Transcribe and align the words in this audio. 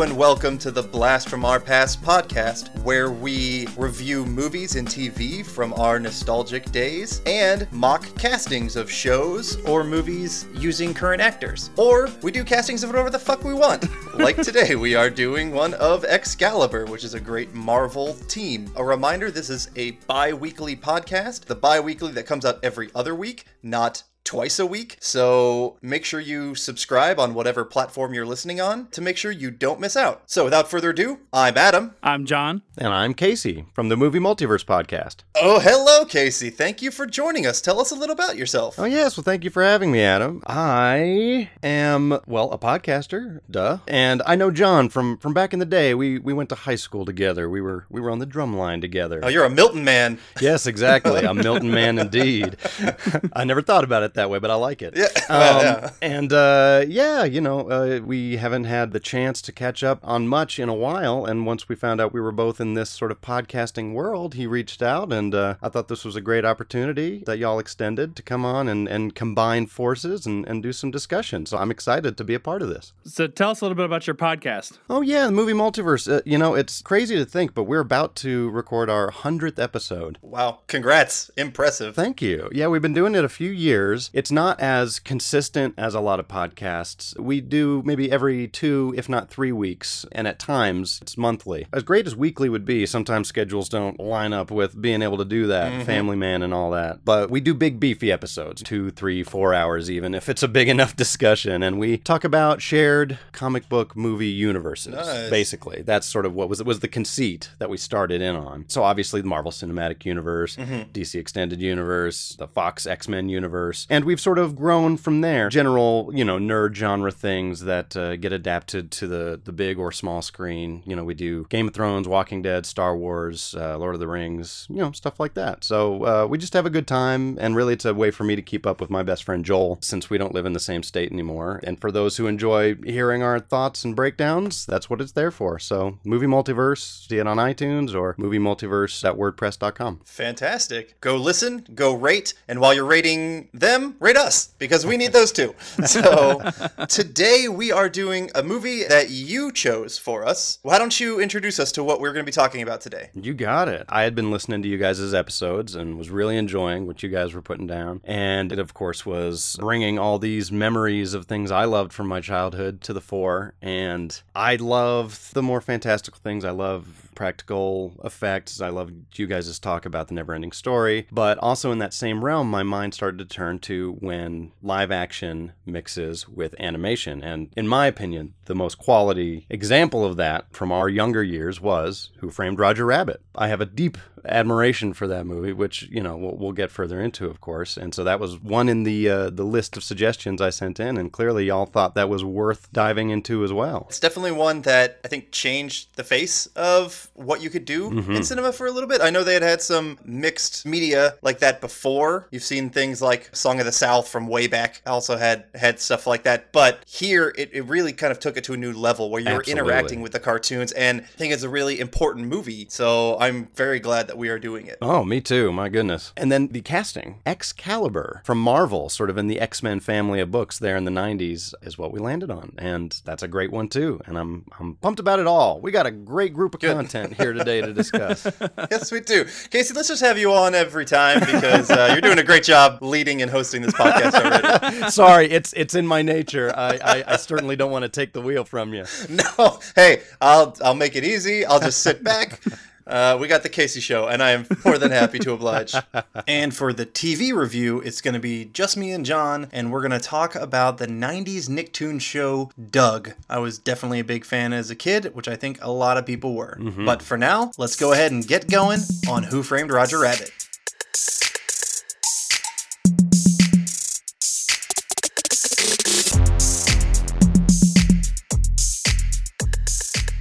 Hello 0.00 0.08
and 0.08 0.18
welcome 0.18 0.56
to 0.56 0.70
the 0.70 0.82
Blast 0.82 1.28
from 1.28 1.44
Our 1.44 1.60
Past 1.60 2.00
podcast, 2.00 2.74
where 2.84 3.10
we 3.10 3.66
review 3.76 4.24
movies 4.24 4.76
and 4.76 4.88
TV 4.88 5.44
from 5.44 5.74
our 5.74 6.00
nostalgic 6.00 6.72
days 6.72 7.20
and 7.26 7.70
mock 7.70 8.06
castings 8.16 8.76
of 8.76 8.90
shows 8.90 9.62
or 9.66 9.84
movies 9.84 10.46
using 10.54 10.94
current 10.94 11.20
actors. 11.20 11.68
Or 11.76 12.08
we 12.22 12.32
do 12.32 12.44
castings 12.44 12.82
of 12.82 12.88
whatever 12.88 13.10
the 13.10 13.18
fuck 13.18 13.44
we 13.44 13.52
want. 13.52 13.84
like 14.18 14.36
today, 14.36 14.74
we 14.74 14.94
are 14.94 15.10
doing 15.10 15.52
one 15.52 15.74
of 15.74 16.06
Excalibur, 16.06 16.86
which 16.86 17.04
is 17.04 17.12
a 17.12 17.20
great 17.20 17.52
Marvel 17.52 18.14
team. 18.26 18.72
A 18.76 18.82
reminder 18.82 19.30
this 19.30 19.50
is 19.50 19.68
a 19.76 19.90
bi 20.06 20.32
weekly 20.32 20.76
podcast, 20.76 21.44
the 21.44 21.54
bi 21.54 21.78
weekly 21.78 22.12
that 22.12 22.24
comes 22.24 22.46
out 22.46 22.58
every 22.62 22.88
other 22.94 23.14
week, 23.14 23.44
not 23.62 24.02
twice 24.30 24.60
a 24.60 24.66
week. 24.66 24.96
So 25.00 25.76
make 25.82 26.04
sure 26.04 26.20
you 26.20 26.54
subscribe 26.54 27.18
on 27.18 27.34
whatever 27.34 27.64
platform 27.64 28.14
you're 28.14 28.24
listening 28.24 28.60
on 28.60 28.86
to 28.90 29.00
make 29.00 29.16
sure 29.16 29.32
you 29.32 29.50
don't 29.50 29.80
miss 29.80 29.96
out. 29.96 30.22
So 30.26 30.44
without 30.44 30.70
further 30.70 30.90
ado, 30.90 31.18
I'm 31.32 31.58
Adam. 31.58 31.96
I'm 32.00 32.24
John. 32.26 32.62
And 32.78 32.94
I'm 32.94 33.12
Casey 33.12 33.64
from 33.72 33.88
the 33.88 33.96
Movie 33.96 34.20
Multiverse 34.20 34.64
Podcast. 34.64 35.24
Oh, 35.34 35.58
hello, 35.58 36.04
Casey. 36.04 36.48
Thank 36.48 36.80
you 36.80 36.92
for 36.92 37.06
joining 37.06 37.44
us. 37.44 37.60
Tell 37.60 37.80
us 37.80 37.90
a 37.90 37.96
little 37.96 38.14
about 38.14 38.36
yourself. 38.36 38.78
Oh, 38.78 38.84
yes. 38.84 39.16
Well, 39.16 39.24
thank 39.24 39.42
you 39.42 39.50
for 39.50 39.64
having 39.64 39.90
me, 39.90 40.00
Adam. 40.00 40.44
I 40.46 41.50
am, 41.64 42.20
well, 42.28 42.52
a 42.52 42.58
podcaster, 42.58 43.40
duh. 43.50 43.78
And 43.88 44.22
I 44.26 44.36
know 44.36 44.52
John 44.52 44.90
from, 44.90 45.18
from 45.18 45.34
back 45.34 45.52
in 45.52 45.58
the 45.58 45.66
day. 45.66 45.92
We 45.92 46.20
we 46.20 46.32
went 46.32 46.50
to 46.50 46.54
high 46.54 46.76
school 46.76 47.04
together. 47.04 47.50
We 47.50 47.60
were 47.60 47.84
we 47.90 48.00
were 48.00 48.12
on 48.12 48.20
the 48.20 48.26
drum 48.26 48.56
line 48.56 48.80
together. 48.80 49.20
Oh, 49.24 49.28
you're 49.28 49.44
a 49.44 49.50
Milton 49.50 49.82
man. 49.82 50.20
Yes, 50.40 50.68
exactly. 50.68 51.20
a 51.24 51.34
Milton 51.34 51.72
man 51.72 51.98
indeed. 51.98 52.56
I 53.32 53.42
never 53.42 53.60
thought 53.60 53.82
about 53.82 54.04
it 54.04 54.14
that 54.20 54.30
way, 54.30 54.38
but 54.38 54.50
I 54.50 54.54
like 54.54 54.82
it. 54.82 54.94
Yeah. 54.96 55.08
Um, 55.30 55.38
yeah. 55.62 55.90
And 56.02 56.32
uh, 56.32 56.84
yeah, 56.88 57.22
you 57.22 57.40
know, 57.40 57.70
uh, 57.70 58.00
we 58.04 58.36
haven't 58.36 58.64
had 58.64 58.90
the 58.90 58.98
chance 58.98 59.40
to 59.42 59.52
catch 59.52 59.84
up 59.84 60.00
on 60.02 60.26
much 60.26 60.58
in 60.58 60.68
a 60.68 60.74
while. 60.74 61.24
And 61.24 61.46
once 61.46 61.68
we 61.68 61.76
found 61.76 62.00
out 62.00 62.12
we 62.12 62.20
were 62.20 62.32
both 62.32 62.60
in 62.60 62.74
this 62.74 62.90
sort 62.90 63.12
of 63.12 63.20
podcasting 63.20 63.92
world, 63.92 64.34
he 64.34 64.46
reached 64.48 64.82
out, 64.82 65.12
and 65.12 65.32
uh, 65.32 65.54
I 65.62 65.68
thought 65.68 65.86
this 65.86 66.04
was 66.04 66.16
a 66.16 66.20
great 66.20 66.44
opportunity 66.44 67.22
that 67.26 67.38
y'all 67.38 67.60
extended 67.60 68.16
to 68.16 68.22
come 68.22 68.44
on 68.44 68.66
and, 68.66 68.88
and 68.88 69.14
combine 69.14 69.66
forces 69.66 70.26
and, 70.26 70.44
and 70.48 70.64
do 70.64 70.72
some 70.72 70.90
discussion. 70.90 71.46
So 71.46 71.58
I'm 71.58 71.70
excited 71.70 72.16
to 72.16 72.24
be 72.24 72.34
a 72.34 72.40
part 72.40 72.60
of 72.60 72.68
this. 72.68 72.92
So 73.04 73.28
tell 73.28 73.50
us 73.50 73.60
a 73.60 73.64
little 73.64 73.76
bit 73.76 73.84
about 73.84 74.08
your 74.08 74.16
podcast. 74.16 74.78
Oh, 74.88 75.00
yeah, 75.00 75.26
the 75.26 75.32
movie 75.32 75.52
multiverse. 75.52 76.10
Uh, 76.12 76.22
you 76.24 76.38
know, 76.38 76.54
it's 76.54 76.82
crazy 76.82 77.14
to 77.16 77.24
think, 77.24 77.54
but 77.54 77.64
we're 77.64 77.80
about 77.80 78.16
to 78.16 78.50
record 78.50 78.90
our 78.90 79.12
100th 79.12 79.62
episode. 79.62 80.18
Wow. 80.22 80.60
Congrats. 80.66 81.30
Impressive. 81.36 81.94
Thank 81.94 82.20
you. 82.20 82.48
Yeah, 82.52 82.66
we've 82.66 82.82
been 82.82 82.94
doing 82.94 83.14
it 83.14 83.24
a 83.24 83.28
few 83.28 83.50
years. 83.50 84.09
It's 84.12 84.30
not 84.30 84.60
as 84.60 84.98
consistent 84.98 85.74
as 85.76 85.94
a 85.94 86.00
lot 86.00 86.20
of 86.20 86.28
podcasts. 86.28 87.18
We 87.18 87.40
do 87.40 87.82
maybe 87.84 88.10
every 88.10 88.48
two, 88.48 88.94
if 88.96 89.08
not 89.08 89.30
three 89.30 89.52
weeks, 89.52 90.06
and 90.12 90.26
at 90.26 90.38
times 90.38 90.98
it's 91.02 91.16
monthly. 91.16 91.66
As 91.72 91.82
great 91.82 92.06
as 92.06 92.16
weekly 92.16 92.48
would 92.48 92.64
be, 92.64 92.86
sometimes 92.86 93.28
schedules 93.28 93.68
don't 93.68 94.00
line 94.00 94.32
up 94.32 94.50
with 94.50 94.80
being 94.80 95.02
able 95.02 95.18
to 95.18 95.24
do 95.24 95.46
that, 95.48 95.72
mm-hmm. 95.72 95.82
family 95.82 96.16
man 96.16 96.42
and 96.42 96.52
all 96.52 96.70
that. 96.72 97.04
But 97.04 97.30
we 97.30 97.40
do 97.40 97.54
big, 97.54 97.78
beefy 97.78 98.10
episodes, 98.10 98.62
two, 98.62 98.90
three, 98.90 99.22
four 99.22 99.54
hours 99.54 99.90
even, 99.90 100.14
if 100.14 100.28
it's 100.28 100.42
a 100.42 100.48
big 100.48 100.68
enough 100.76 100.96
discussion. 100.96 101.62
And 101.62 101.78
we 101.78 101.96
talk 101.96 102.24
about 102.24 102.62
shared 102.62 103.18
comic 103.32 103.68
book 103.68 103.96
movie 103.96 104.26
universes, 104.26 104.94
Nice. 104.94 105.30
basically. 105.30 105.82
That's 105.82 106.06
sort 106.06 106.26
of 106.26 106.34
what 106.34 106.48
was, 106.48 106.62
was 106.62 106.80
the 106.80 106.88
conceit 106.88 107.50
that 107.58 107.70
we 107.70 107.76
started 107.76 108.20
in 108.20 108.36
on. 108.36 108.64
So 108.68 108.82
obviously 108.82 109.20
the 109.20 109.28
Marvel 109.28 109.52
Cinematic 109.52 110.04
Universe, 110.04 110.56
mm-hmm. 110.56 110.90
DC 110.92 111.18
Extended 111.18 111.60
Universe, 111.60 112.36
the 112.38 112.48
Fox 112.48 112.86
X 112.86 113.08
Men 113.08 113.28
universe, 113.28 113.86
and 113.90 114.04
we've 114.04 114.20
sort 114.20 114.38
of 114.38 114.56
grown 114.56 114.96
from 114.96 115.20
there. 115.20 115.48
General, 115.50 116.10
you 116.14 116.24
know, 116.24 116.38
nerd 116.38 116.74
genre 116.74 117.10
things 117.10 117.62
that 117.64 117.96
uh, 117.96 118.16
get 118.16 118.32
adapted 118.32 118.90
to 118.92 119.06
the 119.06 119.40
the 119.44 119.52
big 119.52 119.78
or 119.78 119.92
small 119.92 120.22
screen. 120.22 120.82
You 120.86 120.96
know, 120.96 121.04
we 121.04 121.14
do 121.14 121.44
Game 121.50 121.68
of 121.68 121.74
Thrones, 121.74 122.08
Walking 122.08 122.40
Dead, 122.40 122.64
Star 122.64 122.96
Wars, 122.96 123.54
uh, 123.58 123.76
Lord 123.76 123.94
of 123.94 124.00
the 124.00 124.06
Rings, 124.06 124.66
you 124.70 124.76
know, 124.76 124.92
stuff 124.92 125.18
like 125.18 125.34
that. 125.34 125.64
So 125.64 126.04
uh, 126.06 126.26
we 126.26 126.38
just 126.38 126.54
have 126.54 126.66
a 126.66 126.70
good 126.70 126.86
time, 126.86 127.36
and 127.40 127.56
really, 127.56 127.74
it's 127.74 127.84
a 127.84 127.92
way 127.92 128.10
for 128.10 128.24
me 128.24 128.36
to 128.36 128.42
keep 128.42 128.66
up 128.66 128.80
with 128.80 128.90
my 128.90 129.02
best 129.02 129.24
friend 129.24 129.44
Joel, 129.44 129.78
since 129.82 130.08
we 130.08 130.18
don't 130.18 130.34
live 130.34 130.46
in 130.46 130.52
the 130.52 130.60
same 130.60 130.82
state 130.82 131.10
anymore. 131.10 131.60
And 131.64 131.80
for 131.80 131.90
those 131.90 132.16
who 132.16 132.28
enjoy 132.28 132.76
hearing 132.76 133.22
our 133.22 133.40
thoughts 133.40 133.84
and 133.84 133.96
breakdowns, 133.96 134.64
that's 134.64 134.88
what 134.88 135.00
it's 135.00 135.12
there 135.12 135.32
for. 135.32 135.58
So, 135.58 135.98
Movie 136.04 136.26
Multiverse, 136.26 137.08
see 137.08 137.18
it 137.18 137.26
on 137.26 137.38
iTunes 137.38 137.94
or 137.94 138.14
moviemultiverse.wordpress.com. 138.14 140.00
Fantastic. 140.04 141.00
Go 141.00 141.16
listen, 141.16 141.66
go 141.74 141.94
rate, 141.94 142.34
and 142.46 142.60
while 142.60 142.72
you're 142.72 142.84
rating 142.84 143.48
them, 143.52 143.79
rate 143.98 144.16
us 144.16 144.48
because 144.58 144.86
we 144.86 144.96
need 144.96 145.12
those 145.12 145.32
too. 145.32 145.54
So 145.90 146.40
today 146.88 147.48
we 147.48 147.72
are 147.72 147.88
doing 147.88 148.30
a 148.34 148.42
movie 148.42 148.84
that 148.84 149.10
you 149.10 149.50
chose 149.50 149.98
for 149.98 150.24
us. 150.24 150.58
Why 150.62 150.78
don't 150.78 150.98
you 151.00 151.20
introduce 151.20 151.58
us 151.58 151.72
to 151.72 151.84
what 151.84 152.00
we're 152.00 152.12
going 152.12 152.24
to 152.24 152.28
be 152.28 152.32
talking 152.32 152.62
about 152.62 152.80
today? 152.80 153.10
You 153.14 153.34
got 153.34 153.68
it. 153.68 153.84
I 153.88 154.02
had 154.02 154.14
been 154.14 154.30
listening 154.30 154.62
to 154.62 154.68
you 154.68 154.78
guys' 154.78 155.12
episodes 155.12 155.74
and 155.74 155.98
was 155.98 156.10
really 156.10 156.36
enjoying 156.36 156.86
what 156.86 157.02
you 157.02 157.08
guys 157.08 157.34
were 157.34 157.42
putting 157.42 157.66
down. 157.66 158.00
And 158.04 158.52
it, 158.52 158.58
of 158.58 158.72
course, 158.72 159.04
was 159.04 159.56
bringing 159.58 159.98
all 159.98 160.18
these 160.18 160.52
memories 160.52 161.12
of 161.14 161.26
things 161.26 161.50
I 161.50 161.64
loved 161.64 161.92
from 161.92 162.06
my 162.08 162.20
childhood 162.20 162.80
to 162.82 162.92
the 162.92 163.00
fore. 163.00 163.54
And 163.60 164.20
I 164.34 164.56
love 164.56 165.30
the 165.34 165.42
more 165.42 165.60
fantastical 165.60 166.20
things. 166.22 166.44
I 166.44 166.50
love 166.50 167.10
practical 167.14 167.92
effects. 168.02 168.60
I 168.60 168.68
love 168.68 168.90
you 169.14 169.26
guys' 169.26 169.58
talk 169.58 169.84
about 169.84 170.08
the 170.08 170.14
never 170.14 170.32
ending 170.32 170.52
story. 170.52 171.06
But 171.12 171.36
also 171.38 171.70
in 171.70 171.78
that 171.78 171.92
same 171.92 172.24
realm, 172.24 172.50
my 172.50 172.62
mind 172.62 172.94
started 172.94 173.18
to 173.18 173.24
turn 173.24 173.58
to 173.60 173.69
when 173.78 174.52
live 174.62 174.90
action 174.90 175.52
mixes 175.64 176.28
with 176.28 176.54
animation. 176.58 177.22
And 177.22 177.50
in 177.56 177.68
my 177.68 177.86
opinion, 177.86 178.34
the 178.46 178.54
most 178.54 178.78
quality 178.78 179.46
example 179.48 180.04
of 180.04 180.16
that 180.16 180.46
from 180.52 180.72
our 180.72 180.88
younger 180.88 181.22
years 181.22 181.60
was 181.60 182.10
Who 182.18 182.30
Framed 182.30 182.58
Roger 182.58 182.86
Rabbit. 182.86 183.22
I 183.34 183.48
have 183.48 183.60
a 183.60 183.66
deep 183.66 183.96
admiration 184.24 184.92
for 184.92 185.06
that 185.06 185.26
movie, 185.26 185.52
which 185.52 185.82
you 185.90 186.02
know 186.02 186.16
we'll, 186.16 186.36
we'll 186.36 186.52
get 186.52 186.70
further 186.70 187.00
into, 187.00 187.26
of 187.26 187.40
course. 187.40 187.76
And 187.76 187.94
so 187.94 188.04
that 188.04 188.20
was 188.20 188.38
one 188.38 188.68
in 188.68 188.82
the 188.82 189.08
uh, 189.08 189.30
the 189.30 189.44
list 189.44 189.76
of 189.76 189.84
suggestions 189.84 190.40
I 190.40 190.50
sent 190.50 190.80
in, 190.80 190.96
and 190.96 191.12
clearly 191.12 191.46
y'all 191.46 191.66
thought 191.66 191.94
that 191.94 192.08
was 192.08 192.24
worth 192.24 192.72
diving 192.72 193.10
into 193.10 193.44
as 193.44 193.52
well. 193.52 193.86
It's 193.88 194.00
definitely 194.00 194.32
one 194.32 194.62
that 194.62 195.00
I 195.04 195.08
think 195.08 195.30
changed 195.30 195.96
the 195.96 196.04
face 196.04 196.46
of 196.56 197.10
what 197.14 197.42
you 197.42 197.50
could 197.50 197.64
do 197.64 197.90
in 197.90 198.22
cinema 198.22 198.52
for 198.52 198.66
a 198.66 198.70
little 198.70 198.88
bit. 198.88 199.00
I 199.00 199.10
know 199.10 199.24
they 199.24 199.34
had 199.34 199.42
had 199.42 199.62
some 199.62 199.98
mixed 200.04 200.66
media 200.66 201.14
like 201.22 201.40
that 201.40 201.60
before. 201.60 202.28
You've 202.30 202.42
seen 202.42 202.70
things 202.70 203.02
like 203.02 203.34
Song 203.34 203.60
of 203.60 203.66
the 203.66 203.72
South 203.72 204.08
from 204.08 204.26
way 204.26 204.46
back 204.46 204.82
also 204.86 205.16
had 205.16 205.44
had 205.54 205.80
stuff 205.80 206.06
like 206.06 206.24
that. 206.24 206.52
But 206.52 206.82
here 206.86 207.32
it, 207.36 207.50
it 207.52 207.62
really 207.62 207.92
kind 207.92 208.10
of 208.10 208.20
took 208.20 208.36
it 208.36 208.44
to 208.44 208.52
a 208.52 208.56
new 208.56 208.72
level 208.72 209.10
where 209.10 209.20
you 209.20 209.30
were 209.30 209.40
Absolutely. 209.40 209.60
interacting 209.60 210.00
with 210.00 210.12
the 210.12 210.20
cartoons 210.20 210.72
and 210.72 211.00
I 211.00 211.04
think 211.04 211.32
it's 211.32 211.42
a 211.42 211.48
really 211.48 211.80
important 211.80 212.26
movie. 212.26 212.66
So 212.68 213.18
I'm 213.18 213.48
very 213.54 213.80
glad 213.80 214.09
that 214.10 214.18
we 214.18 214.28
are 214.28 214.40
doing 214.40 214.66
it. 214.66 214.76
Oh, 214.82 215.04
me 215.04 215.20
too. 215.20 215.52
My 215.52 215.68
goodness. 215.68 216.12
And 216.16 216.32
then 216.32 216.48
the 216.48 216.62
casting, 216.62 217.20
Excalibur 217.24 218.22
from 218.24 218.40
Marvel, 218.40 218.88
sort 218.88 219.08
of 219.08 219.16
in 219.16 219.28
the 219.28 219.38
X 219.38 219.62
Men 219.62 219.78
family 219.78 220.18
of 220.18 220.32
books 220.32 220.58
there 220.58 220.76
in 220.76 220.84
the 220.84 220.90
'90s, 220.90 221.54
is 221.62 221.78
what 221.78 221.92
we 221.92 222.00
landed 222.00 222.28
on, 222.28 222.54
and 222.58 223.00
that's 223.04 223.22
a 223.22 223.28
great 223.28 223.52
one 223.52 223.68
too. 223.68 224.00
And 224.06 224.18
I'm 224.18 224.46
I'm 224.58 224.74
pumped 224.74 224.98
about 224.98 225.20
it 225.20 225.28
all. 225.28 225.60
We 225.60 225.70
got 225.70 225.86
a 225.86 225.92
great 225.92 226.34
group 226.34 226.54
of 226.54 226.60
content 226.60 227.14
here 227.14 227.32
today 227.32 227.60
to 227.60 227.72
discuss. 227.72 228.26
yes, 228.70 228.90
we 228.90 228.98
do. 228.98 229.26
Casey, 229.50 229.74
let's 229.74 229.86
just 229.86 230.02
have 230.02 230.18
you 230.18 230.32
on 230.32 230.56
every 230.56 230.84
time 230.84 231.20
because 231.20 231.70
uh, 231.70 231.90
you're 231.92 232.00
doing 232.00 232.18
a 232.18 232.24
great 232.24 232.42
job 232.42 232.82
leading 232.82 233.22
and 233.22 233.30
hosting 233.30 233.62
this 233.62 233.74
podcast 233.74 234.14
already. 234.14 234.90
Sorry, 234.90 235.30
it's 235.30 235.52
it's 235.52 235.76
in 235.76 235.86
my 235.86 236.02
nature. 236.02 236.52
I, 236.56 236.78
I, 236.82 237.04
I 237.06 237.16
certainly 237.16 237.54
don't 237.54 237.70
want 237.70 237.84
to 237.84 237.88
take 237.88 238.12
the 238.12 238.20
wheel 238.20 238.44
from 238.44 238.74
you. 238.74 238.84
No, 239.38 239.60
hey, 239.76 240.02
I'll 240.20 240.56
I'll 240.64 240.74
make 240.74 240.96
it 240.96 241.04
easy. 241.04 241.44
I'll 241.44 241.60
just 241.60 241.82
sit 241.82 242.02
back. 242.02 242.40
Uh, 242.90 243.16
we 243.20 243.28
got 243.28 243.42
the 243.42 243.48
Casey 243.48 243.80
show, 243.80 244.08
and 244.08 244.22
I 244.22 244.32
am 244.32 244.46
more 244.64 244.76
than 244.76 244.90
happy 244.90 245.18
to 245.20 245.32
oblige. 245.32 245.74
and 246.26 246.54
for 246.54 246.72
the 246.72 246.84
TV 246.84 247.32
review, 247.32 247.80
it's 247.80 248.00
going 248.00 248.14
to 248.14 248.20
be 248.20 248.46
just 248.46 248.76
me 248.76 248.90
and 248.90 249.06
John, 249.06 249.48
and 249.52 249.70
we're 249.70 249.80
going 249.80 249.92
to 249.92 250.00
talk 250.00 250.34
about 250.34 250.78
the 250.78 250.86
90s 250.88 251.48
Nicktoon 251.48 252.00
show 252.00 252.50
Doug. 252.70 253.12
I 253.28 253.38
was 253.38 253.58
definitely 253.58 254.00
a 254.00 254.04
big 254.04 254.24
fan 254.24 254.52
as 254.52 254.70
a 254.70 254.74
kid, 254.74 255.14
which 255.14 255.28
I 255.28 255.36
think 255.36 255.58
a 255.62 255.70
lot 255.70 255.96
of 255.98 256.04
people 256.04 256.34
were. 256.34 256.58
But 256.84 257.00
for 257.02 257.16
now, 257.16 257.52
let's 257.58 257.76
go 257.76 257.92
ahead 257.92 258.10
and 258.10 258.26
get 258.26 258.50
going 258.50 258.80
on 259.08 259.22
Who 259.24 259.42
Framed 259.42 259.70
Roger 259.70 260.00
Rabbit. 260.00 260.32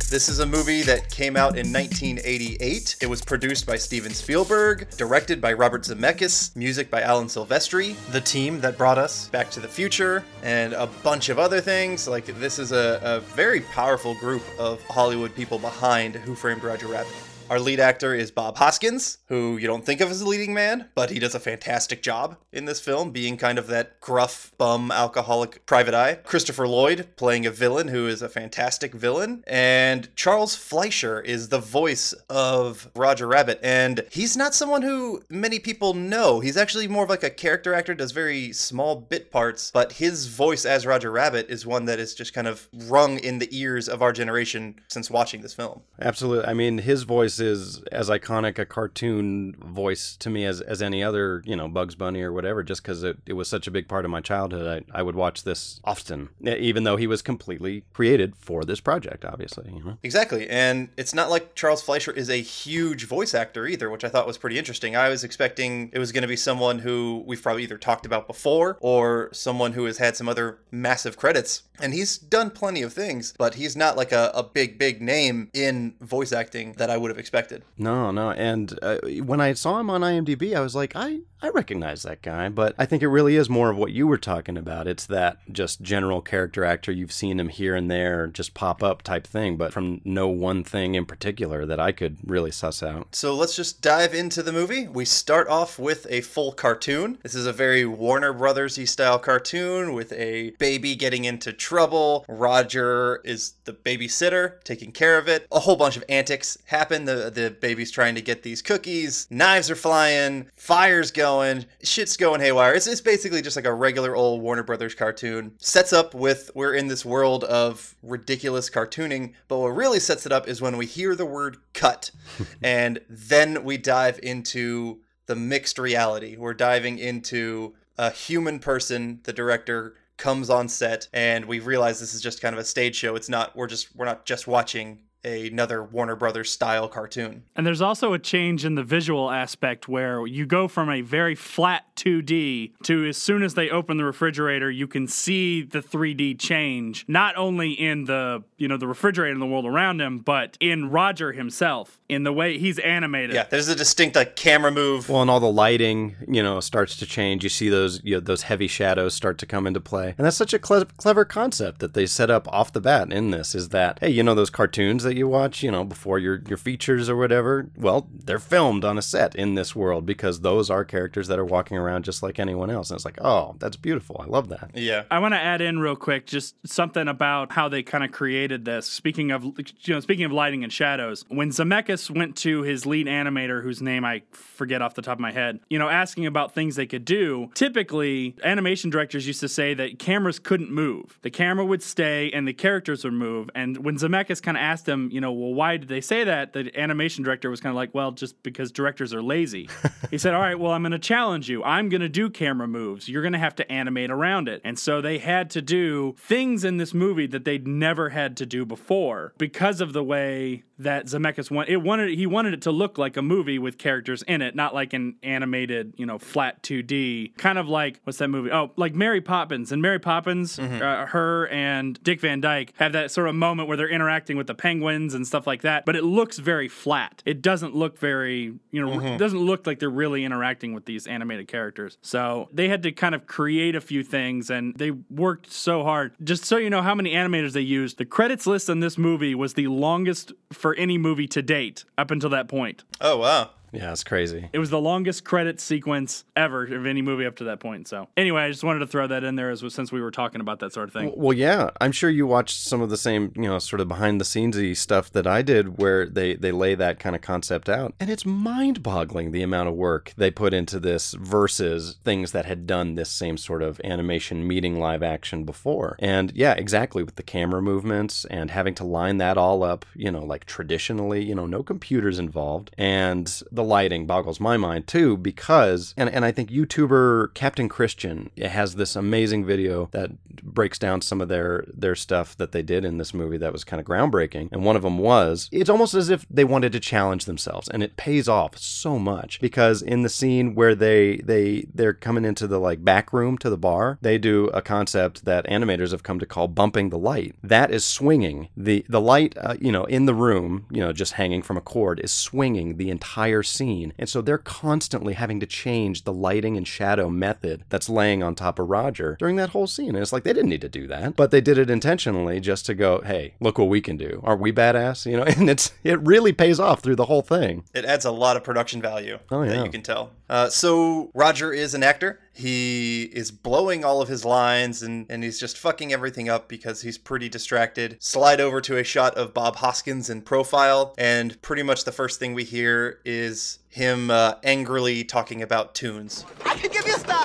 This 0.10 0.28
is 0.28 0.40
a 0.40 0.46
movie 0.48 0.82
that 0.82 1.12
came 1.12 1.38
out 1.38 1.56
in 1.56 1.72
1988. 1.72 2.96
It 3.00 3.06
was 3.06 3.22
produced 3.22 3.68
by 3.68 3.76
Steven 3.76 4.12
Spielberg, 4.12 4.90
directed 4.98 5.40
by 5.40 5.54
Robert 5.54 5.84
Zemeckis, 5.84 6.56
music 6.56 6.90
by 6.90 7.04
Alan 7.04 7.28
Silvestri, 7.28 7.96
the 8.12 8.20
team 8.20 8.60
that 8.62 8.76
brought 8.76 8.98
us 8.98 9.28
Back 9.28 9.52
to 9.52 9.60
the 9.60 9.68
Future, 9.68 10.24
and 10.42 10.74
a 10.74 10.88
bunch 11.04 11.30
of 11.30 11.38
other 11.38 11.62
things. 11.62 12.08
Like, 12.08 12.26
this 12.26 12.58
is 12.58 12.72
a, 12.72 13.00
a 13.04 13.20
very 13.20 13.62
powerful 13.62 14.16
group 14.16 14.42
of 14.58 14.82
Hollywood 14.86 15.36
people 15.36 15.60
behind 15.60 16.16
Who 16.16 16.34
Framed 16.34 16.64
Roger 16.64 16.88
Rabbit. 16.88 17.14
Our 17.50 17.60
lead 17.60 17.80
actor 17.80 18.14
is 18.14 18.30
Bob 18.30 18.58
Hoskins, 18.58 19.18
who 19.28 19.58
you 19.58 19.66
don't 19.66 19.84
think 19.84 20.02
of 20.02 20.12
as 20.12 20.22
a 20.22 20.28
leading 20.28 20.54
man, 20.54 20.90
but 20.94 21.10
he 21.10 21.18
does 21.18 21.34
a 21.34 21.40
fantastic 21.40 22.04
job 22.04 22.38
in 22.52 22.66
this 22.66 22.80
film, 22.80 23.10
being 23.10 23.38
kind 23.38 23.58
of 23.58 23.66
that 23.68 24.00
gruff, 24.02 24.52
bum, 24.60 24.92
alcoholic 24.92 25.66
private 25.66 25.96
eye. 25.96 26.20
Christopher 26.24 26.68
Lloyd 26.68 27.08
playing 27.16 27.48
a 27.48 27.52
villain 27.52 27.88
who 27.88 28.08
is 28.08 28.22
a 28.22 28.30
fantastic 28.30 28.94
villain. 28.94 29.44
And 29.48 30.16
Charles 30.16 30.56
Fleischer 30.56 31.22
is 31.22 31.50
the 31.50 31.58
voice 31.58 32.14
of 32.30 32.92
Roger 32.96 33.26
Rabbit. 33.26 33.60
And 33.64 34.06
he's 34.12 34.38
not 34.38 34.54
someone 34.54 34.84
who 34.84 35.24
many 35.28 35.58
people 35.58 35.96
know. 35.96 36.42
He's 36.42 36.58
actually 36.58 36.88
more 36.88 37.06
of 37.06 37.10
like 37.10 37.24
a 37.24 37.32
character 37.32 37.74
actor, 37.74 37.96
does 37.96 38.12
very 38.12 38.54
small 38.54 38.96
bit 38.96 39.32
parts, 39.32 39.72
but 39.72 39.94
his 39.94 40.28
voice 40.28 40.66
as 40.66 40.86
Roger 40.86 41.10
Rabbit 41.10 41.50
is 41.50 41.66
one 41.66 41.86
that 41.86 42.00
is 42.00 42.14
just 42.14 42.32
kind 42.32 42.48
of 42.48 42.68
rung 42.86 43.18
in 43.18 43.40
the 43.40 43.50
ears 43.52 43.90
of 43.90 44.04
our 44.04 44.14
generation 44.14 44.76
since 44.88 45.10
watching 45.10 45.42
this 45.42 45.56
film. 45.56 45.82
Absolutely. 46.00 46.46
I 46.46 46.54
mean, 46.54 46.78
his 46.78 47.04
voice 47.04 47.39
is 47.40 47.84
as 47.92 48.10
iconic 48.10 48.60
a 48.60 48.66
cartoon 48.66 49.56
voice 49.60 50.16
to 50.18 50.30
me 50.30 50.46
as, 50.46 50.62
as 50.62 50.82
any 50.82 51.04
other, 51.04 51.42
you 51.46 51.56
know, 51.56 51.68
Bugs 51.68 51.96
Bunny 51.96 52.22
or 52.22 52.32
whatever, 52.32 52.64
just 52.64 52.82
because 52.82 53.04
it, 53.04 53.18
it 53.26 53.34
was 53.34 53.48
such 53.48 53.68
a 53.68 53.72
big 53.72 53.88
part 53.88 54.06
of 54.06 54.12
my 54.12 54.22
childhood. 54.22 54.86
I, 54.94 55.00
I 55.00 55.02
would 55.02 55.16
watch 55.16 55.44
this 55.44 55.80
often, 55.84 56.30
even 56.44 56.84
though 56.84 56.98
he 56.98 57.08
was 57.08 57.22
completely 57.22 57.84
created 57.94 58.36
for 58.36 58.64
this 58.64 58.80
project, 58.80 59.26
obviously. 59.26 59.72
You 59.74 59.84
know? 59.84 59.98
Exactly. 60.04 60.50
And 60.50 60.90
it's 60.98 61.14
not 61.14 61.30
like 61.30 61.56
Charles 61.56 61.82
Fleischer 61.82 62.12
is 62.12 62.30
a 62.30 62.42
huge 62.42 63.06
voice 63.06 63.34
actor 63.34 63.68
either, 63.68 63.90
which 63.90 64.04
I 64.04 64.10
thought 64.10 64.28
was 64.28 64.38
pretty 64.38 64.58
interesting. 64.58 64.96
I 64.96 65.10
was 65.10 65.24
expecting 65.24 65.90
it 65.94 66.00
was 66.00 66.12
going 66.12 66.24
to 66.24 66.28
be 66.28 66.36
someone 66.36 66.80
who 66.80 67.24
we've 67.26 67.42
probably 67.42 67.64
either 67.64 67.78
talked 67.78 68.06
about 68.06 68.28
before 68.28 68.78
or 68.82 69.30
someone 69.32 69.74
who 69.74 69.86
has 69.86 69.98
had 69.98 70.16
some 70.16 70.28
other 70.30 70.60
massive 70.72 71.18
credits. 71.18 71.64
And 71.82 71.94
he's 71.94 72.18
done 72.18 72.50
plenty 72.50 72.82
of 72.82 72.92
things, 72.92 73.34
but 73.38 73.56
he's 73.56 73.76
not 73.76 73.96
like 73.96 74.12
a, 74.12 74.32
a 74.34 74.44
big, 74.44 74.78
big 74.78 75.02
name 75.02 75.50
in 75.54 75.96
voice 76.02 76.34
acting 76.34 76.74
that 76.74 76.90
I 76.90 76.98
would 76.98 77.10
have 77.10 77.18
expected. 77.18 77.29
No, 77.78 78.12
no. 78.12 78.32
And 78.32 78.78
uh, 78.82 79.00
when 79.24 79.42
I 79.42 79.54
saw 79.54 79.80
him 79.80 79.90
on 79.90 80.02
IMDb, 80.02 80.56
I 80.56 80.62
was 80.62 80.76
like, 80.76 80.94
I, 80.96 81.20
I 81.42 81.50
recognize 81.50 82.04
that 82.04 82.22
guy. 82.22 82.50
But 82.50 82.76
I 82.78 82.86
think 82.86 83.04
it 83.04 83.08
really 83.08 83.36
is 83.36 83.50
more 83.50 83.70
of 83.70 83.78
what 83.78 83.92
you 83.92 84.08
were 84.08 84.18
talking 84.18 84.58
about. 84.58 84.88
It's 84.88 85.06
that 85.08 85.38
just 85.52 85.82
general 85.82 86.22
character 86.22 86.66
actor. 86.66 86.92
You've 86.92 87.12
seen 87.12 87.40
him 87.40 87.50
here 87.50 87.76
and 87.76 87.90
there 87.90 88.28
just 88.28 88.54
pop 88.54 88.84
up 88.84 89.02
type 89.02 89.26
thing, 89.26 89.58
but 89.58 89.74
from 89.74 90.02
no 90.04 90.28
one 90.28 90.64
thing 90.64 90.96
in 90.96 91.06
particular 91.06 91.66
that 91.66 91.80
I 91.80 91.92
could 91.92 92.18
really 92.26 92.52
suss 92.52 92.84
out. 92.84 93.16
So 93.16 93.36
let's 93.36 93.56
just 93.56 93.82
dive 93.82 94.14
into 94.14 94.44
the 94.44 94.52
movie. 94.52 94.88
We 94.88 95.06
start 95.06 95.48
off 95.48 95.80
with 95.80 96.08
a 96.10 96.22
full 96.22 96.52
cartoon. 96.52 97.18
This 97.24 97.36
is 97.36 97.46
a 97.46 97.54
very 97.54 97.86
Warner 97.86 98.34
Brothers 98.34 98.80
style 98.90 99.20
cartoon 99.20 99.94
with 99.94 100.12
a 100.14 100.52
baby 100.60 100.96
getting 100.96 101.26
into 101.26 101.54
trouble. 101.54 102.26
Roger 102.28 103.22
is 103.24 103.54
the 103.66 103.74
babysitter 103.74 104.64
taking 104.64 104.92
care 104.92 105.18
of 105.18 105.28
it. 105.28 105.48
A 105.52 105.60
whole 105.60 105.76
bunch 105.76 105.98
of 105.98 106.04
antics 106.10 106.58
happen. 106.66 107.06
The 107.06 107.19
the 107.30 107.52
baby's 107.52 107.92
trying 107.92 108.16
to 108.16 108.22
get 108.22 108.44
these 108.44 108.62
cookies. 108.62 109.28
Knives 109.30 109.70
are 109.70 109.76
flying. 109.76 110.50
Fire's 110.56 111.12
going. 111.12 111.66
Shit's 111.84 112.18
going 112.18 112.42
haywire. 112.42 112.74
It's, 112.74 112.88
it's 112.88 113.02
basically 113.02 113.42
just 113.42 113.56
like 113.56 113.66
a 113.66 113.74
regular 113.74 114.16
old 114.16 114.42
Warner 114.42 114.64
Brothers 114.64 114.96
cartoon. 114.96 115.54
Sets 115.60 115.94
up 115.94 116.14
with 116.14 116.52
we're 116.56 116.74
in 116.74 116.88
this 116.88 117.04
world 117.06 117.44
of 117.44 117.96
ridiculous 118.02 118.70
cartooning, 118.70 119.34
but 119.48 119.60
what 119.60 119.70
really 119.70 120.00
sets 120.00 120.26
it 120.26 120.32
up 120.32 120.48
is 120.48 120.62
when 120.62 120.78
we 120.78 120.86
hear 120.86 121.16
the 121.16 121.26
word 121.26 121.58
cut, 121.74 122.12
and 122.64 123.00
then 123.10 123.64
we 123.64 123.78
dive 123.78 124.20
into 124.24 125.02
the 125.26 125.36
mixed 125.36 125.78
reality. 125.78 126.36
We're 126.38 126.54
diving 126.54 126.98
into 126.98 127.76
a 127.98 128.12
human 128.12 128.60
person, 128.60 129.20
the 129.24 129.34
director 129.34 129.96
comes 130.20 130.50
on 130.50 130.68
set 130.68 131.08
and 131.14 131.46
we 131.46 131.60
realize 131.60 132.00
this 132.00 132.14
is 132.14 132.22
just 132.22 132.42
kind 132.42 132.54
of 132.54 132.60
a 132.60 132.66
stage 132.66 132.96
show. 132.96 133.16
It's 133.16 133.30
not 133.30 133.56
we're 133.56 133.68
just 133.68 133.96
we're 133.96 134.06
not 134.06 134.26
just 134.26 134.48
watching 134.48 135.02
another 135.24 135.84
Warner 135.84 136.16
Brothers 136.16 136.52
style 136.52 136.88
cartoon. 136.88 137.44
And 137.56 137.66
there's 137.66 137.82
also 137.82 138.14
a 138.14 138.20
change 138.20 138.66
in 138.66 138.76
the 138.76 138.84
visual 138.84 139.30
aspect 139.32 139.88
where 139.88 140.26
you 140.26 140.46
go 140.46 140.68
from 140.68 140.90
a 140.90 141.02
very 141.02 141.36
flat 141.36 141.86
2D 141.96 142.74
to 142.84 143.08
as 143.08 143.18
soon 143.18 143.44
as 143.44 143.54
they 143.54 143.70
open 143.70 143.98
the 143.98 144.06
refrigerator, 144.06 144.72
you 144.72 144.88
can 144.88 145.08
see 145.08 145.62
the 145.62 145.80
3D 145.80 146.40
change, 146.40 147.06
not 147.08 147.36
only 147.36 147.72
in 147.72 148.06
the, 148.06 148.44
you 148.58 148.68
know, 148.68 148.78
the 148.78 148.88
refrigerator 148.88 149.34
and 149.34 149.42
the 149.42 149.46
world 149.46 149.66
around 149.66 150.00
him, 150.00 150.20
but 150.20 150.58
in 150.60 150.90
Roger 150.90 151.34
himself, 151.34 152.00
in 152.08 152.24
the 152.24 152.34
way 152.34 152.58
he's 152.58 152.80
animated. 152.80 153.36
Yeah, 153.36 153.44
there's 153.50 153.68
a 153.68 153.76
distinct 153.76 154.16
like 154.16 154.36
camera 154.36 154.72
move. 154.72 155.10
Well, 155.10 155.22
and 155.22 155.30
all 155.30 155.40
the 155.40 155.52
lighting, 155.52 156.16
you 156.28 156.42
know, 156.42 156.60
starts 156.60 156.96
to 156.98 157.06
change. 157.06 157.44
You 157.44 157.50
see 157.50 157.70
those 157.70 158.02
you 158.04 158.16
know, 158.16 158.20
those 158.20 158.44
heavy 158.44 158.68
shadows 158.68 159.14
start 159.14 159.38
to 159.40 159.46
come 159.46 159.68
into 159.68 159.82
play. 159.82 160.16
And 160.18 160.26
that's 160.26 160.38
such 160.38 160.54
a 160.54 160.60
cle- 160.60 160.86
clever 160.98 161.26
concept 161.26 161.80
that 161.80 161.94
they 161.94 162.06
set 162.06 162.30
up 162.32 162.48
off 162.48 162.72
the 162.72 162.82
bat 162.82 163.12
in 163.12 163.32
this 163.32 163.54
is 163.54 163.70
that 163.70 164.00
hey, 164.00 164.10
you 164.10 164.24
know 164.24 164.36
those 164.36 164.50
cartoons 164.50 165.06
that 165.10 165.18
you 165.18 165.28
watch, 165.28 165.64
you 165.64 165.72
know, 165.72 165.84
before 165.84 166.20
your 166.20 166.42
your 166.48 166.58
features 166.58 167.10
or 167.10 167.16
whatever, 167.16 167.68
well, 167.76 168.08
they're 168.14 168.38
filmed 168.38 168.86
on 168.86 168.96
a 168.96 169.02
set 169.02 169.36
in 169.36 169.56
this 169.56 169.76
world 169.76 170.06
because 170.06 170.42
those 170.42 170.70
are 170.70 170.86
characters 170.86 171.28
that 171.30 171.40
are 171.40 171.46
walking 171.46 171.78
around 171.78 172.06
just 172.06 172.22
like 172.22 172.38
anyone 172.38 172.70
else. 172.70 172.92
And 172.92 172.96
it's 172.98 173.06
like, 173.06 173.18
oh, 173.22 173.56
that's 173.58 173.76
beautiful. 173.76 174.22
I 174.24 174.30
love 174.30 174.50
that. 174.50 174.70
Yeah. 174.76 175.04
I 175.10 175.18
want 175.18 175.34
to 175.34 175.40
add 175.40 175.62
in 175.62 175.80
real 175.80 175.96
quick 175.96 176.28
just 176.28 176.56
something 176.64 177.08
about 177.08 177.52
how 177.52 177.68
they 177.70 177.82
kind 177.82 178.04
of 178.04 178.12
created 178.12 178.66
this. 178.66 178.86
Speaking 178.86 179.32
of 179.32 179.44
you 179.44 179.96
know, 179.96 180.00
speaking 180.00 180.26
of 180.26 180.32
lighting 180.32 180.64
and 180.64 180.72
shadows, 180.72 181.26
when 181.30 181.50
Zemeckis 181.50 182.16
went 182.16 182.38
to 182.38 182.62
his 182.62 182.86
lead 182.86 183.08
animator, 183.08 183.64
whose 183.64 183.82
name 183.82 184.06
I 184.06 184.22
forget 184.32 184.84
off 184.84 184.94
the 184.94 185.02
top 185.02 185.18
of 185.18 185.22
my 185.22 185.32
head, 185.32 185.60
you 185.72 185.80
know, 185.80 185.90
asking 185.90 186.28
about 186.28 186.54
things 186.54 186.76
they 186.76 186.86
could 186.86 187.04
do, 187.04 187.50
typically 187.56 188.36
animation 188.44 188.92
directors 188.92 189.26
used 189.26 189.40
to 189.40 189.50
say 189.50 189.74
that 189.74 189.98
cameras 189.98 190.38
couldn't 190.38 190.72
move. 190.72 191.18
The 191.24 191.32
camera 191.32 191.66
would 191.66 191.82
stay 191.82 192.30
and 192.32 192.48
the 192.48 192.54
characters 192.54 193.04
would 193.04 193.14
move. 193.14 193.50
And 193.56 193.84
when 193.84 193.98
Zemeckis 193.98 194.40
kind 194.40 194.56
of 194.56 194.62
asked 194.62 194.88
him, 194.88 194.99
you 195.12 195.22
know, 195.22 195.32
well, 195.32 195.54
why 195.54 195.78
did 195.78 195.88
they 195.88 196.02
say 196.02 196.24
that? 196.26 196.54
The 196.54 196.72
animation 196.78 197.24
director 197.24 197.50
was 197.50 197.62
kind 197.62 197.72
of 197.72 197.76
like, 197.78 197.94
well, 197.96 198.12
just 198.12 198.42
because 198.44 198.72
directors 198.72 199.14
are 199.14 199.22
lazy. 199.24 199.70
he 200.12 200.18
said, 200.18 200.34
all 200.34 200.42
right, 200.42 200.60
well, 200.60 200.72
I'm 200.74 200.82
going 200.82 200.92
to 200.92 201.00
challenge 201.00 201.48
you. 201.50 201.64
I'm 201.64 201.88
going 201.90 202.02
to 202.02 202.10
do 202.10 202.30
camera 202.30 202.68
moves. 202.68 203.08
You're 203.08 203.22
going 203.22 203.34
to 203.34 203.40
have 203.40 203.56
to 203.56 203.72
animate 203.72 204.12
around 204.12 204.50
it. 204.50 204.62
And 204.64 204.78
so 204.78 205.02
they 205.02 205.18
had 205.20 205.50
to 205.52 205.62
do 205.62 206.16
things 206.20 206.64
in 206.64 206.78
this 206.78 206.94
movie 206.94 207.28
that 207.28 207.46
they'd 207.46 207.68
never 207.68 208.10
had 208.10 208.36
to 208.38 208.46
do 208.46 208.66
before 208.66 209.34
because 209.38 209.80
of 209.82 209.94
the 209.94 210.04
way 210.04 210.64
that 210.78 211.08
Zemeckis 211.08 211.52
wanted. 211.52 211.72
It 211.74 211.78
wanted 211.82 212.10
he 212.18 212.26
wanted 212.26 212.54
it 212.54 212.62
to 212.64 212.72
look 212.72 212.98
like 212.98 213.18
a 213.18 213.22
movie 213.22 213.60
with 213.60 213.78
characters 213.78 214.24
in 214.24 214.42
it, 214.42 214.56
not 214.56 214.74
like 214.74 214.94
an 214.94 215.16
animated, 215.24 215.94
you 215.98 216.06
know, 216.06 216.18
flat 216.18 216.64
2D. 216.64 217.36
Kind 217.38 217.58
of 217.58 217.68
like 217.68 218.00
what's 218.06 218.18
that 218.20 218.30
movie? 218.30 218.50
Oh, 218.52 218.72
like 218.78 218.96
Mary 218.96 219.20
Poppins. 219.22 219.72
And 219.74 219.82
Mary 219.82 220.00
Poppins, 220.00 220.58
Mm-hmm. 220.58 220.82
uh, 220.82 221.06
her 221.08 221.48
and 221.50 222.02
Dick 222.04 222.22
Van 222.22 222.40
Dyke 222.42 222.74
have 222.78 222.94
that 222.94 223.12
sort 223.12 223.28
of 223.28 223.36
moment 223.36 223.68
where 223.68 223.76
they're 223.78 223.90
interacting 223.90 224.38
with 224.38 224.48
the 224.48 224.56
penguins 224.90 225.14
and 225.14 225.26
stuff 225.26 225.48
like 225.48 225.62
that. 225.62 225.86
But 225.86 225.96
it 225.96 226.04
looks 226.04 226.38
very 226.40 226.68
flat. 226.68 227.22
It 227.26 227.42
doesn't 227.42 227.76
look 227.76 227.98
very, 228.00 228.54
you 228.72 228.82
know, 228.86 228.90
Mm-hmm. 228.90 229.06
it 229.08 229.18
doesn't 229.20 229.40
look 229.40 229.68
like 229.68 229.80
they're 229.80 229.90
really 229.90 230.26
interacting 230.26 230.74
with 230.74 230.86
these 230.86 231.06
animated 231.06 231.48
characters. 231.48 231.98
So 232.02 232.50
they 232.52 232.68
had 232.68 232.82
to 232.84 232.92
kind 232.92 233.14
of 233.14 233.28
create 233.28 233.76
a 233.76 233.82
few 233.82 234.04
things, 234.04 234.50
and 234.50 234.74
they 234.76 234.92
worked 234.92 235.52
so 235.52 235.84
hard. 235.84 236.14
Just 236.24 236.44
so 236.46 236.58
you 236.58 236.70
know 236.72 236.82
how 236.82 236.96
many 236.96 237.14
animators 237.14 237.54
they 237.54 237.62
used, 237.62 237.98
the 238.00 238.06
credits 238.06 238.48
list 238.48 238.70
on 238.70 238.80
this 238.80 238.98
movie 238.98 239.36
was 239.36 239.54
the 239.54 239.68
longest 239.68 240.32
for 240.52 240.74
any 240.76 240.98
movie 240.98 241.28
to 241.28 241.42
date 241.42 241.86
up 241.98 242.10
until 242.12 242.30
that 242.32 242.48
point. 242.48 242.84
Oh 243.00 243.18
wow. 243.18 243.52
Yeah, 243.72 243.92
it's 243.92 244.04
crazy. 244.04 244.50
It 244.52 244.60
was 244.60 244.70
the 244.70 244.80
longest 244.82 245.24
credit 245.24 245.60
sequence 245.60 246.24
ever 246.36 246.64
of 246.64 246.86
any 246.86 247.02
movie 247.02 247.26
up 247.26 247.36
to 247.38 247.44
that 247.46 247.60
point. 247.60 247.88
So 247.88 248.08
anyway, 248.18 248.44
I 248.44 248.50
just 248.50 248.64
wanted 248.64 248.80
to 248.80 248.88
throw 248.88 249.08
that 249.08 249.24
in 249.24 249.36
there 249.36 249.50
as 249.50 249.64
since 249.74 249.92
we 249.92 250.02
were 250.02 250.12
talking 250.12 250.42
about 250.42 250.60
that 250.60 250.74
sort 250.74 250.88
of 250.88 250.94
thing. 250.94 251.14
Well, 251.16 251.38
yeah, 251.38 251.70
I'm 251.80 251.92
sure 251.92 252.10
you 252.10 252.26
watched 252.26 252.58
some 252.58 252.82
of 252.82 252.90
the 252.90 252.98
same, 252.98 253.32
you 253.36 253.44
know, 253.44 253.60
sort 253.60 253.82
of 253.82 253.88
behind 253.88 254.20
the 254.20 254.26
scenesy 254.26 254.76
stuff 254.76 255.12
that 255.12 255.28
I 255.28 255.42
did, 255.42 255.78
where 255.78 256.08
they 256.08 256.36
they 256.36 256.52
lay 256.52 256.76
that 256.76 257.00
kind 257.00 257.16
of 257.16 257.22
concept 257.22 257.70
out, 257.70 257.94
and 258.00 258.10
it's 258.10 258.26
mind-boggling 258.26 259.32
the 259.32 259.44
amount 259.44 259.70
of 259.70 259.76
work 259.76 260.14
they 260.18 260.32
put 260.32 260.54
into 260.54 260.80
this 260.80 261.14
versus 261.14 261.98
things 262.04 262.32
that 262.32 262.46
had 262.46 262.66
done 262.66 262.96
this 262.96 263.10
same 263.10 263.38
sort 263.38 263.62
of 263.62 263.80
animation 263.84 264.48
meeting 264.48 264.80
live 264.80 265.04
action 265.04 265.44
before. 265.44 265.96
And 266.00 266.32
yeah, 266.36 266.54
exactly 266.54 267.04
with 267.04 267.16
the 267.16 267.24
camera 267.24 267.62
movements 267.62 268.26
and 268.26 268.52
having 268.52 268.76
to 268.76 268.84
line 268.84 269.18
that 269.18 269.38
all 269.38 269.64
up, 269.64 269.86
you 269.94 270.12
know, 270.12 270.24
like 270.24 270.46
traditionally, 270.46 271.24
you 271.24 271.36
know, 271.36 271.46
no 271.46 271.64
computers 271.64 272.20
involved, 272.20 272.74
and 272.78 273.42
the 273.60 273.64
lighting 273.66 274.06
boggles 274.06 274.40
my 274.40 274.56
mind 274.56 274.88
too 274.88 275.18
because, 275.18 275.94
and 275.98 276.10
and 276.10 276.24
I 276.24 276.32
think 276.32 276.50
YouTuber 276.50 277.34
Captain 277.34 277.68
Christian 277.68 278.32
has 278.42 278.76
this 278.76 278.96
amazing 278.96 279.46
video 279.46 279.90
that 279.92 280.12
breaks 280.42 280.80
down 280.80 281.02
some 281.02 281.20
of 281.20 281.28
their 281.28 281.66
their 281.74 281.96
stuff 281.96 282.38
that 282.38 282.54
they 282.54 282.62
did 282.62 282.86
in 282.86 282.98
this 282.98 283.14
movie 283.14 283.38
that 283.38 283.52
was 283.52 283.66
kind 283.66 283.82
of 283.82 283.86
groundbreaking. 283.86 284.48
And 284.54 284.64
one 284.64 284.78
of 284.78 284.84
them 284.84 284.98
was 284.98 285.50
it's 285.52 285.70
almost 285.70 285.94
as 285.94 286.10
if 286.10 286.26
they 286.30 286.46
wanted 286.46 286.72
to 286.72 286.80
challenge 286.80 287.26
themselves, 287.26 287.68
and 287.68 287.84
it 287.84 287.98
pays 287.98 288.30
off 288.30 288.58
so 288.58 288.98
much 288.98 289.42
because 289.42 289.82
in 289.82 290.04
the 290.04 290.10
scene 290.10 290.56
where 290.56 290.74
they 290.74 291.18
they 291.18 291.68
they're 291.74 291.94
coming 291.94 292.24
into 292.24 292.48
the 292.48 292.60
like 292.60 292.86
back 292.86 293.12
room 293.12 293.38
to 293.40 293.50
the 293.50 293.58
bar, 293.58 293.98
they 294.02 294.18
do 294.18 294.46
a 294.54 294.62
concept 294.62 295.26
that 295.26 295.46
animators 295.48 295.92
have 295.92 296.04
come 296.04 296.20
to 296.20 296.26
call 296.26 296.48
bumping 296.48 296.92
the 296.92 296.98
light. 296.98 297.36
That 297.44 297.72
is 297.72 297.86
swinging 297.86 298.48
the 298.56 298.86
the 298.88 299.02
light, 299.02 299.38
uh, 299.38 299.56
you 299.60 299.74
know, 299.74 299.84
in 299.84 300.06
the 300.06 300.14
room, 300.14 300.66
you 300.72 300.80
know, 300.80 300.94
just 300.94 301.14
hanging 301.14 301.42
from 301.42 301.58
a 301.58 301.62
cord 301.62 302.00
is 302.00 302.14
swinging 302.14 302.78
the 302.78 302.90
entire 302.90 303.44
scene. 303.50 303.94
And 303.98 304.08
so 304.08 304.22
they're 304.22 304.38
constantly 304.38 305.14
having 305.14 305.40
to 305.40 305.46
change 305.46 306.04
the 306.04 306.14
lighting 306.14 306.56
and 306.58 306.68
shadow 306.68 307.10
method 307.10 307.64
that's 307.70 307.90
laying 307.90 308.24
on 308.24 308.36
top 308.36 308.60
of 308.60 308.70
Roger 308.70 309.16
during 309.20 309.36
that 309.38 309.50
whole 309.50 309.68
scene. 309.68 309.90
And 309.90 309.98
it's 309.98 310.14
like 310.14 310.24
they 310.24 310.34
didn't 310.34 310.50
need 310.50 310.62
to 310.62 310.70
do 310.70 310.88
that, 310.88 311.16
but 311.16 311.32
they 311.32 311.42
did 311.42 311.58
it 311.58 311.70
intentionally 311.70 312.40
just 312.40 312.66
to 312.68 312.74
go, 312.74 313.02
hey, 313.02 313.34
look 313.40 313.58
what 313.58 313.70
we 313.70 313.82
can 313.82 313.98
do. 313.98 314.22
Aren't 314.24 314.42
we 314.42 314.52
badass? 314.52 315.10
You 315.10 315.18
know, 315.18 315.24
and 315.28 315.50
it's 315.50 315.74
it 315.84 316.00
really 316.02 316.32
pays 316.34 316.60
off 316.60 316.82
through 316.82 316.96
the 316.96 317.06
whole 317.06 317.22
thing. 317.22 317.64
It 317.74 317.86
adds 317.86 318.06
a 318.06 318.12
lot 318.12 318.38
of 318.38 318.44
production 318.44 318.82
value 318.82 319.20
Oh, 319.32 319.46
that 319.46 319.56
yeah. 319.56 319.64
you 319.64 319.70
can 319.70 319.82
tell. 319.82 320.12
Uh, 320.30 320.50
so 320.50 321.10
Roger 321.14 321.52
is 321.52 321.74
an 321.74 321.84
actor. 321.84 322.20
He 322.40 323.04
is 323.12 323.32
blowing 323.32 323.84
all 323.84 324.02
of 324.02 324.08
his 324.08 324.24
lines 324.24 324.82
and, 324.82 325.06
and 325.10 325.26
he's 325.26 325.42
just 325.42 325.58
fucking 325.58 325.92
everything 325.92 326.30
up 326.30 326.48
because 326.48 326.84
he's 326.84 326.98
pretty 326.98 327.28
distracted. 327.28 328.02
Slide 328.02 328.40
over 328.40 328.62
to 328.62 328.78
a 328.78 328.84
shot 328.86 329.16
of 329.16 329.34
Bob 329.34 329.58
Hoskins 329.58 330.10
in 330.10 330.22
profile, 330.22 330.96
and 330.98 331.42
pretty 331.42 331.64
much 331.64 331.84
the 331.84 331.92
first 331.92 332.18
thing 332.18 332.34
we 332.34 332.46
hear 332.46 333.02
is 333.04 333.60
him 333.68 334.10
uh, 334.10 334.36
angrily 334.46 335.04
talking 335.04 335.42
about 335.42 335.76
toons. 335.76 336.26
I 336.46 336.56
can 336.56 336.72
give 336.72 336.88
you 336.88 336.96
a 336.96 337.00
style. 337.00 337.20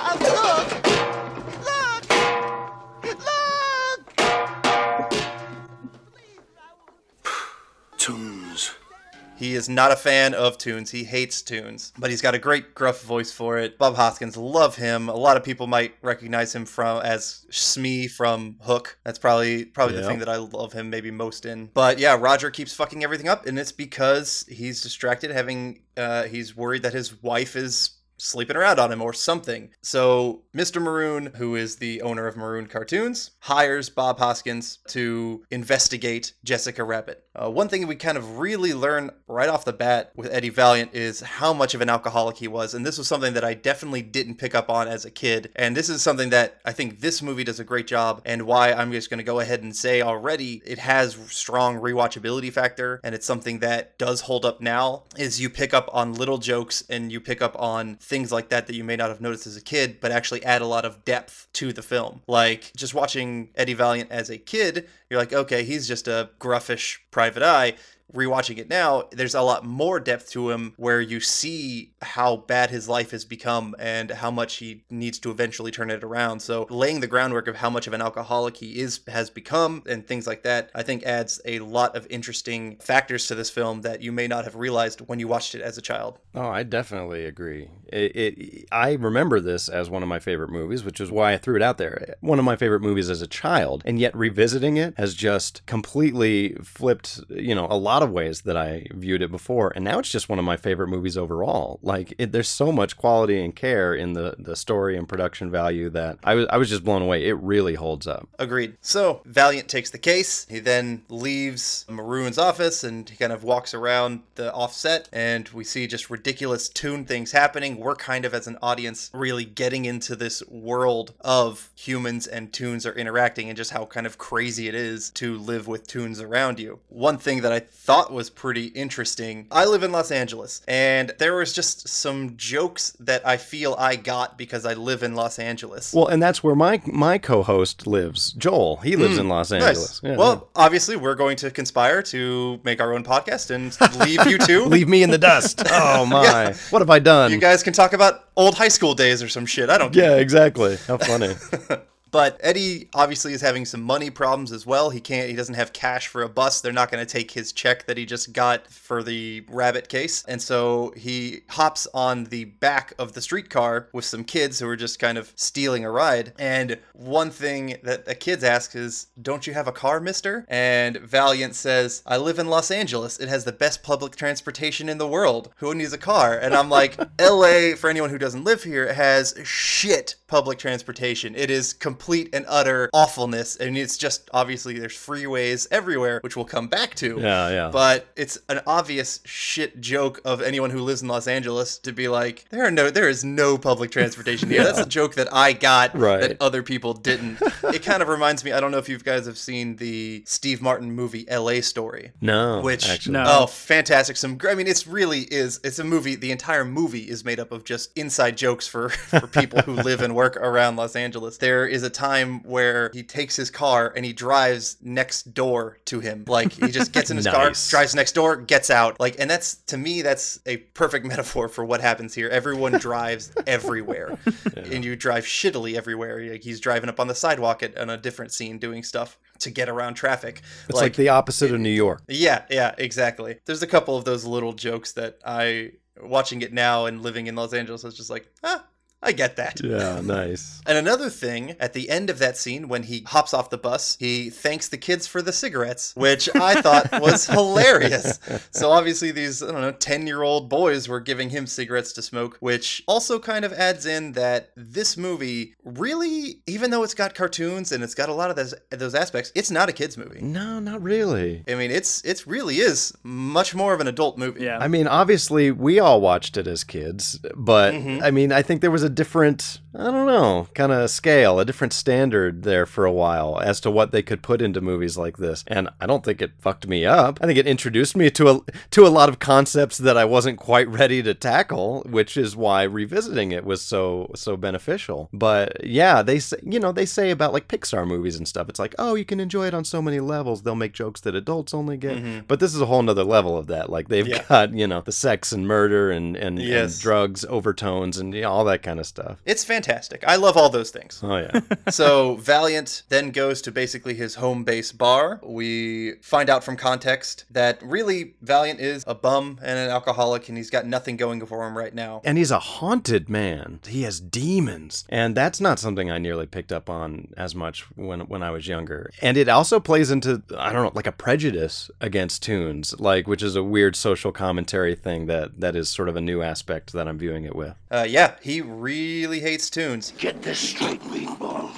He 9.35 9.55
is 9.55 9.67
not 9.67 9.91
a 9.91 9.95
fan 9.95 10.33
of 10.33 10.57
toons. 10.57 10.91
He 10.91 11.03
hates 11.03 11.41
toons, 11.41 11.91
but 11.97 12.09
he's 12.09 12.21
got 12.21 12.35
a 12.35 12.39
great 12.39 12.73
gruff 12.73 13.01
voice 13.01 13.31
for 13.31 13.57
it. 13.57 13.77
Bob 13.77 13.95
Hoskins, 13.95 14.37
love 14.37 14.75
him. 14.77 15.09
A 15.09 15.15
lot 15.15 15.37
of 15.37 15.43
people 15.43 15.67
might 15.67 15.95
recognize 16.01 16.55
him 16.55 16.65
from 16.65 17.01
as 17.01 17.45
Smee 17.49 18.07
from 18.07 18.57
Hook. 18.61 18.97
That's 19.03 19.19
probably 19.19 19.65
probably 19.65 19.97
the 19.97 20.07
thing 20.07 20.19
that 20.19 20.29
I 20.29 20.37
love 20.37 20.73
him 20.73 20.89
maybe 20.89 21.11
most 21.11 21.45
in. 21.45 21.69
But 21.73 21.99
yeah, 21.99 22.17
Roger 22.19 22.49
keeps 22.49 22.73
fucking 22.73 23.03
everything 23.03 23.27
up, 23.27 23.45
and 23.45 23.59
it's 23.59 23.71
because 23.71 24.45
he's 24.47 24.81
distracted, 24.81 25.31
having 25.31 25.81
uh, 25.97 26.23
he's 26.23 26.55
worried 26.55 26.83
that 26.83 26.93
his 26.93 27.21
wife 27.21 27.55
is 27.55 27.91
sleeping 28.17 28.55
around 28.55 28.79
on 28.79 28.91
him 28.91 29.01
or 29.01 29.13
something. 29.13 29.69
So 29.81 30.43
Mr. 30.55 30.81
Maroon, 30.81 31.31
who 31.35 31.55
is 31.55 31.77
the 31.77 32.01
owner 32.01 32.27
of 32.27 32.37
Maroon 32.37 32.67
Cartoons, 32.67 33.31
hires 33.39 33.89
Bob 33.89 34.19
Hoskins 34.19 34.79
to 34.89 35.43
investigate 35.51 36.33
Jessica 36.43 36.83
Rabbit. 36.83 37.23
Uh, 37.35 37.49
one 37.49 37.67
thing 37.67 37.85
we 37.85 37.95
kind 37.95 38.17
of 38.17 38.39
really 38.39 38.73
learn 38.73 39.11
right 39.27 39.49
off 39.49 39.65
the 39.65 39.73
bat 39.73 40.11
with 40.15 40.31
Eddie 40.31 40.49
Valiant 40.49 40.93
is 40.93 41.19
how 41.19 41.53
much 41.53 41.73
of 41.73 41.81
an 41.81 41.89
alcoholic 41.89 42.37
he 42.37 42.47
was, 42.47 42.73
and 42.73 42.85
this 42.85 42.97
was 42.97 43.07
something 43.07 43.33
that 43.33 43.43
I 43.43 43.53
definitely 43.53 44.01
didn't 44.01 44.35
pick 44.35 44.55
up 44.55 44.69
on 44.69 44.87
as 44.87 45.03
a 45.03 45.11
kid. 45.11 45.51
And 45.55 45.75
this 45.75 45.89
is 45.89 46.01
something 46.01 46.29
that 46.29 46.61
I 46.63 46.71
think 46.71 47.01
this 47.01 47.21
movie 47.21 47.43
does 47.43 47.59
a 47.59 47.65
great 47.65 47.87
job, 47.87 48.21
and 48.25 48.43
why 48.43 48.71
I'm 48.71 48.91
just 48.91 49.09
going 49.09 49.17
to 49.17 49.23
go 49.23 49.41
ahead 49.41 49.63
and 49.63 49.75
say 49.75 50.01
already 50.01 50.61
it 50.65 50.79
has 50.79 51.17
strong 51.27 51.79
rewatchability 51.79 52.53
factor, 52.53 53.01
and 53.03 53.13
it's 53.13 53.25
something 53.25 53.59
that 53.59 53.97
does 53.97 54.21
hold 54.21 54.45
up 54.45 54.61
now. 54.61 55.03
Is 55.17 55.41
you 55.41 55.49
pick 55.49 55.73
up 55.73 55.89
on 55.91 56.13
little 56.13 56.37
jokes 56.37 56.83
and 56.89 57.11
you 57.11 57.19
pick 57.19 57.41
up 57.41 57.59
on 57.59 57.97
things 58.05 58.31
like 58.31 58.49
that 58.49 58.67
that 58.67 58.75
you 58.75 58.83
may 58.83 58.95
not 58.95 59.09
have 59.09 59.19
noticed 59.19 59.47
as 59.47 59.57
a 59.57 59.61
kid, 59.61 59.99
but 59.99 60.11
actually 60.11 60.43
add 60.45 60.61
a 60.61 60.67
lot 60.67 60.85
of 60.85 61.03
depth 61.05 61.47
to 61.53 61.73
the 61.73 61.81
film. 61.81 62.21
Like 62.27 62.71
just 62.75 62.93
watching 62.93 63.49
Eddie 63.55 63.73
Valiant 63.73 64.11
as 64.11 64.29
a 64.29 64.37
kid, 64.37 64.87
you're 65.09 65.19
like, 65.19 65.33
okay, 65.33 65.63
he's 65.63 65.87
just 65.87 66.07
a 66.07 66.29
gruffish 66.39 66.99
private 67.11 67.43
eye. 67.43 67.73
Rewatching 68.13 68.59
it 68.59 68.69
now, 68.69 69.09
there's 69.11 69.33
a 69.33 69.41
lot 69.41 69.65
more 69.65 69.99
depth 69.99 70.29
to 70.31 70.51
him 70.51 70.73
where 70.77 71.01
you 71.01 71.19
see 71.19 71.91
how 72.05 72.37
bad 72.37 72.69
his 72.69 72.87
life 72.87 73.11
has 73.11 73.25
become 73.25 73.75
and 73.79 74.11
how 74.11 74.31
much 74.31 74.55
he 74.57 74.83
needs 74.89 75.19
to 75.19 75.31
eventually 75.31 75.71
turn 75.71 75.89
it 75.89 76.03
around. 76.03 76.39
So 76.41 76.67
laying 76.69 76.99
the 76.99 77.07
groundwork 77.07 77.47
of 77.47 77.57
how 77.57 77.69
much 77.69 77.87
of 77.87 77.93
an 77.93 78.01
alcoholic 78.01 78.57
he 78.57 78.79
is 78.79 78.99
has 79.07 79.29
become 79.29 79.83
and 79.87 80.05
things 80.05 80.27
like 80.27 80.43
that, 80.43 80.69
I 80.73 80.83
think 80.83 81.03
adds 81.03 81.41
a 81.45 81.59
lot 81.59 81.95
of 81.95 82.07
interesting 82.09 82.77
factors 82.77 83.27
to 83.27 83.35
this 83.35 83.49
film 83.49 83.81
that 83.81 84.01
you 84.01 84.11
may 84.11 84.27
not 84.27 84.45
have 84.45 84.55
realized 84.55 85.01
when 85.01 85.19
you 85.19 85.27
watched 85.27 85.55
it 85.55 85.61
as 85.61 85.77
a 85.77 85.81
child. 85.81 86.19
Oh, 86.33 86.47
I 86.47 86.63
definitely 86.63 87.25
agree. 87.25 87.69
It, 87.91 88.15
it, 88.15 88.65
I 88.71 88.93
remember 88.93 89.39
this 89.39 89.69
as 89.69 89.89
one 89.89 90.03
of 90.03 90.09
my 90.09 90.19
favorite 90.19 90.49
movies, 90.49 90.83
which 90.83 90.99
is 90.99 91.11
why 91.11 91.33
I 91.33 91.37
threw 91.37 91.55
it 91.55 91.61
out 91.61 91.77
there. 91.77 92.15
One 92.21 92.39
of 92.39 92.45
my 92.45 92.55
favorite 92.55 92.81
movies 92.81 93.09
as 93.09 93.21
a 93.21 93.27
child, 93.27 93.83
and 93.85 93.99
yet 93.99 94.15
revisiting 94.15 94.77
it 94.77 94.93
has 94.97 95.13
just 95.13 95.65
completely 95.65 96.55
flipped, 96.63 97.21
you 97.29 97.55
know, 97.55 97.67
a 97.69 97.77
lot 97.77 98.03
of 98.03 98.11
ways 98.11 98.41
that 98.41 98.57
I 98.57 98.87
viewed 98.91 99.21
it 99.21 99.31
before, 99.31 99.71
and 99.75 99.83
now 99.85 99.99
it's 99.99 100.11
just 100.11 100.29
one 100.29 100.39
of 100.39 100.45
my 100.45 100.57
favorite 100.57 100.87
movies 100.89 101.17
overall. 101.17 101.79
Like, 101.81 101.94
it, 102.17 102.31
there's 102.31 102.49
so 102.49 102.71
much 102.71 102.97
quality 102.97 103.43
and 103.43 103.55
care 103.55 103.93
in 103.93 104.13
the 104.13 104.35
the 104.37 104.55
story 104.55 104.97
and 104.97 105.07
production 105.07 105.51
value 105.51 105.89
that 105.91 106.19
I 106.23 106.35
was 106.35 106.47
I 106.49 106.57
was 106.57 106.69
just 106.69 106.83
blown 106.83 107.01
away. 107.01 107.25
It 107.25 107.37
really 107.37 107.75
holds 107.75 108.07
up. 108.07 108.27
Agreed. 108.39 108.77
So 108.81 109.21
Valiant 109.25 109.67
takes 109.67 109.89
the 109.89 109.97
case. 109.97 110.45
He 110.49 110.59
then 110.59 111.03
leaves 111.09 111.85
Maroon's 111.89 112.37
office 112.37 112.83
and 112.83 113.09
he 113.09 113.15
kind 113.15 113.33
of 113.33 113.43
walks 113.43 113.73
around 113.73 114.21
the 114.35 114.53
offset, 114.53 115.09
and 115.11 115.47
we 115.49 115.63
see 115.63 115.87
just 115.87 116.09
ridiculous 116.09 116.69
toon 116.69 117.05
things 117.05 117.31
happening. 117.31 117.77
We're 117.77 117.95
kind 117.95 118.25
of, 118.25 118.33
as 118.33 118.47
an 118.47 118.57
audience, 118.61 119.09
really 119.13 119.45
getting 119.45 119.85
into 119.85 120.15
this 120.15 120.43
world 120.47 121.13
of 121.21 121.69
humans 121.75 122.27
and 122.27 122.51
toons 122.51 122.85
are 122.85 122.93
interacting 122.93 123.49
and 123.49 123.57
just 123.57 123.71
how 123.71 123.85
kind 123.85 124.05
of 124.05 124.17
crazy 124.17 124.67
it 124.67 124.75
is 124.75 125.09
to 125.11 125.37
live 125.37 125.67
with 125.67 125.87
toons 125.87 126.19
around 126.19 126.59
you. 126.59 126.79
One 126.89 127.17
thing 127.17 127.41
that 127.41 127.51
I 127.51 127.59
thought 127.59 128.11
was 128.11 128.29
pretty 128.29 128.67
interesting 128.67 129.47
I 129.51 129.65
live 129.65 129.83
in 129.83 129.91
Los 129.91 130.11
Angeles, 130.11 130.61
and 130.67 131.13
there 131.17 131.35
was 131.35 131.53
just 131.53 131.84
some 131.85 132.35
jokes 132.35 132.91
that 132.99 133.25
I 133.25 133.37
feel 133.37 133.75
I 133.77 133.95
got 133.95 134.37
because 134.37 134.65
I 134.65 134.73
live 134.73 135.03
in 135.03 135.15
Los 135.15 135.39
Angeles. 135.39 135.93
Well, 135.93 136.07
and 136.07 136.21
that's 136.21 136.43
where 136.43 136.55
my 136.55 136.81
my 136.85 137.17
co-host 137.17 137.87
lives, 137.87 138.33
Joel. 138.33 138.77
He 138.77 138.95
lives 138.95 139.15
hmm. 139.15 139.21
in 139.21 139.29
Los 139.29 139.51
Angeles. 139.51 140.03
Nice. 140.03 140.11
Yeah. 140.11 140.17
well, 140.17 140.49
obviously, 140.55 140.95
we're 140.95 141.15
going 141.15 141.37
to 141.37 141.51
conspire 141.51 142.01
to 142.03 142.59
make 142.63 142.81
our 142.81 142.93
own 142.93 143.03
podcast 143.03 143.51
and 143.51 143.77
leave 143.99 144.25
you 144.25 144.37
two. 144.37 144.65
leave 144.65 144.87
me 144.87 145.03
in 145.03 145.11
the 145.11 145.17
dust. 145.17 145.63
Oh 145.77 146.05
my! 146.05 146.53
What 146.69 146.79
have 146.79 146.89
I 146.89 146.99
done? 146.99 147.31
You 147.31 147.37
guys 147.37 147.61
can 147.61 147.73
talk 147.73 147.93
about 147.93 148.29
old 148.35 148.55
high 148.55 148.69
school 148.69 148.93
days 148.95 149.21
or 149.21 149.27
some 149.27 149.45
shit. 149.45 149.69
I 149.69 149.77
don't 149.77 149.93
care. 149.93 150.11
Yeah, 150.11 150.17
exactly. 150.17 150.77
How 150.87 150.97
funny. 150.97 151.35
But 152.15 152.39
Eddie 152.41 152.87
obviously 152.93 153.33
is 153.33 153.41
having 153.41 153.65
some 153.65 153.83
money 153.83 154.09
problems 154.09 154.53
as 154.53 154.65
well. 154.65 154.89
He 154.89 155.01
can't. 155.01 155.29
He 155.29 155.35
doesn't 155.35 155.55
have 155.55 155.73
cash 155.73 156.07
for 156.07 156.21
a 156.21 156.29
bus. 156.29 156.61
They're 156.61 156.71
not 156.71 156.89
going 156.89 157.05
to 157.05 157.11
take 157.11 157.31
his 157.31 157.51
check 157.51 157.87
that 157.87 157.97
he 157.97 158.05
just 158.05 158.31
got 158.31 158.67
for 158.67 159.03
the 159.03 159.43
rabbit 159.49 159.89
case, 159.89 160.23
and 160.25 160.41
so 160.41 160.93
he 160.95 161.41
hops 161.49 161.87
on 161.93 162.23
the 162.23 162.45
back 162.45 162.93
of 162.97 163.11
the 163.11 163.21
streetcar 163.21 163.89
with 163.91 164.05
some 164.05 164.23
kids 164.23 164.59
who 164.59 164.69
are 164.69 164.77
just 164.77 164.97
kind 164.97 165.17
of 165.17 165.33
stealing 165.35 165.83
a 165.83 165.91
ride. 165.91 166.31
And 166.39 166.77
one 166.93 167.31
thing 167.31 167.79
that 167.83 168.05
the 168.05 168.15
kids 168.15 168.45
ask 168.45 168.77
is, 168.77 169.07
"Don't 169.21 169.45
you 169.45 169.53
have 169.53 169.67
a 169.67 169.73
car, 169.73 169.99
Mister?" 169.99 170.45
And 170.47 170.95
Valiant 170.95 171.53
says, 171.53 172.01
"I 172.05 172.15
live 172.15 172.39
in 172.39 172.47
Los 172.47 172.71
Angeles. 172.71 173.19
It 173.19 173.27
has 173.27 173.43
the 173.43 173.51
best 173.51 173.83
public 173.83 174.15
transportation 174.15 174.87
in 174.87 174.99
the 174.99 175.05
world. 175.05 175.49
Who 175.57 175.75
needs 175.75 175.91
a 175.91 175.97
car?" 175.97 176.33
And 176.33 176.55
I'm 176.55 176.69
like, 176.69 176.97
"L.A. 177.19 177.73
for 177.73 177.89
anyone 177.89 178.09
who 178.09 178.17
doesn't 178.17 178.45
live 178.45 178.63
here 178.63 178.93
has 178.93 179.35
shit 179.43 180.15
public 180.27 180.57
transportation. 180.57 181.35
It 181.35 181.51
is 181.51 181.73
complete 182.05 182.29
and 182.33 182.45
utter 182.47 182.87
awfulness, 182.93 183.55
and 183.55 183.75
it's 183.75 183.97
just 183.97 184.29
obviously 184.31 184.77
there's 184.77 184.93
freeways 184.93 185.67
everywhere, 185.71 186.19
which 186.21 186.35
we'll 186.35 186.45
come 186.45 186.67
back 186.67 186.93
to. 186.93 187.19
Yeah, 187.19 187.49
yeah. 187.49 187.69
But 187.71 188.05
it's 188.15 188.37
an 188.47 188.61
obvious 188.67 189.21
shit 189.25 189.81
joke 189.81 190.21
of 190.23 190.39
anyone 190.41 190.69
who 190.69 190.81
lives 190.81 191.01
in 191.01 191.07
Los 191.07 191.27
Angeles 191.27 191.79
to 191.79 191.91
be 191.91 192.07
like, 192.07 192.45
there 192.49 192.63
are 192.63 192.69
no, 192.69 192.91
there 192.91 193.09
is 193.09 193.23
no 193.23 193.57
public 193.57 193.89
transportation 193.89 194.49
here. 194.51 194.63
That's 194.65 194.79
a 194.79 194.85
joke 194.85 195.15
that 195.15 195.33
I 195.33 195.53
got 195.53 195.97
Right. 195.97 196.21
that 196.21 196.37
other 196.39 196.61
people 196.61 196.93
didn't. 196.93 197.39
it 197.63 197.81
kind 197.81 198.03
of 198.03 198.07
reminds 198.07 198.43
me. 198.43 198.51
I 198.51 198.59
don't 198.59 198.69
know 198.69 198.77
if 198.77 198.87
you 198.87 198.99
guys 198.99 199.25
have 199.25 199.37
seen 199.39 199.77
the 199.77 200.21
Steve 200.27 200.61
Martin 200.61 200.91
movie 200.91 201.27
L.A. 201.27 201.61
Story. 201.61 202.11
No, 202.21 202.61
Which 202.61 202.87
actually. 202.87 203.13
No. 203.13 203.23
oh, 203.25 203.47
fantastic! 203.47 204.15
Some, 204.15 204.37
I 204.47 204.53
mean, 204.53 204.67
it's 204.67 204.85
really 204.85 205.21
is. 205.21 205.59
It's 205.63 205.79
a 205.79 205.83
movie. 205.83 206.13
The 206.15 206.31
entire 206.31 206.65
movie 206.65 207.09
is 207.09 207.25
made 207.25 207.39
up 207.39 207.51
of 207.51 207.63
just 207.63 207.97
inside 207.97 208.37
jokes 208.37 208.67
for 208.67 208.89
for 209.09 209.25
people 209.25 209.61
who 209.63 209.73
live 209.73 210.01
and 210.03 210.13
work 210.15 210.35
around 210.37 210.75
Los 210.75 210.95
Angeles. 210.95 211.37
There 211.37 211.65
is 211.65 211.81
a 211.81 211.89
time 211.95 212.43
where 212.43 212.91
he 212.93 213.01
takes 213.01 213.35
his 213.35 213.49
car 213.49 213.91
and 213.95 214.05
he 214.05 214.13
drives 214.13 214.77
next 214.81 215.33
door 215.33 215.79
to 215.85 215.99
him. 215.99 216.25
Like 216.27 216.51
he 216.51 216.67
just 216.67 216.91
gets 216.91 217.09
in 217.09 217.17
his 217.17 217.25
car, 217.35 217.51
drives 217.69 217.95
next 217.95 218.11
door, 218.11 218.35
gets 218.35 218.69
out. 218.69 218.99
Like, 218.99 219.15
and 219.19 219.29
that's 219.29 219.55
to 219.67 219.77
me, 219.77 220.01
that's 220.01 220.39
a 220.45 220.57
perfect 220.57 221.05
metaphor 221.13 221.47
for 221.47 221.65
what 221.65 221.81
happens 221.81 222.13
here. 222.13 222.29
Everyone 222.29 222.73
drives 222.79 223.31
everywhere, 223.47 224.17
and 224.55 224.83
you 224.83 224.95
drive 224.95 225.23
shittily 225.25 225.75
everywhere. 225.75 226.31
Like 226.31 226.43
he's 226.43 226.59
driving 226.59 226.89
up 226.89 226.99
on 226.99 227.07
the 227.07 227.15
sidewalk 227.15 227.63
at, 227.63 227.77
on 227.77 227.89
a 227.89 227.97
different 227.97 228.31
scene, 228.31 228.59
doing 228.59 228.83
stuff 228.83 229.17
to 229.39 229.49
get 229.49 229.69
around 229.69 229.95
traffic. 229.95 230.41
It's 230.69 230.79
like, 230.79 230.95
the 230.95 231.09
opposite 231.09 231.51
of 231.51 231.59
New 231.59 231.69
York. 231.69 232.03
Yeah, 232.07 232.43
yeah, 232.49 232.75
exactly. 232.77 233.37
There's 233.45 233.63
a 233.63 233.67
couple 233.67 233.97
of 233.97 234.05
those 234.05 234.25
little 234.25 234.53
jokes 234.53 234.93
that 234.93 235.19
I, 235.25 235.71
watching 236.01 236.41
it 236.41 236.53
now 236.53 236.85
and 236.85 237.01
living 237.01 237.27
in 237.27 237.35
Los 237.35 237.53
Angeles, 237.53 237.83
I 237.83 237.87
was 237.87 237.97
just 237.97 238.09
like, 238.09 238.27
ah, 238.43 238.63
I 239.03 239.11
get 239.11 239.35
that. 239.35 239.61
Yeah, 239.63 240.01
nice. 240.03 240.61
And 240.65 240.77
another 240.77 241.09
thing, 241.09 241.55
at 241.59 241.73
the 241.73 241.89
end 241.89 242.09
of 242.09 242.19
that 242.19 242.37
scene, 242.37 242.67
when 242.67 242.83
he 242.83 243.03
hops 243.07 243.33
off 243.33 243.49
the 243.49 243.57
bus, 243.57 243.97
he 243.99 244.29
thanks 244.29 244.67
the 244.67 244.77
kids 244.77 245.05
for 245.05 245.21
the 245.21 245.31
cigarettes, 245.31 245.93
which 245.95 246.27
I 246.35 246.61
thought 246.61 246.89
was 247.01 247.27
hilarious. 247.59 248.19
So 248.51 248.71
obviously, 248.71 249.11
these, 249.11 249.43
I 249.43 249.51
don't 249.51 249.61
know, 249.61 249.71
10 249.71 250.07
year 250.07 250.23
old 250.23 250.49
boys 250.49 250.87
were 250.87 250.99
giving 250.99 251.29
him 251.29 251.45
cigarettes 251.45 251.93
to 251.93 252.01
smoke, 252.01 252.37
which 252.39 252.83
also 252.87 253.19
kind 253.19 253.45
of 253.45 253.53
adds 253.53 253.85
in 253.85 254.13
that 254.13 254.49
this 254.55 254.97
movie 254.97 255.55
really, 255.63 256.41
even 256.47 256.71
though 256.71 256.83
it's 256.83 256.93
got 256.95 257.13
cartoons 257.13 257.71
and 257.71 257.83
it's 257.83 257.93
got 257.95 258.09
a 258.09 258.13
lot 258.13 258.29
of 258.29 258.35
those, 258.35 258.55
those 258.71 258.95
aspects, 258.95 259.31
it's 259.35 259.51
not 259.51 259.69
a 259.69 259.73
kid's 259.73 259.97
movie. 259.97 260.21
No, 260.21 260.59
not 260.59 260.81
really. 260.81 261.43
I 261.47 261.53
mean, 261.55 261.69
it's 261.69 262.03
it's 262.03 262.25
really 262.25 262.55
is 262.57 262.93
much 263.03 263.53
more 263.53 263.73
of 263.73 263.81
an 263.81 263.87
adult 263.87 264.17
movie. 264.17 264.43
Yeah. 264.43 264.57
I 264.59 264.67
mean, 264.67 264.87
obviously, 264.87 265.51
we 265.51 265.79
all 265.79 266.01
watched 266.01 266.37
it 266.37 266.47
as 266.47 266.63
kids, 266.63 267.19
but 267.35 267.75
Mm-hmm. 267.75 268.03
I 268.03 268.11
mean, 268.11 268.31
I 268.31 268.41
think 268.41 268.61
there 268.61 268.71
was 268.71 268.83
a 268.85 268.89
different, 268.89 269.59
I 269.77 269.83
don't 269.91 270.07
know, 270.07 270.47
kind 270.53 270.71
of 270.71 270.89
scale, 270.89 271.39
a 271.39 271.43
different 271.45 271.73
standard 271.73 272.43
there 272.43 272.65
for 272.65 272.85
a 272.85 272.91
while 272.93 273.41
as 273.43 273.59
to 273.61 273.69
what 273.71 273.91
they 273.91 274.01
could 274.01 274.21
put 274.21 274.41
into 274.41 274.61
movies 274.61 274.97
like 274.97 275.17
this. 275.17 275.43
And 275.47 275.67
I 275.81 275.85
don't 275.85 276.05
think 276.05 276.21
it 276.21 276.31
fucked 276.39 276.67
me 276.67 276.85
up. 276.85 277.19
I 277.21 277.25
think 277.25 277.37
it 277.37 277.45
introduced 277.47 277.97
me 277.97 278.09
to 278.11 278.29
a 278.29 278.39
to 278.71 278.87
a 278.87 278.89
lot 278.89 279.09
of 279.09 279.19
concepts 279.19 279.77
that 279.79 279.97
I 279.97 280.05
wasn't 280.05 280.39
quite 280.39 280.69
ready 280.69 281.03
to 281.03 281.13
tackle, 281.13 281.81
which 281.89 282.15
is 282.15 282.35
why 282.37 282.63
revisiting 282.63 283.33
it 283.33 283.43
was 283.43 283.61
so 283.61 284.11
so 284.15 284.37
beneficial. 284.37 285.09
But 285.11 285.65
yeah, 285.65 286.01
they 286.01 286.19
say, 286.19 286.37
you 286.43 286.59
know, 286.61 286.71
they 286.71 286.85
say 286.85 287.11
about 287.11 287.33
like 287.33 287.49
Pixar 287.49 287.85
movies 287.85 288.15
and 288.15 288.27
stuff. 288.27 288.47
It's 288.47 288.59
like, 288.59 288.75
oh, 288.79 288.95
you 288.95 289.03
can 289.03 289.19
enjoy 289.19 289.47
it 289.47 289.53
on 289.53 289.65
so 289.65 289.81
many 289.81 289.99
levels. 289.99 290.43
They'll 290.43 290.55
make 290.55 290.71
jokes 290.73 291.01
that 291.01 291.15
adults 291.15 291.53
only 291.53 291.75
get. 291.75 292.27
But 292.29 292.39
this 292.39 292.55
is 292.55 292.61
a 292.61 292.65
whole 292.67 292.81
nother 292.81 293.03
level 293.03 293.37
of 293.37 293.47
that. 293.47 293.69
Like 293.69 293.89
they've 293.89 294.05
Mm-hmm. 294.05 294.11
Yeah. 294.13 294.25
got, 294.29 294.53
you 294.53 294.67
know, 294.67 294.81
the 294.81 294.91
sex 294.91 295.31
and 295.31 295.47
murder 295.47 295.89
and 295.89 296.15
and, 296.15 296.37
Yes. 296.39 296.73
and 296.75 296.81
drugs 296.81 297.25
overtones 297.25 297.97
and 297.97 298.13
you 298.13 298.21
know, 298.21 298.29
all 298.29 298.45
that 298.45 298.61
kind 298.61 298.74
of 298.74 298.74
stuff. 298.83 299.21
It's 299.25 299.43
fantastic. 299.43 300.03
I 300.07 300.15
love 300.17 300.37
all 300.37 300.49
those 300.49 300.71
things. 300.71 300.99
Oh 301.03 301.17
yeah. 301.17 301.39
so 301.69 302.15
Valiant 302.15 302.83
then 302.89 303.11
goes 303.11 303.41
to 303.43 303.51
basically 303.51 303.93
his 303.93 304.15
home 304.15 304.43
base 304.43 304.71
bar. 304.71 305.19
We 305.23 305.93
find 306.01 306.29
out 306.29 306.43
from 306.43 306.57
context 306.57 307.25
that 307.31 307.61
really 307.63 308.15
Valiant 308.21 308.59
is 308.59 308.83
a 308.87 308.95
bum 308.95 309.39
and 309.41 309.57
an 309.57 309.69
alcoholic 309.69 310.27
and 310.29 310.37
he's 310.37 310.49
got 310.49 310.65
nothing 310.65 310.97
going 310.97 311.25
for 311.25 311.47
him 311.47 311.57
right 311.57 311.73
now. 311.73 312.01
and 312.03 312.17
he's 312.17 312.31
a 312.31 312.39
haunted 312.39 313.09
man. 313.09 313.59
He 313.67 313.83
has 313.83 313.99
demons, 313.99 314.85
and 314.89 315.15
that's 315.15 315.39
not 315.39 315.59
something 315.59 315.89
I 315.89 315.97
nearly 315.97 316.25
picked 316.25 316.51
up 316.51 316.69
on 316.69 317.13
as 317.17 317.35
much 317.35 317.61
when 317.75 318.01
when 318.01 318.23
I 318.23 318.31
was 318.31 318.47
younger. 318.47 318.91
And 319.01 319.17
it 319.17 319.29
also 319.29 319.59
plays 319.59 319.91
into 319.91 320.21
I 320.37 320.51
don't 320.51 320.63
know, 320.63 320.71
like 320.73 320.87
a 320.87 320.91
prejudice 320.91 321.69
against 321.79 322.23
toons, 322.23 322.77
like 322.79 323.07
which 323.07 323.23
is 323.23 323.35
a 323.35 323.43
weird 323.43 323.75
social 323.75 324.11
commentary 324.11 324.75
thing 324.75 325.05
that 325.07 325.39
that 325.39 325.55
is 325.55 325.69
sort 325.69 325.89
of 325.89 325.95
a 325.95 326.01
new 326.01 326.21
aspect 326.21 326.73
that 326.73 326.87
I'm 326.87 326.97
viewing 326.97 327.25
it 327.25 327.35
with. 327.35 327.55
Uh, 327.71 327.85
yeah, 327.87 328.15
he 328.21 328.41
really 328.65 329.19
hates 329.19 329.51
toons. 329.51 329.93
Get 329.99 330.23
this 330.23 330.39
straight, 330.39 330.81
meatball. 330.81 331.51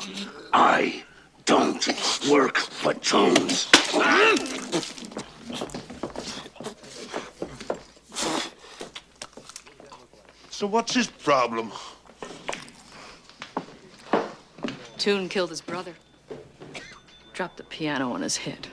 I 0.52 1.06
don't 1.46 1.88
work 2.30 2.58
for 2.58 2.94
toons. 2.96 3.70
So 10.50 10.68
what's 10.68 10.94
his 10.94 11.08
problem? 11.08 11.72
Toon 14.98 15.30
killed 15.30 15.52
his 15.52 15.62
brother. 15.62 15.94
Dropped 17.32 17.56
the 17.56 17.64
piano 17.64 18.12
on 18.12 18.22
his 18.22 18.36
head. 18.36 18.68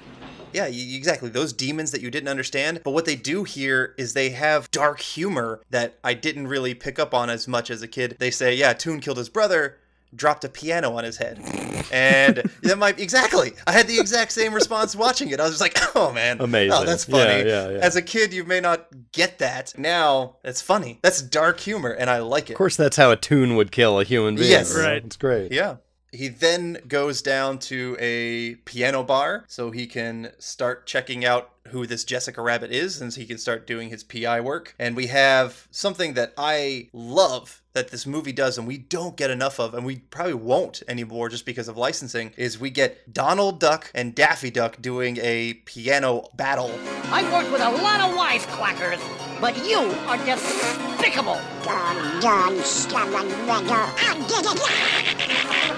Yeah, 0.54 0.64
y- 0.64 0.70
exactly. 0.94 1.28
Those 1.28 1.52
demons 1.52 1.90
that 1.90 2.00
you 2.00 2.10
didn't 2.10 2.28
understand. 2.28 2.80
But 2.84 2.92
what 2.92 3.04
they 3.04 3.16
do 3.16 3.44
here 3.44 3.94
is 3.98 4.12
they 4.14 4.30
have 4.30 4.70
dark 4.70 5.00
humor 5.00 5.60
that 5.70 5.98
I 6.04 6.14
didn't 6.14 6.46
really 6.48 6.74
pick 6.74 6.98
up 6.98 7.12
on 7.12 7.28
as 7.28 7.46
much 7.48 7.70
as 7.70 7.82
a 7.82 7.88
kid. 7.88 8.16
They 8.18 8.30
say, 8.30 8.54
yeah, 8.54 8.72
Toon 8.72 9.00
killed 9.00 9.18
his 9.18 9.28
brother, 9.28 9.76
dropped 10.14 10.44
a 10.44 10.48
piano 10.48 10.92
on 10.96 11.04
his 11.04 11.16
head. 11.18 11.40
And 11.92 12.36
that 12.62 12.78
might 12.78 12.98
exactly. 12.98 13.52
I 13.66 13.72
had 13.72 13.86
the 13.86 14.00
exact 14.00 14.32
same 14.32 14.54
response 14.54 14.96
watching 14.96 15.28
it. 15.30 15.38
I 15.38 15.42
was 15.42 15.52
just 15.52 15.60
like, 15.60 15.76
oh 15.94 16.12
man. 16.12 16.40
Amazing. 16.40 16.72
Oh, 16.72 16.84
that's 16.84 17.04
funny. 17.04 17.46
Yeah, 17.46 17.68
yeah, 17.68 17.70
yeah. 17.72 17.78
As 17.78 17.94
a 17.94 18.02
kid, 18.02 18.32
you 18.32 18.42
may 18.44 18.58
not 18.58 18.86
get 19.12 19.38
that. 19.40 19.74
Now, 19.76 20.36
it's 20.42 20.62
funny. 20.62 20.98
That's 21.02 21.20
dark 21.20 21.60
humor, 21.60 21.90
and 21.90 22.08
I 22.08 22.20
like 22.20 22.48
it. 22.48 22.54
Of 22.54 22.58
course, 22.58 22.74
that's 22.76 22.96
how 22.96 23.10
a 23.10 23.16
toon 23.16 23.54
would 23.56 23.70
kill 23.70 24.00
a 24.00 24.04
human 24.04 24.34
being. 24.36 24.50
Yes. 24.50 24.74
Right. 24.76 25.04
It's 25.04 25.16
great. 25.16 25.52
Yeah. 25.52 25.76
He 26.14 26.28
then 26.28 26.78
goes 26.86 27.22
down 27.22 27.58
to 27.60 27.96
a 27.98 28.54
piano 28.64 29.02
bar 29.02 29.44
so 29.48 29.70
he 29.70 29.86
can 29.86 30.30
start 30.38 30.86
checking 30.86 31.24
out 31.24 31.50
who 31.68 31.86
this 31.86 32.04
Jessica 32.04 32.40
Rabbit 32.42 32.70
is 32.70 33.00
and 33.00 33.12
so 33.12 33.20
he 33.20 33.26
can 33.26 33.38
start 33.38 33.66
doing 33.66 33.88
his 33.88 34.04
PI 34.04 34.40
work. 34.40 34.74
And 34.78 34.94
we 34.94 35.08
have 35.08 35.66
something 35.70 36.14
that 36.14 36.32
I 36.36 36.88
love 36.92 37.62
that 37.72 37.88
this 37.88 38.06
movie 38.06 38.32
does 38.32 38.56
and 38.56 38.66
we 38.68 38.78
don't 38.78 39.16
get 39.16 39.30
enough 39.30 39.58
of 39.58 39.74
and 39.74 39.84
we 39.84 39.96
probably 39.96 40.34
won't 40.34 40.82
anymore 40.86 41.28
just 41.28 41.44
because 41.44 41.66
of 41.66 41.76
licensing 41.76 42.32
is 42.36 42.60
we 42.60 42.70
get 42.70 43.12
Donald 43.12 43.58
Duck 43.58 43.90
and 43.94 44.14
Daffy 44.14 44.50
Duck 44.50 44.80
doing 44.80 45.18
a 45.20 45.54
piano 45.64 46.28
battle. 46.36 46.70
I've 47.06 47.32
worked 47.32 47.50
with 47.50 47.62
a 47.62 47.70
lot 47.70 48.00
of 48.00 48.16
wise 48.16 48.46
wisecrackers, 48.46 49.00
but 49.40 49.56
you 49.66 49.78
are 50.06 50.18
despicable. 50.24 51.40
Done, 51.64 52.20
done, 52.20 52.56
scalawaga. 52.58 53.90
I 53.96 54.14
did 54.28 54.46
it! 54.46 55.13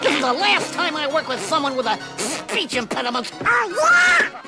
This 0.07 0.15
is 0.15 0.21
the 0.21 0.33
last 0.35 0.73
time 0.73 0.97
I 0.97 1.13
work 1.13 1.27
with 1.27 1.41
someone 1.41 1.77
with 1.77 1.87
a 1.87 1.99
speech 2.17 2.77
impediment. 2.77 3.33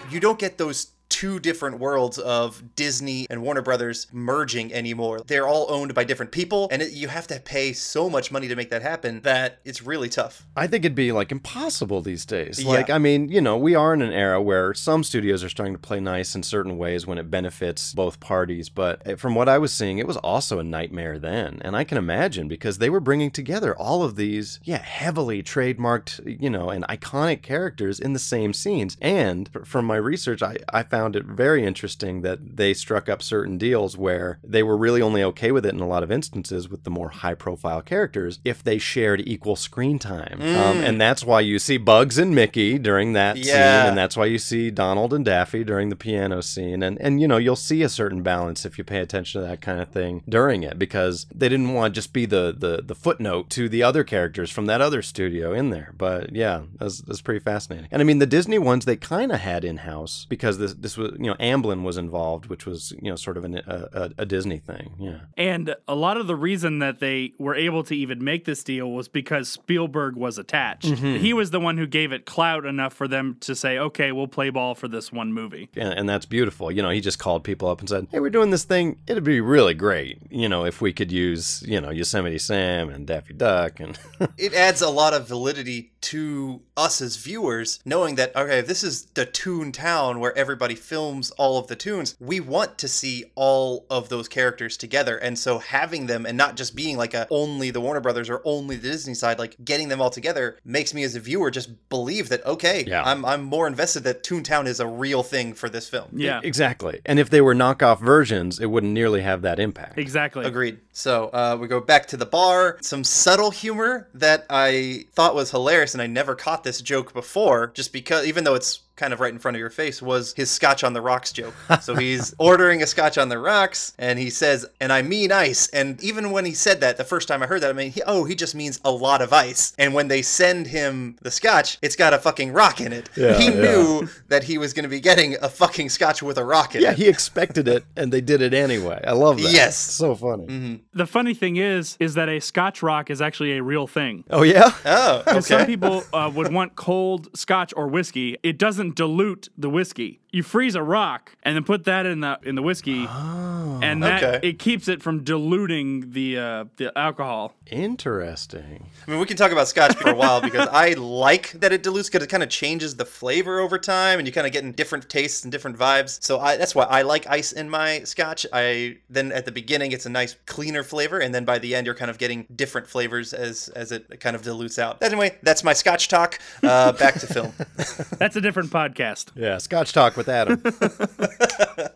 you 0.09 0.21
don't 0.21 0.39
get 0.39 0.57
those 0.57 0.93
two 1.19 1.41
different 1.41 1.81
worlds 1.81 2.17
of 2.17 2.77
Disney 2.77 3.27
and 3.29 3.43
Warner 3.43 3.61
Brothers 3.61 4.07
merging 4.13 4.73
anymore. 4.73 5.19
They're 5.27 5.49
all 5.49 5.67
owned 5.69 5.93
by 5.93 6.05
different 6.05 6.31
people, 6.31 6.69
and 6.71 6.81
it, 6.81 6.93
you 6.93 7.09
have 7.09 7.27
to 7.27 7.41
pay 7.41 7.73
so 7.73 8.09
much 8.09 8.31
money 8.31 8.47
to 8.47 8.55
make 8.55 8.71
that 8.71 8.83
happen 8.83 9.23
that 9.23 9.59
it's 9.65 9.83
really 9.83 10.09
tough. 10.09 10.47
I 10.55 10.69
think 10.69 10.85
it'd 10.85 10.95
be 10.95 11.11
like 11.11 11.33
impossible 11.33 12.03
these 12.03 12.25
days. 12.25 12.63
Yeah. 12.63 12.69
Like, 12.71 12.89
I 12.89 12.99
mean, 12.99 13.31
you 13.31 13.41
know, 13.41 13.59
we 13.59 13.75
are 13.75 13.93
in 13.95 14.01
an 14.01 14.13
era 14.13 14.41
where 14.41 14.73
some 14.75 15.03
studios 15.03 15.43
are 15.43 15.49
starting 15.49 15.75
to 15.75 15.81
play 15.81 15.99
nice 15.99 16.37
in 16.37 16.45
certain 16.45 16.79
ways 16.79 17.05
when 17.05 17.19
it 17.19 17.33
benefits 17.33 17.95
both 17.95 18.21
parties. 18.21 18.69
But 18.69 19.03
eh, 19.05 19.17
from 19.17 19.35
what 19.35 19.49
I 19.49 19.59
was 19.59 19.73
seeing, 19.73 19.99
it 19.99 20.07
was 20.07 20.19
also 20.19 20.61
a 20.61 20.65
nightmare 20.65 21.19
then. 21.19 21.59
And 21.63 21.75
I 21.75 21.83
can 21.83 21.99
imagine 21.99 22.47
because 22.47 22.79
they 22.79 22.91
were 22.91 23.01
bringing 23.01 23.33
together 23.33 23.77
all 23.77 24.05
of 24.05 24.15
these, 24.15 24.61
yeah, 24.63 24.83
heavily 24.83 25.43
trademarked, 25.43 26.41
you 26.41 26.49
know, 26.49 26.71
and 26.71 26.87
iconic 26.87 27.43
characters 27.43 27.99
in 27.99 28.13
the 28.13 28.21
same 28.21 28.53
scenes. 28.53 28.97
And 29.01 29.51
from 29.65 29.85
my 29.85 29.97
research, 29.97 30.45
I, 30.45 30.59
I 30.73 30.85
found 30.85 31.08
it 31.17 31.25
very 31.25 31.65
interesting 31.65 32.23
that 32.23 32.57
they 32.57 32.75
struck 32.75 33.09
up 33.09 33.23
certain 33.23 33.59
deals 33.59 33.97
where 33.97 34.39
they 34.45 34.63
were 34.63 34.77
really 34.77 35.01
only 35.03 35.23
okay 35.23 35.53
with 35.53 35.65
it 35.67 35.75
in 35.75 35.81
a 35.81 35.87
lot 35.87 36.03
of 36.03 36.11
instances 36.11 36.69
with 36.69 36.85
the 36.85 36.91
more 36.91 37.09
high 37.11 37.35
profile 37.35 37.83
characters 37.83 38.39
if 38.45 38.63
they 38.63 38.79
shared 38.79 39.23
equal 39.27 39.57
screen 39.57 39.99
time. 39.99 40.41
Um, 40.41 40.79
and 40.81 41.01
that's 41.01 41.25
why 41.25 41.41
you 41.41 41.59
see 41.59 41.77
Bugs 41.79 42.19
and 42.19 42.35
Mickey 42.35 42.79
during 42.79 43.13
that 43.15 43.37
Yeah. 43.37 43.45
scene, 43.83 43.89
and 43.89 43.99
that's 43.99 44.17
why 44.17 44.27
you 44.27 44.39
see 44.39 44.71
Donald 44.71 45.13
and 45.15 45.25
Daffy 45.25 45.65
during 45.65 45.89
the 45.89 45.97
piano 45.97 46.41
scene. 46.43 46.83
And, 46.83 47.01
and, 47.01 47.21
you 47.21 47.29
know, 47.29 47.37
you'll 47.39 47.57
see 47.57 47.83
a 47.83 47.89
certain 47.89 48.23
balance 48.23 48.65
if 48.67 48.79
you 48.79 48.85
pay 48.85 48.99
attention 49.01 49.41
to 49.41 49.47
that 49.47 49.61
kind 49.61 49.81
of 49.81 49.89
thing 49.89 50.23
during 50.29 50.63
it 50.63 50.79
because 50.79 51.27
they 51.35 51.49
didn't 51.49 51.73
want 51.73 51.95
to 51.95 51.99
just 51.99 52.13
be 52.13 52.27
the, 52.27 52.55
the, 52.57 52.83
the 52.85 52.95
footnote 52.95 53.49
to 53.51 53.69
the 53.69 53.83
other 53.83 54.05
characters 54.05 54.51
from 54.51 54.67
that 54.67 54.81
other 54.81 55.03
studio 55.03 55.53
in 55.53 55.71
there. 55.71 55.95
But 55.97 56.35
yeah, 56.35 56.63
that's, 56.79 57.01
that's 57.01 57.23
pretty 57.23 57.41
fascinating. 57.41 57.89
And 57.91 58.03
I 58.03 58.05
mean, 58.05 58.19
the 58.19 58.27
Disney 58.27 58.59
ones 58.59 58.85
they 58.85 58.97
kind 58.97 59.33
of 59.33 59.41
had 59.41 59.65
in 59.65 59.79
house 59.79 60.27
because 60.29 60.59
this, 60.59 60.75
this 60.75 60.98
was, 60.99 61.13
you 61.19 61.27
know, 61.27 61.35
Amblin 61.35 61.83
was 61.83 61.97
involved, 61.97 62.47
which 62.47 62.67
was, 62.67 62.93
you 63.01 63.11
know, 63.11 63.17
sort 63.17 63.37
of 63.37 63.45
an, 63.45 63.57
a, 63.57 63.89
a, 63.93 64.11
a 64.19 64.27
Disney 64.27 64.59
thing. 64.59 64.95
Yeah. 64.99 65.21
And 65.37 65.75
a 65.87 65.95
lot 65.95 66.17
of 66.17 66.27
the 66.27 66.37
reason 66.37 66.81
that 66.81 67.01
they 67.01 67.33
were 67.39 67.55
able 67.55 67.83
to 67.85 67.97
even 67.97 68.23
make 68.23 68.45
this 68.45 68.63
deal 68.65 68.91
was 68.91 69.09
because 69.09 69.49
Spielberg 69.49 70.17
was 70.17 70.39
attached. 70.39 70.87
Mm-hmm. 70.87 71.17
He 71.17 71.33
was 71.33 71.51
the 71.51 71.61
one 71.61 71.79
who 71.79 71.87
gave 71.87 72.13
it 72.13 72.27
clout 72.27 72.65
enough 72.65 72.93
for 72.93 73.09
them 73.09 73.37
to 73.41 73.55
say, 73.55 73.79
okay, 73.79 74.13
we'll 74.13 74.29
play 74.29 74.51
ball 74.51 74.75
for 74.75 74.89
this 74.89 75.13
one 75.13 75.33
movie. 75.33 75.69
and, 75.77 75.93
and 75.93 76.09
that's 76.09 76.27
beautiful. 76.27 76.71
You 76.71 76.83
know, 76.83 76.91
he 76.91 77.01
just 77.01 77.19
called 77.19 77.45
people 77.45 77.69
up 77.69 77.81
and 77.81 77.89
said, 77.89 78.09
"Hey, 78.11 78.21
we're 78.21 78.31
doing 78.31 78.51
this 78.51 78.65
thing. 78.65 78.99
It'd 79.07 79.25
be 79.25 79.41
really 79.41 79.75
great, 79.75 80.19
you 80.31 80.49
know, 80.49 80.65
if 80.65 80.81
we 80.81 80.93
could 80.93 81.13
use, 81.13 81.63
you 81.67 81.81
know, 81.81 81.91
Yosemite 81.91 82.39
Sam 82.39 82.89
and 82.89 83.07
Daffy 83.07 83.35
Duck 83.35 83.81
and 83.81 83.99
It 84.39 84.55
adds 84.55 84.83
a 84.83 84.91
lot 84.91 85.15
of 85.15 85.27
validity 85.29 85.93
to 86.01 86.63
us 86.77 87.01
as 87.01 87.17
viewers, 87.17 87.81
knowing 87.85 88.15
that, 88.17 88.35
okay, 88.37 88.61
this 88.61 88.83
is 88.85 89.07
the 89.15 89.27
Toon 89.27 89.73
Town 89.73 90.21
where 90.21 90.37
everybody 90.37 90.75
films 90.75 91.31
all 91.33 91.59
of 91.59 91.67
the 91.67 91.77
toons. 91.77 92.17
We 92.21 92.41
want 92.41 92.79
to 92.79 92.89
see 92.89 93.25
all 93.35 93.87
of 93.91 94.09
those 94.09 94.29
characters 94.29 94.77
together. 94.77 95.17
And 95.17 95.39
so 95.39 95.59
having 95.59 96.07
them 96.07 96.25
and 96.27 96.37
not 96.37 96.57
just 96.57 96.77
being 96.77 96.97
like 96.97 97.15
a 97.15 97.27
only 97.31 97.71
the 97.71 97.81
Warner 97.81 98.01
Brothers 98.01 98.31
or 98.31 98.41
only 98.45 98.77
the 98.77 98.89
Disney 98.89 99.15
side, 99.15 99.39
like 99.39 99.57
getting 99.65 99.89
them 99.89 100.01
all 100.01 100.11
together 100.11 100.59
makes 100.65 100.95
me 100.95 101.03
as 101.03 101.15
a 101.15 101.21
viewer 101.21 101.51
just 101.51 101.89
believe 101.89 102.29
that, 102.29 102.45
okay, 102.47 102.85
Yeah. 102.87 103.03
I'm, 103.05 103.25
I'm 103.25 103.43
more 103.43 103.67
invested 103.67 104.05
that 104.05 104.23
Toontown 104.23 104.67
is 104.67 104.81
a 104.81 104.87
real 104.87 105.23
thing 105.23 105.55
for 105.55 105.69
this 105.69 105.89
film. 105.89 106.09
Yeah, 106.13 106.41
exactly. 106.43 107.01
And 107.05 107.19
if 107.19 107.31
they 107.31 107.41
were 107.41 107.55
knockoff 107.55 108.01
versions, 108.01 108.61
it 108.61 108.67
wouldn't 108.67 108.93
nearly 108.93 109.23
have 109.23 109.43
that 109.43 109.59
impact. 109.59 109.99
exactly. 109.99 110.45
Agreed. 110.45 110.79
So 110.99 111.27
uh, 111.29 111.57
we 111.61 111.69
go 111.69 111.79
back 111.81 112.07
to 112.07 112.17
the 112.17 112.27
bar. 112.27 112.77
Some 112.81 113.05
subtle 113.05 113.53
humor 113.53 114.09
that 114.15 114.45
I 114.51 115.05
thought 115.13 115.37
was 115.37 115.53
hilarious, 115.53 115.95
and 115.95 116.03
I 116.03 116.09
never 116.09 116.35
caught 116.35 116.65
this 116.65 116.83
joke 116.83 117.15
before, 117.15 117.69
just 117.69 117.93
because, 117.93 118.27
even 118.27 118.43
though 118.43 118.57
it's 118.57 118.81
kind 118.99 119.13
of 119.13 119.21
right 119.21 119.33
in 119.33 119.39
front 119.39 119.57
of 119.57 119.61
your 119.61 119.71
face 119.71 120.03
was 120.03 120.35
his 120.35 120.51
scotch 120.51 120.85
on 120.85 120.93
the 120.93 121.01
rocks 121.01 121.33
joke. 121.33 121.55
So 121.81 121.95
he's 121.95 122.35
ordering 122.39 122.83
a 122.83 122.87
scotch 122.87 123.17
on 123.17 123.29
the 123.31 123.39
rocks 123.39 123.95
and 123.99 124.19
he 124.19 124.29
says, 124.29 124.67
and 124.81 124.93
I 124.93 125.03
mean 125.03 125.33
ice. 125.33 125.69
And 125.69 126.03
even 126.03 126.31
when 126.33 126.45
he 126.45 126.53
said 126.53 126.81
that 126.81 126.97
the 126.97 127.05
first 127.05 127.29
time 127.29 127.43
I 127.43 127.47
heard 127.47 127.63
that, 127.63 127.71
I 127.71 127.73
mean, 127.73 127.93
he, 127.93 128.03
oh, 128.07 128.25
he 128.25 128.35
just 128.35 128.55
means 128.55 128.81
a 128.85 128.91
lot 128.91 129.23
of 129.23 129.33
ice. 129.33 129.73
And 129.79 129.95
when 129.95 130.09
they 130.09 130.21
send 130.23 130.67
him 130.67 131.17
the 131.23 131.31
scotch, 131.31 131.79
it's 131.81 131.97
got 131.97 132.13
a 132.13 132.19
fucking 132.19 132.53
rock 132.53 132.81
in 132.81 132.93
it. 132.93 133.09
Yeah, 133.17 133.39
he 133.39 133.47
yeah. 133.47 133.61
knew 133.63 134.09
that 134.29 134.45
he 134.45 134.59
was 134.59 134.73
going 134.73 134.83
to 134.83 134.89
be 134.89 135.01
getting 135.01 135.37
a 135.41 135.49
fucking 135.49 135.89
scotch 135.89 136.23
with 136.23 136.37
a 136.37 136.45
rock 136.45 136.75
in 136.75 136.83
Yeah, 136.83 136.91
it. 136.91 136.99
Yeah, 136.99 137.05
he 137.05 137.09
expected 137.09 137.69
it, 137.69 137.85
and 137.97 138.13
they 138.13 138.21
did 138.21 138.43
it 138.43 138.53
anyway. 138.53 139.01
I 139.07 139.13
love 139.13 139.37
that. 139.39 139.53
Yes. 139.53 139.77
so 139.77 140.15
funny. 140.15 140.81
The 140.93 141.07
funny 141.07 141.35
thing 141.35 141.57
is, 141.57 141.97
is 142.01 142.15
that 142.15 142.29
a 142.29 142.41
Scotch 142.41 142.83
rock 142.83 143.11
is 143.11 143.21
actually 143.23 143.57
a 143.57 143.63
real 143.63 143.87
thing. 143.87 144.25
Oh 144.31 144.43
yeah, 144.43 144.73
oh, 144.85 145.23
okay. 145.27 145.41
Some 145.41 145.67
people 145.67 146.03
uh, 146.13 146.31
would 146.35 146.53
want 146.53 146.75
cold 146.77 147.29
scotch 147.37 147.73
or 147.77 147.87
whiskey. 147.87 148.37
It 148.43 148.59
doesn't 148.59 148.88
dilute 148.93 149.49
the 149.57 149.71
whiskey. 149.71 150.21
You 150.31 150.43
freeze 150.43 150.75
a 150.75 150.83
rock 150.83 151.37
and 151.43 151.57
then 151.57 151.65
put 151.65 151.85
that 151.85 152.05
in 152.05 152.21
the 152.21 152.39
in 152.43 152.55
the 152.55 152.61
whiskey, 152.63 153.07
and 153.07 154.03
that 154.03 154.23
Okay. 154.23 154.49
it 154.49 154.59
keeps 154.59 154.87
it 154.89 155.03
from 155.03 155.25
diluting 155.25 156.11
the 156.11 156.39
uh, 156.39 156.65
the 156.77 156.97
alcohol. 156.99 157.55
interesting. 157.71 158.87
I 159.07 159.11
mean, 159.11 159.21
we 159.21 159.27
can 159.27 159.37
talk 159.37 159.53
about 159.53 159.69
scotch 159.69 159.97
for 159.97 160.11
a 160.11 160.15
while 160.15 160.41
because 160.43 160.69
I 160.71 160.93
like 160.95 161.53
that 161.61 161.73
it 161.73 161.83
dilutes 161.83 162.09
because 162.09 162.23
it 162.23 162.29
kind 162.29 162.43
of 162.43 162.49
changes 162.51 162.97
the 162.97 163.05
flavor 163.05 163.59
over 163.61 163.79
time, 163.79 164.19
and 164.19 164.27
you 164.29 164.33
kind 164.33 164.47
of 164.47 164.53
get 164.53 164.65
in 164.65 164.73
different 164.73 165.09
tastes 165.09 165.45
and 165.45 165.51
different 165.53 165.79
vibes. 165.79 166.23
So 166.23 166.39
I, 166.41 166.57
that's 166.57 166.75
why 166.75 166.85
I 166.85 167.03
like 167.03 167.27
ice 167.27 167.53
in 167.53 167.71
my 167.71 168.01
scotch. 168.01 168.47
I 168.53 168.99
then 169.09 169.33
at 169.33 169.45
the 169.47 169.53
beginning 169.53 169.93
it's 169.93 170.07
a 170.07 170.11
nice 170.11 170.37
cleaner 170.47 170.83
flavor, 170.83 171.19
and 171.19 171.35
then 171.35 171.45
by 171.47 171.59
the 171.59 171.75
end 171.75 171.87
you're 171.87 171.95
kind 171.95 172.11
of 172.11 172.19
getting 172.19 172.47
different 172.55 172.87
flavors 172.87 173.33
as 173.33 173.69
as 173.71 173.93
it 173.93 174.21
kind 174.21 174.37
of 174.37 174.43
dilutes 174.43 174.79
out. 174.79 175.03
Anyway, 175.03 175.37
that's 175.43 175.65
my 175.65 175.73
scotch 175.73 176.09
talk. 176.09 176.39
Uh, 176.63 176.93
back 176.93 177.15
to 177.15 177.27
film. 177.27 177.53
That's 178.19 178.37
a 178.37 178.41
different 178.41 178.71
podcast. 178.79 179.31
Yeah, 179.35 179.59
Scotch 179.59 179.93
talk 179.93 180.17
with 180.17 180.29
Adam. 180.29 180.63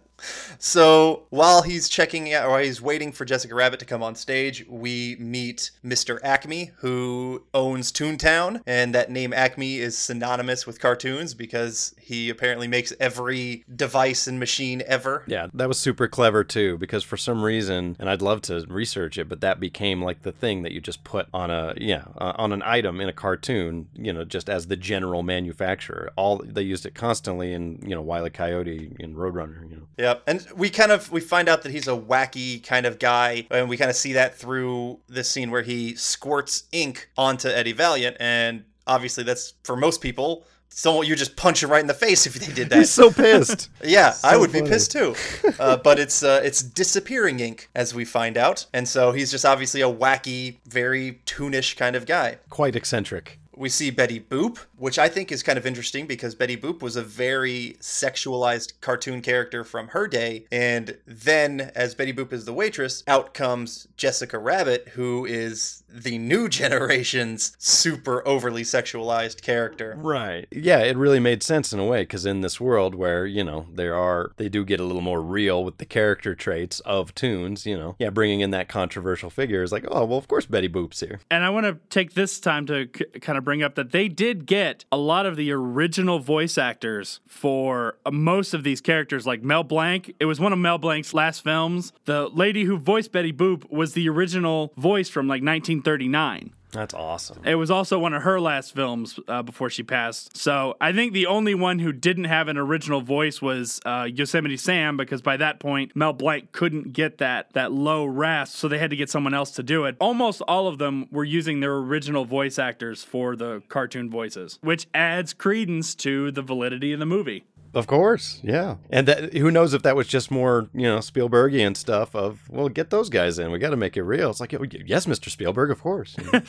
So 0.65 1.25
while 1.31 1.63
he's 1.63 1.89
checking 1.89 2.33
out, 2.33 2.49
or 2.49 2.61
he's 2.61 2.81
waiting 2.81 3.11
for 3.11 3.25
Jessica 3.25 3.53
Rabbit 3.53 3.81
to 3.81 3.85
come 3.85 4.01
on 4.01 4.15
stage, 4.15 4.65
we 4.69 5.17
meet 5.19 5.73
Mr. 5.85 6.21
Acme, 6.23 6.71
who 6.77 7.43
owns 7.53 7.91
Toontown, 7.91 8.63
and 8.65 8.95
that 8.95 9.11
name 9.11 9.33
Acme 9.33 9.79
is 9.79 9.99
synonymous 9.99 10.65
with 10.65 10.81
cartoons 10.81 11.35
because 11.35 11.97
he 12.01 12.31
apparently 12.31 12.69
makes 12.69 12.93
every 13.01 13.65
device 13.75 14.29
and 14.29 14.39
machine 14.39 14.85
ever. 14.87 15.25
Yeah, 15.27 15.49
that 15.53 15.67
was 15.67 15.81
super 15.81 16.07
clever 16.07 16.45
too, 16.45 16.79
because 16.79 17.03
for 17.03 17.17
some 17.17 17.43
reason, 17.43 17.97
and 17.99 18.09
I'd 18.09 18.23
love 18.23 18.41
to 18.43 18.65
research 18.69 19.19
it, 19.19 19.29
but 19.29 19.41
that 19.41 19.59
became 19.59 20.01
like 20.01 20.23
the 20.23 20.31
thing 20.31 20.63
that 20.63 20.71
you 20.71 20.81
just 20.81 21.03
put 21.03 21.27
on 21.35 21.51
a 21.51 21.75
yeah 21.77 22.05
uh, 22.19 22.35
on 22.37 22.53
an 22.53 22.63
item 22.63 23.01
in 23.01 23.09
a 23.09 23.13
cartoon, 23.13 23.89
you 23.97 24.13
know, 24.13 24.25
just 24.25 24.49
as 24.49 24.69
the 24.69 24.77
general 24.77 25.25
manufacturer. 25.25 26.13
All 26.15 26.41
they 26.47 26.63
used 26.63 26.87
it 26.87 26.95
constantly 26.95 27.53
in 27.53 27.81
you 27.85 27.97
know 27.97 28.03
Wile 28.03 28.29
E. 28.29 28.31
Coyote 28.31 28.95
and 29.01 29.17
Roadrunner. 29.17 29.69
You 29.69 29.77
know, 29.79 29.87
Yep. 29.99 30.23
And 30.27 30.52
we 30.57 30.71
kind 30.71 30.93
of 30.93 31.11
we 31.11 31.21
find 31.21 31.49
out 31.49 31.63
that 31.63 31.73
he's 31.73 31.89
a 31.89 31.97
wacky 31.97 32.65
kind 32.65 32.87
of 32.87 32.99
guy, 32.99 33.47
and 33.51 33.69
we 33.69 33.77
kind 33.77 33.91
of 33.91 33.97
see 33.97 34.13
that 34.15 34.35
through 34.37 34.99
this 35.09 35.31
scene 35.31 35.51
where 35.51 35.63
he 35.63 35.95
squirts 35.95 36.65
ink 36.73 37.09
onto 37.17 37.49
Eddie 37.49 37.73
Valiant, 37.73 38.17
and 38.21 38.65
obviously 38.87 39.25
that's 39.25 39.55
for 39.65 39.77
most 39.77 40.01
people. 40.01 40.45
So 40.75 41.03
you 41.03 41.15
just 41.17 41.37
punch 41.37 41.63
him 41.63 41.71
right 41.71 41.83
in 41.83 41.87
the 41.87 41.93
face 41.93 42.27
if 42.27 42.33
they 42.35 42.51
did 42.51 42.71
that. 42.71 42.79
he's 42.79 42.91
so 42.91 43.11
pissed. 43.11 43.69
Yeah, 43.85 44.15
I 44.25 44.39
would 44.39 44.53
be 44.53 44.63
pissed 44.63 44.93
too. 44.93 45.15
Uh, 45.61 45.77
but 45.85 45.99
it's 45.99 46.23
uh, 46.23 46.41
it's 46.43 46.63
disappearing 46.63 47.41
ink, 47.41 47.69
as 47.75 47.95
we 47.95 48.05
find 48.05 48.39
out, 48.39 48.67
and 48.73 48.89
so 48.89 49.13
he's 49.13 49.31
just 49.31 49.45
obviously 49.45 49.83
a 49.83 49.93
wacky, 49.93 50.57
very 50.67 51.21
toonish 51.27 51.77
kind 51.77 51.95
of 51.95 52.07
guy. 52.07 52.39
Quite 52.49 52.75
eccentric. 52.75 53.39
We 53.57 53.69
see 53.69 53.91
Betty 53.91 54.21
Boop, 54.21 54.59
which 54.77 54.99
I 54.99 55.09
think 55.09 55.31
is 55.31 55.43
kind 55.43 55.59
of 55.59 55.67
interesting 55.67 56.07
because 56.07 56.35
Betty 56.35 56.57
Boop 56.57 56.83
was 56.83 56.97
a 56.97 57.03
very 57.03 57.77
sexualized 57.81 58.81
cartoon 58.81 59.21
character 59.21 59.65
from 59.65 59.89
her 59.89 60.09
day. 60.09 60.47
And 60.51 60.99
then, 61.07 61.73
as 61.75 61.95
Betty 61.95 62.13
Boop 62.13 62.33
is 62.33 62.45
the 62.45 62.53
waitress, 62.53 63.05
out 63.07 63.35
comes 63.35 63.89
Jessica 63.97 64.39
Rabbit, 64.39 64.89
who 64.95 65.25
is 65.25 65.83
the 65.89 66.19
new 66.19 66.49
generation's 66.63 67.55
super 67.59 68.27
overly 68.27 68.63
sexualized 68.63 69.43
character. 69.43 69.95
Right. 69.99 70.47
Yeah, 70.51 70.79
it 70.79 70.97
really 70.97 71.21
made 71.21 71.43
sense 71.43 71.73
in 71.73 71.79
a 71.79 71.85
way 71.85 72.03
because 72.03 72.27
in 72.27 72.41
this 72.41 72.61
world 72.61 72.95
where 72.95 73.27
you 73.27 73.45
know 73.45 73.67
there 73.73 73.95
are 73.95 74.33
they 74.37 74.49
do 74.49 74.65
get 74.65 74.81
a 74.81 74.85
little 74.85 75.03
more 75.03 75.21
real 75.21 75.65
with 75.65 75.79
the 75.79 75.85
character 75.85 76.35
traits 76.35 76.81
of 76.81 77.15
toons. 77.15 77.67
You 77.67 77.77
know, 77.77 77.97
yeah, 77.99 78.11
bringing 78.11 78.41
in 78.41 78.51
that 78.51 78.69
controversial 78.69 79.31
figure 79.31 79.63
is 79.63 79.73
like, 79.73 79.85
oh 79.91 80.05
well, 80.05 80.19
of 80.19 80.29
course 80.29 80.47
Betty 80.47 80.69
Boop's 80.69 81.01
here. 81.01 81.21
And 81.31 81.45
I 81.45 81.51
want 81.51 81.67
to 81.67 81.79
take 81.91 82.15
this 82.15 82.41
time 82.41 82.67
to 82.67 82.89
c- 82.97 83.05
kind 83.21 83.39
of 83.39 83.42
bring 83.43 83.63
up 83.63 83.75
that 83.75 83.93
they 83.93 84.09
did 84.09 84.47
get 84.47 84.85
a 84.91 84.97
lot 84.97 85.27
of 85.27 85.37
the 85.37 85.53
original 85.53 86.19
voice 86.19 86.57
actors 86.57 87.21
for 87.27 87.97
most 88.11 88.55
of 88.55 88.65
these 88.65 88.81
characters, 88.81 89.27
like 89.27 89.43
Mel 89.43 89.65
Blanc. 89.65 90.15
It 90.19 90.25
was 90.27 90.41
one 90.41 90.53
of 90.53 90.59
Mel 90.59 90.79
Blanc's 90.79 91.13
last 91.13 91.43
films. 91.45 91.93
The 92.05 92.29
lady 92.29 92.65
who 92.65 92.79
voiced 92.79 93.13
Betty 93.13 93.33
Boop 93.33 93.71
was 93.71 93.95
the 93.95 94.09
original 94.09 94.73
voice 94.77 95.09
from 95.09 95.27
like 95.27 95.43
1939. 95.43 96.53
That's 96.73 96.95
awesome. 96.95 97.43
It 97.45 97.57
was 97.57 97.71
also 97.71 97.99
one 97.99 98.15
of 98.15 98.23
her 98.23 98.41
last 98.41 98.75
films 98.75 99.21
uh, 99.29 99.43
before 99.43 99.69
she 99.69 99.83
passed. 99.83 100.37
So 100.37 100.75
I 100.81 100.93
think 100.93 101.13
the 101.13 101.27
only 101.27 101.55
one 101.55 101.79
who 101.79 101.93
didn't 101.93 102.25
have 102.25 102.49
an 102.49 102.57
original 102.57 103.03
voice 103.03 103.43
was 103.43 103.79
uh, 103.85 104.09
Yosemite 104.13 104.57
Sam, 104.57 104.97
because 104.97 105.21
by 105.21 105.37
that 105.37 105.61
point 105.61 105.95
Mel 105.95 106.15
Blanc 106.15 106.51
couldn't 106.53 106.95
get 106.95 107.19
that 107.19 107.53
that 107.53 107.73
low 107.73 108.05
rasp, 108.07 108.57
so 108.57 108.69
they 108.69 108.79
had 108.79 108.91
to 108.91 108.97
get 108.97 109.11
someone 109.11 109.35
else 109.35 109.51
to 109.53 109.63
do 109.63 109.85
it. 109.85 109.97
Almost 110.01 110.41
all 110.43 110.67
of 110.67 110.79
them 110.79 111.09
were 111.11 111.25
using 111.25 111.61
their 111.61 111.75
original 111.75 112.25
voice 112.25 112.59
actors 112.59 113.05
for 113.05 113.37
the 113.37 113.63
cartoon 113.69 114.11
voices, 114.11 114.59
which 114.63 114.87
adds 114.95 115.35
credence 115.35 115.95
to 115.97 116.31
the 116.31 116.43
validity 116.43 116.93
of 116.93 116.99
the 116.99 117.07
movie. 117.07 117.45
Of 117.75 117.87
course, 117.87 118.39
yeah. 118.43 118.77
And 118.91 119.09
that, 119.09 119.33
who 119.33 119.51
knows 119.51 119.73
if 119.73 119.83
that 119.83 119.97
was 119.97 120.07
just 120.07 120.31
more, 120.31 120.69
you 120.75 120.83
know, 120.83 120.99
Spielbergian 120.99 121.75
stuff 121.77 122.15
of, 122.15 122.43
well, 122.51 122.69
get 122.69 122.91
those 122.91 123.09
guys 123.09 123.39
in. 123.39 123.51
We 123.51 123.59
got 123.59 123.71
to 123.71 123.77
make 123.77 123.97
it 123.97 124.03
real. 124.03 124.29
It's 124.29 124.41
like, 124.41 124.53
oh, 124.53 124.63
yes, 124.85 125.07
Mr. 125.07 125.31
Spielberg, 125.31 125.71
of 125.71 125.81
course. 125.81 126.15
You 126.19 126.31
know? 126.33 126.43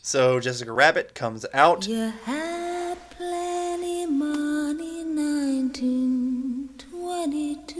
So 0.00 0.40
Jessica 0.40 0.72
Rabbit 0.72 1.14
comes 1.14 1.44
out. 1.52 1.86
You 1.86 2.10
had 2.24 2.96
plenty 3.10 4.06
money, 4.06 5.04
1922. 5.04 7.79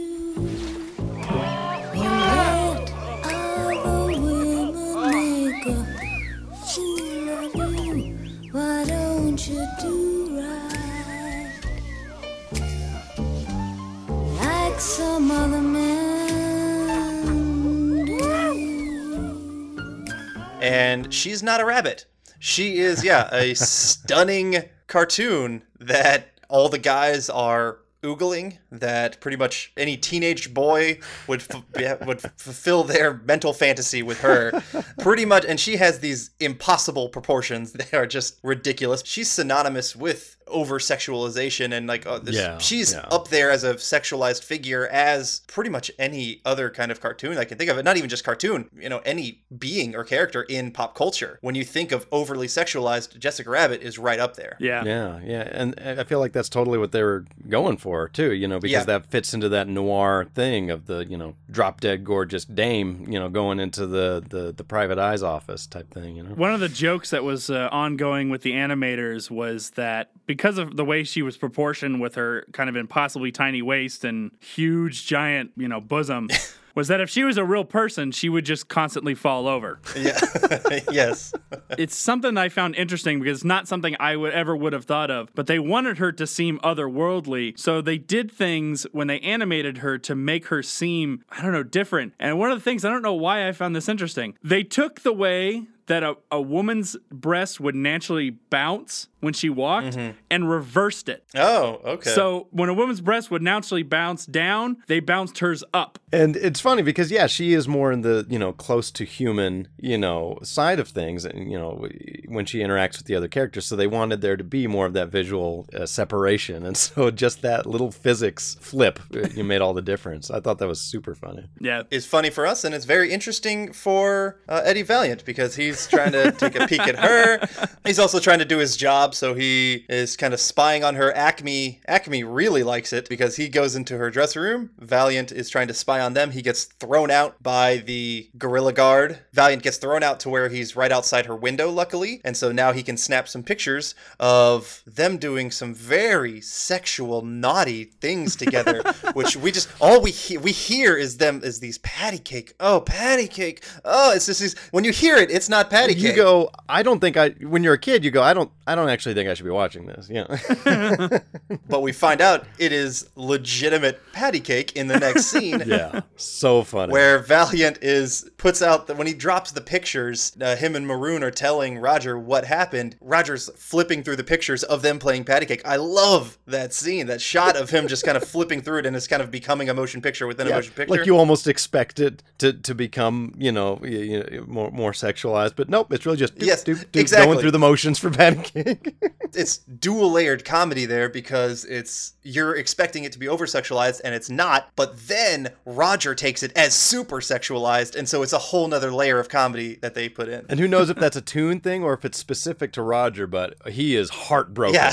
And 20.61 21.13
she's 21.13 21.43
not 21.43 21.59
a 21.59 21.65
rabbit. 21.65 22.05
She 22.39 22.77
is, 22.77 23.03
yeah, 23.03 23.33
a 23.33 23.53
stunning 23.55 24.63
cartoon 24.87 25.63
that 25.79 26.39
all 26.49 26.69
the 26.69 26.79
guys 26.79 27.29
are 27.29 27.79
oogling. 28.03 28.57
That 28.71 29.19
pretty 29.19 29.37
much 29.37 29.71
any 29.77 29.97
teenage 29.97 30.53
boy 30.53 30.99
would 31.27 31.43
f- 31.75 32.01
would 32.07 32.21
fulfill 32.37 32.83
their 32.83 33.13
mental 33.25 33.53
fantasy 33.53 34.01
with 34.01 34.21
her. 34.21 34.61
Pretty 34.99 35.25
much, 35.25 35.45
and 35.45 35.59
she 35.59 35.77
has 35.77 35.99
these 35.99 36.31
impossible 36.39 37.09
proportions. 37.09 37.73
They 37.73 37.97
are 37.97 38.07
just 38.07 38.39
ridiculous. 38.43 39.03
She's 39.05 39.29
synonymous 39.29 39.95
with 39.95 40.37
over 40.51 40.79
sexualization 40.79 41.73
and 41.73 41.87
like 41.87 42.05
uh, 42.05 42.19
this, 42.19 42.35
Yeah, 42.35 42.57
she's 42.57 42.93
yeah. 42.93 43.05
up 43.11 43.29
there 43.29 43.51
as 43.51 43.63
a 43.63 43.75
sexualized 43.75 44.43
figure 44.43 44.87
as 44.87 45.41
pretty 45.47 45.69
much 45.69 45.91
any 45.99 46.41
other 46.45 46.69
kind 46.69 46.91
of 46.91 47.01
cartoon 47.01 47.37
I 47.37 47.45
can 47.45 47.57
think 47.57 47.69
of. 47.69 47.77
It 47.77 47.83
not 47.83 47.97
even 47.97 48.09
just 48.09 48.23
cartoon, 48.23 48.69
you 48.77 48.89
know, 48.89 48.99
any 49.05 49.43
being 49.57 49.95
or 49.95 50.03
character 50.03 50.43
in 50.43 50.71
pop 50.71 50.95
culture. 50.95 51.37
When 51.41 51.55
you 51.55 51.63
think 51.63 51.91
of 51.91 52.05
overly 52.11 52.47
sexualized, 52.47 53.17
Jessica 53.19 53.49
Rabbit 53.49 53.81
is 53.81 53.97
right 53.97 54.19
up 54.19 54.35
there. 54.35 54.57
Yeah. 54.59 54.83
yeah, 54.85 55.19
yeah. 55.23 55.47
And 55.51 55.79
I 55.79 56.03
feel 56.03 56.19
like 56.19 56.33
that's 56.33 56.49
totally 56.49 56.77
what 56.77 56.91
they 56.91 57.03
were 57.03 57.25
going 57.49 57.77
for, 57.77 58.07
too, 58.07 58.33
you 58.33 58.47
know, 58.47 58.59
because 58.59 58.71
Yeah. 58.71 58.83
that 58.85 59.05
fits 59.07 59.33
into 59.33 59.49
that 59.49 59.67
noir 59.67 60.27
thing 60.33 60.69
of 60.69 60.85
the, 60.87 61.05
you 61.05 61.17
know, 61.17 61.35
drop 61.49 61.79
dead 61.81 62.03
gorgeous 62.03 62.45
dame, 62.45 63.05
you 63.09 63.19
know, 63.19 63.29
going 63.29 63.59
into 63.59 63.85
the, 63.87 64.23
the, 64.29 64.51
the 64.51 64.63
private 64.63 64.97
eyes 64.99 65.23
office 65.23 65.65
type 65.67 65.91
thing, 65.93 66.15
you 66.15 66.23
know? 66.23 66.31
One 66.35 66.53
of 66.53 66.59
the 66.59 66.69
jokes 66.69 67.09
that 67.11 67.23
was 67.23 67.49
uh, 67.49 67.69
ongoing 67.71 68.29
with 68.29 68.41
the 68.41 68.51
animators 68.53 69.29
was 69.31 69.71
that 69.71 70.11
because 70.25 70.40
of 70.41 70.75
the 70.75 70.85
way 70.85 71.03
she 71.03 71.21
was 71.21 71.37
proportioned 71.37 72.01
with 72.01 72.15
her 72.15 72.45
kind 72.51 72.69
of 72.69 72.75
impossibly 72.75 73.31
tiny 73.31 73.61
waist 73.61 74.03
and 74.03 74.31
huge, 74.39 75.05
giant, 75.05 75.51
you 75.55 75.67
know, 75.67 75.79
bosom, 75.79 76.29
was 76.75 76.87
that 76.87 77.01
if 77.01 77.09
she 77.09 77.23
was 77.23 77.37
a 77.37 77.43
real 77.43 77.63
person, 77.63 78.11
she 78.11 78.29
would 78.29 78.45
just 78.45 78.67
constantly 78.67 79.13
fall 79.13 79.47
over. 79.47 79.79
Yeah. 79.95 80.19
yes. 80.91 81.33
it's 81.77 81.95
something 81.95 82.37
I 82.37 82.49
found 82.49 82.75
interesting 82.75 83.19
because 83.19 83.39
it's 83.39 83.45
not 83.45 83.67
something 83.67 83.95
I 83.99 84.15
would 84.15 84.33
ever 84.33 84.55
would 84.55 84.73
have 84.73 84.85
thought 84.85 85.11
of. 85.11 85.29
But 85.35 85.47
they 85.47 85.59
wanted 85.59 85.97
her 85.97 86.11
to 86.13 86.25
seem 86.25 86.59
otherworldly, 86.59 87.57
so 87.59 87.81
they 87.81 87.97
did 87.97 88.31
things 88.31 88.85
when 88.91 89.07
they 89.07 89.19
animated 89.19 89.79
her 89.79 89.97
to 89.99 90.15
make 90.15 90.47
her 90.47 90.63
seem 90.63 91.23
I 91.29 91.41
don't 91.41 91.51
know 91.51 91.63
different. 91.63 92.13
And 92.19 92.39
one 92.39 92.51
of 92.51 92.57
the 92.57 92.63
things 92.63 92.85
I 92.85 92.89
don't 92.89 93.01
know 93.01 93.13
why 93.13 93.47
I 93.47 93.51
found 93.51 93.75
this 93.75 93.89
interesting, 93.89 94.35
they 94.43 94.63
took 94.63 95.01
the 95.01 95.13
way 95.13 95.67
that 95.91 96.03
a, 96.03 96.15
a 96.31 96.41
woman's 96.41 96.95
breast 97.11 97.59
would 97.59 97.75
naturally 97.75 98.29
bounce 98.29 99.09
when 99.19 99.33
she 99.33 99.49
walked 99.49 99.97
and 100.29 100.49
reversed 100.49 101.09
it. 101.09 101.25
Oh, 101.35 101.79
okay. 101.85 102.09
So 102.09 102.47
when 102.51 102.69
a 102.69 102.73
woman's 102.73 103.01
breast 103.01 103.29
would 103.29 103.41
naturally 103.41 103.83
bounce 103.83 104.25
down, 104.25 104.77
they 104.87 104.99
bounced 104.99 105.39
hers 105.39 105.63
up. 105.73 105.99
And 106.13 106.35
it's 106.35 106.59
funny 106.59 106.81
because 106.81 107.11
yeah, 107.11 107.27
she 107.27 107.53
is 107.53 107.67
more 107.67 107.91
in 107.91 108.01
the 108.01 108.25
you 108.29 108.39
know 108.39 108.51
close 108.53 108.89
to 108.91 109.05
human 109.05 109.67
you 109.77 109.97
know 109.97 110.39
side 110.43 110.79
of 110.79 110.87
things, 110.87 111.25
and 111.25 111.51
you 111.51 111.59
know 111.59 111.87
when 112.27 112.45
she 112.45 112.59
interacts 112.59 112.97
with 112.97 113.05
the 113.05 113.15
other 113.15 113.27
characters. 113.27 113.65
So 113.65 113.75
they 113.75 113.87
wanted 113.87 114.21
there 114.21 114.37
to 114.37 114.43
be 114.43 114.67
more 114.67 114.85
of 114.85 114.93
that 114.93 115.09
visual 115.09 115.67
uh, 115.73 115.85
separation, 115.85 116.65
and 116.67 116.77
so 116.77 117.11
just 117.11 117.41
that 117.41 117.65
little 117.65 117.91
physics 117.91 118.57
flip, 118.59 118.99
uh, 119.13 119.27
you 119.35 119.43
made 119.43 119.61
all 119.61 119.73
the 119.73 119.81
difference. 119.81 120.31
I 120.31 120.39
thought 120.39 120.57
that 120.59 120.67
was 120.67 120.81
super 120.81 121.15
funny. 121.15 121.47
Yeah. 121.59 121.83
is 121.91 122.05
funny 122.05 122.29
for 122.29 122.47
us, 122.47 122.63
and 122.63 122.73
it's 122.73 122.85
very 122.85 123.11
interesting 123.11 123.71
for 123.73 124.39
uh, 124.49 124.61
Eddie 124.63 124.83
Valiant 124.83 125.25
because 125.25 125.55
he's 125.55 125.80
trying 125.87 126.11
to 126.11 126.31
take 126.31 126.55
a 126.55 126.67
peek 126.67 126.81
at 126.81 126.97
her. 126.99 127.39
He's 127.85 127.99
also 127.99 128.19
trying 128.19 128.39
to 128.39 128.45
do 128.45 128.57
his 128.57 128.77
job, 128.77 129.15
so 129.15 129.33
he 129.33 129.85
is 129.89 130.15
kind 130.17 130.33
of 130.33 130.39
spying 130.39 130.83
on 130.83 130.95
her. 130.95 131.15
Acme, 131.15 131.81
Acme 131.87 132.23
really 132.23 132.63
likes 132.63 132.93
it 132.93 133.09
because 133.09 133.35
he 133.35 133.49
goes 133.49 133.75
into 133.75 133.97
her 133.97 134.09
dressing 134.09 134.41
room. 134.41 134.69
Valiant 134.79 135.31
is 135.31 135.49
trying 135.49 135.67
to 135.67 135.73
spy 135.73 135.99
on 135.99 136.13
them. 136.13 136.31
He 136.31 136.41
gets 136.41 136.65
thrown 136.65 137.11
out 137.11 137.41
by 137.41 137.77
the 137.77 138.29
gorilla 138.37 138.73
guard. 138.73 139.19
Valiant 139.33 139.63
gets 139.63 139.77
thrown 139.77 140.03
out 140.03 140.19
to 140.21 140.29
where 140.29 140.49
he's 140.49 140.75
right 140.75 140.91
outside 140.91 141.25
her 141.25 141.35
window, 141.35 141.69
luckily, 141.69 142.21
and 142.23 142.35
so 142.35 142.51
now 142.51 142.71
he 142.71 142.83
can 142.83 142.97
snap 142.97 143.27
some 143.27 143.43
pictures 143.43 143.95
of 144.19 144.81
them 144.85 145.17
doing 145.17 145.51
some 145.51 145.73
very 145.73 146.41
sexual, 146.41 147.21
naughty 147.21 147.85
things 147.85 148.35
together, 148.35 148.81
which 149.13 149.35
we 149.35 149.51
just 149.51 149.69
all 149.79 150.01
we 150.01 150.11
he- 150.11 150.37
we 150.37 150.51
hear 150.51 150.95
is 150.97 151.17
them 151.17 151.41
is 151.43 151.59
these 151.59 151.77
patty 151.79 152.17
cake. 152.17 152.53
Oh, 152.59 152.81
patty 152.81 153.27
cake. 153.27 153.63
Oh, 153.85 154.11
it's 154.13 154.25
just 154.25 154.39
these. 154.41 154.57
When 154.71 154.83
you 154.83 154.91
hear 154.91 155.17
it, 155.17 155.29
it's 155.29 155.49
not 155.49 155.60
patty 155.69 155.93
cake. 155.93 156.03
You 156.03 156.15
go. 156.15 156.51
I 156.67 156.83
don't 156.83 156.99
think 156.99 157.17
I. 157.17 157.29
When 157.29 157.63
you're 157.63 157.73
a 157.73 157.79
kid, 157.79 158.03
you 158.03 158.11
go. 158.11 158.21
I 158.23 158.33
don't. 158.33 158.51
I 158.65 158.75
don't 158.75 158.89
actually 158.89 159.15
think 159.15 159.29
I 159.29 159.33
should 159.33 159.45
be 159.45 159.51
watching 159.51 159.85
this. 159.85 160.09
Yeah. 160.09 160.27
but 161.67 161.81
we 161.81 161.91
find 161.91 162.21
out 162.21 162.45
it 162.57 162.71
is 162.71 163.09
legitimate 163.15 163.99
patty 164.13 164.39
cake 164.39 164.75
in 164.75 164.87
the 164.87 164.99
next 164.99 165.25
scene. 165.25 165.61
yeah. 165.65 166.01
So 166.15 166.63
funny. 166.63 166.91
Where 166.91 167.19
Valiant 167.19 167.79
is 167.81 168.29
puts 168.37 168.61
out 168.61 168.87
the, 168.87 168.95
when 168.95 169.07
he 169.07 169.13
drops 169.13 169.51
the 169.51 169.61
pictures, 169.61 170.35
uh, 170.41 170.55
him 170.55 170.75
and 170.75 170.87
Maroon 170.87 171.23
are 171.23 171.31
telling 171.31 171.77
Roger 171.77 172.17
what 172.17 172.45
happened. 172.45 172.95
Roger's 173.01 173.49
flipping 173.55 174.03
through 174.03 174.15
the 174.15 174.23
pictures 174.23 174.63
of 174.63 174.81
them 174.81 174.99
playing 174.99 175.25
patty 175.25 175.45
cake. 175.45 175.61
I 175.65 175.75
love 175.75 176.37
that 176.47 176.73
scene, 176.73 177.07
that 177.07 177.21
shot 177.21 177.55
of 177.55 177.69
him 177.69 177.87
just 177.87 178.05
kind 178.05 178.17
of 178.17 178.23
flipping 178.27 178.61
through 178.61 178.79
it, 178.79 178.85
and 178.85 178.95
it's 178.95 179.07
kind 179.07 179.21
of 179.21 179.31
becoming 179.31 179.69
a 179.69 179.73
motion 179.73 180.01
picture 180.01 180.27
within 180.27 180.47
a 180.47 180.51
motion 180.51 180.73
picture. 180.73 180.95
Like 180.95 181.05
you 181.05 181.17
almost 181.17 181.47
expect 181.47 181.99
it 181.99 182.23
to, 182.39 182.53
to 182.53 182.75
become, 182.75 183.33
you 183.37 183.51
know, 183.51 183.79
y- 183.81 183.89
you 183.89 184.23
know, 184.23 184.45
more 184.47 184.71
more 184.71 184.91
sexualized, 184.91 185.50
but 185.55 185.69
nope, 185.69 185.91
it's 185.93 186.05
really 186.05 186.17
just 186.17 186.35
doop, 186.35 186.45
Yes, 186.45 186.63
doop, 186.63 186.85
doop, 186.87 186.99
exactly. 186.99 187.27
going 187.27 187.39
through 187.39 187.51
the 187.51 187.59
motions 187.59 187.99
for 187.99 188.09
patty 188.21 188.41
cake. 188.41 188.95
it's 189.33 189.57
dual 189.57 190.11
layered 190.11 190.43
comedy 190.45 190.85
there 190.85 191.07
because 191.09 191.63
it's 191.65 192.13
you're 192.23 192.55
expecting 192.55 193.03
it 193.03 193.11
to 193.13 193.19
be 193.19 193.27
over 193.27 193.45
sexualized 193.45 194.01
and 194.03 194.13
it's 194.13 194.29
not 194.29 194.69
but 194.75 195.07
then 195.07 195.49
roger 195.65 196.13
takes 196.13 196.43
it 196.43 196.51
as 196.57 196.75
super 196.75 197.21
sexualized 197.21 197.95
and 197.95 198.07
so 198.09 198.21
it's 198.23 198.33
a 198.33 198.37
whole 198.37 198.67
nother 198.67 198.91
layer 198.91 199.19
of 199.19 199.29
comedy 199.29 199.75
that 199.75 199.93
they 199.95 200.09
put 200.09 200.27
in 200.27 200.45
and 200.49 200.59
who 200.59 200.67
knows 200.67 200.89
if 200.89 200.97
that's 200.97 201.15
a 201.15 201.21
toon 201.21 201.59
thing 201.61 201.81
or 201.83 201.93
if 201.93 202.03
it's 202.05 202.17
specific 202.17 202.71
to 202.73 202.81
Roger, 202.81 203.25
but 203.25 203.55
he 203.69 203.95
is 203.95 204.09
heartbroken. 204.09 204.75
yeah 204.75 204.91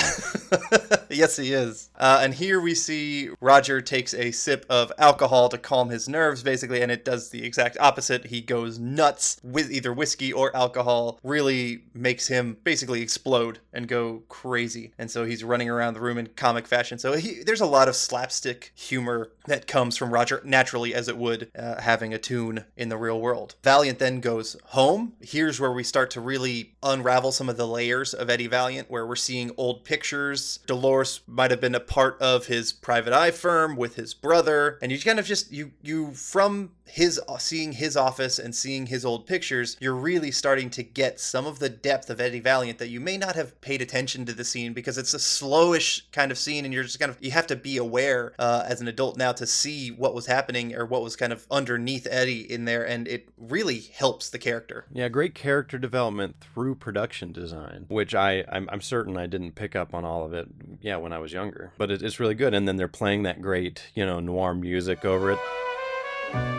yes 1.11 1.37
he 1.37 1.53
is 1.53 1.91
uh, 1.97 2.21
and 2.23 2.35
here 2.35 2.61
we 2.61 2.75
see 2.75 3.31
roger 3.41 3.81
takes 3.81 4.15
a 4.15 4.31
sip 4.31 4.65
of 4.71 4.93
alcohol 4.99 5.49
to 5.49 5.59
calm 5.59 5.89
his 5.89 6.09
nerves 6.09 6.43
basically 6.43 6.81
and 6.83 6.93
it 6.93 7.05
does 7.05 7.31
the 7.31 7.45
exact 7.45 7.77
opposite 7.81 8.27
he 8.27 8.41
goes 8.41 8.79
nuts 8.79 9.39
with 9.43 9.71
either 9.71 9.93
whiskey 9.93 10.33
or 10.33 10.48
alcohol 10.55 11.19
really 11.23 11.85
makes 11.95 12.29
him 12.29 12.57
basically 12.65 13.03
explode 13.03 13.59
and 13.73 13.89
go 13.89 14.23
crazy. 14.29 14.93
And 14.99 15.11
so 15.11 15.25
he's 15.25 15.45
running 15.45 15.69
around 15.69 15.95
the 15.95 16.01
room 16.01 16.19
in 16.19 16.29
comic 16.29 16.67
fashion. 16.67 16.99
So 16.99 17.15
he, 17.15 17.43
there's 17.45 17.61
a 17.61 17.67
lot 17.67 17.89
of 17.89 17.97
slapstick 17.97 18.73
humor 18.75 19.33
that 19.47 19.67
comes 19.67 19.97
from 19.97 20.13
roger 20.13 20.43
naturally 20.45 20.95
as 20.95 21.09
it 21.09 21.17
would 21.17 21.51
uh, 21.59 21.81
having 21.81 22.13
a 22.13 22.19
toon 22.19 22.65
in 22.77 22.89
the 22.89 22.97
real 22.97 23.21
world. 23.21 23.55
Valiant 23.63 23.99
then 23.99 24.21
goes 24.21 24.57
home. 24.67 25.15
Here's 25.21 25.61
where 25.61 25.73
we 25.73 25.83
start 25.83 26.11
to 26.13 26.21
really 26.21 26.75
unravel 26.83 27.33
some 27.33 27.49
of 27.49 27.57
the 27.57 27.67
layers 27.67 28.15
of 28.15 28.31
eddie 28.31 28.47
valiant 28.47 28.91
where 28.91 29.07
we're 29.07 29.17
seeing 29.17 29.51
old 29.57 29.85
pictures. 29.85 30.59
Dolores 30.67 31.21
might 31.27 31.51
have 31.51 31.61
been 31.61 31.75
a 31.75 31.81
part 31.81 32.21
of 32.21 32.47
his 32.47 32.73
private 32.73 33.13
eye 33.13 33.31
firm 33.31 33.77
with 33.77 33.97
his 33.97 34.15
brother. 34.15 34.79
And 34.83 34.93
you 34.93 35.01
kind 35.01 35.19
of 35.19 35.27
just 35.27 35.51
you 35.51 35.73
you 35.83 36.13
from 36.13 36.73
his 36.89 37.21
seeing 37.39 37.73
his 37.73 37.97
office 37.97 38.39
and 38.39 38.55
seeing 38.55 38.87
his 38.87 39.05
old 39.05 39.27
pictures, 39.27 39.77
you're 39.81 39.95
really 39.95 40.31
starting 40.39 40.71
to 40.71 40.83
get 40.83 41.21
some 41.21 41.47
of 41.47 41.59
the 41.59 41.69
depth 41.69 42.09
of 42.11 42.21
Eddie 42.21 42.41
Valiant 42.41 42.79
that 42.79 42.89
you 42.89 43.01
may 43.01 43.17
not 43.17 43.35
have 43.35 43.61
paid 43.61 43.83
attention 43.83 44.25
to 44.27 44.33
the 44.33 44.45
scene 44.45 44.73
because 44.73 44.97
it's 44.97 45.15
a 45.15 45.19
slowish 45.19 46.03
kind 46.13 46.31
of 46.31 46.39
scene, 46.39 46.65
and 46.65 46.73
you're 46.73 46.85
just 46.85 47.01
kind 47.01 47.11
of 47.11 47.19
you 47.21 47.31
have 47.33 47.47
to 47.49 47.57
be 47.57 47.77
aware 47.77 48.33
uh, 48.39 48.65
as 48.67 48.81
an 48.81 48.89
adult 48.89 49.17
now 49.17 49.33
to 49.33 49.47
see 49.47 49.91
what 49.91 50.15
was 50.15 50.27
happening 50.27 50.75
or 50.75 50.87
what 50.87 51.03
was 51.03 51.17
kind 51.17 51.33
of 51.33 51.47
underneath 51.51 52.07
Eddie 52.11 52.51
in 52.51 52.65
there, 52.65 52.87
and 52.87 53.09
it 53.09 53.29
really 53.37 53.81
helps 53.81 54.31
the 54.31 54.39
character. 54.39 54.87
Yeah, 54.93 55.09
great 55.09 55.35
character 55.35 55.79
development 55.79 56.37
through 56.41 56.77
production 56.77 57.33
design, 57.33 57.87
which 57.89 58.15
I 58.15 58.45
I'm, 58.51 58.69
I'm 58.73 58.81
certain 58.81 59.17
I 59.17 59.27
didn't 59.27 59.53
pick 59.53 59.75
up 59.75 59.95
on 59.95 60.05
all 60.05 60.25
of 60.25 60.33
it. 60.33 60.49
Yeah, 60.81 60.97
when 60.97 61.13
I 61.13 61.19
was 61.19 61.33
younger, 61.33 61.73
but 61.77 61.91
it, 61.91 62.03
it's 62.03 62.21
really 62.21 62.35
good. 62.35 62.55
And 62.55 62.69
then 62.69 62.77
they're 62.77 62.89
playing 62.89 63.25
that 63.25 63.43
great 63.43 63.91
you 63.95 64.07
know 64.07 64.21
noir 64.21 64.55
music 64.55 65.05
over 65.05 65.33
it. 65.33 66.58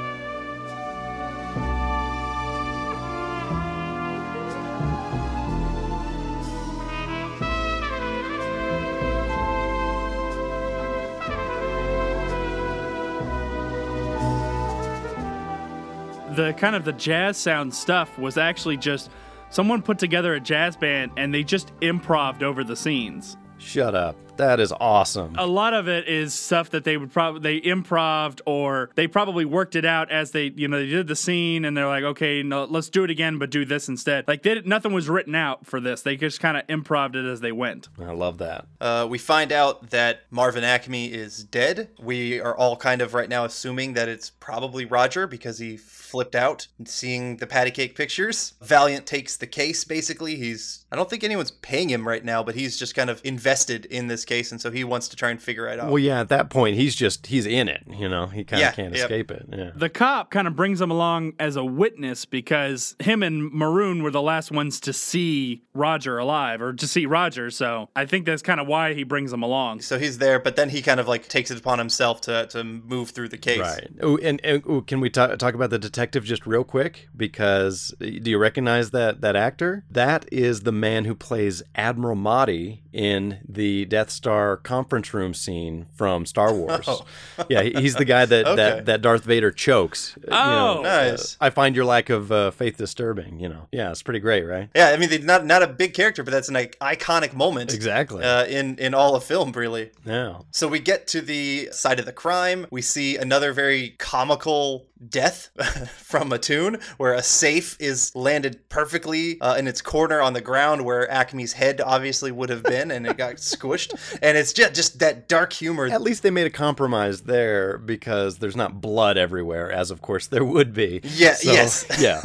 The 16.39 16.53
kind 16.53 16.73
of 16.73 16.85
the 16.85 16.93
jazz 16.93 17.37
sound 17.37 17.73
stuff 17.73 18.17
was 18.17 18.37
actually 18.37 18.77
just 18.77 19.09
someone 19.49 19.81
put 19.81 19.99
together 19.99 20.35
a 20.35 20.39
jazz 20.39 20.77
band 20.77 21.11
and 21.17 21.33
they 21.33 21.43
just 21.43 21.73
improved 21.81 22.43
over 22.43 22.63
the 22.63 22.75
scenes. 22.75 23.35
Shut 23.57 23.93
up. 23.93 24.15
That 24.39 24.61
is 24.61 24.71
awesome. 24.79 25.35
A 25.37 25.45
lot 25.45 25.73
of 25.73 25.89
it 25.89 26.07
is 26.07 26.33
stuff 26.33 26.69
that 26.69 26.85
they 26.85 26.95
would 26.95 27.11
probably 27.11 27.41
they 27.41 27.69
improved 27.69 28.41
or 28.45 28.89
they 28.95 29.05
probably 29.05 29.43
worked 29.43 29.75
it 29.75 29.83
out 29.83 30.09
as 30.09 30.31
they 30.31 30.53
you 30.55 30.69
know 30.69 30.79
they 30.79 30.87
did 30.87 31.07
the 31.07 31.15
scene 31.15 31.65
and 31.65 31.75
they're 31.75 31.89
like 31.89 32.05
okay 32.05 32.41
no 32.41 32.63
let's 32.63 32.89
do 32.89 33.03
it 33.03 33.09
again 33.09 33.37
but 33.37 33.49
do 33.49 33.65
this 33.65 33.89
instead 33.89 34.25
like 34.29 34.43
they, 34.43 34.61
nothing 34.61 34.93
was 34.93 35.09
written 35.09 35.35
out 35.35 35.65
for 35.65 35.81
this 35.81 36.03
they 36.03 36.15
just 36.15 36.39
kind 36.39 36.55
of 36.55 36.63
improved 36.69 37.17
it 37.17 37.25
as 37.25 37.41
they 37.41 37.51
went. 37.51 37.89
I 37.99 38.11
love 38.11 38.37
that. 38.37 38.65
Uh, 38.79 39.05
we 39.09 39.17
find 39.17 39.51
out 39.51 39.89
that 39.89 40.21
Marvin 40.31 40.63
Acme 40.63 41.11
is 41.11 41.43
dead. 41.43 41.89
We 41.99 42.39
are 42.39 42.55
all 42.55 42.77
kind 42.77 43.01
of 43.01 43.13
right 43.13 43.27
now 43.27 43.43
assuming 43.43 43.91
that 43.95 44.07
it's 44.07 44.29
probably 44.29 44.85
Roger 44.85 45.27
because 45.27 45.59
he 45.59 45.75
flipped 45.75 46.33
out 46.33 46.67
seeing 46.85 47.37
the 47.37 47.45
patty 47.45 47.71
cake 47.71 47.93
pictures. 47.93 48.53
Valiant 48.61 49.05
takes 49.05 49.35
the 49.35 49.47
case 49.47 49.83
basically. 49.83 50.37
He's 50.37 50.85
I 50.93 50.95
don't 50.95 51.09
think 51.09 51.25
anyone's 51.25 51.51
paying 51.51 51.89
him 51.89 52.07
right 52.07 52.23
now, 52.23 52.41
but 52.41 52.55
he's 52.55 52.77
just 52.77 52.95
kind 52.95 53.09
of 53.09 53.19
invested 53.25 53.85
in 53.85 54.07
this 54.07 54.25
case 54.29 54.51
and 54.51 54.61
so 54.61 54.71
he 54.71 54.83
wants 54.83 55.07
to 55.09 55.15
try 55.15 55.29
and 55.31 55.41
figure 55.41 55.67
it 55.67 55.79
out. 55.79 55.87
Well, 55.89 55.99
yeah, 55.99 56.21
at 56.21 56.29
that 56.29 56.49
point 56.49 56.75
he's 56.77 56.95
just 56.95 57.27
he's 57.27 57.45
in 57.45 57.67
it. 57.67 57.83
You 57.89 58.07
know, 58.07 58.27
he 58.27 58.43
kind 58.43 58.61
of 58.61 58.67
Yeah, 58.67 58.71
can't 58.71 58.93
yep. 58.95 59.03
escape 59.05 59.31
it. 59.31 59.45
Yeah. 59.51 59.71
The 59.75 59.89
cop 59.89 60.29
kind 60.31 60.47
of 60.47 60.55
brings 60.55 60.79
him 60.79 60.91
along 60.91 61.33
as 61.39 61.55
a 61.55 61.65
witness 61.65 62.25
because 62.25 62.95
him 62.99 63.23
and 63.23 63.51
Maroon 63.51 64.03
were 64.03 64.11
the 64.11 64.21
last 64.21 64.51
ones 64.51 64.79
to 64.81 64.93
see 64.93 65.63
Roger 65.73 66.17
alive 66.19 66.61
or 66.61 66.73
to 66.73 66.87
see 66.87 67.05
Roger. 67.05 67.49
So 67.49 67.89
I 67.95 68.05
think 68.05 68.25
that's 68.25 68.41
kind 68.41 68.59
of 68.59 68.67
why 68.67 68.93
he 68.93 69.03
brings 69.03 69.33
him 69.33 69.41
along. 69.43 69.81
So 69.81 69.97
he's 69.97 70.19
there, 70.19 70.39
but 70.39 70.55
then 70.55 70.69
he 70.69 70.81
kind 70.81 70.99
of 70.99 71.07
like 71.07 71.27
takes 71.27 71.49
it 71.51 71.57
upon 71.59 71.79
himself 71.79 72.21
to, 72.21 72.45
to 72.47 72.63
move 72.63 73.09
through 73.09 73.29
the 73.29 73.37
case. 73.37 73.59
Right. 73.59 73.87
Oh, 74.01 74.17
and, 74.17 74.39
and 74.43 74.63
ooh, 74.67 74.81
can 74.81 74.99
we 74.99 75.09
ta- 75.09 75.35
talk 75.35 75.53
about 75.55 75.69
the 75.71 75.79
detective 75.79 76.23
just 76.23 76.45
real 76.45 76.63
quick? 76.63 77.07
Because 77.17 77.93
do 77.99 78.29
you 78.29 78.37
recognize 78.37 78.91
that 78.91 79.21
that 79.21 79.35
actor? 79.35 79.85
That 79.89 80.25
is 80.31 80.61
the 80.61 80.71
man 80.71 81.05
who 81.05 81.15
plays 81.15 81.63
Admiral 81.75 82.15
Motti 82.15 82.81
in 82.91 83.39
the 83.47 83.85
Death 83.85 84.09
Star 84.09 84.57
conference 84.57 85.13
room 85.13 85.33
scene 85.33 85.85
from 85.95 86.25
Star 86.25 86.53
Wars. 86.59 86.85
Oh. 86.87 87.05
yeah, 87.49 87.61
he's 87.63 87.95
the 87.95 88.05
guy 88.05 88.25
that, 88.25 88.45
Okay. 88.45 88.55
that 88.55 88.85
that 88.87 89.01
Darth 89.01 89.23
Vader 89.23 89.51
chokes. 89.51 90.15
Uh, 90.17 90.21
you 90.21 90.29
know, 90.29 90.79
Oh. 90.79 90.81
Nice. 90.81 91.37
I 91.41 91.49
find 91.49 91.75
your 91.75 91.85
lack 91.85 92.09
of 92.09 92.31
uh, 92.31 92.51
faith 92.51 92.77
disturbing. 92.77 93.39
You 93.39 93.49
know. 93.49 93.67
Yeah, 93.71 93.91
it's 93.91 94.01
pretty 94.03 94.19
great, 94.19 94.43
right? 94.43 94.69
Yeah, 94.75 94.89
I 94.89 94.97
mean, 94.97 95.25
not 95.25 95.45
not 95.45 95.61
a 95.63 95.67
big 95.67 95.93
character, 95.93 96.23
but 96.23 96.31
that's 96.31 96.47
an 96.49 96.55
like, 96.55 96.77
iconic 96.79 97.33
moment. 97.33 97.73
Exactly. 97.73 98.23
Uh, 98.23 98.45
in 98.45 98.77
in 98.77 98.93
all 98.93 99.15
of 99.15 99.23
film, 99.23 99.51
really. 99.51 99.91
Yeah. 100.05 100.39
So 100.51 100.67
we 100.67 100.79
get 100.79 101.07
to 101.07 101.21
the 101.21 101.69
side 101.71 101.99
of 101.99 102.05
the 102.05 102.11
crime. 102.13 102.65
We 102.71 102.81
see 102.81 103.17
another 103.17 103.53
very 103.53 103.91
comical 103.97 104.85
death 105.07 105.49
from 105.97 106.31
a 106.31 106.37
toon 106.37 106.79
where 106.97 107.13
a 107.13 107.23
safe 107.23 107.77
is 107.79 108.15
landed 108.15 108.67
perfectly 108.69 109.39
uh, 109.41 109.55
in 109.55 109.67
its 109.67 109.81
corner 109.81 110.21
on 110.21 110.33
the 110.33 110.41
ground 110.41 110.83
where 110.85 111.09
Acme's 111.09 111.53
head 111.53 111.81
obviously 111.81 112.31
would 112.31 112.49
have 112.49 112.63
been, 112.63 112.91
and 112.91 113.05
it 113.07 113.17
got 113.17 113.35
squished. 113.37 113.93
And 114.21 114.37
it's 114.37 114.53
just 114.53 114.73
just 114.73 114.99
that 114.99 115.27
dark 115.27 115.53
humor. 115.53 115.87
At 115.87 116.01
least 116.01 116.23
they 116.23 116.31
made 116.31 116.47
a 116.47 116.51
compromise 116.51 117.21
there 117.21 117.77
because 117.77 118.37
there's 118.37 118.55
not 118.55 118.81
blood 118.81 119.17
everywhere, 119.17 119.71
as 119.71 119.91
of 119.91 120.01
course 120.01 120.27
there 120.27 120.43
would 120.43 120.73
be. 120.73 121.01
Yeah, 121.03 121.33
So, 121.33 121.51
yes. 121.51 121.85
Yeah. 121.99 122.21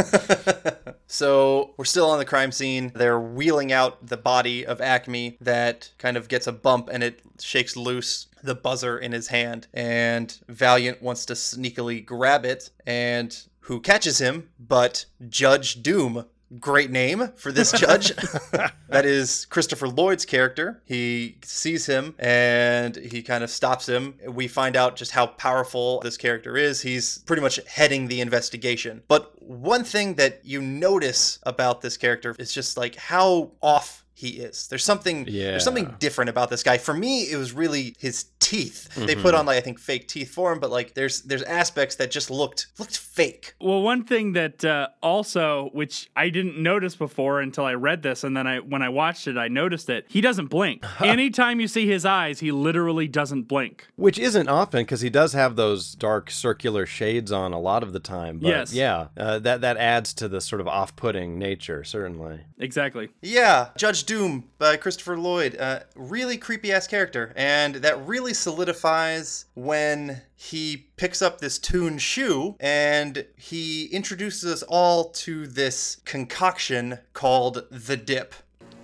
So 1.06 1.74
we're 1.76 1.84
still 1.84 2.10
on 2.10 2.18
the 2.18 2.24
crime 2.24 2.50
scene. 2.52 2.90
They're 2.94 3.20
wheeling 3.20 3.72
out 3.72 4.04
the 4.06 4.16
body 4.16 4.66
of 4.66 4.80
Acme 4.80 5.36
that 5.40 5.90
kind 5.98 6.16
of 6.16 6.28
gets 6.28 6.46
a 6.46 6.52
bump 6.52 6.88
and 6.92 7.02
it 7.02 7.20
shakes 7.40 7.76
loose 7.76 8.26
the 8.44 8.54
buzzer 8.54 8.98
in 8.98 9.12
his 9.12 9.28
hand. 9.28 9.66
And 9.72 10.38
Valiant 10.48 11.02
wants 11.02 11.26
to 11.26 11.32
sneakily 11.32 12.04
grab 12.04 12.44
it. 12.44 12.70
And 12.86 13.36
who 13.60 13.80
catches 13.80 14.20
him 14.20 14.50
but 14.58 15.06
Judge 15.28 15.82
Doom? 15.82 16.26
Great 16.60 16.90
name 16.90 17.30
for 17.36 17.50
this 17.50 17.72
judge. 17.80 18.14
that 18.88 19.06
is 19.06 19.46
Christopher 19.46 19.88
Lloyd's 19.88 20.26
character. 20.26 20.82
He 20.84 21.38
sees 21.42 21.86
him 21.86 22.14
and 22.18 22.94
he 22.94 23.22
kind 23.22 23.42
of 23.42 23.50
stops 23.50 23.88
him. 23.88 24.14
We 24.28 24.46
find 24.46 24.76
out 24.76 24.94
just 24.94 25.10
how 25.10 25.26
powerful 25.26 26.00
this 26.00 26.16
character 26.16 26.56
is. 26.56 26.82
He's 26.82 27.18
pretty 27.18 27.42
much 27.42 27.58
heading 27.66 28.06
the 28.06 28.20
investigation. 28.20 29.02
But 29.08 29.42
one 29.42 29.82
thing 29.82 30.14
that 30.14 30.42
you 30.44 30.60
notice 30.60 31.38
about 31.44 31.80
this 31.80 31.96
character 31.96 32.36
is 32.38 32.52
just 32.52 32.76
like 32.76 32.94
how 32.96 33.52
off 33.60 34.03
he 34.16 34.28
is. 34.30 34.68
There's 34.68 34.84
something 34.84 35.26
Yeah. 35.28 35.50
there's 35.52 35.64
something 35.64 35.94
different 35.98 36.30
about 36.30 36.48
this 36.50 36.62
guy. 36.62 36.78
For 36.78 36.94
me, 36.94 37.22
it 37.30 37.36
was 37.36 37.52
really 37.52 37.94
his 37.98 38.26
teeth. 38.40 38.94
They 38.94 39.16
put 39.16 39.34
on 39.34 39.46
like 39.46 39.58
I 39.58 39.60
think 39.60 39.78
fake 39.80 40.06
teeth 40.08 40.30
for 40.32 40.52
him, 40.52 40.60
but 40.60 40.70
like 40.70 40.94
there's 40.94 41.22
there's 41.22 41.42
aspects 41.42 41.96
that 41.96 42.10
just 42.10 42.30
looked 42.30 42.66
looked 42.78 42.96
fake. 42.96 43.54
Well, 43.60 43.82
one 43.82 44.04
thing 44.04 44.32
that 44.34 44.64
uh, 44.64 44.88
also, 45.02 45.70
which 45.72 46.10
I 46.16 46.28
didn't 46.28 46.58
notice 46.58 46.94
before 46.96 47.40
until 47.40 47.64
I 47.64 47.74
read 47.74 48.02
this, 48.02 48.24
and 48.24 48.36
then 48.36 48.46
I 48.46 48.58
when 48.60 48.82
I 48.82 48.88
watched 48.88 49.26
it, 49.26 49.36
I 49.36 49.48
noticed 49.48 49.90
it. 49.90 50.06
He 50.08 50.20
doesn't 50.20 50.46
blink. 50.46 50.84
Anytime 51.00 51.60
you 51.60 51.68
see 51.68 51.86
his 51.86 52.04
eyes, 52.06 52.40
he 52.40 52.52
literally 52.52 53.08
doesn't 53.08 53.42
blink. 53.44 53.86
Which 53.96 54.18
isn't 54.18 54.48
often 54.48 54.82
because 54.82 55.00
he 55.00 55.10
does 55.10 55.32
have 55.32 55.56
those 55.56 55.94
dark 55.94 56.30
circular 56.30 56.86
shades 56.86 57.32
on 57.32 57.52
a 57.52 57.60
lot 57.60 57.82
of 57.82 57.92
the 57.92 58.00
time. 58.00 58.38
But 58.38 58.48
Yes. 58.48 58.72
Yeah, 58.72 59.08
uh, 59.16 59.38
that 59.40 59.60
that 59.62 59.76
adds 59.76 60.14
to 60.14 60.28
the 60.28 60.40
sort 60.40 60.60
of 60.60 60.68
off-putting 60.68 61.38
nature, 61.38 61.82
certainly. 61.84 62.40
Exactly. 62.58 63.08
Yeah, 63.22 63.68
Judge 63.76 64.04
Doom 64.14 64.44
by 64.58 64.76
Christopher 64.76 65.18
Lloyd. 65.18 65.56
Uh, 65.58 65.80
really 65.96 66.36
creepy 66.36 66.70
ass 66.70 66.86
character. 66.86 67.32
And 67.34 67.74
that 67.74 68.06
really 68.06 68.32
solidifies 68.32 69.46
when 69.54 70.22
he 70.36 70.86
picks 70.96 71.20
up 71.20 71.40
this 71.40 71.58
Toon 71.58 71.98
shoe 71.98 72.54
and 72.60 73.26
he 73.34 73.86
introduces 73.86 74.44
us 74.52 74.62
all 74.68 75.06
to 75.24 75.48
this 75.48 75.96
concoction 76.04 77.00
called 77.12 77.64
the 77.72 77.96
dip. 77.96 78.36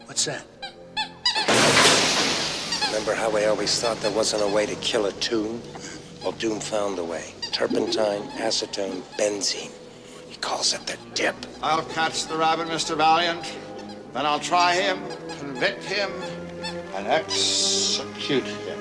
What's 0.06 0.24
that? 0.24 0.44
Remember 2.88 3.14
how 3.14 3.30
we 3.30 3.44
always 3.44 3.80
thought 3.80 4.00
there 4.00 4.10
wasn't 4.10 4.42
a 4.42 4.48
way 4.48 4.66
to 4.66 4.74
kill 4.76 5.06
a 5.06 5.12
toon? 5.12 5.62
Well, 6.24 6.32
Doom 6.32 6.58
found 6.58 6.98
a 6.98 7.04
way. 7.04 7.34
Turpentine, 7.52 8.22
acetone, 8.30 9.02
benzene. 9.16 9.70
He 10.28 10.34
calls 10.38 10.74
it 10.74 10.84
the 10.88 10.98
dip. 11.14 11.36
I'll 11.62 11.84
catch 11.84 12.26
the 12.26 12.36
rabbit, 12.36 12.66
Mr. 12.66 12.96
Valiant. 12.96 13.46
Then 14.12 14.26
I'll 14.26 14.40
try 14.40 14.74
him, 14.74 14.98
convict 15.38 15.84
him, 15.84 16.10
and 16.94 17.06
execute 17.06 18.44
him. 18.44 18.78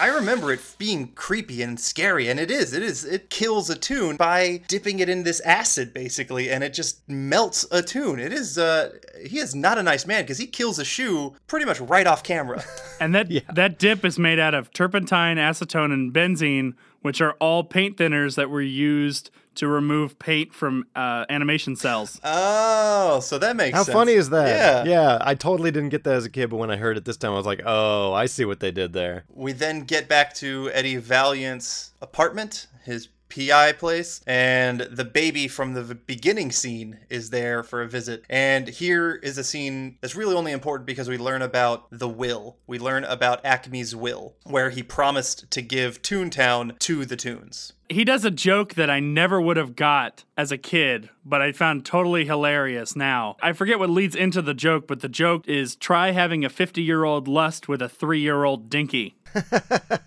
I 0.00 0.08
remember 0.08 0.52
it 0.52 0.60
being 0.76 1.08
creepy 1.14 1.62
and 1.62 1.78
scary, 1.78 2.28
and 2.28 2.40
it 2.40 2.50
is. 2.50 2.74
It 2.74 2.82
is. 2.82 3.04
It 3.04 3.30
kills 3.30 3.70
a 3.70 3.74
toon 3.74 4.16
by 4.16 4.62
dipping 4.66 4.98
it 4.98 5.08
in 5.08 5.22
this 5.22 5.40
acid, 5.40 5.94
basically, 5.94 6.50
and 6.50 6.64
it 6.64 6.74
just 6.74 7.08
melts 7.08 7.66
a 7.70 7.80
toon. 7.80 8.18
It 8.18 8.32
is. 8.32 8.58
Uh, 8.58 8.90
he 9.24 9.38
is 9.38 9.54
not 9.54 9.78
a 9.78 9.82
nice 9.82 10.04
man 10.06 10.24
because 10.24 10.38
he 10.38 10.46
kills 10.46 10.78
a 10.78 10.84
shoe 10.84 11.34
pretty 11.46 11.64
much 11.64 11.80
right 11.80 12.06
off 12.06 12.22
camera. 12.22 12.62
And 13.00 13.14
that 13.14 13.28
that 13.54 13.78
dip 13.78 14.04
is 14.04 14.18
made 14.18 14.38
out 14.38 14.52
of 14.52 14.72
turpentine, 14.72 15.36
acetone, 15.36 15.92
and 15.92 16.12
benzene, 16.12 16.74
which 17.04 17.20
are 17.20 17.32
all 17.32 17.62
paint 17.62 17.98
thinners 17.98 18.34
that 18.36 18.48
were 18.48 18.62
used 18.62 19.30
to 19.56 19.68
remove 19.68 20.18
paint 20.18 20.54
from 20.54 20.86
uh, 20.96 21.26
animation 21.28 21.76
cels. 21.76 22.18
oh, 22.24 23.20
so 23.20 23.36
that 23.36 23.56
makes 23.56 23.76
How 23.76 23.82
sense. 23.82 23.92
funny 23.92 24.12
is 24.12 24.30
that? 24.30 24.86
Yeah. 24.86 24.90
Yeah, 24.90 25.18
I 25.20 25.34
totally 25.34 25.70
didn't 25.70 25.90
get 25.90 26.04
that 26.04 26.14
as 26.14 26.24
a 26.24 26.30
kid, 26.30 26.48
but 26.48 26.56
when 26.56 26.70
I 26.70 26.76
heard 26.76 26.96
it 26.96 27.04
this 27.04 27.18
time, 27.18 27.32
I 27.32 27.36
was 27.36 27.44
like, 27.44 27.60
oh, 27.66 28.14
I 28.14 28.24
see 28.24 28.46
what 28.46 28.60
they 28.60 28.70
did 28.70 28.94
there. 28.94 29.24
We 29.28 29.52
then 29.52 29.82
get 29.82 30.08
back 30.08 30.32
to 30.36 30.70
Eddie 30.72 30.96
Valiant's 30.96 31.92
apartment, 32.00 32.68
his 32.84 33.08
PI 33.34 33.72
place, 33.72 34.20
and 34.26 34.80
the 34.80 35.04
baby 35.04 35.48
from 35.48 35.74
the 35.74 35.94
beginning 35.94 36.52
scene 36.52 37.00
is 37.10 37.30
there 37.30 37.62
for 37.62 37.82
a 37.82 37.88
visit. 37.88 38.24
And 38.30 38.68
here 38.68 39.16
is 39.16 39.38
a 39.38 39.44
scene 39.44 39.98
that's 40.00 40.14
really 40.14 40.36
only 40.36 40.52
important 40.52 40.86
because 40.86 41.08
we 41.08 41.18
learn 41.18 41.42
about 41.42 41.86
the 41.90 42.08
will. 42.08 42.56
We 42.66 42.78
learn 42.78 43.04
about 43.04 43.44
Acme's 43.44 43.96
will, 43.96 44.34
where 44.44 44.70
he 44.70 44.82
promised 44.82 45.50
to 45.50 45.62
give 45.62 46.02
Toontown 46.02 46.78
to 46.80 47.04
the 47.04 47.16
Toons. 47.16 47.72
He 47.88 48.04
does 48.04 48.24
a 48.24 48.30
joke 48.30 48.74
that 48.74 48.88
I 48.88 49.00
never 49.00 49.40
would 49.40 49.58
have 49.58 49.76
got 49.76 50.24
as 50.38 50.50
a 50.50 50.58
kid, 50.58 51.10
but 51.24 51.42
I 51.42 51.52
found 51.52 51.84
totally 51.84 52.24
hilarious 52.24 52.96
now. 52.96 53.36
I 53.42 53.52
forget 53.52 53.78
what 53.78 53.90
leads 53.90 54.16
into 54.16 54.40
the 54.40 54.54
joke, 54.54 54.86
but 54.86 55.00
the 55.00 55.08
joke 55.08 55.46
is 55.46 55.76
try 55.76 56.12
having 56.12 56.44
a 56.44 56.48
50 56.48 56.82
year 56.82 57.04
old 57.04 57.28
lust 57.28 57.68
with 57.68 57.82
a 57.82 57.88
three 57.88 58.20
year 58.20 58.44
old 58.44 58.70
dinky. 58.70 59.16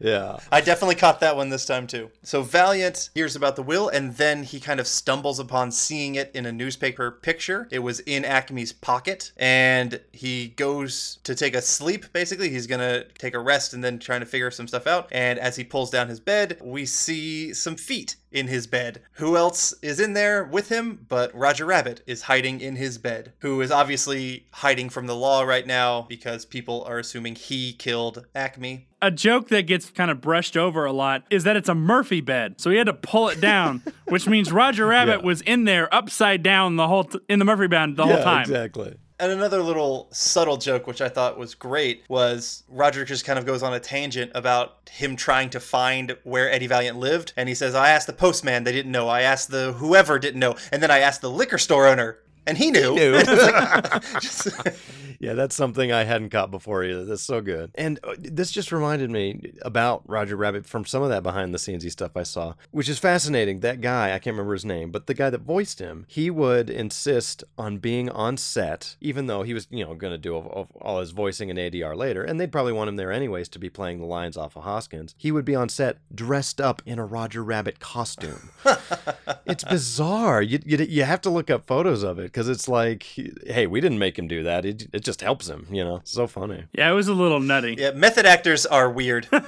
Yeah. 0.00 0.38
I 0.50 0.60
definitely 0.60 0.94
caught 0.94 1.20
that 1.20 1.36
one 1.36 1.50
this 1.50 1.66
time 1.66 1.86
too. 1.86 2.10
So 2.22 2.42
Valiant 2.42 3.10
hears 3.14 3.36
about 3.36 3.56
the 3.56 3.62
will 3.62 3.88
and 3.88 4.16
then 4.16 4.42
he 4.42 4.60
kind 4.60 4.80
of 4.80 4.86
stumbles 4.86 5.38
upon 5.38 5.72
seeing 5.72 6.14
it 6.14 6.30
in 6.34 6.46
a 6.46 6.52
newspaper 6.52 7.10
picture. 7.10 7.68
It 7.70 7.80
was 7.80 8.00
in 8.00 8.24
Acme's 8.24 8.72
pocket 8.72 9.32
and 9.36 10.00
he 10.12 10.48
goes 10.48 11.18
to 11.24 11.34
take 11.34 11.54
a 11.54 11.62
sleep 11.62 12.12
basically. 12.12 12.50
He's 12.50 12.66
going 12.66 12.80
to 12.80 13.04
take 13.18 13.34
a 13.34 13.38
rest 13.38 13.74
and 13.74 13.82
then 13.84 13.98
trying 13.98 14.20
to 14.20 14.26
figure 14.26 14.50
some 14.50 14.68
stuff 14.68 14.86
out. 14.86 15.08
And 15.12 15.38
as 15.38 15.56
he 15.56 15.64
pulls 15.64 15.90
down 15.90 16.08
his 16.08 16.20
bed, 16.20 16.58
we 16.62 16.86
see 16.86 17.52
some 17.52 17.76
feet 17.76 18.16
in 18.32 18.46
his 18.46 18.66
bed. 18.66 19.02
Who 19.14 19.36
else 19.36 19.72
is 19.82 19.98
in 20.00 20.12
there 20.12 20.44
with 20.44 20.68
him 20.68 21.06
but 21.08 21.34
Roger 21.34 21.66
Rabbit 21.66 22.02
is 22.06 22.22
hiding 22.22 22.60
in 22.60 22.76
his 22.76 22.98
bed, 22.98 23.32
who 23.40 23.60
is 23.60 23.70
obviously 23.70 24.46
hiding 24.52 24.88
from 24.90 25.06
the 25.06 25.16
law 25.16 25.42
right 25.42 25.66
now 25.66 26.02
because 26.08 26.44
people 26.44 26.84
are 26.84 26.98
assuming 26.98 27.34
he 27.34 27.72
killed 27.72 28.26
Acme. 28.34 28.86
A 29.02 29.10
joke 29.10 29.48
that 29.48 29.62
gets 29.62 29.90
kind 29.90 30.10
of 30.10 30.20
brushed 30.20 30.56
over 30.56 30.84
a 30.84 30.92
lot 30.92 31.24
is 31.30 31.44
that 31.44 31.56
it's 31.56 31.68
a 31.68 31.74
Murphy 31.74 32.20
bed, 32.20 32.60
so 32.60 32.70
he 32.70 32.76
had 32.76 32.86
to 32.86 32.92
pull 32.92 33.28
it 33.30 33.40
down, 33.40 33.82
which 34.08 34.26
means 34.28 34.52
Roger 34.52 34.86
Rabbit 34.86 35.20
Yeah. 35.20 35.26
was 35.26 35.40
in 35.42 35.64
there 35.64 35.92
upside 35.94 36.42
down 36.42 36.76
the 36.76 36.86
whole 36.86 37.04
t- 37.04 37.18
in 37.28 37.38
the 37.38 37.44
Murphy 37.46 37.66
bed 37.66 37.96
the 37.96 38.04
whole 38.04 38.16
yeah, 38.16 38.24
time. 38.24 38.42
exactly. 38.42 38.94
And 39.20 39.30
another 39.32 39.62
little 39.62 40.08
subtle 40.12 40.56
joke, 40.56 40.86
which 40.86 41.02
I 41.02 41.10
thought 41.10 41.38
was 41.38 41.54
great, 41.54 42.04
was 42.08 42.62
Roger 42.68 43.04
just 43.04 43.24
kind 43.26 43.38
of 43.38 43.44
goes 43.44 43.62
on 43.62 43.74
a 43.74 43.80
tangent 43.80 44.32
about 44.34 44.88
him 44.90 45.14
trying 45.14 45.50
to 45.50 45.60
find 45.60 46.16
where 46.24 46.50
Eddie 46.50 46.66
Valiant 46.66 46.98
lived. 46.98 47.34
And 47.36 47.46
he 47.48 47.54
says, 47.54 47.74
I 47.74 47.90
asked 47.90 48.06
the 48.06 48.14
postman, 48.14 48.64
they 48.64 48.72
didn't 48.72 48.92
know. 48.92 49.08
I 49.08 49.20
asked 49.20 49.50
the 49.50 49.72
whoever 49.74 50.18
didn't 50.18 50.40
know. 50.40 50.56
And 50.72 50.82
then 50.82 50.90
I 50.90 51.00
asked 51.00 51.20
the 51.20 51.30
liquor 51.30 51.58
store 51.58 51.86
owner, 51.86 52.18
and 52.46 52.56
he 52.56 52.70
knew. 52.70 52.94
knew. 52.94 53.12
Like, 53.12 54.02
just- 54.20 54.48
Yeah, 55.20 55.34
that's 55.34 55.54
something 55.54 55.92
I 55.92 56.04
hadn't 56.04 56.30
caught 56.30 56.50
before 56.50 56.82
either. 56.82 57.04
That's 57.04 57.22
so 57.22 57.42
good. 57.42 57.72
And 57.74 58.00
uh, 58.02 58.14
this 58.18 58.50
just 58.50 58.72
reminded 58.72 59.10
me 59.10 59.52
about 59.60 60.02
Roger 60.08 60.34
Rabbit 60.34 60.64
from 60.64 60.86
some 60.86 61.02
of 61.02 61.10
that 61.10 61.22
behind 61.22 61.52
the 61.52 61.58
scenesy 61.58 61.90
stuff 61.90 62.16
I 62.16 62.22
saw, 62.22 62.54
which 62.70 62.88
is 62.88 62.98
fascinating. 62.98 63.60
That 63.60 63.82
guy, 63.82 64.14
I 64.14 64.18
can't 64.18 64.32
remember 64.32 64.54
his 64.54 64.64
name, 64.64 64.90
but 64.90 65.06
the 65.06 65.14
guy 65.14 65.28
that 65.28 65.42
voiced 65.42 65.78
him, 65.78 66.06
he 66.08 66.30
would 66.30 66.70
insist 66.70 67.44
on 67.58 67.76
being 67.78 68.08
on 68.08 68.38
set, 68.38 68.96
even 69.02 69.26
though 69.26 69.42
he 69.42 69.52
was, 69.52 69.68
you 69.70 69.84
know, 69.84 69.94
going 69.94 70.12
to 70.12 70.18
do 70.18 70.34
all, 70.34 70.68
all 70.80 71.00
his 71.00 71.10
voicing 71.10 71.50
in 71.50 71.58
ADR 71.58 71.94
later, 71.94 72.24
and 72.24 72.40
they'd 72.40 72.50
probably 72.50 72.72
want 72.72 72.88
him 72.88 72.96
there 72.96 73.12
anyways 73.12 73.50
to 73.50 73.58
be 73.58 73.68
playing 73.68 73.98
the 73.98 74.06
lines 74.06 74.38
off 74.38 74.56
of 74.56 74.64
Hoskins. 74.64 75.14
He 75.18 75.30
would 75.30 75.44
be 75.44 75.54
on 75.54 75.68
set 75.68 75.98
dressed 76.14 76.62
up 76.62 76.80
in 76.86 76.98
a 76.98 77.04
Roger 77.04 77.44
Rabbit 77.44 77.78
costume. 77.78 78.48
it's 79.44 79.64
bizarre. 79.64 80.40
You, 80.40 80.60
you, 80.64 80.78
you 80.78 81.04
have 81.04 81.20
to 81.22 81.30
look 81.30 81.50
up 81.50 81.66
photos 81.66 82.02
of 82.02 82.18
it 82.18 82.24
because 82.24 82.48
it's 82.48 82.68
like, 82.68 83.02
hey, 83.46 83.66
we 83.66 83.82
didn't 83.82 83.98
make 83.98 84.18
him 84.18 84.26
do 84.26 84.42
that. 84.44 84.64
It, 84.64 84.88
it 84.94 85.04
just 85.09 85.09
helps 85.18 85.48
him, 85.48 85.66
you 85.70 85.82
know? 85.82 86.02
So 86.04 86.26
funny. 86.26 86.64
Yeah, 86.72 86.90
it 86.90 86.94
was 86.94 87.08
a 87.08 87.14
little 87.14 87.40
nutty. 87.40 87.76
yeah, 87.78 87.92
method 87.92 88.26
actors 88.26 88.66
are 88.66 88.90
weird. 88.90 89.26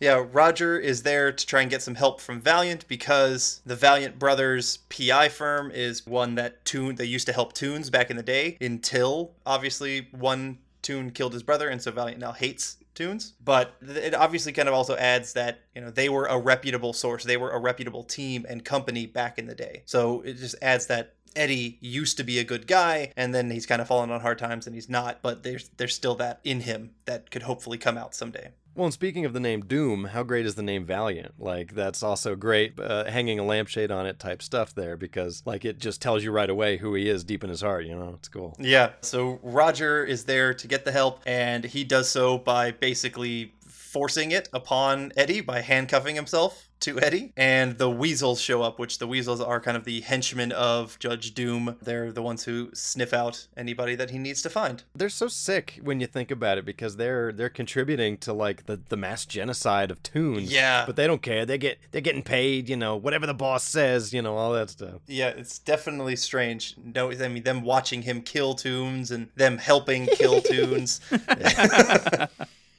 yeah, 0.00 0.24
Roger 0.32 0.78
is 0.78 1.02
there 1.02 1.32
to 1.32 1.46
try 1.46 1.62
and 1.62 1.70
get 1.70 1.82
some 1.82 1.94
help 1.94 2.20
from 2.20 2.40
Valiant 2.40 2.86
because 2.88 3.60
the 3.66 3.76
Valiant 3.76 4.18
Brothers 4.18 4.78
PI 4.88 5.28
firm 5.28 5.70
is 5.70 6.06
one 6.06 6.34
that 6.36 6.64
Toon 6.64 6.96
they 6.96 7.04
used 7.04 7.26
to 7.26 7.32
help 7.32 7.52
toons 7.52 7.90
back 7.90 8.10
in 8.10 8.16
the 8.16 8.22
day 8.22 8.56
until 8.60 9.32
obviously 9.46 10.08
one 10.12 10.58
toon 10.82 11.10
killed 11.10 11.32
his 11.32 11.42
brother 11.42 11.68
and 11.68 11.80
so 11.80 11.92
Valiant 11.92 12.20
now 12.20 12.32
hates 12.32 12.76
toons 12.94 13.32
But 13.42 13.74
it 13.80 14.14
obviously 14.14 14.52
kind 14.52 14.68
of 14.68 14.74
also 14.74 14.96
adds 14.96 15.32
that, 15.32 15.60
you 15.74 15.80
know, 15.80 15.90
they 15.90 16.08
were 16.08 16.26
a 16.26 16.38
reputable 16.38 16.92
source. 16.92 17.24
They 17.24 17.38
were 17.38 17.50
a 17.50 17.58
reputable 17.58 18.04
team 18.04 18.44
and 18.48 18.64
company 18.64 19.06
back 19.06 19.38
in 19.38 19.46
the 19.46 19.54
day. 19.54 19.82
So 19.86 20.20
it 20.22 20.34
just 20.34 20.56
adds 20.60 20.86
that 20.86 21.14
Eddie 21.36 21.78
used 21.80 22.16
to 22.16 22.24
be 22.24 22.38
a 22.38 22.44
good 22.44 22.66
guy, 22.66 23.12
and 23.16 23.34
then 23.34 23.50
he's 23.50 23.66
kind 23.66 23.80
of 23.80 23.88
fallen 23.88 24.10
on 24.10 24.20
hard 24.20 24.38
times, 24.38 24.66
and 24.66 24.74
he's 24.74 24.88
not. 24.88 25.22
But 25.22 25.42
there's 25.42 25.70
there's 25.76 25.94
still 25.94 26.14
that 26.16 26.40
in 26.44 26.60
him 26.60 26.90
that 27.04 27.30
could 27.30 27.42
hopefully 27.42 27.78
come 27.78 27.98
out 27.98 28.14
someday. 28.14 28.50
Well, 28.74 28.86
and 28.86 28.94
speaking 28.94 29.26
of 29.26 29.34
the 29.34 29.40
name 29.40 29.66
Doom, 29.66 30.04
how 30.04 30.22
great 30.22 30.46
is 30.46 30.54
the 30.54 30.62
name 30.62 30.86
Valiant? 30.86 31.34
Like, 31.38 31.74
that's 31.74 32.02
also 32.02 32.34
great, 32.34 32.80
uh, 32.80 33.04
hanging 33.04 33.38
a 33.38 33.44
lampshade 33.44 33.90
on 33.90 34.06
it 34.06 34.18
type 34.18 34.40
stuff 34.40 34.74
there, 34.74 34.96
because, 34.96 35.42
like, 35.44 35.66
it 35.66 35.78
just 35.78 36.00
tells 36.00 36.24
you 36.24 36.30
right 36.30 36.48
away 36.48 36.78
who 36.78 36.94
he 36.94 37.06
is 37.06 37.22
deep 37.22 37.44
in 37.44 37.50
his 37.50 37.60
heart, 37.60 37.84
you 37.84 37.94
know? 37.94 38.14
It's 38.16 38.28
cool. 38.28 38.56
Yeah. 38.58 38.92
So 39.02 39.40
Roger 39.42 40.06
is 40.06 40.24
there 40.24 40.54
to 40.54 40.66
get 40.66 40.86
the 40.86 40.92
help, 40.92 41.20
and 41.26 41.64
he 41.64 41.84
does 41.84 42.08
so 42.08 42.38
by 42.38 42.70
basically 42.70 43.52
forcing 43.68 44.30
it 44.30 44.48
upon 44.54 45.12
Eddie 45.18 45.42
by 45.42 45.60
handcuffing 45.60 46.16
himself 46.16 46.70
to 46.82 47.00
Eddie. 47.00 47.32
And 47.36 47.78
the 47.78 47.90
weasels 47.90 48.40
show 48.40 48.62
up, 48.62 48.78
which 48.78 48.98
the 48.98 49.06
weasels 49.06 49.40
are 49.40 49.60
kind 49.60 49.76
of 49.76 49.84
the 49.84 50.00
henchmen 50.00 50.52
of 50.52 50.98
Judge 50.98 51.34
Doom. 51.34 51.76
They're 51.82 52.12
the 52.12 52.22
ones 52.22 52.44
who 52.44 52.70
sniff 52.74 53.12
out 53.12 53.46
anybody 53.56 53.94
that 53.94 54.10
he 54.10 54.18
needs 54.18 54.42
to 54.42 54.50
find. 54.50 54.82
They're 54.94 55.08
so 55.08 55.28
sick 55.28 55.80
when 55.82 56.00
you 56.00 56.06
think 56.06 56.30
about 56.30 56.58
it 56.58 56.64
because 56.64 56.96
they're 56.96 57.32
they're 57.32 57.48
contributing 57.48 58.18
to 58.18 58.32
like 58.32 58.66
the, 58.66 58.80
the 58.88 58.96
mass 58.96 59.24
genocide 59.24 59.90
of 59.90 60.02
toons. 60.02 60.52
Yeah. 60.52 60.84
But 60.86 60.96
they 60.96 61.06
don't 61.06 61.22
care. 61.22 61.46
They 61.46 61.58
get 61.58 61.78
they're 61.90 62.00
getting 62.00 62.22
paid, 62.22 62.68
you 62.68 62.76
know, 62.76 62.96
whatever 62.96 63.26
the 63.26 63.34
boss 63.34 63.64
says, 63.64 64.12
you 64.12 64.22
know, 64.22 64.36
all 64.36 64.52
that 64.52 64.70
stuff. 64.70 65.00
Yeah, 65.06 65.28
it's 65.28 65.58
definitely 65.58 66.16
strange. 66.16 66.76
No, 66.82 67.10
I 67.10 67.28
mean 67.28 67.42
them 67.42 67.62
watching 67.62 68.02
him 68.02 68.22
kill 68.22 68.54
toons 68.54 69.10
and 69.10 69.28
them 69.36 69.58
helping 69.58 70.06
kill 70.06 70.40
toons. 70.42 71.00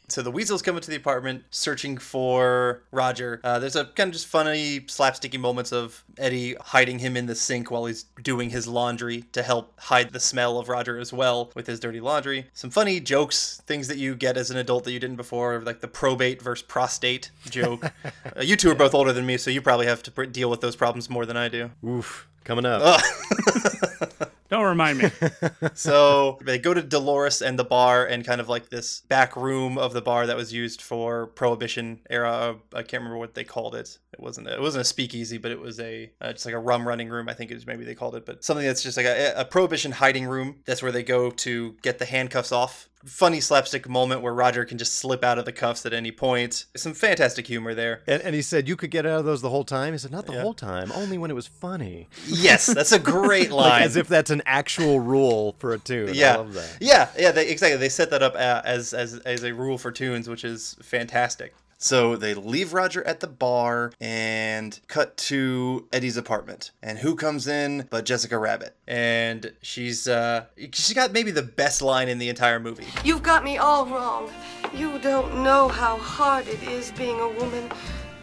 So 0.09 0.21
the 0.21 0.31
weasels 0.31 0.61
come 0.61 0.75
into 0.75 0.89
the 0.89 0.97
apartment 0.97 1.43
searching 1.49 1.97
for 1.97 2.83
Roger. 2.91 3.39
Uh, 3.43 3.59
there's 3.59 3.75
a 3.75 3.85
kind 3.85 4.09
of 4.09 4.13
just 4.13 4.27
funny, 4.27 4.81
slapsticky 4.81 5.39
moments 5.39 5.71
of 5.71 6.03
Eddie 6.17 6.55
hiding 6.59 6.99
him 6.99 7.15
in 7.15 7.25
the 7.25 7.35
sink 7.35 7.71
while 7.71 7.85
he's 7.85 8.03
doing 8.21 8.49
his 8.49 8.67
laundry 8.67 9.23
to 9.31 9.41
help 9.41 9.79
hide 9.79 10.11
the 10.11 10.19
smell 10.19 10.59
of 10.59 10.69
Roger 10.69 10.97
as 10.97 11.13
well 11.13 11.51
with 11.55 11.67
his 11.67 11.79
dirty 11.79 11.99
laundry. 11.99 12.47
Some 12.53 12.69
funny 12.69 12.99
jokes, 12.99 13.61
things 13.65 13.87
that 13.87 13.97
you 13.97 14.15
get 14.15 14.37
as 14.37 14.51
an 14.51 14.57
adult 14.57 14.83
that 14.83 14.91
you 14.91 14.99
didn't 14.99 15.15
before, 15.15 15.61
like 15.61 15.79
the 15.79 15.87
probate 15.87 16.41
versus 16.41 16.63
prostate 16.63 17.31
joke. 17.49 17.85
uh, 18.05 18.41
you 18.41 18.55
two 18.55 18.69
are 18.69 18.75
both 18.75 18.93
older 18.93 19.13
than 19.13 19.25
me, 19.25 19.37
so 19.37 19.49
you 19.51 19.61
probably 19.61 19.85
have 19.85 20.03
to 20.03 20.11
pr- 20.11 20.25
deal 20.25 20.49
with 20.49 20.61
those 20.61 20.75
problems 20.75 21.09
more 21.09 21.25
than 21.25 21.37
I 21.37 21.47
do. 21.47 21.71
Oof, 21.85 22.27
coming 22.43 22.65
up. 22.65 23.01
Don't 24.53 24.65
remind 24.65 24.99
me. 24.99 25.09
so 25.73 26.37
they 26.45 26.59
go 26.59 26.75
to 26.75 26.83
Dolores 26.83 27.41
and 27.41 27.57
the 27.57 27.63
bar 27.63 28.05
and 28.05 28.23
kind 28.23 28.39
of 28.39 28.47
like 28.47 28.69
this 28.69 28.99
back 28.99 29.35
room 29.35 29.79
of 29.79 29.93
the 29.93 30.01
bar 30.01 30.27
that 30.27 30.37
was 30.37 30.53
used 30.53 30.79
for 30.79 31.25
Prohibition 31.25 32.01
era. 32.07 32.57
I 32.71 32.83
can't 32.83 33.01
remember 33.01 33.17
what 33.17 33.33
they 33.33 33.45
called 33.45 33.73
it. 33.73 33.97
It 34.13 34.19
wasn't 34.19 34.47
it 34.47 34.61
wasn't 34.61 34.83
a 34.83 34.85
speakeasy, 34.85 35.39
but 35.39 35.49
it 35.49 35.59
was 35.59 35.79
a 35.79 36.11
uh, 36.21 36.33
just 36.33 36.45
like 36.45 36.53
a 36.53 36.59
rum 36.59 36.87
running 36.87 37.09
room. 37.09 37.29
I 37.29 37.33
think 37.33 37.49
is 37.49 37.65
maybe 37.65 37.83
they 37.83 37.95
called 37.95 38.13
it, 38.13 38.27
but 38.27 38.43
something 38.43 38.63
that's 38.63 38.83
just 38.83 38.95
like 38.95 39.07
a, 39.07 39.33
a 39.35 39.43
Prohibition 39.43 39.91
hiding 39.91 40.27
room. 40.27 40.57
That's 40.65 40.83
where 40.83 40.91
they 40.91 41.01
go 41.01 41.31
to 41.31 41.75
get 41.81 41.97
the 41.97 42.05
handcuffs 42.05 42.51
off. 42.51 42.89
Funny 43.05 43.41
slapstick 43.41 43.89
moment 43.89 44.21
where 44.21 44.33
Roger 44.33 44.63
can 44.63 44.77
just 44.77 44.93
slip 44.95 45.23
out 45.23 45.37
of 45.37 45.43
the 45.45 45.51
cuffs 45.51 45.85
at 45.85 45.91
any 45.93 46.11
point. 46.11 46.65
Some 46.75 46.93
fantastic 46.93 47.45
humor 47.47 47.73
there. 47.73 48.01
And, 48.07 48.21
and 48.21 48.33
he 48.33 48.41
said, 48.41 48.67
You 48.67 48.75
could 48.77 48.91
get 48.91 49.05
out 49.05 49.19
of 49.19 49.25
those 49.25 49.41
the 49.41 49.49
whole 49.49 49.65
time? 49.65 49.91
He 49.93 49.97
said, 49.99 50.11
Not 50.11 50.25
the 50.25 50.33
Yeah. 50.33 50.41
whole 50.41 50.53
time, 50.53 50.91
only 50.93 51.17
when 51.17 51.29
it 51.29 51.33
was 51.33 51.47
funny. 51.47 52.07
Yes, 52.27 52.65
that's 52.65 52.93
a 52.93 52.99
great 52.99 53.51
line. 53.51 53.69
like, 53.71 53.81
as 53.83 53.95
if 53.97 54.07
that's 54.07 54.29
an 54.31 54.41
actual 54.45 55.01
rule 55.01 55.55
for 55.59 55.73
a 55.73 55.79
toon. 55.79 56.13
Yeah, 56.13 56.33
I 56.33 56.37
love 56.37 56.53
that. 56.53 56.77
yeah, 56.79 57.09
yeah. 57.17 57.31
They, 57.31 57.49
exactly. 57.49 57.77
They 57.77 57.89
set 57.89 58.09
that 58.11 58.23
up 58.23 58.35
as 58.35 58.93
as 58.93 59.15
as 59.19 59.43
a 59.43 59.53
rule 59.53 59.77
for 59.77 59.91
toons, 59.91 60.29
which 60.29 60.45
is 60.45 60.77
fantastic. 60.81 61.53
So 61.83 62.15
they 62.15 62.33
leave 62.33 62.71
Roger 62.71 63.05
at 63.05 63.19
the 63.19 63.27
bar 63.27 63.91
and 63.99 64.79
cut 64.87 65.17
to 65.17 65.85
Eddie's 65.91 66.15
apartment. 66.15 66.71
And 66.81 66.97
who 66.97 67.13
comes 67.13 67.45
in 67.45 67.87
but 67.89 68.05
Jessica 68.05 68.37
Rabbit? 68.37 68.73
And 68.87 69.51
she's 69.61 70.07
uh 70.07 70.45
she's 70.57 70.93
got 70.93 71.11
maybe 71.11 71.31
the 71.31 71.43
best 71.43 71.81
line 71.81 72.07
in 72.07 72.19
the 72.19 72.29
entire 72.29 72.57
movie. 72.57 72.85
You've 73.03 73.21
got 73.21 73.43
me 73.43 73.57
all 73.57 73.85
wrong. 73.85 74.31
You 74.73 74.97
don't 74.99 75.43
know 75.43 75.67
how 75.67 75.97
hard 75.97 76.47
it 76.47 76.63
is 76.63 76.89
being 76.91 77.19
a 77.19 77.27
woman 77.27 77.69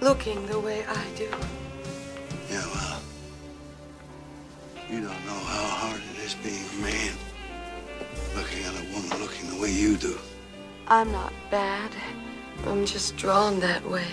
looking 0.00 0.46
the 0.46 0.58
way 0.58 0.82
I 0.88 1.04
do. 1.14 1.28
Yeah, 2.50 2.64
well, 2.74 3.02
you 4.88 5.02
don't 5.02 5.26
know 5.26 5.40
how 5.52 5.66
hard 5.66 6.00
it 6.14 6.24
is 6.24 6.34
being 6.36 6.64
a 6.78 6.82
man. 6.82 7.12
Looking 8.34 8.64
at 8.64 8.72
a 8.72 8.94
woman 8.94 9.20
looking 9.20 9.50
the 9.50 9.60
way 9.60 9.70
you 9.70 9.98
do. 9.98 10.18
I'm 10.88 11.12
not 11.12 11.34
bad. 11.50 11.92
I'm 12.66 12.84
just 12.86 13.16
drawn 13.16 13.60
that 13.60 13.88
way. 13.88 14.06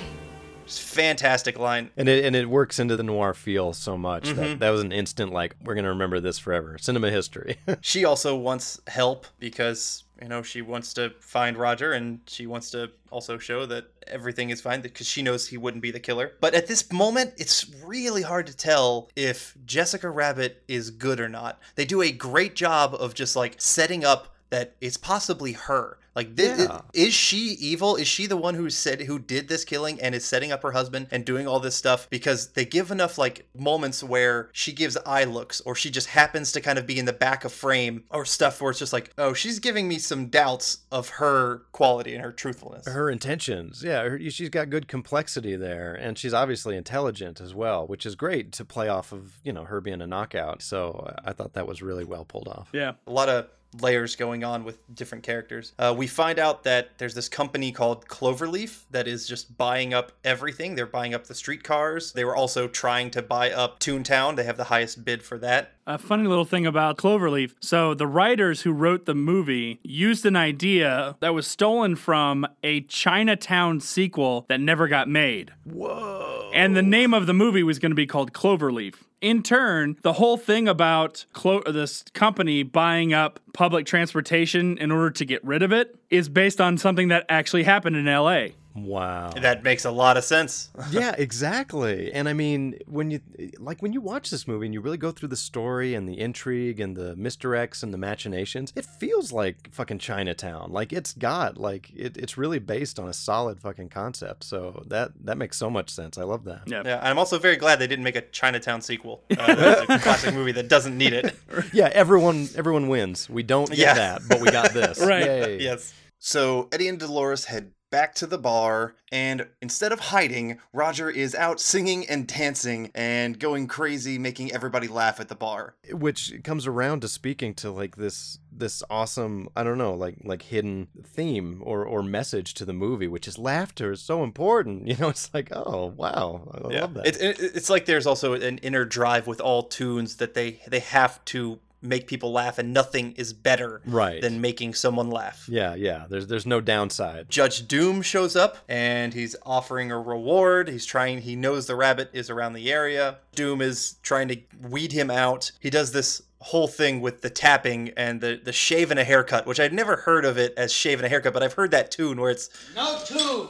It's 0.66 0.80
fantastic 0.80 1.58
line. 1.58 1.92
And 1.96 2.10
it 2.10 2.26
and 2.26 2.36
it 2.36 2.50
works 2.50 2.80
into 2.80 2.98
the 2.98 3.04
noir 3.04 3.34
feel 3.34 3.72
so 3.74 3.98
much 3.98 4.26
Mhm. 4.26 4.36
that 4.36 4.60
that 4.60 4.70
was 4.72 4.82
an 4.82 4.92
instant 4.92 5.32
like 5.32 5.56
we're 5.64 5.76
gonna 5.76 5.90
remember 5.90 6.20
this 6.20 6.38
forever. 6.40 6.78
Cinema 6.80 7.10
history. 7.10 7.58
she 7.82 8.04
also 8.04 8.36
wants 8.36 8.82
help 8.88 9.26
because 9.40 10.04
you 10.22 10.28
know 10.28 10.42
she 10.42 10.62
wants 10.62 10.94
to 10.96 11.12
find 11.22 11.56
Roger 11.56 11.94
and 11.94 12.20
she 12.28 12.48
wants 12.48 12.70
to 12.72 12.90
also 13.12 13.38
show 13.38 13.66
that 13.68 13.86
everything 14.08 14.50
is 14.50 14.60
fine 14.60 14.82
because 14.82 15.08
she 15.08 15.22
knows 15.22 15.48
he 15.48 15.58
wouldn't 15.58 15.82
be 15.84 15.92
the 15.92 16.00
killer. 16.02 16.34
But 16.42 16.54
at 16.54 16.68
this 16.68 16.92
moment, 16.92 17.34
it's 17.38 17.70
really 17.86 18.24
hard 18.24 18.48
to 18.48 18.56
tell 18.56 19.10
if 19.16 19.56
Jessica 19.66 20.10
Rabbit 20.10 20.64
is 20.68 20.90
good 20.90 21.20
or 21.22 21.30
not. 21.30 21.60
They 21.76 21.86
do 21.86 22.02
a 22.02 22.12
great 22.12 22.56
job 22.56 22.94
of 22.94 23.14
just 23.14 23.36
like 23.38 23.56
setting 23.60 24.04
up 24.04 24.34
that 24.50 24.76
it's 24.82 24.98
possibly 24.98 25.54
her. 25.54 25.98
Like, 26.18 26.36
thi- 26.36 26.44
Yeah. 26.64 26.82
is 26.94 27.14
she 27.14 27.38
evil? 27.60 27.96
Is 27.96 28.08
she 28.08 28.26
the 28.26 28.36
one 28.36 28.56
who 28.56 28.70
said 28.72 29.02
who 29.02 29.20
did 29.20 29.48
this 29.48 29.64
killing 29.64 30.02
and 30.02 30.16
is 30.16 30.26
setting 30.26 30.52
up 30.52 30.64
her 30.64 30.72
husband 30.72 31.08
and 31.12 31.24
doing 31.24 31.48
all 31.48 31.60
this 31.60 31.76
stuff? 31.76 32.10
Because 32.10 32.48
they 32.50 32.66
give 32.66 32.90
enough 32.92 33.18
like 33.20 33.48
moments 33.56 34.04
where 34.04 34.50
she 34.52 34.74
gives 34.74 34.98
eye 35.06 35.26
looks 35.26 35.62
or 35.62 35.76
she 35.76 35.92
just 35.92 36.08
happens 36.08 36.52
to 36.54 36.60
kind 36.62 36.80
of 36.80 36.88
be 36.88 36.98
in 36.98 37.06
the 37.06 37.14
back 37.14 37.46
of 37.46 37.54
frame 37.54 38.04
or 38.10 38.26
stuff 38.26 38.60
where 38.60 38.72
it's 38.72 38.80
just 38.80 38.94
like, 38.94 39.12
oh, 39.20 39.34
she's 39.34 39.60
giving 39.60 39.88
me 39.88 40.00
some 40.00 40.26
doubts 40.26 40.80
of 40.92 41.08
her 41.10 41.62
quality 41.72 42.16
and 42.16 42.24
her 42.24 42.32
truthfulness. 42.32 42.88
her 42.88 43.10
intentions. 43.12 43.84
Yeah, 43.84 44.02
her, 44.04 44.20
she's 44.32 44.50
got 44.50 44.72
good 44.72 44.88
complexity 44.88 45.56
there, 45.56 45.94
and 45.94 46.18
she's 46.18 46.34
obviously 46.34 46.76
intelligent 46.76 47.40
as 47.40 47.54
well, 47.54 47.86
which 47.86 48.06
is 48.08 48.16
great 48.16 48.52
to 48.54 48.66
play 48.66 48.88
off 48.88 49.12
of 49.12 49.34
you 49.44 49.54
know 49.54 49.66
her 49.66 49.80
being 49.82 50.02
a 50.02 50.08
knockout. 50.08 50.64
So 50.64 51.14
I 51.24 51.34
thought 51.34 51.54
that 51.54 51.68
was 51.68 51.84
really 51.84 52.06
well 52.06 52.26
pulled 52.26 52.48
off. 52.48 52.70
Yeah. 52.74 52.94
a 53.06 53.12
lot 53.12 53.30
of 53.30 53.48
layers 53.82 54.16
going 54.16 54.44
on 54.44 54.64
with 54.64 54.78
different 54.94 55.24
characters. 55.24 55.74
Uh, 55.78 55.94
we 55.98 56.08
find 56.08 56.40
out 56.40 56.64
that 56.64 56.98
there's 56.98 57.14
this 57.14 57.30
company 57.30 57.72
called 57.72 58.08
Cloverleaf 58.08 58.84
that 58.92 59.08
is 59.08 59.28
just 59.28 59.58
buying 59.58 59.94
up 59.94 60.12
everything. 60.24 60.76
They're 60.76 60.86
buying 60.86 61.14
up 61.14 61.28
the 61.28 61.36
streetcars. 61.36 62.14
They 62.14 62.26
were 62.26 62.36
also 62.36 62.68
trying 62.68 63.12
to 63.12 63.22
buy 63.22 63.52
up 63.52 63.80
Toontown. 63.80 64.36
They 64.36 64.44
have 64.44 64.58
the 64.58 64.66
highest 64.66 65.06
bid 65.06 65.24
for 65.24 65.38
that. 65.40 65.74
A 65.86 65.98
funny 65.98 66.28
little 66.28 66.46
thing 66.46 66.66
about 66.66 66.98
Cloverleaf. 66.98 67.54
So, 67.62 67.94
the 67.94 68.08
writers 68.08 68.64
who 68.64 68.74
wrote 68.74 69.06
the 69.06 69.16
movie 69.16 69.80
used 69.84 70.26
an 70.26 70.36
idea 70.36 71.16
that 71.22 71.34
was 71.34 71.48
stolen 71.48 71.96
from 71.96 72.46
a 72.62 72.82
Chinatown 72.82 73.80
sequel 73.80 74.46
that 74.50 74.60
never 74.60 74.90
got 74.90 75.08
made. 75.08 75.54
Whoa. 75.64 76.52
And 76.54 76.76
the 76.76 76.82
name 76.82 77.14
of 77.14 77.26
the 77.26 77.34
movie 77.34 77.64
was 77.64 77.80
going 77.80 77.92
to 77.92 77.96
be 77.96 78.06
called 78.06 78.34
Cloverleaf. 78.34 78.96
In 79.20 79.42
turn, 79.42 79.98
the 80.04 80.14
whole 80.14 80.38
thing 80.38 80.68
about 80.68 81.26
Clo- 81.34 81.64
this 81.64 82.04
company 82.14 82.62
buying 82.62 83.14
up 83.14 83.40
public 83.52 83.88
transportation 83.88 84.78
in 84.78 84.92
order 84.92 85.10
to 85.10 85.26
get 85.26 85.44
rid 85.44 85.64
of 85.64 85.72
it 85.72 85.96
is 86.12 86.30
based 86.30 86.62
on 86.62 86.78
something 86.78 87.08
that 87.08 87.26
actually 87.28 87.64
happened 87.64 87.96
in 87.96 88.06
LA. 88.06 88.50
Wow. 88.86 89.32
That 89.32 89.64
makes 89.64 89.86
a 89.86 89.92
lot 89.92 90.18
of 90.18 90.24
sense. 90.24 90.70
yeah, 90.92 91.16
exactly. 91.18 92.12
And 92.14 92.30
I 92.30 92.34
mean, 92.34 92.78
when 92.86 93.10
you 93.12 93.22
like 93.58 93.82
when 93.82 93.94
you 93.94 94.02
watch 94.02 94.30
this 94.30 94.48
movie 94.48 94.66
and 94.68 94.74
you 94.74 94.82
really 94.82 94.98
go 94.98 95.12
through 95.12 95.30
the 95.30 95.36
story 95.36 95.96
and 95.96 96.08
the 96.08 96.20
intrigue 96.20 96.80
and 96.80 96.96
the 96.96 97.16
misdirects 97.16 97.82
and 97.84 97.94
the 97.94 97.98
machinations, 97.98 98.74
it 98.76 98.86
feels 98.86 99.32
like 99.32 99.70
fucking 99.74 100.00
Chinatown. 100.00 100.72
Like 100.72 100.94
it's 100.94 101.14
got 101.14 101.58
like 101.58 101.90
it, 101.96 102.18
it's 102.18 102.38
really 102.38 102.60
based 102.60 103.00
on 103.00 103.08
a 103.08 103.14
solid 103.14 103.60
fucking 103.60 103.90
concept. 103.90 104.44
So 104.44 104.84
that 104.88 105.12
that 105.26 105.38
makes 105.38 105.58
so 105.58 105.70
much 105.70 105.90
sense. 105.90 106.18
I 106.18 106.24
love 106.24 106.44
that. 106.46 106.62
Yeah. 106.68 106.84
Yeah, 106.86 106.98
and 107.00 107.08
I'm 107.08 107.18
also 107.20 107.40
very 107.40 107.56
glad 107.56 107.80
they 107.80 107.88
didn't 107.88 108.04
make 108.04 108.16
a 108.16 108.22
Chinatown 108.22 108.82
sequel. 108.82 109.24
Uh, 109.38 109.54
that's 109.56 109.90
a 109.90 110.00
classic 110.00 110.34
movie 110.34 110.52
that 110.52 110.68
doesn't 110.68 110.98
need 110.98 111.14
it. 111.14 111.36
Yeah, 111.74 111.90
everyone 111.94 112.50
everyone 112.56 112.88
wins. 112.88 113.30
We 113.30 113.44
don't 113.44 113.70
get 113.70 113.78
Yeah. 113.80 113.94
that, 113.94 114.22
but 114.28 114.42
we 114.42 114.50
got 114.52 114.74
this. 114.74 115.00
Right. 115.00 115.26
Yay. 115.26 115.60
Yes. 115.62 115.94
So 116.20 116.68
Eddie 116.72 116.88
and 116.88 117.00
Dolores 117.00 117.46
head 117.46 117.72
back 117.90 118.16
to 118.16 118.28
the 118.28 118.38
bar, 118.38 118.96
and 119.12 119.48
instead 119.62 119.92
of 119.92 120.00
hiding, 120.00 120.60
Roger 120.74 121.10
is 121.10 121.34
out 121.34 121.60
singing 121.60 122.06
and 122.08 122.28
dancing 122.28 122.92
and 122.94 123.40
going 123.40 123.68
crazy, 123.68 124.18
making 124.18 124.52
everybody 124.52 124.88
laugh 124.88 125.20
at 125.20 125.30
the 125.30 125.36
bar. 125.36 125.76
which 125.92 126.34
comes 126.44 126.68
around 126.68 127.02
to 127.02 127.08
speaking 127.08 127.54
to 127.56 127.72
like 127.72 127.96
this 127.96 128.40
this 128.60 128.82
awesome 128.90 129.48
i 129.56 129.64
don't 129.64 129.78
know 129.78 129.94
like 129.94 130.16
like 130.24 130.42
hidden 130.42 130.88
theme 131.06 131.62
or 131.64 131.86
or 131.86 132.02
message 132.02 132.56
to 132.56 132.66
the 132.66 132.74
movie 132.74 133.08
which 133.08 133.28
is 133.28 133.38
laughter 133.38 133.92
is 133.92 134.02
so 134.02 134.24
important 134.24 134.88
you 134.88 134.96
know 134.98 135.10
it's 135.10 135.32
like 135.32 135.50
oh 135.52 135.94
wow 135.96 136.42
i 136.56 136.58
love 136.62 136.72
that 136.88 137.06
It, 137.06 137.22
it, 137.22 137.40
it's 137.40 137.70
like 137.70 137.86
there's 137.86 138.08
also 138.08 138.34
an 138.34 138.58
inner 138.60 138.84
drive 138.84 139.28
with 139.28 139.40
all 139.40 139.62
tunes 139.62 140.16
that 140.16 140.34
they 140.34 140.60
they 140.68 140.80
have 140.80 141.24
to 141.26 141.60
make 141.82 142.08
people 142.08 142.32
laugh, 142.32 142.58
and 142.58 142.74
nothing 142.74 143.12
is 143.14 143.34
better 143.34 143.82
Right. 143.86 144.22
than 144.22 144.42
making 144.42 144.74
someone 144.74 145.10
laugh. 145.12 145.46
yeah 145.48 145.76
yeah 145.76 146.06
there's 146.10 146.28
there's 146.28 146.46
no 146.46 146.60
downside 146.60 147.30
Judge 147.30 147.68
Doom 147.68 148.02
shows 148.02 148.36
up 148.36 148.58
and 148.68 149.14
he's 149.14 149.36
offering 149.46 149.92
a 149.92 150.00
reward. 150.00 150.70
He's 150.70 150.86
trying, 150.86 151.22
he 151.22 151.36
knows 151.36 151.68
the 151.68 151.76
rabbit 151.76 152.10
is 152.14 152.30
around 152.30 152.54
the 152.54 152.72
area. 152.72 153.18
Doom 153.36 153.62
is 153.62 153.96
trying 154.02 154.28
to 154.30 154.38
weed 154.68 154.92
him 154.92 155.12
out. 155.12 155.52
He 155.60 155.70
does 155.70 155.92
this 155.92 156.22
whole 156.40 156.68
thing 156.68 157.02
with 157.02 157.22
the 157.22 157.30
tapping 157.30 157.90
and 157.98 158.22
the, 158.22 158.40
the 158.44 158.54
shave 158.54 158.92
and 158.92 159.00
a 159.00 159.04
haircut, 159.04 159.46
which 159.46 159.60
I'd 159.60 159.74
never 159.74 159.98
heard 159.98 160.24
of 160.26 160.38
it 160.38 160.54
as 160.58 160.72
shave 160.72 161.00
and 161.00 161.06
a 161.06 161.10
haircut, 161.10 161.34
but 161.34 161.44
I've 161.44 161.54
heard 161.54 161.72
that 161.72 161.92
tune 161.92 162.20
where 162.22 162.32
it's 162.32 162.50
No 162.76 163.00
toon 163.06 163.50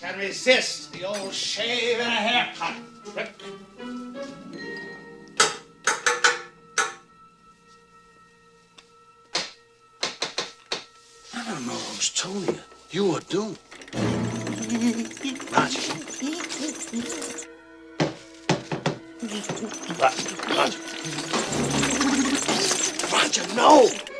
can 0.00 0.18
resist 0.18 0.92
the 0.92 1.04
old 1.04 1.32
shave 1.32 1.98
and 2.00 2.08
a 2.08 2.10
haircut. 2.10 2.76
I 11.62 11.64
know 11.64 11.78
Tony. 12.16 12.58
You 12.90 13.12
or 13.12 13.20
Doom. 13.20 13.56
Roger. 15.52 15.92
Roger, 23.12 23.54
no! 23.54 24.11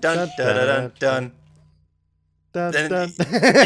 Dun 0.00 0.16
dun 0.16 0.30
dun 0.36 0.66
dun. 0.66 0.92
dun. 0.98 1.32
Dun, 2.52 2.72
dun. 2.72 3.12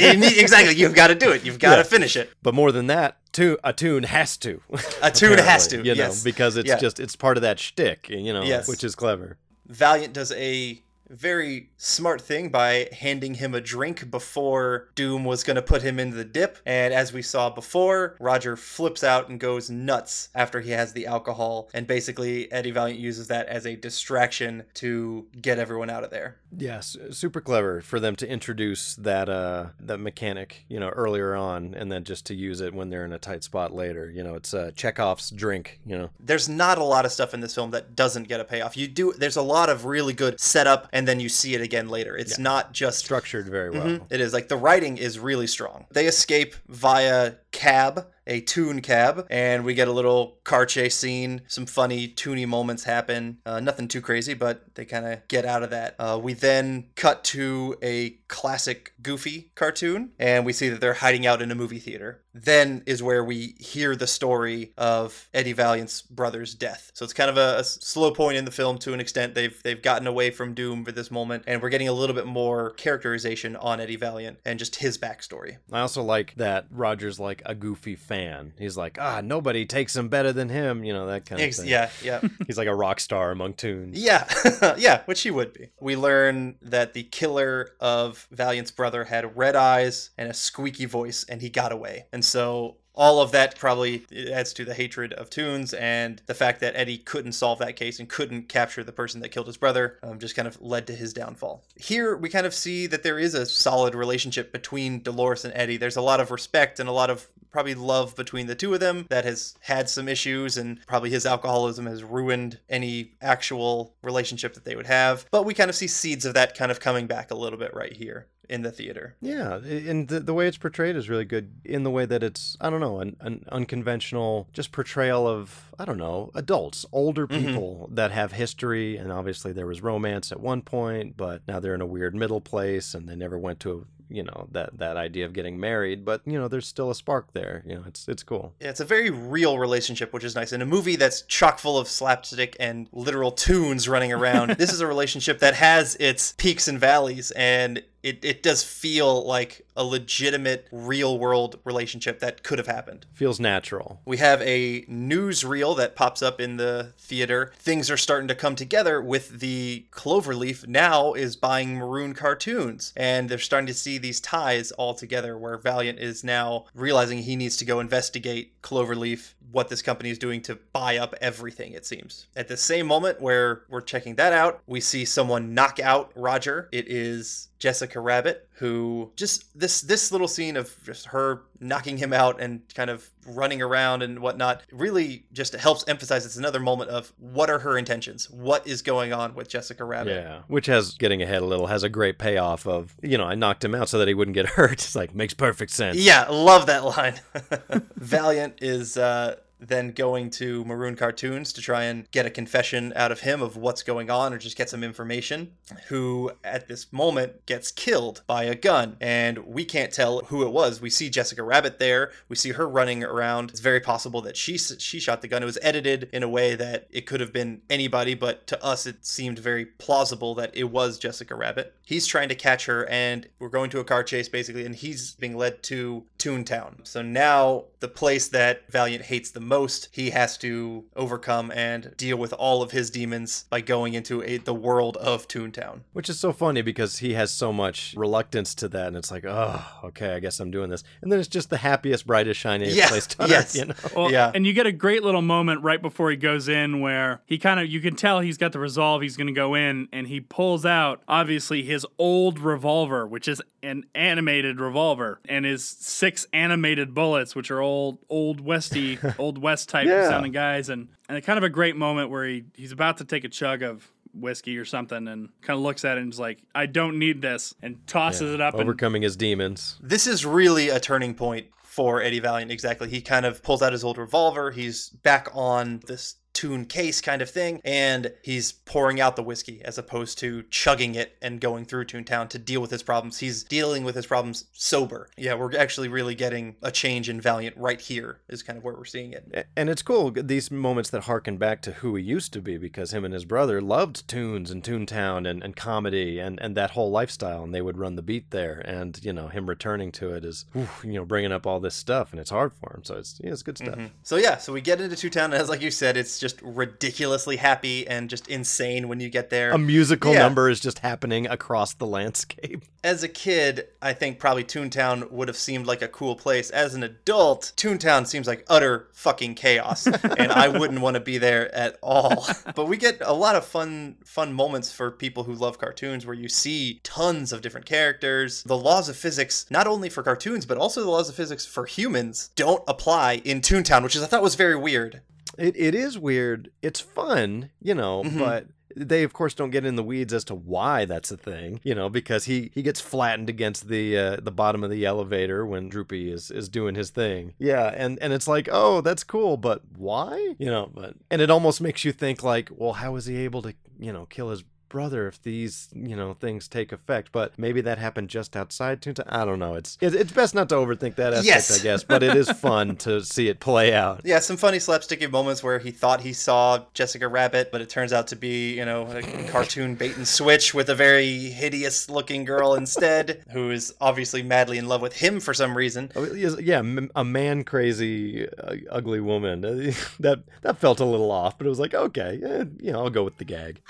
you 0.03 0.16
need- 0.18 0.37
exactly, 0.37 0.74
you've 0.74 0.95
got 0.95 1.07
to 1.07 1.14
do 1.14 1.30
it. 1.32 1.43
You've 1.43 1.59
got 1.59 1.70
to 1.76 1.76
Yeah. 1.78 1.82
finish 1.85 2.16
it. 2.16 2.30
But 2.43 2.53
more 2.53 2.70
than 2.70 2.87
that, 2.89 3.16
tu- 3.32 3.57
a 3.64 3.72
toon 3.72 4.03
has 4.03 4.37
to. 4.39 4.61
A 5.03 5.11
toon 5.11 5.39
has 5.39 5.66
to, 5.68 5.78
You 5.78 5.95
know, 5.95 6.05
yes. 6.05 6.22
because 6.22 6.59
it's 6.59 6.68
Yeah. 6.68 6.76
just 6.78 7.01
it's 7.01 7.16
part 7.16 7.39
of 7.39 7.43
that 7.43 7.59
shtick, 7.59 8.11
you 8.11 8.32
know, 8.35 8.43
Yes. 8.43 8.68
which 8.68 8.85
is 8.85 8.95
clever. 8.95 9.39
Valiant 9.66 10.12
does 10.12 10.32
a 10.32 10.82
very 11.09 11.70
smart 11.76 12.20
thing 12.20 12.48
by 12.48 12.88
handing 12.92 13.34
him 13.34 13.55
a 13.55 13.61
drink 13.61 14.11
before 14.11 14.88
Doom 14.94 15.24
was 15.24 15.44
going 15.44 15.57
to 15.57 15.62
put 15.62 15.82
him 15.82 15.98
into 15.98 16.16
the 16.16 16.24
dip. 16.24 16.59
And 16.66 16.92
as 16.94 17.12
we 17.12 17.22
saw 17.22 17.50
before, 17.50 18.16
Roger 18.18 18.57
flips 18.57 19.05
out 19.05 19.28
and 19.28 19.38
goes 19.38 19.70
nuts 19.70 20.28
after 20.34 20.61
he 20.61 20.70
has 20.70 20.92
the 20.92 21.07
alcohol. 21.07 21.68
And 21.74 21.86
basically, 21.86 22.50
Eddie 22.50 22.70
Valiant 22.70 23.00
uses 23.00 23.28
that 23.28 23.46
as 23.46 23.66
a 23.66 23.76
distraction 23.76 24.64
to 24.74 25.26
get 25.40 25.59
everyone 25.59 25.90
out 25.90 26.05
of 26.05 26.11
there. 26.11 26.36
Yes, 26.57 26.96
super 27.11 27.40
clever 27.40 27.80
for 27.80 27.98
them 27.98 28.14
to 28.16 28.28
introduce 28.28 28.94
that 28.96 29.28
uh 29.28 29.66
that 29.80 29.98
mechanic, 29.98 30.64
you 30.68 30.78
know, 30.78 30.88
earlier 30.88 31.34
on, 31.34 31.74
and 31.74 31.90
then 31.90 32.05
just 32.05 32.26
to 32.26 32.34
use 32.34 32.61
it 32.61 32.72
when 32.72 32.90
they're 32.90 33.05
in 33.05 33.12
a 33.12 33.18
tight 33.18 33.42
spot 33.42 33.74
later. 33.74 34.11
You 34.11 34.22
know, 34.22 34.34
it's 34.34 34.55
uh, 34.55 34.70
Chekhov's 34.76 35.30
drink. 35.30 35.80
You 35.84 35.98
know, 35.98 36.11
There's 36.20 36.48
not 36.48 36.78
a 36.78 36.84
lot 36.84 37.05
of 37.05 37.12
stuff 37.12 37.34
in 37.34 37.40
this 37.40 37.55
film 37.55 37.72
that 37.72 37.96
doesn't 37.96 38.28
get 38.28 38.40
a 38.40 38.44
payoff. 38.44 38.76
You 38.76 38.86
do 38.86 39.12
there's 39.12 39.36
a 39.36 39.42
lot 39.42 39.68
of 39.68 39.84
really 39.84 40.12
good 40.12 40.40
setup 40.40 40.88
and 40.95 41.07
then 41.07 41.20
you 41.20 41.28
see 41.28 41.55
it 41.55 41.61
again 41.61 41.88
later. 41.90 42.16
It's 42.16 42.38
not 42.38 42.72
just 42.72 42.99
structured 43.01 43.47
very 43.49 43.68
well. 43.70 43.84
Mhm. 43.86 44.07
It 44.11 44.20
is 44.22 44.32
like 44.32 44.49
the 44.49 44.57
writing 44.57 44.97
is 44.97 45.18
really 45.18 45.47
strong. 45.47 45.84
They 45.90 46.07
escape 46.07 46.55
via 46.68 47.32
cab, 47.51 48.07
a 48.26 48.40
toon 48.40 48.80
cab, 48.80 49.26
and 49.28 49.64
we 49.64 49.74
get 49.74 49.88
a 49.88 49.92
little 49.92 50.38
car 50.45 50.64
chase 50.64 50.95
scene. 50.97 51.42
Some 51.49 51.66
funny 51.66 52.09
toony 52.09 52.47
moments 52.47 52.84
happen. 52.84 53.38
Uh, 53.45 53.61
nothing 53.61 53.88
too 53.88 54.01
crazy, 54.01 54.32
but 54.34 54.74
they 54.76 54.84
kind 54.84 55.05
of 55.05 55.26
get 55.28 55.45
out 55.45 55.62
of 55.62 55.70
that. 55.70 55.95
Uh, 55.99 56.18
we 56.22 56.32
then 56.32 56.86
cut 56.95 57.22
to 57.24 57.76
a 57.82 58.11
classic 58.28 58.92
Goofy 59.03 59.51
cartoon, 59.55 60.12
and 60.18 60.47
we 60.47 60.53
see 60.53 60.68
that 60.70 60.80
they're 60.80 60.95
hiding 60.95 61.26
out 61.26 61.42
in 61.42 61.51
a 61.51 61.55
movie 61.55 61.78
theater. 61.80 62.20
Then 62.35 62.82
is 62.87 63.03
where 63.03 63.22
we 63.24 63.55
hear 63.61 63.95
the 63.97 64.07
story 64.07 64.72
of 64.76 65.28
Eddie 65.32 65.53
Valiant's 65.53 66.03
brother's 66.03 66.55
death. 66.55 66.91
So 66.95 67.05
it's 67.05 67.12
kind 67.12 67.30
of 67.30 67.37
a, 67.37 67.59
a 67.61 67.64
slow 67.64 68.11
point 68.11 68.37
in 68.37 68.45
the 68.45 68.51
film 68.51 68.78
to 68.78 68.93
an 68.93 69.01
extent. 69.01 69.35
They've 69.35 69.61
they've 69.62 69.80
gotten 69.80 70.07
away 70.07 70.30
from 70.30 70.55
Doom 70.55 70.85
for 70.85 70.93
this 70.93 71.11
moment, 71.11 71.45
and 71.47 71.62
we're 71.62 71.68
getting 71.68 71.89
a 71.89 71.93
little 71.93 72.14
bit 72.14 72.26
more 72.26 72.70
characterization 72.72 73.57
on 73.57 73.80
Eddie 73.80 73.97
Valiant 73.97 74.39
and 74.45 74.59
just 74.59 74.76
his 74.76 74.99
backstory. 74.99 75.59
I 75.72 75.80
also 75.80 76.03
like 76.03 76.35
that 76.37 76.66
Roger's 76.70 77.20
like 77.20 77.43
a 77.47 77.55
goofy 77.55 77.95
fan. 77.97 78.53
He's 78.59 78.76
like, 78.76 78.99
ah, 79.01 79.20
nobody 79.22 79.64
takes 79.66 79.95
him 79.95 80.09
better 80.09 80.32
than 80.32 80.49
him. 80.49 80.85
You 80.85 80.93
know 80.93 81.07
that 81.07 81.26
kind 81.26 81.41
of 81.41 81.47
Ex- 81.47 81.59
thing. 81.61 81.68
yeah, 81.68 81.91
yeah. 82.03 82.20
He's 82.47 82.59
like 82.59 82.68
a 82.68 82.74
rock 82.74 82.99
star 83.01 83.30
among 83.30 83.55
toons. 83.55 83.99
Yeah, 83.99 84.26
yeah, 84.78 85.03
which 85.05 85.22
he 85.22 85.30
would 85.30 85.53
be. 85.53 85.68
We 85.80 85.97
learn 85.97 86.57
that 86.62 86.95
the 86.95 87.05
killer 87.05 87.70
of 87.80 88.26
Valiant's 88.30 88.70
brother 88.70 89.05
had 89.05 89.37
red 89.37 89.55
eyes 89.55 90.11
and 90.18 90.28
a 90.28 90.35
squeaky 90.35 90.87
voice, 90.87 91.24
and 91.28 91.41
he 91.41 91.49
got 91.49 91.70
away. 91.70 92.07
And 92.12 92.24
so 92.25 92.77
all 92.95 93.20
of 93.20 93.33
that 93.33 93.59
probably 93.59 94.05
adds 94.33 94.53
to 94.55 94.64
the 94.64 94.75
hatred 94.75 95.12
of 95.14 95.29
Toons 95.29 95.75
and 95.75 96.22
the 96.27 96.35
fact 96.35 96.61
that 96.61 96.77
Eddie 96.77 96.99
couldn't 96.99 97.33
solve 97.33 97.59
that 97.59 97.77
case 97.77 97.99
and 97.99 98.09
couldn't 98.09 98.49
capture 98.49 98.85
the 98.85 98.93
person 98.93 99.20
that 99.20 99.31
killed 99.31 99.49
his 99.49 99.57
brother 99.57 99.99
um, 100.03 100.18
just 100.18 100.37
kind 100.37 100.47
of 100.47 100.61
led 100.61 100.87
to 100.87 100.95
his 100.95 101.12
downfall. 101.12 101.64
Here 101.77 102.16
we 102.16 102.29
kind 102.29 102.47
of 102.47 102.55
see 102.55 102.87
that 102.87 103.03
there 103.03 103.18
is 103.18 103.35
a 103.35 103.47
solid 103.47 103.95
relationship 103.95 104.53
between 104.53 105.03
Dolores 105.03 105.45
and 105.45 105.53
Eddie. 105.55 105.77
There's 105.77 105.97
a 105.97 106.03
lot 106.03 106.20
of 106.20 106.31
respect 106.31 106.79
and 106.79 106.89
a 106.89 106.93
lot 106.93 107.11
of 107.11 107.27
probably 107.51 107.75
love 107.75 108.16
between 108.16 108.49
the 108.49 108.55
two 108.55 108.75
of 108.75 108.81
them 108.81 109.07
that 109.11 109.25
has 109.25 109.55
had 109.61 109.89
some 109.89 110.09
issues 110.09 110.57
and 110.57 110.85
probably 110.87 111.11
his 111.11 111.25
alcoholism 111.25 111.87
has 111.87 112.03
ruined 112.03 112.59
any 112.68 113.12
actual 113.20 113.95
relationship 114.03 114.55
that 114.55 114.64
they 114.64 114.75
would 114.75 114.87
have. 114.87 115.27
But 115.31 115.45
we 115.45 115.55
kind 115.55 115.70
of 115.70 115.77
see 115.77 115.87
seeds 115.87 116.25
of 116.25 116.35
that 116.35 116.57
kind 116.57 116.72
of 116.72 116.81
coming 116.81 117.07
back 117.07 117.31
a 117.31 117.37
little 117.37 117.59
bit 117.59 117.72
right 117.75 117.97
here 117.97 118.27
in 118.49 118.62
the 118.62 118.70
theater. 118.72 119.16
Yeah, 119.20 119.57
and 119.57 120.09
the, 120.09 120.20
the 120.20 120.34
way 120.34 120.47
it's 120.47 120.57
portrayed 120.59 120.97
is 120.97 121.09
really 121.09 121.24
good 121.24 121.53
in 121.64 121.82
the 121.82 121.90
way 121.90 122.07
that 122.07 122.22
it's, 122.22 122.57
I 122.61 122.70
don't 122.70 122.80
know, 122.80 123.01
an, 123.01 123.16
an 123.20 123.45
unconventional 123.51 124.49
just 124.53 124.72
portrayal 124.72 125.26
of, 125.26 125.72
I 125.78 125.84
don't 125.84 125.99
know, 125.99 126.30
adults, 126.34 126.86
older 126.92 127.26
Mhm. 127.26 127.47
people 127.47 127.88
that 127.92 128.11
have 128.12 128.32
history. 128.32 128.97
And 128.97 129.11
obviously 129.12 129.53
there 129.53 129.66
was 129.66 129.82
romance 129.82 130.30
at 130.32 130.40
one 130.40 130.62
point, 130.62 131.16
but 131.16 131.42
now 131.49 131.61
they're 131.61 131.74
in 131.74 131.80
a 131.80 131.86
weird 131.86 132.14
middle 132.14 132.40
place 132.40 132.95
and 132.95 133.09
they 133.09 133.16
never 133.16 133.38
went 133.38 133.61
to, 133.61 133.86
you 134.09 134.22
know, 134.22 134.49
that, 134.53 134.78
that 134.78 134.97
idea 134.97 135.24
of 135.24 135.32
getting 135.32 135.59
married. 135.59 136.05
But, 136.05 136.20
you 136.26 136.38
know, 136.38 136.47
there's 136.49 136.66
still 136.68 136.90
a 136.90 136.95
spark 136.95 137.32
there. 137.32 137.62
You 137.66 137.76
know, 137.76 137.84
it's, 137.86 138.07
it's 138.09 138.22
cool. 138.22 138.55
Yeah, 138.61 138.68
it's 138.68 138.80
a 138.80 138.84
very 138.84 139.11
real 139.11 139.59
relationship, 139.59 140.12
which 140.12 140.24
is 140.24 140.34
nice. 140.34 140.53
In 140.53 140.62
a 140.62 140.66
movie 140.66 140.97
that's 140.97 141.22
chock 141.22 141.59
full 141.59 141.78
of 141.78 141.88
slapstick 141.88 142.57
and 142.61 142.88
literal 142.92 143.32
toons 143.32 143.88
running 143.88 144.12
around, 144.12 144.51
this 144.59 144.72
is 144.72 144.80
a 144.80 144.86
relationship 144.86 145.38
that 145.40 145.55
has 145.55 145.97
its 145.97 146.32
peaks 146.36 146.68
and 146.68 146.78
valleys, 146.78 147.30
and 147.32 147.82
it, 148.05 148.22
it 148.22 148.42
does 148.42 148.62
feel 148.62 149.26
like 149.26 149.66
a 149.76 149.82
legitimate, 149.82 150.68
real 150.70 151.18
world 151.18 151.59
relationship 151.64 152.20
that 152.20 152.42
could 152.42 152.59
have 152.59 152.66
happened. 152.66 153.07
Feels 153.14 153.40
natural. 153.40 154.02
We 154.05 154.18
have 154.18 154.42
a 154.42 154.82
newsreel 154.82 155.74
that 155.78 155.96
pops 155.96 156.20
up 156.20 156.38
in 156.38 156.59
the 156.59 156.92
theater. 156.98 157.52
Things 157.59 157.90
are 157.90 157.96
starting 157.96 158.28
to 158.28 158.34
come 158.34 158.57
together 158.57 159.00
with 159.00 159.40
the 159.40 159.86
Cloverleaf 159.90 160.68
now 160.68 161.14
is 161.14 161.34
buying 161.34 161.76
maroon 161.76 162.12
cartoons. 162.12 162.92
And 162.94 163.30
they're 163.30 163.38
starting 163.38 163.66
to 163.68 163.74
see 163.74 163.96
these 163.96 164.20
ties 164.20 164.70
all 164.72 164.92
together 164.92 165.38
where 165.38 165.57
Valiant 165.57 165.98
is 165.98 166.22
now 166.22 166.66
realizing 166.74 167.20
he 167.20 167.36
needs 167.36 167.57
to 167.57 167.64
go 167.64 167.80
investigate 167.80 168.61
Cloverleaf, 168.61 169.32
what 169.50 169.68
this 169.68 169.80
company 169.80 170.11
is 170.11 170.18
doing 170.18 170.42
to 170.42 170.59
buy 170.72 170.98
up 170.98 171.14
everything, 171.22 171.72
it 171.72 171.86
seems. 171.86 172.26
At 172.36 172.48
the 172.48 172.57
same 172.57 172.86
moment 172.86 173.22
where 173.22 173.62
we're 173.70 173.80
checking 173.80 174.16
that 174.16 174.32
out, 174.32 174.61
we 174.66 174.80
see 174.80 175.05
someone 175.05 175.55
knock 175.55 175.80
out 175.80 176.11
Roger. 176.14 176.68
It 176.72 176.88
is 176.88 177.48
Jessica 177.65 177.99
Rabbit, 177.99 178.47
who 178.57 179.11
just 179.17 179.59
this 179.59 179.81
this 179.81 180.12
little 180.12 180.29
scene 180.29 180.59
of 180.59 180.77
just 180.85 181.07
her 181.07 181.45
knocking 181.61 181.97
him 181.97 182.12
out 182.12 182.39
and 182.39 182.61
kind 182.75 182.91
of 182.91 183.09
running 183.27 183.62
around 183.62 184.03
and 184.03 184.19
whatnot 184.19 184.61
really 184.71 185.25
just 185.33 185.55
helps 185.55 185.83
emphasize 185.89 186.27
it's 186.27 186.37
another 186.37 186.61
moment 186.61 186.91
of 186.91 187.15
what 187.17 187.49
are 187.49 187.61
her 187.61 187.79
intentions, 187.79 188.29
what 188.29 188.67
is 188.67 188.83
going 188.83 189.15
on 189.15 189.35
with 189.35 189.49
Jessica 189.49 189.83
Rabbit. 189.83 190.11
Yeah, 190.11 190.43
which 190.47 190.67
has 190.67 190.93
getting 190.93 191.23
ahead 191.23 191.41
a 191.41 191.47
little 191.47 191.69
has 191.69 191.83
a 191.83 191.89
great 191.89 192.19
payoff 192.19 192.67
of 192.67 192.95
you 193.01 193.17
know 193.17 193.25
I 193.25 193.35
knocked 193.35 193.65
him 193.65 193.75
out 193.75 193.89
so 193.89 193.97
that 193.99 194.09
he 194.09 194.12
wouldn't 194.12 194.35
get 194.35 194.45
hurt. 194.61 194.73
It's 194.73 194.95
like 194.95 195.15
makes 195.15 195.33
perfect 195.33 195.71
sense. 195.71 195.97
Yeah, 195.97 196.27
love 196.29 196.67
that 196.67 196.85
line. 196.85 197.15
Valiant 197.97 198.59
is 198.61 198.99
uh, 198.99 199.37
then 199.59 199.92
going 199.92 200.30
to 200.30 200.64
Maroon 200.64 200.96
Cartoons 200.96 201.52
to 201.52 201.61
try 201.61 201.84
and 201.84 202.11
get 202.11 202.26
a 202.26 202.30
confession 202.30 202.92
out 202.96 203.12
of 203.12 203.20
him 203.20 203.42
of 203.42 203.57
what's 203.57 203.82
going 203.82 204.11
on 204.11 204.32
or 204.32 204.38
just 204.38 204.57
get 204.57 204.70
some 204.70 204.84
information. 204.84 205.52
Who 205.88 206.32
at 206.42 206.68
this 206.68 206.92
moment 206.92 207.46
gets 207.46 207.70
killed 207.70 208.22
by 208.26 208.44
a 208.44 208.55
gun, 208.55 208.96
and 209.00 209.38
we 209.38 209.64
can't 209.64 209.92
tell 209.92 210.20
who 210.26 210.42
it 210.42 210.52
was. 210.52 210.80
We 210.80 210.90
see 210.90 211.11
Jessica 211.11 211.42
Rabbit 211.42 211.78
there. 211.78 212.12
We 212.28 212.36
see 212.36 212.50
her 212.50 212.68
running 212.68 213.02
around. 213.02 213.50
It's 213.50 213.61
very 213.61 213.80
possible 213.80 214.20
that 214.22 214.36
she 214.36 214.59
she 214.59 215.00
shot 215.00 215.22
the 215.22 215.28
gun. 215.28 215.42
It 215.42 215.46
was 215.46 215.59
edited 215.62 216.09
in 216.12 216.22
a 216.22 216.28
way 216.28 216.55
that 216.55 216.86
it 216.90 217.07
could 217.07 217.20
have 217.20 217.32
been 217.32 217.62
anybody, 217.70 218.14
but 218.14 218.46
to 218.48 218.62
us 218.64 218.86
it 218.86 219.05
seemed 219.05 219.38
very 219.38 219.64
plausible 219.66 220.34
that 220.36 220.57
it 220.57 220.64
was 220.64 220.98
Jessica 220.98 221.34
Rabbit. 221.34 221.74
He's 221.84 222.07
trying 222.07 222.28
to 222.28 222.34
catch 222.34 222.66
her, 222.66 222.88
and 222.88 223.28
we're 223.38 223.48
going 223.48 223.70
to 223.70 223.80
a 223.80 223.84
car 223.84 224.02
chase 224.02 224.28
basically, 224.28 224.64
and 224.64 224.74
he's 224.74 225.12
being 225.12 225.36
led 225.36 225.62
to 225.64 226.05
Toontown. 226.18 226.86
So 226.86 227.02
now 227.02 227.64
the 227.85 227.89
place 227.89 228.28
that 228.28 228.66
Valiant 228.72 229.05
hates 229.05 229.30
the 229.30 229.41
most, 229.41 229.91
he 229.93 230.09
has 230.09 230.39
to 230.39 230.85
overcome 230.97 231.51
and 231.51 231.95
deal 231.99 232.16
with 232.16 232.32
all 232.32 232.62
of 232.62 232.70
his 232.70 232.89
demons 232.89 233.45
by 233.51 233.61
going 233.61 233.93
into 233.93 234.22
a, 234.22 234.39
the 234.39 234.55
world 234.55 234.97
of 234.97 235.28
Toontown. 235.28 235.80
Which 235.93 236.09
is 236.09 236.18
so 236.18 236.32
funny 236.32 236.62
because 236.62 237.01
he 237.01 237.12
has 237.12 237.30
so 237.30 237.53
much 237.53 237.93
reluctance 237.95 238.55
to 238.55 238.68
that, 238.68 238.89
and 238.89 238.97
it's 238.97 239.11
like, 239.11 239.26
oh, 239.26 239.62
okay, 239.85 240.14
I 240.14 240.20
guess 240.20 240.41
I'm 240.41 240.51
doing 240.51 240.70
this. 240.70 240.82
And 241.03 241.12
then 241.12 241.18
it's 241.18 241.28
just 241.28 241.51
the 241.51 241.59
happiest, 241.59 242.07
brightest, 242.07 242.41
shiniest 242.41 242.74
Yeah, 242.74 242.89
place 242.89 243.07
on 243.18 243.28
yes. 243.28 243.55
earth, 243.55 243.57
you 243.61 243.64
know? 243.66 243.74
Well, 243.95 244.32
And 244.35 244.47
you 244.47 244.55
get 244.55 244.64
a 244.66 244.72
great 244.72 245.03
little 245.03 245.20
moment 245.20 245.62
right 245.62 245.82
before 245.82 246.11
he 246.11 246.16
goes 246.16 246.49
in 246.49 246.80
where 246.80 247.20
he 247.26 247.37
kind 247.37 247.61
of, 247.61 247.66
you 247.66 247.80
can 247.80 247.97
tell 247.97 248.20
he's 248.20 248.39
got 248.39 248.53
the 248.53 248.59
resolve, 248.61 249.03
he's 249.03 249.18
going 249.18 249.26
to 249.26 249.35
go 249.35 249.55
in, 249.55 249.89
and 249.93 250.07
he 250.07 250.22
pulls 250.22 250.64
out, 250.64 251.03
obviously, 251.07 251.62
his 251.64 251.85
old 251.99 252.39
revolver, 252.39 253.07
which 253.07 253.28
is 253.28 253.43
an 253.62 253.85
animated 253.95 254.59
revolver, 254.59 255.20
and 255.28 255.45
his 255.45 255.66
six 255.66 256.26
animated 256.32 256.95
bullets, 256.95 257.35
which 257.35 257.51
are 257.51 257.61
old, 257.61 257.74
old 258.09 258.41
Westy, 258.41 258.99
old 259.18 259.39
West 259.39 259.68
type 259.68 259.87
Yeah. 259.87 260.09
sounding 260.09 260.33
guys. 260.33 260.68
And, 260.68 260.89
and 261.09 261.22
kind 261.25 261.37
of 261.39 261.43
a 261.45 261.49
great 261.51 261.77
moment 261.77 262.11
where 262.11 262.25
he, 262.27 262.45
he's 262.55 262.72
about 262.72 262.99
to 262.99 263.05
take 263.05 263.25
a 263.25 263.29
chug 263.29 263.62
of 263.62 263.91
whiskey 264.12 264.57
or 264.59 264.64
something 264.64 265.09
and 265.09 265.29
kind 265.43 265.57
of 265.57 265.62
looks 265.62 265.85
at 265.85 265.99
it 265.99 266.03
and 266.03 266.12
is 266.12 266.20
like, 266.20 266.39
I 266.55 266.66
don't 266.66 266.99
need 266.99 267.20
this, 267.20 267.53
and 267.62 267.85
tosses 267.87 268.29
Yeah. 268.29 268.35
it 268.35 268.41
up. 268.41 268.55
and 268.55 268.62
Overcoming 268.62 269.03
his 269.03 269.16
demons. 269.16 269.77
This 269.83 270.07
is 270.07 270.25
really 270.25 270.68
a 270.68 270.79
turning 270.79 271.14
point 271.14 271.49
for 271.64 272.01
Eddie 272.01 272.20
Valiant. 272.20 272.53
Exactly. 272.53 272.89
He 272.89 273.01
kind 273.01 273.27
of 273.27 273.43
pulls 273.43 273.61
out 273.61 273.72
his 273.72 273.83
old 273.83 273.99
revolver. 273.99 274.53
He's 274.53 274.91
back 274.91 275.29
on 275.35 275.81
this 275.89 276.14
toon 276.35 276.66
case 276.66 277.01
kind 277.01 277.22
of 277.22 277.30
thing, 277.30 277.61
and 277.64 278.12
he's 278.22 278.53
pouring 278.53 279.01
out 279.01 279.16
the 279.16 279.22
whiskey 279.22 279.62
as 279.64 279.78
opposed 279.78 280.18
to 280.18 280.43
chugging 280.51 280.95
it 280.95 281.16
and 281.22 281.41
going 281.41 281.64
through 281.64 281.85
Toontown 281.85 282.28
to 282.28 282.39
deal 282.39 282.61
with 282.61 282.70
his 282.70 282.82
problems. 282.82 283.20
He's 283.20 283.45
dealing 283.45 283.85
with 283.85 283.95
his 283.95 284.07
problems 284.07 284.45
sober. 284.53 285.09
Yeah, 285.16 285.35
we're 285.35 285.57
actually 285.57 285.89
really 285.89 286.14
getting 286.14 286.57
a 286.61 286.70
change 286.70 287.09
in 287.09 287.20
Valiant 287.20 287.57
right 287.57 287.80
here, 287.80 288.20
is 288.28 288.43
kind 288.43 288.59
of 288.59 288.64
where 288.64 288.74
we're 288.74 288.85
seeing 288.85 289.12
it. 289.12 289.47
And 289.57 289.70
it's 289.70 289.82
cool, 289.82 290.11
these 290.11 290.51
moments 290.51 290.91
that 290.91 291.05
harken 291.05 291.39
back 291.39 291.62
to 291.62 291.72
who 291.72 291.95
he 291.95 292.03
used 292.03 292.32
to 292.32 292.43
be, 292.43 292.59
because 292.59 292.93
him 292.93 293.05
and 293.05 293.14
his 293.14 293.24
brother 293.24 293.61
loved 293.61 294.07
toons 294.09 294.51
and 294.51 294.62
Toontown 294.62 295.28
and, 295.28 295.43
and 295.43 295.55
comedy 295.55 296.18
and, 296.18 296.41
and 296.41 296.57
that 296.57 296.72
whole 296.72 296.91
lifestyle, 296.91 297.45
and 297.45 297.55
they 297.55 297.62
would 297.62 297.78
run 297.78 297.95
the 297.95 298.03
beat 298.03 298.30
there. 298.30 298.61
And, 298.64 298.99
you 299.05 299.12
know, 299.12 299.28
him 299.28 299.49
returning 299.49 299.93
to 299.93 300.12
it 300.14 300.24
is, 300.24 300.47
you 300.82 300.95
know, 300.95 301.05
bringing 301.05 301.32
up 301.32 301.47
all 301.47 301.61
this 301.61 301.74
stuff, 301.74 302.11
and 302.11 302.20
it's 302.20 302.30
hard 302.30 302.53
for 302.55 302.74
him. 302.74 302.82
So 302.82 302.97
it's, 302.97 303.20
yeah, 303.22 303.30
it's 303.30 303.43
good 303.43 303.59
stuff. 303.59 303.76
Mm-hmm. 303.76 303.87
So 304.03 304.16
yeah, 304.16 304.39
so 304.39 304.53
we 304.53 304.61
get 304.61 304.80
into 304.80 304.97
Toontown, 304.97 305.26
and 305.26 305.35
as 305.35 305.49
like 305.49 305.62
you 305.62 305.70
said, 305.70 305.97
it's 305.97 306.18
just 306.25 306.41
ridiculously 306.41 307.37
happy 307.37 307.87
and 307.87 308.09
just 308.09 308.27
insane 308.29 308.89
when 308.89 308.99
you 308.99 309.11
get 309.11 309.29
there. 309.29 309.51
A 309.53 309.59
musical 309.59 310.14
Yeah. 310.14 310.20
number 310.20 310.49
is 310.49 310.59
just 310.59 310.79
happening 310.79 311.27
across 311.27 311.75
the 311.75 311.85
landscape. 311.85 312.62
As 312.83 313.03
a 313.03 313.09
kid, 313.09 313.66
I 313.83 313.93
think 313.93 314.18
probably 314.18 314.43
Toontown 314.45 315.11
would 315.11 315.29
have 315.29 315.37
seemed 315.37 315.66
like 315.66 315.83
a 315.83 315.89
cool 315.89 316.16
place. 316.16 316.49
As 316.49 316.75
an 316.75 316.83
adult, 316.83 317.53
Toontown 317.59 318.07
seems 318.07 318.27
like 318.27 318.45
utter 318.49 318.89
fucking 318.95 319.35
chaos, 319.35 319.87
and 320.18 320.33
I 320.33 320.49
wouldn't 320.49 320.81
want 320.81 320.95
to 320.95 321.01
be 321.01 321.18
there 321.18 321.55
at 321.55 321.77
all. 321.83 322.27
But 322.55 322.68
we 322.68 322.77
get 322.79 322.99
a 323.03 323.12
lot 323.12 323.35
of 323.37 323.45
fun, 323.45 323.97
fun 324.05 324.33
moments 324.33 324.70
for 324.72 324.91
people 324.91 325.25
who 325.25 325.35
love 325.35 325.59
cartoons, 325.59 326.07
where 326.07 326.14
you 326.14 326.29
see 326.29 326.81
tons 326.85 327.33
of 327.33 327.43
different 327.43 327.66
characters. 327.66 328.43
The 328.45 328.57
laws 328.57 328.89
of 328.89 328.97
physics, 328.97 329.45
not 329.51 329.66
only 329.66 329.89
for 329.91 330.03
cartoons, 330.03 330.47
but 330.47 330.57
also 330.57 330.83
the 330.83 330.91
laws 330.91 331.09
of 331.11 331.14
physics 331.16 331.45
for 331.45 331.66
humans, 331.66 332.31
don't 332.35 332.62
apply 332.66 333.20
in 333.25 333.41
Toontown, 333.43 333.83
which 333.83 333.95
is 333.97 334.03
I 334.03 334.07
thought 334.07 334.22
was 334.22 334.37
very 334.37 334.57
weird. 334.57 335.03
It, 335.39 335.57
it 335.57 335.74
is 335.74 335.99
weird. 335.99 336.51
It's 336.62 336.80
fun, 336.80 337.51
you 337.61 337.74
know, 337.74 338.03
Mhm. 338.05 338.18
but 338.18 338.47
they 338.76 339.05
of 339.05 339.12
course 339.12 339.35
don't 339.35 339.51
get 339.51 339.64
in 339.64 339.76
the 339.76 339.85
weeds 339.85 340.12
as 340.12 340.24
to 340.24 340.35
why 340.35 340.85
that's 340.85 341.12
a 341.12 341.16
thing, 341.16 341.61
you 341.62 341.74
know, 341.76 341.89
because 341.89 342.24
he 342.24 342.51
he 342.55 342.61
gets 342.62 342.80
flattened 342.80 343.28
against 343.28 343.68
the 343.68 343.97
uh, 343.97 344.16
the 344.20 344.32
bottom 344.32 344.64
of 344.64 344.70
the 344.70 344.85
elevator 344.85 345.47
when 345.47 345.68
Droopy 345.68 346.11
is 346.11 346.30
is 346.32 346.49
doing 346.49 346.74
his 346.74 346.91
thing. 346.91 347.35
Yeah, 347.39 347.72
and 347.76 347.99
and 348.03 348.12
it's 348.12 348.26
like, 348.26 348.49
"Oh, 348.51 348.80
that's 348.80 349.05
cool, 349.05 349.37
but 349.37 349.62
why?" 349.76 350.35
You 350.39 350.47
know, 350.47 350.70
but 350.74 350.95
and 351.11 351.22
it 351.22 351.30
almost 351.30 351.61
makes 351.61 351.85
you 351.85 351.93
think 351.93 352.22
like, 352.24 352.49
"Well, 352.51 352.72
how 352.72 352.97
is 352.97 353.07
he 353.07 353.18
able 353.18 353.43
to, 353.43 353.55
you 353.78 353.93
know, 353.93 354.07
kill 354.07 354.30
his 354.30 354.43
brother 354.69 355.07
if 355.09 355.23
these 355.23 355.69
you 355.75 355.95
know 355.97 356.15
things 356.15 356.49
take 356.49 356.73
effect 356.73 357.11
but 357.12 357.39
maybe 357.39 357.61
that 357.61 357.79
happened 357.79 358.09
just 358.09 358.37
outside 358.37 358.81
Toontown. 358.81 359.05
I 359.09 359.25
don't 359.25 359.39
know. 359.39 359.55
It's 359.55 359.79
it's 359.81 359.95
it's 359.95 360.12
best 360.12 360.35
not 360.35 360.49
to 360.51 360.55
overthink 360.57 360.97
that 360.97 361.12
aspect, 361.12 361.27
Yes. 361.27 361.61
I 361.61 361.62
guess. 361.62 361.85
But 361.85 362.03
it 362.03 362.17
is 362.17 362.31
fun 362.31 362.77
to 362.77 363.05
see 363.05 363.29
it 363.29 363.41
play 363.41 363.73
out. 363.75 364.01
Yeah, 364.05 364.19
some 364.21 364.37
funny 364.37 364.59
slapsticky 364.59 365.11
moments 365.11 365.43
where 365.43 365.59
he 365.59 365.71
thought 365.71 366.01
he 366.01 366.12
saw 366.12 366.65
Jessica 366.75 367.09
Rabbit, 367.09 367.51
but 367.53 367.61
it 367.61 367.69
turns 367.69 367.93
out 367.93 368.07
to 368.09 368.17
be, 368.17 368.55
you 368.57 368.65
know, 368.65 368.87
a 368.91 369.03
cartoon 369.29 369.75
bait 369.75 369.97
and 369.97 370.07
switch 370.07 370.55
with 370.55 370.69
a 370.69 370.75
very 370.75 371.31
hideous 371.31 371.89
looking 371.91 372.25
girl 372.25 372.55
instead, 372.55 373.25
who 373.33 373.51
is 373.51 373.75
obviously 373.81 374.23
madly 374.23 374.59
in 374.59 374.67
love 374.69 374.81
with 374.83 374.95
him 374.97 375.21
for 375.21 375.35
some 375.35 375.57
reason. 375.57 375.91
Oh, 375.95 376.05
Yeah, 376.15 376.62
a 376.95 377.05
man 377.05 377.45
crazy, 377.45 378.29
uh, 378.29 378.57
ugly 378.71 379.01
woman. 379.01 379.41
that 380.01 380.23
that 380.43 380.59
felt 380.59 380.81
a 380.81 380.85
little 380.85 381.11
off, 381.11 381.39
but 381.39 381.47
it 381.47 381.51
was 381.51 381.61
like, 381.61 381.75
okay, 381.75 382.21
eh, 382.25 382.45
you 382.61 382.73
know, 382.73 382.81
I'll 382.81 382.91
go 382.91 383.05
with 383.05 383.19
the 383.19 383.25
gag. 383.25 383.61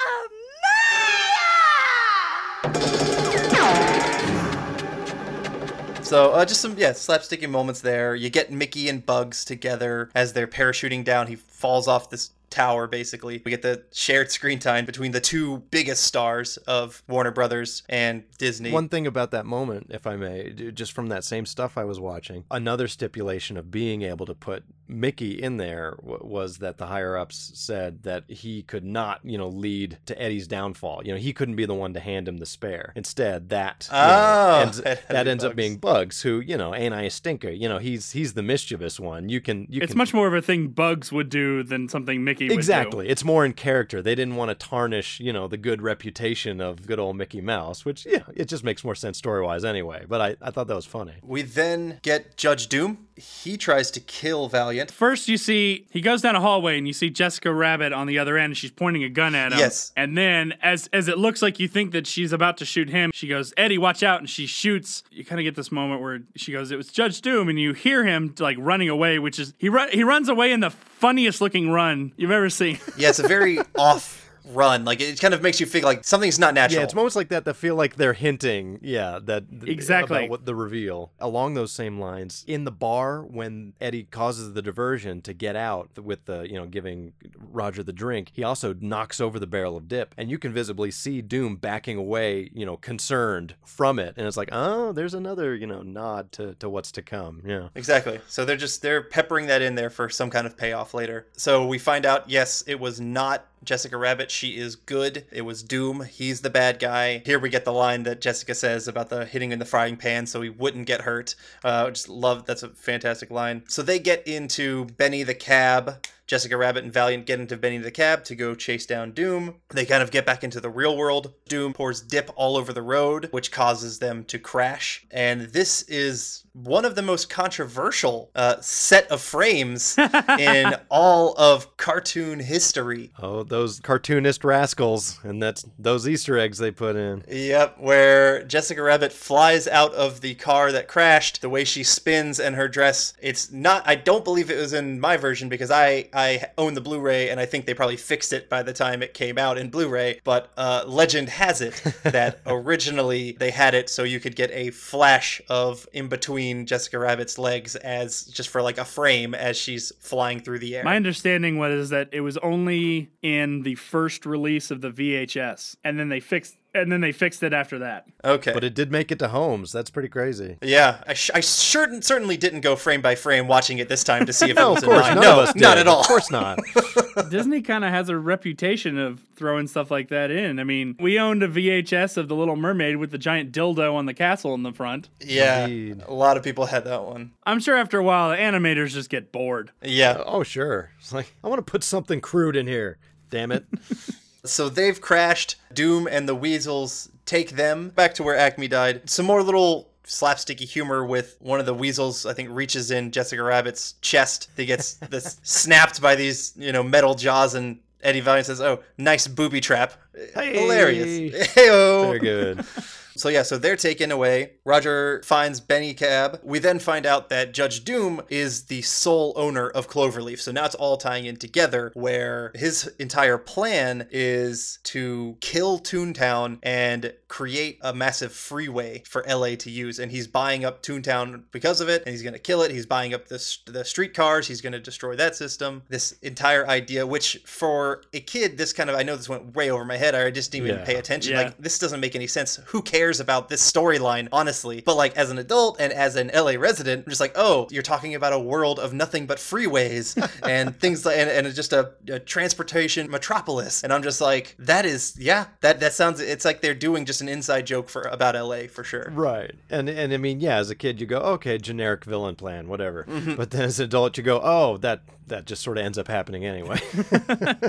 So 6.14 6.30
uh, 6.30 6.44
just 6.44 6.60
some 6.60 6.78
yeah 6.78 6.90
slapsticky 6.90 7.50
moments 7.50 7.80
there. 7.80 8.14
You 8.14 8.30
get 8.30 8.52
Mickey 8.52 8.88
and 8.88 9.04
Bugs 9.04 9.44
together 9.44 10.10
as 10.14 10.32
they're 10.32 10.46
parachuting 10.46 11.02
down. 11.02 11.26
He 11.26 11.34
falls 11.34 11.88
off 11.88 12.08
this 12.08 12.30
tower 12.50 12.86
basically. 12.86 13.42
We 13.44 13.50
get 13.50 13.62
the 13.62 13.82
shared 13.92 14.30
screen 14.30 14.60
time 14.60 14.84
between 14.84 15.10
the 15.10 15.20
two 15.20 15.64
biggest 15.72 16.04
stars 16.04 16.56
of 16.68 17.02
Warner 17.08 17.32
Brothers 17.32 17.82
and 17.88 18.22
Disney. 18.38 18.70
One 18.70 18.88
thing 18.88 19.08
about 19.08 19.32
that 19.32 19.44
moment, 19.44 19.88
if 19.90 20.06
I 20.06 20.14
may, 20.14 20.50
just 20.50 20.92
from 20.92 21.08
that 21.08 21.24
same 21.24 21.46
stuff 21.46 21.76
I 21.76 21.82
was 21.82 21.98
watching, 21.98 22.44
another 22.48 22.86
stipulation 22.86 23.56
of 23.56 23.72
being 23.72 24.02
able 24.02 24.26
to 24.26 24.34
put 24.36 24.62
Mickey 24.88 25.32
in 25.42 25.56
there 25.56 25.96
w- 26.00 26.20
was 26.22 26.58
that 26.58 26.78
the 26.78 26.86
higher 26.86 27.16
ups 27.16 27.52
said 27.54 28.02
that 28.02 28.24
he 28.28 28.62
could 28.62 28.84
not, 28.84 29.20
you 29.24 29.38
know, 29.38 29.48
lead 29.48 29.98
to 30.06 30.20
Eddie's 30.20 30.46
downfall. 30.46 31.02
You 31.04 31.12
know, 31.12 31.18
he 31.18 31.32
couldn't 31.32 31.56
be 31.56 31.66
the 31.66 31.74
one 31.74 31.94
to 31.94 32.00
hand 32.00 32.28
him 32.28 32.38
the 32.38 32.46
spare. 32.46 32.92
Instead, 32.94 33.48
that 33.48 33.88
you 33.90 33.96
know, 33.96 34.04
Oh, 34.04 34.60
ends- 34.60 34.78
it 34.80 35.02
that 35.08 35.24
be 35.24 35.30
ends 35.30 35.44
up 35.44 35.56
being 35.56 35.76
Bugs, 35.76 36.22
who 36.22 36.40
you 36.40 36.56
know, 36.56 36.74
ain't 36.74 36.94
I 36.94 37.02
a 37.02 37.10
stinker? 37.10 37.50
You 37.50 37.68
know, 37.68 37.78
he's 37.78 38.12
he's 38.12 38.34
the 38.34 38.42
mischievous 38.42 38.98
one. 39.00 39.28
You 39.28 39.40
can 39.40 39.66
you 39.70 39.80
it's 39.82 39.92
can 39.92 39.98
much 39.98 40.12
more 40.14 40.26
of 40.26 40.34
a 40.34 40.42
thing 40.42 40.68
Bugs 40.68 41.10
would 41.12 41.28
do 41.28 41.62
than 41.62 41.88
something 41.88 42.22
Mickey 42.24 42.44
would 42.44 42.50
do. 42.50 42.54
Exactly. 42.54 43.08
It's 43.08 43.24
more 43.24 43.44
in 43.44 43.52
character. 43.54 44.02
They 44.02 44.14
didn't 44.14 44.36
want 44.36 44.50
to 44.50 44.54
tarnish, 44.54 45.20
you 45.20 45.32
know, 45.32 45.48
the 45.48 45.56
good 45.56 45.82
reputation 45.82 46.60
of 46.60 46.86
good 46.86 46.98
old 46.98 47.16
Mickey 47.16 47.40
Mouse, 47.40 47.84
which, 47.84 48.06
yeah, 48.06 48.22
it 48.34 48.46
just 48.48 48.64
makes 48.64 48.84
more 48.84 48.94
sense 48.94 49.18
story 49.18 49.42
wise 49.42 49.64
anyway. 49.64 50.04
But 50.08 50.20
I, 50.20 50.36
I 50.42 50.50
thought 50.50 50.66
that 50.68 50.74
was 50.76 50.86
funny. 50.86 51.14
We 51.22 51.42
then 51.42 52.00
get 52.02 52.36
Judge 52.36 52.68
Doom. 52.68 53.06
He 53.16 53.56
tries 53.56 53.90
to 53.92 54.00
kill 54.00 54.48
Valiant. 54.48 54.90
First, 54.90 55.28
you 55.28 55.36
see 55.36 55.86
he 55.90 56.00
goes 56.00 56.20
down 56.20 56.34
a 56.34 56.40
hallway 56.40 56.78
and 56.78 56.86
you 56.86 56.92
see 56.92 57.10
Jessica 57.10 57.52
Rabbit 57.52 57.92
on 57.92 58.08
the 58.08 58.18
other 58.18 58.36
end. 58.36 58.46
and 58.50 58.56
She's 58.56 58.72
pointing 58.72 59.04
a 59.04 59.08
gun 59.08 59.34
at 59.36 59.52
him. 59.52 59.58
Yes. 59.60 59.92
And 59.96 60.18
then, 60.18 60.54
as 60.62 60.88
as 60.92 61.06
it 61.06 61.16
looks 61.16 61.40
like 61.40 61.60
you 61.60 61.68
think 61.68 61.92
that 61.92 62.06
she's 62.08 62.32
about 62.32 62.56
to 62.58 62.64
shoot 62.64 62.90
him, 62.90 63.10
she 63.14 63.28
goes, 63.28 63.54
"Eddie, 63.56 63.78
watch 63.78 64.02
out!" 64.02 64.18
And 64.18 64.28
she 64.28 64.46
shoots. 64.46 65.04
You 65.12 65.24
kind 65.24 65.40
of 65.40 65.44
get 65.44 65.54
this 65.54 65.70
moment 65.70 66.00
where 66.02 66.22
she 66.34 66.50
goes, 66.50 66.70
"It 66.72 66.76
was 66.76 66.88
Judge 66.88 67.20
Doom," 67.20 67.48
and 67.48 67.58
you 67.60 67.72
hear 67.72 68.04
him 68.04 68.34
like 68.40 68.56
running 68.58 68.88
away, 68.88 69.20
which 69.20 69.38
is 69.38 69.54
he 69.58 69.68
run 69.68 69.90
he 69.90 70.02
runs 70.02 70.28
away 70.28 70.50
in 70.50 70.58
the 70.60 70.70
funniest 70.70 71.40
looking 71.40 71.70
run 71.70 72.12
you've 72.16 72.30
ever 72.32 72.50
seen. 72.50 72.78
Yeah, 72.96 73.10
it's 73.10 73.20
a 73.20 73.28
very 73.28 73.58
off 73.78 74.23
run. 74.44 74.84
Like 74.84 75.00
it 75.00 75.20
kind 75.20 75.34
of 75.34 75.42
makes 75.42 75.60
you 75.60 75.66
feel 75.66 75.84
like 75.84 76.04
something's 76.04 76.38
not 76.38 76.54
natural. 76.54 76.80
Yeah, 76.80 76.84
it's 76.84 76.94
moments 76.94 77.16
like 77.16 77.28
that 77.28 77.44
that 77.44 77.54
feel 77.54 77.74
like 77.76 77.96
they're 77.96 78.12
hinting, 78.12 78.78
yeah, 78.82 79.18
that 79.24 79.44
Exactly. 79.66 80.18
about 80.18 80.30
what 80.30 80.46
the 80.46 80.54
reveal. 80.54 81.12
Along 81.18 81.54
those 81.54 81.72
same 81.72 81.98
lines, 81.98 82.44
in 82.46 82.64
the 82.64 82.70
bar 82.72 83.22
when 83.22 83.74
Eddie 83.80 84.04
causes 84.04 84.52
the 84.54 84.62
diversion 84.62 85.22
to 85.22 85.32
get 85.32 85.56
out 85.56 85.98
with 85.98 86.24
the, 86.26 86.48
you 86.48 86.54
know, 86.54 86.66
giving 86.66 87.12
Roger 87.36 87.82
the 87.82 87.92
drink, 87.92 88.30
he 88.32 88.42
also 88.42 88.74
knocks 88.80 89.20
over 89.20 89.38
the 89.38 89.46
barrel 89.46 89.76
of 89.76 89.88
dip, 89.88 90.14
and 90.16 90.30
you 90.30 90.38
can 90.38 90.52
visibly 90.52 90.90
see 90.90 91.22
Doom 91.22 91.56
backing 91.56 91.96
away, 91.96 92.50
you 92.52 92.66
know, 92.66 92.76
concerned 92.76 93.54
from 93.64 93.98
it, 93.98 94.14
and 94.16 94.26
it's 94.26 94.36
like, 94.36 94.48
oh, 94.52 94.92
there's 94.92 95.14
another, 95.14 95.54
you 95.54 95.66
know, 95.66 95.82
nod 95.82 96.32
to 96.32 96.54
to 96.54 96.68
what's 96.68 96.92
to 96.92 97.02
come. 97.02 97.42
Yeah. 97.44 97.68
Exactly. 97.74 98.20
So 98.28 98.44
they're 98.44 98.56
just 98.56 98.82
they're 98.82 99.02
peppering 99.02 99.46
that 99.46 99.62
in 99.62 99.74
there 99.74 99.90
for 99.90 100.08
some 100.08 100.30
kind 100.30 100.46
of 100.46 100.56
payoff 100.56 100.94
later. 100.94 101.26
So 101.36 101.66
we 101.66 101.78
find 101.78 102.06
out 102.06 102.28
yes, 102.28 102.62
it 102.66 102.78
was 102.78 103.00
not 103.00 103.46
Jessica 103.64 103.96
Rabbit. 103.96 104.30
She 104.30 104.56
is 104.56 104.76
good. 104.76 105.26
It 105.32 105.42
was 105.42 105.62
Doom. 105.62 106.02
He's 106.02 106.40
the 106.40 106.50
bad 106.50 106.78
guy. 106.78 107.22
Here 107.24 107.38
we 107.38 107.48
get 107.48 107.64
the 107.64 107.72
line 107.72 108.02
that 108.04 108.20
Jessica 108.20 108.54
says 108.54 108.86
about 108.86 109.08
the 109.08 109.24
hitting 109.24 109.52
in 109.52 109.58
the 109.58 109.64
frying 109.64 109.96
pan 109.96 110.26
so 110.26 110.42
he 110.42 110.50
wouldn't 110.50 110.86
get 110.86 111.02
hurt. 111.02 111.34
Uh, 111.62 111.90
just 111.90 112.08
love 112.08 112.46
that's 112.46 112.62
a 112.62 112.68
fantastic 112.68 113.30
line. 113.30 113.64
So 113.68 113.82
they 113.82 113.98
get 113.98 114.26
into 114.26 114.86
Benny 114.86 115.22
the 115.22 115.34
cab. 115.34 116.06
Jessica 116.26 116.56
Rabbit 116.56 116.84
and 116.84 116.92
Valiant 116.92 117.26
get 117.26 117.40
into 117.40 117.56
Benny 117.56 117.78
the 117.78 117.90
cab 117.90 118.24
to 118.24 118.34
go 118.34 118.54
chase 118.54 118.86
down 118.86 119.12
Doom. 119.12 119.56
They 119.68 119.84
kind 119.84 120.02
of 120.02 120.10
get 120.10 120.24
back 120.24 120.42
into 120.42 120.60
the 120.60 120.70
real 120.70 120.96
world. 120.96 121.34
Doom 121.48 121.74
pours 121.74 122.00
dip 122.00 122.30
all 122.34 122.56
over 122.56 122.72
the 122.72 122.82
road, 122.82 123.28
which 123.30 123.52
causes 123.52 123.98
them 123.98 124.24
to 124.24 124.38
crash. 124.38 125.06
And 125.10 125.42
this 125.42 125.82
is 125.82 126.43
one 126.54 126.84
of 126.84 126.94
the 126.94 127.02
most 127.02 127.28
controversial 127.28 128.30
uh, 128.34 128.60
set 128.60 129.10
of 129.10 129.20
frames 129.20 129.98
in 130.38 130.72
all 130.88 131.34
of 131.36 131.76
cartoon 131.76 132.38
history. 132.38 133.10
Oh, 133.18 133.42
those 133.42 133.80
cartoonist 133.80 134.44
rascals, 134.44 135.18
and 135.24 135.42
that's 135.42 135.66
those 135.78 136.08
Easter 136.08 136.38
eggs 136.38 136.58
they 136.58 136.70
put 136.70 136.94
in. 136.94 137.24
Yep, 137.28 137.78
where 137.80 138.44
Jessica 138.44 138.82
Rabbit 138.82 139.12
flies 139.12 139.66
out 139.66 139.92
of 139.94 140.20
the 140.20 140.36
car 140.36 140.70
that 140.70 140.86
crashed, 140.86 141.42
the 141.42 141.48
way 141.48 141.64
she 141.64 141.82
spins 141.82 142.38
and 142.38 142.54
her 142.54 142.68
dress. 142.68 143.14
It's 143.20 143.50
not 143.50 143.82
I 143.86 143.96
don't 143.96 144.24
believe 144.24 144.48
it 144.50 144.58
was 144.58 144.72
in 144.72 145.00
my 145.00 145.16
version 145.16 145.48
because 145.48 145.72
I 145.72 146.08
I 146.12 146.46
own 146.56 146.74
the 146.74 146.80
Blu-ray 146.80 147.30
and 147.30 147.40
I 147.40 147.46
think 147.46 147.66
they 147.66 147.74
probably 147.74 147.96
fixed 147.96 148.32
it 148.32 148.48
by 148.48 148.62
the 148.62 148.72
time 148.72 149.02
it 149.02 149.12
came 149.12 149.38
out 149.38 149.58
in 149.58 149.70
Blu-ray, 149.70 150.20
but 150.22 150.52
uh, 150.56 150.84
legend 150.86 151.30
has 151.30 151.60
it 151.60 151.74
that 152.04 152.40
originally 152.46 153.32
they 153.32 153.50
had 153.50 153.74
it 153.74 153.90
so 153.90 154.04
you 154.04 154.20
could 154.20 154.36
get 154.36 154.52
a 154.52 154.70
flash 154.70 155.42
of 155.48 155.88
in 155.92 156.06
between 156.06 156.43
Jessica 156.66 156.98
Rabbit's 156.98 157.38
legs 157.38 157.76
as 157.76 158.24
just 158.24 158.48
for 158.48 158.62
like 158.62 158.78
a 158.78 158.84
frame 158.84 159.34
as 159.34 159.56
she's 159.56 159.92
flying 159.98 160.40
through 160.40 160.58
the 160.58 160.76
air. 160.76 160.84
My 160.84 160.96
understanding 160.96 161.58
was 161.58 161.90
that 161.90 162.08
it 162.12 162.20
was 162.20 162.36
only 162.38 163.10
in 163.22 163.62
the 163.62 163.74
first 163.76 164.26
release 164.26 164.70
of 164.70 164.80
the 164.80 164.90
VHS, 164.90 165.76
and 165.84 165.98
then 165.98 166.08
they 166.08 166.20
fixed 166.20 166.56
and 166.74 166.90
then 166.90 167.00
they 167.00 167.12
fixed 167.12 167.42
it 167.42 167.52
after 167.52 167.78
that. 167.80 168.06
Okay. 168.24 168.52
But 168.52 168.64
it 168.64 168.74
did 168.74 168.90
make 168.90 169.10
it 169.12 169.18
to 169.20 169.28
homes. 169.28 169.72
That's 169.72 169.90
pretty 169.90 170.08
crazy. 170.08 170.58
Yeah, 170.62 171.02
I, 171.06 171.14
sh- 171.14 171.30
I 171.34 171.40
certain, 171.40 172.02
certainly 172.02 172.36
didn't 172.36 172.60
go 172.62 172.76
frame 172.76 173.00
by 173.00 173.14
frame 173.14 173.46
watching 173.46 173.78
it 173.78 173.88
this 173.88 174.02
time 174.04 174.26
to 174.26 174.32
see 174.32 174.50
if 174.50 174.56
No, 174.56 174.68
it 174.72 174.74
was 174.74 174.82
of 174.82 174.88
course, 174.88 175.06
a 175.06 175.08
nine. 175.08 175.14
none 175.16 175.22
no, 175.24 175.32
of 175.42 175.48
us 175.48 175.54
not 175.56 175.74
did. 175.76 175.80
at 175.82 175.88
all. 175.88 176.00
Of 176.00 176.06
course 176.06 176.30
not. 176.30 176.58
Disney 177.30 177.62
kind 177.62 177.84
of 177.84 177.90
has 177.90 178.08
a 178.08 178.16
reputation 178.16 178.98
of 178.98 179.20
throwing 179.36 179.66
stuff 179.66 179.90
like 179.90 180.08
that 180.08 180.30
in. 180.30 180.58
I 180.58 180.64
mean, 180.64 180.96
we 180.98 181.18
owned 181.18 181.42
a 181.42 181.48
VHS 181.48 182.16
of 182.16 182.28
The 182.28 182.34
Little 182.36 182.56
Mermaid 182.56 182.96
with 182.96 183.10
the 183.10 183.18
giant 183.18 183.52
dildo 183.52 183.94
on 183.94 184.06
the 184.06 184.14
castle 184.14 184.54
in 184.54 184.62
the 184.62 184.72
front. 184.72 185.08
Yeah, 185.20 185.66
a 185.66 186.12
lot 186.12 186.36
of 186.36 186.42
people 186.42 186.66
had 186.66 186.84
that 186.84 187.04
one. 187.04 187.32
I'm 187.46 187.60
sure 187.60 187.76
after 187.76 187.98
a 187.98 188.02
while, 188.02 188.30
the 188.30 188.36
animators 188.36 188.90
just 188.90 189.10
get 189.10 189.30
bored. 189.32 189.70
Yeah. 189.82 190.22
Oh, 190.24 190.42
sure. 190.42 190.90
It's 190.98 191.12
like, 191.12 191.34
I 191.44 191.48
want 191.48 191.64
to 191.64 191.70
put 191.70 191.84
something 191.84 192.20
crude 192.20 192.56
in 192.56 192.66
here. 192.66 192.98
Damn 193.30 193.52
it. 193.52 193.64
So 194.44 194.68
they've 194.68 195.00
crashed. 195.00 195.56
Doom 195.72 196.06
and 196.06 196.28
the 196.28 196.34
Weasels 196.34 197.08
take 197.26 197.52
them 197.52 197.90
back 197.90 198.14
to 198.14 198.22
where 198.22 198.36
Acme 198.36 198.68
died. 198.68 199.08
Some 199.08 199.26
more 199.26 199.42
little 199.42 199.90
slapsticky 200.04 200.68
humor 200.68 201.04
with 201.04 201.36
one 201.40 201.58
of 201.58 201.64
the 201.64 201.72
weasels 201.72 202.26
i 202.26 202.34
think 202.34 202.50
reaches 202.52 202.90
in 202.90 203.10
jessica 203.10 203.42
rabbit's 203.42 203.94
chest 204.02 204.50
he 204.54 204.66
gets 204.66 204.94
this 205.08 205.40
snapped 205.42 205.98
by 206.02 206.14
these 206.14 206.52
you 206.58 206.72
know 206.72 206.82
metal 206.82 207.14
jaws 207.14 207.54
and 207.54 207.78
eddie 208.02 208.20
valiant 208.20 208.44
says 208.44 208.60
oh 208.60 208.80
nice 208.98 209.26
booby 209.26 209.62
trap 209.62 209.94
hilarious 210.34 211.52
Hey-o. 211.54 212.02
Very 212.04 212.18
good. 212.18 212.64
So 213.16 213.28
yeah, 213.28 213.42
so 213.42 213.58
they're 213.58 213.76
taken 213.76 214.10
away. 214.10 214.52
Roger 214.64 215.22
finds 215.24 215.60
Benny 215.60 215.94
Cab. 215.94 216.40
We 216.42 216.58
then 216.58 216.78
find 216.78 217.06
out 217.06 217.28
that 217.28 217.54
Judge 217.54 217.84
Doom 217.84 218.22
is 218.28 218.64
the 218.64 218.82
sole 218.82 219.32
owner 219.36 219.68
of 219.68 219.88
Cloverleaf. 219.88 220.40
So 220.40 220.52
now 220.52 220.64
it's 220.64 220.74
all 220.74 220.96
tying 220.96 221.26
in 221.26 221.36
together 221.36 221.92
where 221.94 222.50
his 222.54 222.88
entire 222.98 223.38
plan 223.38 224.08
is 224.10 224.78
to 224.84 225.36
kill 225.40 225.78
Toontown 225.78 226.58
and 226.62 227.14
create 227.34 227.78
a 227.82 227.92
massive 227.92 228.32
freeway 228.32 229.02
for 229.08 229.24
LA 229.28 229.56
to 229.56 229.68
use. 229.68 229.98
And 229.98 230.12
he's 230.12 230.28
buying 230.28 230.64
up 230.64 230.84
Toontown 230.84 231.42
because 231.50 231.80
of 231.80 231.88
it, 231.88 232.04
and 232.06 232.12
he's 232.12 232.22
going 232.22 232.32
to 232.34 232.38
kill 232.38 232.62
it. 232.62 232.70
He's 232.70 232.86
buying 232.86 233.12
up 233.12 233.26
the, 233.26 233.58
the 233.66 233.84
streetcars. 233.84 234.46
He's 234.46 234.60
going 234.60 234.72
to 234.72 234.78
destroy 234.78 235.16
that 235.16 235.34
system. 235.34 235.82
This 235.88 236.12
entire 236.22 236.64
idea, 236.68 237.04
which 237.04 237.40
for 237.44 238.02
a 238.12 238.20
kid, 238.20 238.56
this 238.56 238.72
kind 238.72 238.88
of, 238.88 238.94
I 238.94 239.02
know 239.02 239.16
this 239.16 239.28
went 239.28 239.52
way 239.56 239.68
over 239.68 239.84
my 239.84 239.96
head. 239.96 240.14
I 240.14 240.30
just 240.30 240.52
didn't 240.52 240.68
even 240.68 240.78
Yeah. 240.78 240.84
pay 240.84 240.94
attention. 240.94 241.32
Yeah. 241.32 241.42
Like, 241.42 241.58
this 241.58 241.80
doesn't 241.80 241.98
make 241.98 242.14
any 242.14 242.28
sense. 242.28 242.60
Who 242.66 242.80
cares 242.82 243.18
about 243.18 243.48
this 243.48 243.68
storyline, 243.68 244.28
honestly? 244.30 244.80
But 244.86 244.94
like 244.96 245.16
as 245.16 245.32
an 245.32 245.38
adult 245.38 245.80
and 245.80 245.92
as 245.92 246.14
an 246.14 246.30
LA 246.32 246.52
resident, 246.52 247.02
I'm 247.04 247.10
just 247.10 247.20
like, 247.20 247.32
oh, 247.34 247.66
you're 247.72 247.82
talking 247.82 248.14
about 248.14 248.32
a 248.32 248.38
world 248.38 248.78
of 248.78 248.92
nothing 248.92 249.26
but 249.26 249.38
freeways 249.38 250.14
and 250.48 250.78
things 250.78 251.04
like, 251.04 251.16
and, 251.18 251.28
and 251.28 251.52
just 251.52 251.72
a, 251.72 251.94
a 252.06 252.20
transportation 252.20 253.10
metropolis. 253.10 253.82
And 253.82 253.92
I'm 253.92 254.04
just 254.04 254.20
like, 254.20 254.54
that 254.60 254.86
is, 254.86 255.16
yeah, 255.18 255.46
that 255.62 255.80
that 255.80 255.94
sounds. 255.94 256.20
It's 256.20 256.44
like 256.44 256.60
they're 256.60 256.74
doing 256.74 257.04
just 257.04 257.23
an 257.24 257.28
inside 257.28 257.66
joke 257.66 257.88
for 257.88 258.02
about 258.02 258.34
LA 258.34 258.66
for 258.68 258.84
sure. 258.84 259.10
Right. 259.12 259.52
And 259.70 259.88
and 259.88 260.12
I 260.12 260.16
mean, 260.16 260.40
yeah, 260.40 260.56
as 260.56 260.70
a 260.70 260.74
kid 260.74 261.00
you 261.00 261.06
go, 261.06 261.18
okay, 261.18 261.58
generic 261.58 262.04
villain 262.04 262.36
plan, 262.36 262.68
whatever. 262.68 263.04
Mhm. 263.04 263.36
But 263.36 263.50
then 263.50 263.62
as 263.62 263.78
an 263.80 263.86
adult 263.86 264.16
you 264.16 264.22
go, 264.22 264.40
oh, 264.42 264.76
that 264.78 265.02
that 265.26 265.46
just 265.46 265.62
sort 265.62 265.78
of 265.78 265.84
ends 265.84 265.96
up 265.98 266.08
happening 266.08 266.44
anyway. 266.44 266.80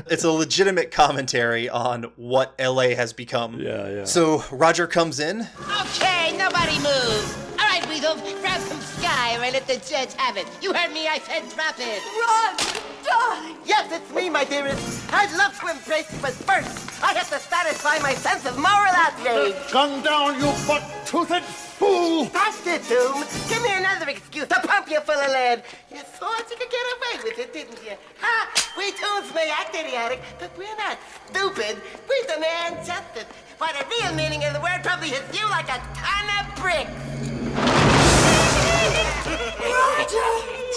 It's 0.08 0.24
a 0.24 0.32
legitimate 0.32 0.91
commentary 0.91 1.68
on 1.70 2.03
what 2.16 2.53
LA 2.60 2.89
has 2.89 3.14
become. 3.14 3.60
Yeah, 3.60 3.89
yeah. 3.89 4.03
So 4.06 4.43
Roger 4.51 4.88
comes 4.88 5.20
in. 5.20 5.47
Okay, 5.82 6.36
nobody 6.38 6.78
move. 6.80 7.45
All 7.76 7.82
right, 7.82 7.90
Weasel, 7.90 8.16
grab 8.40 8.62
some 8.62 8.80
sky 8.80 9.36
or 9.36 9.52
let 9.52 9.68
the 9.68 9.76
judge 9.76 10.14
have 10.14 10.38
it. 10.38 10.48
You 10.62 10.72
heard 10.72 10.94
me, 10.94 11.10
I 11.10 11.20
said 11.20 11.44
drop 11.54 11.76
it. 11.78 12.02
Run! 12.24 12.56
Die! 13.04 13.56
Yes, 13.66 13.92
it's 13.92 14.16
me, 14.16 14.30
my 14.30 14.46
dearest. 14.46 15.04
I'd 15.12 15.36
love 15.36 15.60
to 15.60 15.68
embrace 15.68 16.10
you, 16.10 16.20
but 16.22 16.32
first, 16.32 17.04
I 17.04 17.14
have 17.14 17.30
to 17.32 17.38
satisfy 17.38 18.00
my 18.00 18.14
sense 18.14 18.46
of 18.46 18.56
moral 18.56 18.96
outrage. 18.96 19.56
Gun 19.74 20.02
down, 20.02 20.40
you 20.40 20.54
butt-toothed 20.66 21.44
fool! 21.78 22.26
That's 22.26 22.66
it, 22.66 22.88
Doom. 22.88 23.24
Give 23.50 23.62
me 23.62 23.76
another 23.76 24.10
excuse 24.10 24.48
to 24.48 24.60
pump 24.64 24.90
you 24.90 25.00
full 25.02 25.16
of 25.16 25.32
lead. 25.32 25.64
You 25.92 26.00
thought 26.00 26.46
you 26.50 26.58
could 26.58 26.72
get 26.72 26.86
away 26.96 27.24
with 27.24 27.40
it, 27.40 27.54
didn't 27.54 27.84
you? 27.84 27.96
Ha! 28.22 28.72
We 28.78 28.92
Toons 28.92 29.34
may 29.34 29.52
act 29.52 29.76
idiotic, 29.76 30.22
but 30.40 30.52
we're 30.58 30.76
not 30.78 30.98
stupid. 31.28 31.82
We 32.10 32.18
demand 32.28 32.86
justice. 32.86 33.26
Why, 33.58 33.72
the 33.74 33.86
real 33.88 34.14
meaning 34.16 34.44
of 34.46 34.54
the 34.54 34.62
word 34.62 34.84
probably 34.84 35.10
hits 35.10 35.38
you 35.38 35.48
like 35.50 35.70
a 35.70 35.82
ton 35.96 36.26
of 36.40 36.56
bricks. 36.56 38.05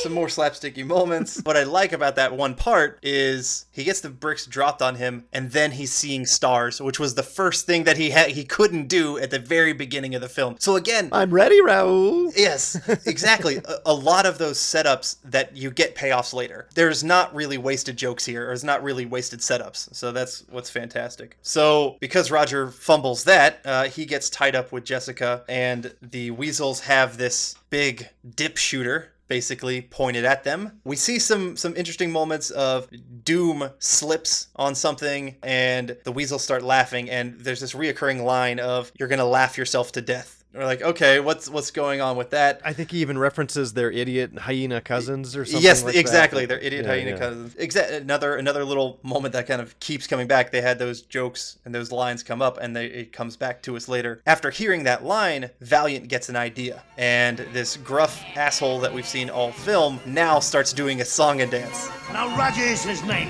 Some 0.03 0.13
more 0.13 0.29
slapsticky 0.29 0.87
moments. 0.87 1.41
what 1.43 1.57
I 1.57 1.65
like 1.65 1.93
about 1.93 2.15
that 2.17 2.37
one 2.37 2.55
part 2.55 3.01
is 3.03 3.67
he 3.73 3.83
gets 3.83 4.01
the 4.01 4.11
bricks 4.11 4.47
dropped 4.47 4.81
on 4.81 4.95
him, 4.95 5.25
and 5.33 5.51
then 5.51 5.73
he's 5.73 5.93
seeing 5.93 6.25
stars, 6.25 6.81
which 6.81 7.01
was 7.01 7.17
the 7.17 7.25
first 7.25 7.67
thing 7.67 7.83
that 7.85 7.97
he 7.97 8.11
had 8.11 8.31
he 8.31 8.45
couldn't 8.45 8.87
do 8.87 9.19
at 9.19 9.31
the 9.31 9.41
very 9.41 9.73
beginning 9.73 10.15
of 10.15 10.21
the 10.21 10.29
film. 10.29 10.55
So 10.61 10.77
again, 10.77 11.09
I'm 11.11 11.35
ready, 11.35 11.61
Raoul. 11.61 12.33
Yes, 12.37 12.81
exactly. 13.07 13.57
a, 13.57 13.79
a 13.87 13.95
lot 13.95 14.25
of 14.25 14.39
those 14.39 14.59
setups 14.59 15.17
that 15.25 15.57
you 15.57 15.73
get 15.73 15.97
payoffs 15.97 16.33
later. 16.33 16.69
There's 16.75 17.03
not 17.03 17.35
really 17.35 17.59
wasted 17.59 17.97
jokes 17.97 18.25
here, 18.25 18.45
or 18.45 18.47
there's 18.49 18.63
not 18.63 18.85
really 18.85 19.05
wasted 19.05 19.41
setups. 19.41 19.93
So 19.95 20.13
that's 20.13 20.45
what's 20.49 20.71
fantastic. 20.71 21.37
So 21.43 21.97
because 21.99 22.31
Roger 22.31 22.69
fumbles 22.69 23.25
that, 23.25 23.61
uh, 23.65 23.85
he 23.85 24.05
gets 24.07 24.31
tied 24.31 24.55
up 24.55 24.71
with 24.71 24.85
Jessica, 24.85 25.43
and 25.49 25.93
the 26.03 26.31
weasels 26.31 26.81
have 26.81 27.17
this 27.17 27.57
big 27.71 28.09
dip 28.35 28.57
shooter 28.57 29.13
basically 29.29 29.83
pointed 29.83 30.25
at 30.25 30.43
them. 30.45 30.81
We 30.85 30.97
see 30.97 31.19
some 31.19 31.57
some 31.57 31.77
interesting 31.77 32.11
moments 32.11 32.51
of 32.51 32.89
Doom 33.25 33.71
slips 33.79 34.49
on 34.57 34.75
something 34.75 35.37
and 35.43 35.97
the 36.05 36.13
weasels 36.13 36.43
start 36.43 36.63
laughing 36.63 37.11
and 37.11 37.39
there's 37.39 37.61
this 37.61 37.75
reoccurring 37.75 38.25
line 38.25 38.59
of 38.59 38.91
you're 38.99 39.09
to 39.19 39.25
laugh 39.25 39.59
yourself 39.59 39.93
to 39.93 40.01
death. 40.01 40.38
We're 40.55 40.65
like, 40.65 40.81
"Okay, 40.83 41.21
what's 41.21 41.49
what's 41.49 41.71
going 41.71 42.01
on 42.01 42.17
with 42.17 42.31
that?" 42.31 42.61
I 42.65 42.73
think 42.73 42.91
he 42.91 42.99
even 43.01 43.19
references 43.19 43.75
their 43.75 43.91
idiot 43.91 44.37
hyena 44.39 44.81
cousins 44.81 45.37
or 45.37 45.45
something. 45.45 45.63
yes, 45.63 45.85
like 45.85 45.95
exactly. 45.95 46.47
They're 46.47 46.59
idiot 46.59 46.87
Yeah, 46.87 46.91
hyena 46.91 47.11
yeah. 47.11 47.17
cousins. 47.19 47.55
Exa- 47.57 47.93
another 48.01 48.35
another 48.37 48.65
little 48.65 48.99
moment 49.03 49.35
that 49.35 49.47
kind 49.47 49.61
of 49.61 49.79
keeps 49.79 50.07
coming 50.07 50.27
back. 50.27 50.51
They 50.51 50.63
had 50.63 50.79
those 50.79 51.03
jokes 51.03 51.59
and 51.67 51.75
those 51.75 51.93
lines 51.93 52.23
come 52.23 52.41
up, 52.41 52.57
and 52.61 52.75
they, 52.75 52.87
it 52.87 53.13
comes 53.13 53.37
back 53.37 53.61
to 53.65 53.77
us 53.77 53.89
later. 53.89 54.23
After 54.27 54.51
hearing 54.51 54.85
that 54.85 55.05
line, 55.05 55.51
Valiant 55.61 56.09
gets 56.09 56.31
an 56.31 56.37
idea, 56.37 56.83
and 56.97 57.39
this 57.53 57.77
gruff 57.77 58.25
asshole 58.35 58.81
that 58.81 58.93
we've 58.93 59.07
seen 59.07 59.29
all 59.29 59.53
film 59.53 60.01
now 60.07 60.41
starts 60.41 60.73
doing 60.73 61.03
a 61.03 61.05
song 61.05 61.43
and 61.43 61.51
dance. 61.51 61.91
Now 62.13 62.35
Roger 62.39 62.63
is 62.63 62.83
his 62.83 63.03
name. 63.05 63.29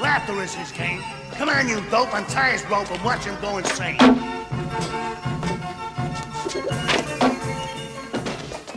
Laughter 0.00 0.42
is 0.42 0.52
his 0.54 0.72
game. 0.72 1.00
Come 1.34 1.48
on, 1.48 1.68
you 1.68 1.80
dope, 1.90 2.12
untie 2.12 2.50
his 2.50 2.64
rope 2.66 2.90
and 2.90 3.02
watch 3.04 3.24
him 3.24 3.40
go 3.40 3.58
insane. 3.58 3.96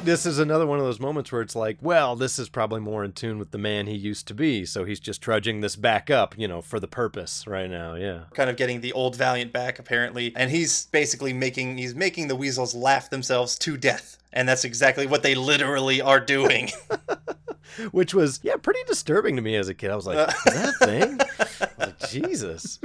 This 0.09 0.25
is 0.25 0.39
another 0.39 0.65
one 0.65 0.79
of 0.79 0.85
those 0.85 0.99
moments 0.99 1.31
where 1.31 1.43
it's 1.43 1.55
like, 1.55 1.77
well, 1.83 2.15
this 2.15 2.39
is 2.39 2.49
probably 2.49 2.79
more 2.79 3.03
in 3.03 3.11
tune 3.11 3.37
with 3.37 3.51
the 3.51 3.59
man 3.59 3.85
he 3.85 3.93
used 3.93 4.27
to 4.29 4.33
be, 4.33 4.65
so 4.65 4.83
he's 4.83 4.99
just 4.99 5.21
trudging 5.21 5.61
this 5.61 5.75
back 5.75 6.09
up, 6.09 6.33
you 6.35 6.47
know, 6.47 6.63
for 6.63 6.79
the 6.79 6.87
purpose 6.87 7.45
right 7.45 7.69
now. 7.69 7.93
Yeah. 7.93 8.21
Kind 8.33 8.49
of 8.49 8.57
getting 8.57 8.81
the 8.81 8.91
old 8.93 9.15
Valiant 9.15 9.53
back, 9.53 9.77
apparently, 9.77 10.33
and 10.35 10.49
he's 10.49 10.87
basically 10.87 11.31
making 11.31 11.77
he's 11.77 11.93
making 11.93 12.27
the 12.27 12.35
weasels 12.35 12.73
laugh 12.73 13.11
themselves 13.11 13.55
to 13.59 13.77
death, 13.77 14.17
and 14.33 14.49
that's 14.49 14.65
exactly 14.65 15.05
what 15.05 15.21
they 15.21 15.35
literally 15.35 16.01
are 16.01 16.19
doing. 16.19 16.71
Which 17.91 18.13
was, 18.13 18.39
yeah, 18.43 18.55
pretty 18.55 18.79
disturbing 18.87 19.35
to 19.35 19.41
me 19.41 19.55
as 19.55 19.69
a 19.69 19.73
kid. 19.73 19.91
I 19.91 19.95
was 19.95 20.07
like, 20.07 20.27
is 20.47 20.53
that 20.53 20.73
thing? 20.79 21.19
I 21.39 21.85
was 21.85 21.87
like, 22.01 22.09
Jesus. 22.09 22.79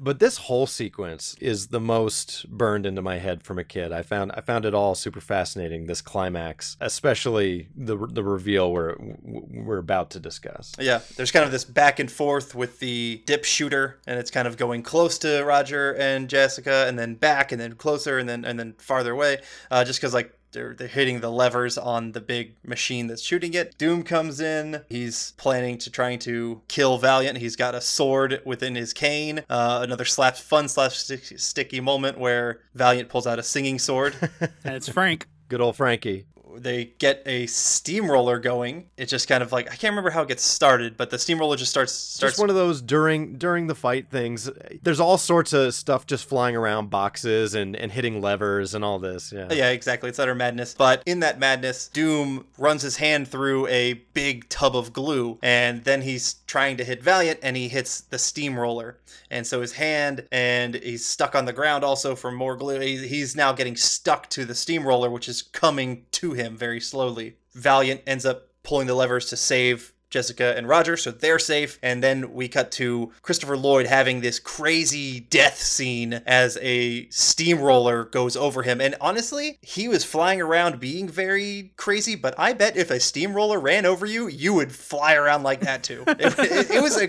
But 0.00 0.18
this 0.18 0.36
whole 0.38 0.66
sequence 0.66 1.36
is 1.40 1.68
the 1.68 1.80
most 1.80 2.48
burned 2.50 2.86
into 2.86 3.02
my 3.02 3.18
head 3.18 3.42
from 3.42 3.58
a 3.58 3.64
kid. 3.64 3.92
I 3.92 4.02
found 4.02 4.32
I 4.32 4.40
found 4.40 4.64
it 4.64 4.74
all 4.74 4.94
super 4.94 5.20
fascinating. 5.20 5.86
This 5.86 6.00
climax, 6.00 6.76
especially 6.80 7.68
the 7.74 7.96
the 7.96 8.22
reveal 8.22 8.72
we're 8.72 8.96
we're 9.22 9.78
about 9.78 10.10
to 10.10 10.20
discuss. 10.20 10.74
Yeah, 10.78 11.00
there's 11.16 11.30
kind 11.30 11.44
of 11.44 11.52
this 11.52 11.64
back 11.64 11.98
and 11.98 12.10
forth 12.10 12.54
with 12.54 12.80
the 12.80 13.22
dip 13.26 13.44
shooter, 13.44 14.00
and 14.06 14.18
it's 14.18 14.30
kind 14.30 14.46
of 14.46 14.56
going 14.56 14.82
close 14.82 15.18
to 15.18 15.42
Roger 15.44 15.94
and 15.94 16.28
Jessica, 16.28 16.84
and 16.86 16.98
then 16.98 17.14
back, 17.14 17.52
and 17.52 17.60
then 17.60 17.74
closer, 17.74 18.18
and 18.18 18.28
then 18.28 18.44
and 18.44 18.58
then 18.58 18.74
farther 18.78 19.12
away, 19.12 19.38
uh, 19.70 19.84
just 19.84 20.00
because 20.00 20.14
like 20.14 20.32
they're 20.54 20.74
they're 20.74 20.88
hitting 20.88 21.20
the 21.20 21.30
levers 21.30 21.76
on 21.76 22.12
the 22.12 22.20
big 22.20 22.54
machine 22.64 23.06
that's 23.06 23.22
shooting 23.22 23.52
it. 23.52 23.76
Doom 23.76 24.02
comes 24.02 24.40
in. 24.40 24.82
He's 24.88 25.32
planning 25.36 25.76
to 25.78 25.90
trying 25.90 26.18
to 26.20 26.62
kill 26.68 26.96
Valiant. 26.98 27.38
He's 27.38 27.56
got 27.56 27.74
a 27.74 27.80
sword 27.80 28.40
within 28.44 28.74
his 28.74 28.92
cane. 28.92 29.44
Uh, 29.50 29.80
another 29.82 30.04
slap 30.04 30.36
fun 30.36 30.68
slash 30.68 30.96
sticky 30.96 31.80
moment 31.80 32.18
where 32.18 32.60
Valiant 32.74 33.08
pulls 33.08 33.26
out 33.26 33.38
a 33.38 33.42
singing 33.42 33.78
sword. 33.78 34.14
And 34.64 34.74
it's 34.74 34.88
Frank. 34.88 35.26
Good 35.48 35.60
old 35.60 35.76
Frankie. 35.76 36.26
They 36.58 36.86
get 36.98 37.22
a 37.26 37.46
steamroller 37.46 38.38
going. 38.38 38.86
It 38.96 39.06
just 39.06 39.28
kind 39.28 39.42
of 39.42 39.52
like 39.52 39.66
I 39.66 39.76
can't 39.76 39.92
remember 39.92 40.10
how 40.10 40.22
it 40.22 40.28
gets 40.28 40.42
started, 40.44 40.96
but 40.96 41.10
the 41.10 41.18
steamroller 41.18 41.56
just 41.56 41.70
starts 41.70 41.92
starts 41.92 42.34
Just 42.34 42.40
one 42.40 42.50
of 42.50 42.56
those 42.56 42.80
during 42.80 43.36
during 43.38 43.66
the 43.66 43.74
fight 43.74 44.10
things. 44.10 44.50
There's 44.82 45.00
all 45.00 45.18
sorts 45.18 45.52
of 45.52 45.74
stuff 45.74 46.06
just 46.06 46.28
flying 46.28 46.56
around, 46.56 46.90
boxes 46.90 47.54
and 47.54 47.76
and 47.76 47.92
hitting 47.92 48.20
levers 48.20 48.74
and 48.74 48.84
all 48.84 48.98
this. 48.98 49.32
Yeah. 49.32 49.52
Yeah, 49.52 49.70
exactly. 49.70 50.08
It's 50.08 50.18
utter 50.18 50.34
madness. 50.34 50.74
But 50.74 51.02
in 51.06 51.20
that 51.20 51.38
madness, 51.38 51.88
Doom 51.88 52.46
runs 52.58 52.82
his 52.82 52.96
hand 52.96 53.28
through 53.28 53.66
a 53.68 53.94
big 54.14 54.48
tub 54.48 54.76
of 54.76 54.92
glue, 54.92 55.38
and 55.42 55.84
then 55.84 56.02
he's 56.02 56.34
trying 56.46 56.76
to 56.76 56.84
hit 56.84 57.02
Valiant, 57.02 57.40
and 57.42 57.56
he 57.56 57.68
hits 57.68 58.00
the 58.00 58.18
steamroller. 58.18 58.98
And 59.30 59.46
so 59.46 59.60
his 59.60 59.72
hand, 59.72 60.28
and 60.30 60.74
he's 60.76 61.04
stuck 61.04 61.34
on 61.34 61.44
the 61.44 61.52
ground 61.52 61.82
also 61.82 62.14
for 62.14 62.30
more 62.30 62.56
glue. 62.56 62.78
He's 62.80 63.34
now 63.34 63.52
getting 63.52 63.74
stuck 63.74 64.30
to 64.30 64.44
the 64.44 64.54
steamroller, 64.54 65.10
which 65.10 65.28
is 65.28 65.42
coming 65.42 66.04
to 66.12 66.32
him 66.32 66.43
very 66.52 66.80
slowly. 66.80 67.36
Valiant 67.54 68.02
ends 68.06 68.26
up 68.26 68.48
pulling 68.62 68.86
the 68.86 68.94
levers 68.94 69.26
to 69.26 69.36
save 69.36 69.92
Jessica 70.10 70.54
and 70.56 70.68
Roger, 70.68 70.96
so 70.96 71.10
they're 71.10 71.40
safe. 71.40 71.76
And 71.82 72.00
then 72.00 72.32
we 72.34 72.46
cut 72.46 72.70
to 72.72 73.10
Christopher 73.22 73.56
Lloyd 73.56 73.86
having 73.86 74.20
this 74.20 74.38
crazy 74.38 75.18
death 75.18 75.56
scene 75.60 76.22
as 76.24 76.56
a 76.62 77.08
steamroller 77.10 78.04
goes 78.04 78.36
over 78.36 78.62
him. 78.62 78.80
And 78.80 78.94
honestly, 79.00 79.58
he 79.60 79.88
was 79.88 80.04
flying 80.04 80.40
around 80.40 80.78
being 80.78 81.08
very 81.08 81.72
crazy, 81.76 82.14
but 82.14 82.32
I 82.38 82.52
bet 82.52 82.76
if 82.76 82.92
a 82.92 83.00
steamroller 83.00 83.58
ran 83.58 83.86
over 83.86 84.06
you, 84.06 84.28
you 84.28 84.54
would 84.54 84.70
fly 84.72 85.14
around 85.14 85.42
like 85.42 85.60
that 85.62 85.82
too. 85.82 86.04
it, 86.08 86.38
it- 86.38 86.70
it 86.70 86.82
was 86.82 86.96
a 86.96 87.08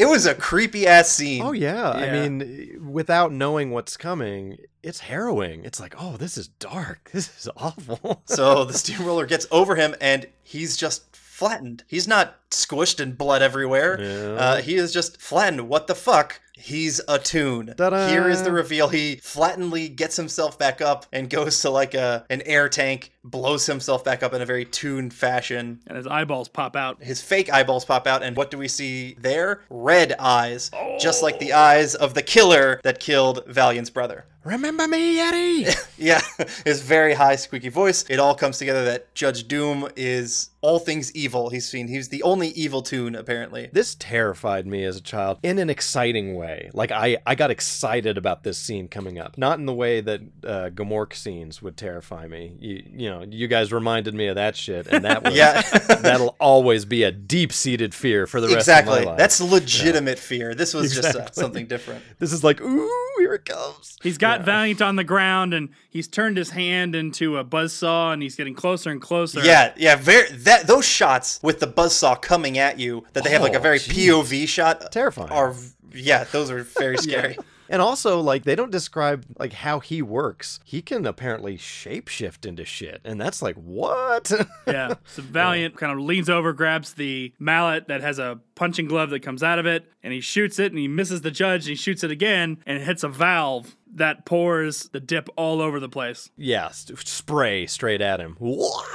it 0.00 0.06
was 0.06 0.26
a 0.26 0.34
creepy 0.34 0.86
ass 0.86 1.08
scene. 1.08 1.42
Oh 1.42 1.52
yeah. 1.52 1.90
I 1.90 2.10
mean, 2.12 2.88
without 2.92 3.32
knowing 3.32 3.72
what's 3.72 3.96
coming, 3.96 4.58
it's 4.82 5.00
harrowing. 5.00 5.64
It's 5.64 5.80
like, 5.80 5.94
oh, 5.98 6.16
this 6.16 6.36
is 6.38 6.48
dark. 6.48 7.10
This 7.18 7.28
is 7.38 7.48
awful. 7.56 8.22
So 8.26 8.64
the 8.64 8.74
steamroller 8.74 9.26
gets 9.26 9.46
over 9.50 9.74
him 9.74 9.94
and 10.00 10.26
he's 10.42 10.76
just 10.76 11.16
flattened. 11.16 11.84
He's 11.86 12.08
not 12.08 12.36
squished 12.50 13.00
and 13.00 13.16
blood 13.16 13.42
everywhere. 13.42 14.00
Yeah. 14.00 14.32
Uh, 14.34 14.56
he 14.62 14.74
is 14.76 14.92
just 14.92 15.20
flattened. 15.20 15.68
What 15.68 15.86
the 15.86 15.94
fuck? 15.94 16.40
He's 16.54 17.00
a 17.06 17.18
toon. 17.20 17.74
Ta-da. 17.76 18.08
Here 18.08 18.28
is 18.28 18.42
the 18.42 18.50
reveal. 18.50 18.88
He 18.88 19.16
flattenly 19.16 19.88
gets 19.88 20.16
himself 20.16 20.58
back 20.58 20.80
up 20.80 21.06
and 21.12 21.30
goes 21.30 21.60
to 21.62 21.70
like 21.70 21.94
a 21.94 22.26
an 22.30 22.42
air 22.42 22.68
tank, 22.68 23.12
blows 23.22 23.66
himself 23.66 24.02
back 24.02 24.24
up 24.24 24.34
in 24.34 24.42
a 24.42 24.46
very 24.46 24.64
tuned 24.64 25.14
fashion. 25.14 25.80
And 25.86 25.96
his 25.96 26.08
eyeballs 26.08 26.48
pop 26.48 26.74
out. 26.74 27.00
His 27.00 27.22
fake 27.22 27.52
eyeballs 27.52 27.84
pop 27.84 28.08
out, 28.08 28.24
and 28.24 28.36
what 28.36 28.50
do 28.50 28.58
we 28.58 28.66
see 28.66 29.16
there? 29.20 29.60
Red 29.70 30.14
eyes, 30.18 30.72
just 30.98 31.22
like 31.22 31.38
the 31.38 31.52
eyes 31.52 31.94
of 31.94 32.14
the 32.14 32.22
killer 32.22 32.80
that 32.82 32.98
killed 32.98 33.44
Valiant's 33.46 33.90
brother. 33.90 34.24
Remember 34.48 34.88
me, 34.88 35.20
Eddie? 35.20 35.66
Yeah, 36.00 36.20
his 36.64 36.80
very 36.80 37.12
high, 37.12 37.34
squeaky 37.34 37.70
voice. 37.70 38.04
It 38.08 38.20
all 38.20 38.36
comes 38.36 38.56
together 38.58 38.84
that 38.84 39.12
Judge 39.16 39.48
Doom 39.48 39.88
is 39.96 40.50
all 40.60 40.78
things 40.78 41.14
evil. 41.14 41.50
He's 41.50 41.68
seen. 41.68 41.88
He's 41.88 42.08
the 42.08 42.22
only 42.22 42.48
evil 42.48 42.82
toon, 42.82 43.14
apparently. 43.14 43.70
This 43.72 43.94
terrified 43.94 44.66
me 44.66 44.84
as 44.84 44.96
a 44.96 45.00
child 45.00 45.38
in 45.42 45.58
an 45.58 45.70
exciting 45.70 46.34
way. 46.34 46.70
Like 46.74 46.90
I, 46.90 47.18
I 47.24 47.34
got 47.34 47.50
excited 47.50 48.18
about 48.18 48.42
this 48.42 48.58
scene 48.58 48.88
coming 48.88 49.18
up, 49.18 49.38
not 49.38 49.58
in 49.58 49.66
the 49.66 49.74
way 49.74 50.00
that 50.00 50.20
uh, 50.44 50.70
Gmork 50.74 51.14
scenes 51.14 51.62
would 51.62 51.76
terrify 51.76 52.26
me. 52.26 52.56
You, 52.58 52.82
you 52.92 53.10
know, 53.10 53.24
you 53.28 53.46
guys 53.46 53.72
reminded 53.72 54.14
me 54.14 54.26
of 54.26 54.34
that 54.34 54.56
shit, 54.56 54.88
and 54.88 55.04
that 55.04 55.24
was 55.24 55.36
Yeah. 55.36 55.62
that'll 56.00 56.36
always 56.40 56.84
be 56.84 57.04
a 57.04 57.12
deep-seated 57.12 57.94
fear 57.94 58.26
for 58.26 58.40
the 58.40 58.48
rest 58.48 58.58
exactly. 58.58 58.98
of 58.98 59.04
my 59.04 59.10
life. 59.12 59.18
That's 59.18 59.40
legitimate 59.40 60.18
fear. 60.18 60.54
This 60.54 60.74
was 60.74 60.94
just 60.94 61.16
uh, 61.16 61.30
something 61.32 61.66
different. 61.66 62.02
This 62.18 62.32
is 62.32 62.42
like, 62.42 62.60
ooh, 62.60 62.90
here 63.18 63.34
it 63.34 63.44
comes. 63.44 63.96
He's 64.02 64.18
got 64.18 64.44
Valiant 64.44 64.82
on 64.82 64.96
the 64.96 65.04
ground 65.04 65.54
and 65.54 65.68
he's 65.88 66.08
turned 66.08 66.36
his 66.36 66.50
hand 66.50 66.94
into 66.94 67.36
a 67.36 67.44
buzzsaw 67.44 68.12
and 68.12 68.22
he's 68.22 68.36
getting 68.36 68.54
closer 68.54 68.90
and 68.90 69.00
closer. 69.00 69.40
Yeah, 69.40 69.72
yeah, 69.76 69.96
very 69.96 70.28
that 70.48 70.66
those 70.66 70.84
shots 70.84 71.38
with 71.42 71.60
the 71.60 71.66
buzzsaw 71.66 72.20
coming 72.20 72.58
at 72.58 72.78
you 72.78 73.04
that 73.12 73.24
they 73.24 73.30
have 73.30 73.42
like 73.42 73.54
a 73.54 73.58
Oh, 73.58 73.62
very 73.62 73.78
geez. 73.78 74.08
POV 74.08 74.48
shot 74.48 74.84
uh, 74.84 74.88
Terrifying. 74.88 75.30
are 75.30 75.54
yeah, 75.92 76.24
those 76.24 76.50
are 76.50 76.62
very 76.62 76.96
scary. 77.06 77.36
And 77.70 77.82
also, 77.82 78.20
like, 78.20 78.44
they 78.44 78.54
don't 78.54 78.70
describe 78.70 79.26
like 79.38 79.52
how 79.52 79.80
he 79.80 80.00
works. 80.00 80.58
He 80.64 80.80
can 80.80 81.04
apparently 81.04 81.58
shapeshift 81.58 82.46
into 82.46 82.64
shit, 82.64 83.02
and 83.04 83.20
that's 83.20 83.42
like 83.42 83.56
what? 83.56 84.30
yeah. 84.66 84.94
So 85.04 85.20
Valiant 85.20 85.76
kind 85.76 85.92
of 85.92 85.98
leans 85.98 86.30
over, 86.30 86.54
grabs 86.54 86.94
the 86.94 87.34
mallet 87.38 87.88
that 87.88 88.00
has 88.00 88.18
a 88.18 88.40
punching 88.54 88.86
glove 88.88 89.10
that 89.10 89.20
comes 89.20 89.42
out 89.42 89.58
of 89.58 89.66
it, 89.66 89.84
and 90.02 90.14
he 90.14 90.20
shoots 90.22 90.58
it 90.58 90.72
and 90.72 90.78
he 90.78 90.88
misses 90.88 91.20
the 91.20 91.30
judge 91.30 91.62
and 91.66 91.70
he 91.70 91.74
shoots 91.74 92.02
it 92.02 92.10
again 92.10 92.56
and 92.64 92.78
it 92.78 92.84
hits 92.84 93.02
a 93.02 93.08
valve 93.08 93.76
that 93.98 94.24
pours 94.24 94.88
the 94.90 95.00
dip 95.00 95.28
all 95.36 95.60
over 95.60 95.78
the 95.80 95.88
place. 95.88 96.30
yeah, 96.36 96.68
st- 96.70 96.98
spray 97.06 97.66
straight 97.66 98.00
at 98.00 98.20
him. 98.20 98.36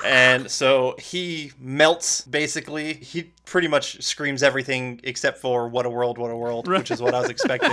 And 0.05 0.49
so 0.49 0.95
he 0.99 1.51
melts 1.59 2.21
basically. 2.21 2.93
He 2.95 3.31
pretty 3.45 3.67
much 3.67 4.01
screams 4.03 4.43
everything 4.43 4.99
except 5.03 5.37
for 5.39 5.67
what 5.69 5.85
a 5.85 5.89
world, 5.89 6.17
what 6.17 6.31
a 6.31 6.37
world, 6.37 6.67
which 6.67 6.91
is 6.91 7.01
what 7.01 7.13
I 7.13 7.19
was 7.21 7.29
expecting. 7.35 7.71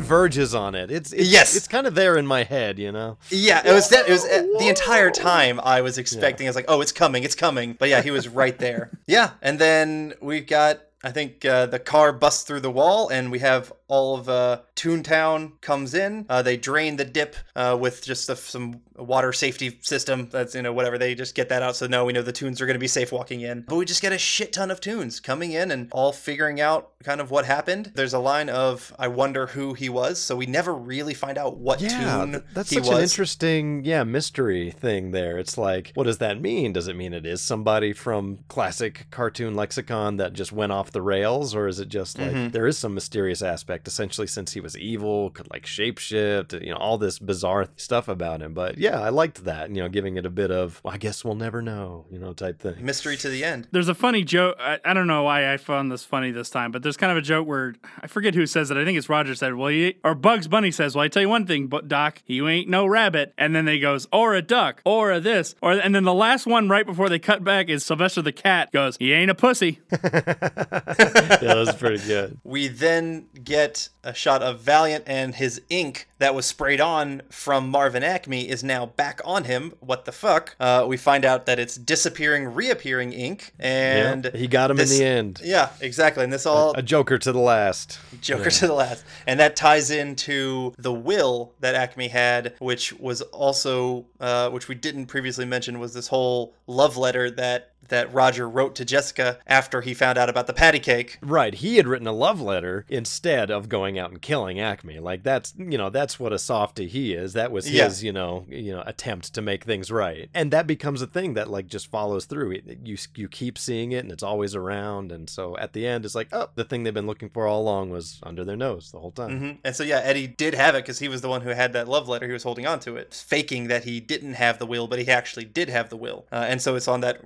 Verges 0.00 0.54
on 0.54 0.74
it. 0.74 0.90
It's, 0.90 1.12
it's 1.12 1.30
Yes. 1.30 1.56
It's 1.56 1.68
kind 1.68 1.86
of 1.86 1.94
there 1.94 2.16
in 2.16 2.26
my 2.26 2.42
head, 2.44 2.78
you 2.78 2.92
know. 2.92 3.18
Yeah, 3.30 3.62
it 3.64 3.72
was 3.72 3.88
that. 3.90 4.08
It 4.08 4.12
was 4.12 4.24
uh, 4.24 4.46
the 4.58 4.68
entire 4.68 5.10
time 5.10 5.60
I 5.62 5.80
was 5.82 5.98
expecting. 5.98 6.46
I 6.46 6.50
was 6.50 6.56
like, 6.56 6.66
"Oh, 6.68 6.80
it's 6.80 6.92
coming, 6.92 7.22
it's 7.22 7.34
coming." 7.34 7.74
But 7.74 7.88
yeah, 7.88 8.02
he 8.02 8.10
was 8.10 8.28
right 8.28 8.58
there. 8.58 8.90
yeah, 9.06 9.30
and 9.42 9.58
then 9.58 10.14
we've 10.20 10.46
got. 10.46 10.80
I 11.02 11.12
think 11.12 11.46
uh, 11.46 11.64
the 11.64 11.78
car 11.78 12.12
busts 12.12 12.42
through 12.42 12.60
the 12.60 12.70
wall, 12.70 13.08
and 13.08 13.30
we 13.30 13.38
have 13.38 13.72
all 13.88 14.18
of 14.18 14.28
uh, 14.28 14.60
Toontown 14.80 15.60
comes 15.60 15.94
in. 15.94 16.26
Uh, 16.28 16.42
they 16.42 16.56
drain 16.56 16.96
the 16.96 17.04
dip 17.04 17.36
uh, 17.54 17.76
with 17.78 18.02
just 18.02 18.28
a, 18.30 18.36
some 18.36 18.80
water 18.96 19.32
safety 19.32 19.78
system. 19.82 20.28
That's 20.32 20.54
you 20.54 20.62
know 20.62 20.72
whatever. 20.72 20.96
They 20.98 21.14
just 21.14 21.34
get 21.34 21.48
that 21.50 21.62
out, 21.62 21.76
so 21.76 21.86
now 21.86 22.04
we 22.04 22.12
know 22.12 22.22
the 22.22 22.32
toons 22.32 22.60
are 22.60 22.66
going 22.66 22.74
to 22.74 22.80
be 22.80 22.88
safe 22.88 23.12
walking 23.12 23.42
in. 23.42 23.62
But 23.68 23.76
we 23.76 23.84
just 23.84 24.02
get 24.02 24.12
a 24.12 24.18
shit 24.18 24.52
ton 24.52 24.70
of 24.70 24.80
toons 24.80 25.20
coming 25.20 25.52
in 25.52 25.70
and 25.70 25.88
all 25.92 26.12
figuring 26.12 26.60
out 26.60 26.92
kind 27.04 27.20
of 27.20 27.30
what 27.30 27.44
happened. 27.44 27.92
There's 27.94 28.14
a 28.14 28.18
line 28.18 28.48
of 28.48 28.94
"I 28.98 29.08
wonder 29.08 29.46
who 29.48 29.74
he 29.74 29.88
was," 29.88 30.18
so 30.18 30.34
we 30.34 30.46
never 30.46 30.74
really 30.74 31.14
find 31.14 31.36
out 31.38 31.58
what 31.58 31.80
Yeah, 31.80 32.18
toon 32.18 32.32
th- 32.32 32.44
that's 32.54 32.70
such 32.70 32.80
was. 32.86 32.96
an 32.96 33.02
interesting, 33.02 33.84
yeah, 33.84 34.02
mystery 34.04 34.70
thing 34.70 35.10
there. 35.10 35.38
It's 35.38 35.58
like, 35.58 35.92
what 35.94 36.04
does 36.04 36.18
that 36.18 36.40
mean? 36.40 36.72
Does 36.72 36.88
it 36.88 36.96
mean 36.96 37.12
it 37.12 37.26
is 37.26 37.42
somebody 37.42 37.92
from 37.92 38.38
classic 38.48 39.06
cartoon 39.10 39.54
lexicon 39.54 40.16
that 40.16 40.32
just 40.32 40.52
went 40.52 40.72
off 40.72 40.90
the 40.90 41.02
rails, 41.02 41.54
or 41.54 41.68
is 41.68 41.80
it 41.80 41.88
just 41.88 42.18
like 42.18 42.32
Mhm. 42.32 42.52
there 42.52 42.66
is 42.66 42.78
some 42.78 42.94
mysterious 42.94 43.42
aspect? 43.42 43.86
Essentially, 43.86 44.26
since 44.26 44.52
he 44.52 44.60
was 44.60 44.69
evil, 44.76 45.30
could 45.30 45.50
like 45.50 45.64
shapeshift, 45.64 46.60
you 46.64 46.70
know, 46.70 46.76
all 46.76 46.98
this 46.98 47.18
bizarre 47.18 47.68
stuff 47.76 48.08
about 48.08 48.42
him. 48.42 48.54
But 48.54 48.78
yeah, 48.78 49.00
I 49.00 49.08
liked 49.10 49.44
that. 49.44 49.70
You 49.70 49.82
know, 49.82 49.88
giving 49.88 50.16
it 50.16 50.26
a 50.26 50.30
bit 50.30 50.50
of, 50.50 50.80
well, 50.84 50.94
I 50.94 50.98
guess 50.98 51.24
we'll 51.24 51.34
never 51.34 51.62
know, 51.62 52.06
you 52.10 52.18
know, 52.18 52.32
type 52.32 52.60
thing. 52.60 52.84
mystery 52.84 53.16
to 53.18 53.28
the 53.28 53.44
end. 53.44 53.68
There's 53.70 53.88
a 53.88 53.94
funny 53.94 54.24
joke. 54.24 54.56
I, 54.58 54.78
I 54.84 54.94
don't 54.94 55.06
know 55.06 55.22
why 55.24 55.52
I 55.52 55.56
found 55.56 55.90
this 55.90 56.04
funny 56.04 56.30
this 56.30 56.50
time, 56.50 56.70
but 56.72 56.82
there's 56.82 56.96
kind 56.96 57.12
of 57.12 57.18
a 57.18 57.22
joke 57.22 57.46
where 57.46 57.74
I 58.00 58.06
forget 58.06 58.34
who 58.34 58.46
says 58.46 58.70
it. 58.70 58.76
I 58.76 58.84
think 58.84 58.98
it's 58.98 59.08
Roger 59.08 59.34
said, 59.34 59.54
"Well, 59.54 59.70
you, 59.70 59.94
or 60.04 60.14
Bugs 60.14 60.48
Bunny 60.48 60.70
says, 60.70 60.94
well, 60.94 61.04
I 61.04 61.08
tell 61.08 61.22
you 61.22 61.28
one 61.28 61.46
thing, 61.46 61.66
but 61.66 61.88
Doc, 61.88 62.22
you 62.26 62.48
ain't 62.48 62.68
no 62.68 62.86
rabbit." 62.86 63.34
And 63.38 63.54
then 63.54 63.64
they 63.64 63.78
goes, 63.78 64.06
"Or 64.12 64.34
a 64.34 64.42
duck, 64.42 64.80
or 64.84 65.12
a 65.12 65.20
this, 65.20 65.54
or," 65.62 65.72
and 65.72 65.94
then 65.94 66.04
the 66.04 66.14
last 66.14 66.46
one 66.46 66.68
right 66.68 66.86
before 66.86 67.08
they 67.08 67.18
cut 67.18 67.44
back 67.44 67.68
is 67.68 67.84
Sylvester 67.84 68.22
the 68.22 68.32
cat 68.32 68.72
goes, 68.72 68.96
"He 68.98 69.12
ain't 69.12 69.30
a 69.30 69.34
pussy." 69.34 69.80
yeah, 69.92 69.98
that 69.98 71.54
was 71.56 71.74
pretty 71.74 72.06
good. 72.06 72.38
We 72.44 72.68
then 72.68 73.26
get 73.42 73.88
a 74.04 74.14
shot 74.14 74.42
of 74.42 74.59
Valiant 74.60 75.04
and 75.06 75.34
his 75.34 75.60
ink 75.70 76.06
that 76.18 76.34
was 76.34 76.44
sprayed 76.46 76.80
on 76.80 77.22
from 77.30 77.68
Marvin 77.70 78.02
Acme 78.02 78.48
is 78.48 78.62
now 78.62 78.86
back 78.86 79.20
on 79.24 79.44
him. 79.44 79.72
What 79.80 80.04
the 80.04 80.12
fuck? 80.12 80.54
Uh, 80.60 80.84
we 80.86 80.96
find 80.96 81.24
out 81.24 81.46
that 81.46 81.58
it's 81.58 81.76
disappearing, 81.76 82.52
reappearing 82.54 83.12
ink, 83.12 83.52
and 83.58 84.26
Yeah, 84.26 84.38
he 84.38 84.46
got 84.46 84.70
him 84.70 84.76
this- 84.76 84.92
in 84.92 84.98
the 84.98 85.04
end. 85.04 85.40
Yeah, 85.42 85.70
exactly. 85.80 86.24
And 86.24 86.32
this 86.32 86.46
all 86.46 86.72
A 86.76 86.82
Joker 86.82 87.18
to 87.18 87.32
the 87.32 87.38
last. 87.38 87.98
Joker 88.20 88.44
Yeah. 88.44 88.48
to 88.50 88.66
the 88.66 88.74
last. 88.74 89.04
And 89.26 89.40
that 89.40 89.56
ties 89.56 89.90
into 89.90 90.74
the 90.78 90.92
will 90.92 91.52
that 91.60 91.74
Acme 91.74 92.08
had, 92.08 92.54
which 92.58 92.92
was 92.94 93.22
also, 93.22 94.04
uh, 94.20 94.50
which 94.50 94.68
we 94.68 94.74
didn't 94.74 95.06
previously 95.06 95.44
mention, 95.46 95.78
was 95.78 95.94
this 95.94 96.08
whole 96.08 96.54
love 96.66 96.96
letter 96.96 97.30
that 97.30 97.69
that 97.90 98.12
Roger 98.12 98.48
wrote 98.48 98.74
to 98.76 98.84
Jessica 98.84 99.38
after 99.46 99.80
he 99.82 99.94
found 99.94 100.18
out 100.18 100.28
about 100.28 100.46
the 100.46 100.52
patty 100.52 100.78
cake. 100.80 101.18
Right, 101.20 101.54
he 101.54 101.76
had 101.76 101.86
written 101.86 102.06
a 102.06 102.12
love 102.12 102.40
letter 102.40 102.84
instead 102.88 103.50
of 103.50 103.68
going 103.68 103.98
out 103.98 104.10
and 104.10 104.20
killing 104.20 104.58
Acme. 104.60 104.98
Like 105.00 105.22
that's 105.22 105.54
you 105.58 105.78
know 105.78 105.90
that's 105.90 106.18
what 106.18 106.32
a 106.32 106.38
softy 106.38 106.88
he 106.88 107.12
is. 107.12 107.32
That 107.34 107.52
was 107.52 107.70
Yeah. 107.70 107.84
his 107.84 108.02
you 108.02 108.12
know 108.12 108.44
you 108.48 108.72
know 108.72 108.82
attempt 108.86 109.34
to 109.34 109.42
make 109.42 109.64
things 109.64 109.90
right, 109.90 110.28
and 110.34 110.50
that 110.52 110.66
becomes 110.66 111.02
a 111.02 111.06
thing 111.06 111.34
that 111.34 111.50
like 111.50 111.66
just 111.66 111.90
follows 111.90 112.24
through. 112.24 112.52
It, 112.52 112.78
you 112.84 112.96
you 113.14 113.28
keep 113.28 113.58
seeing 113.58 113.92
it, 113.92 113.98
and 114.04 114.12
it's 114.12 114.22
always 114.22 114.54
around, 114.54 115.12
and 115.12 115.28
so 115.28 115.56
at 115.58 115.72
the 115.72 115.86
end, 115.86 116.04
it's 116.04 116.14
like 116.14 116.28
oh, 116.32 116.48
the 116.54 116.64
thing 116.64 116.82
they've 116.82 116.94
been 116.94 117.06
looking 117.06 117.28
for 117.30 117.46
all 117.46 117.60
along 117.62 117.90
was 117.90 118.18
under 118.22 118.44
their 118.44 118.56
nose 118.56 118.90
the 118.92 118.98
whole 119.00 119.10
time. 119.12 119.38
hmm 119.38 119.50
And 119.64 119.74
so, 119.76 119.82
yeah, 119.82 120.00
Eddie 120.02 120.26
did 120.26 120.54
have 120.54 120.74
it 120.74 120.82
because 120.84 120.98
he 120.98 121.08
was 121.08 121.20
the 121.20 121.28
one 121.28 121.42
who 121.42 121.50
had 121.50 121.72
that 121.72 121.88
love 121.88 122.08
letter. 122.08 122.26
He 122.26 122.32
was 122.32 122.42
holding 122.44 122.66
on 122.66 122.80
to 122.80 122.96
it, 122.96 123.12
faking 123.14 123.68
that 123.68 123.84
he 123.84 124.00
didn't 124.00 124.34
have 124.34 124.58
the 124.58 124.66
will, 124.66 124.86
but 124.86 124.98
he 124.98 125.08
actually 125.08 125.44
did 125.44 125.68
have 125.68 125.88
the 125.90 125.96
will. 125.96 126.26
Uh, 126.32 126.46
and 126.48 126.62
so 126.62 126.76
it's 126.76 126.88
on 126.88 127.00
that 127.00 127.18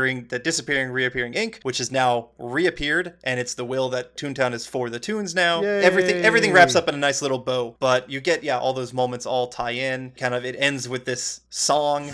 reappearing, 0.00 0.28
that 0.28 0.44
disappearing, 0.44 0.90
reappearing 0.90 1.34
ink, 1.34 1.60
which 1.62 1.78
has 1.78 1.90
now 1.92 2.28
reappeared, 2.38 3.14
and 3.24 3.38
it's 3.38 3.54
the 3.54 3.64
will 3.64 3.88
that 3.90 4.16
Toontown 4.16 4.52
is 4.52 4.66
for 4.66 4.90
the 4.90 4.98
toons 4.98 5.34
now. 5.34 5.62
Everything, 5.62 6.24
everything 6.24 6.52
wraps 6.52 6.74
up 6.74 6.88
in 6.88 6.94
a 6.94 6.98
nice 6.98 7.22
little 7.22 7.38
bow. 7.38 7.76
But 7.78 8.10
you 8.10 8.20
get, 8.20 8.42
yeah, 8.42 8.58
all 8.58 8.72
those 8.72 8.92
moments 8.92 9.26
all 9.26 9.48
tie 9.48 9.72
in. 9.72 10.12
Kind 10.12 10.34
of, 10.34 10.44
it 10.44 10.56
ends 10.58 10.88
with 10.88 11.04
this 11.04 11.42
song. 11.50 12.10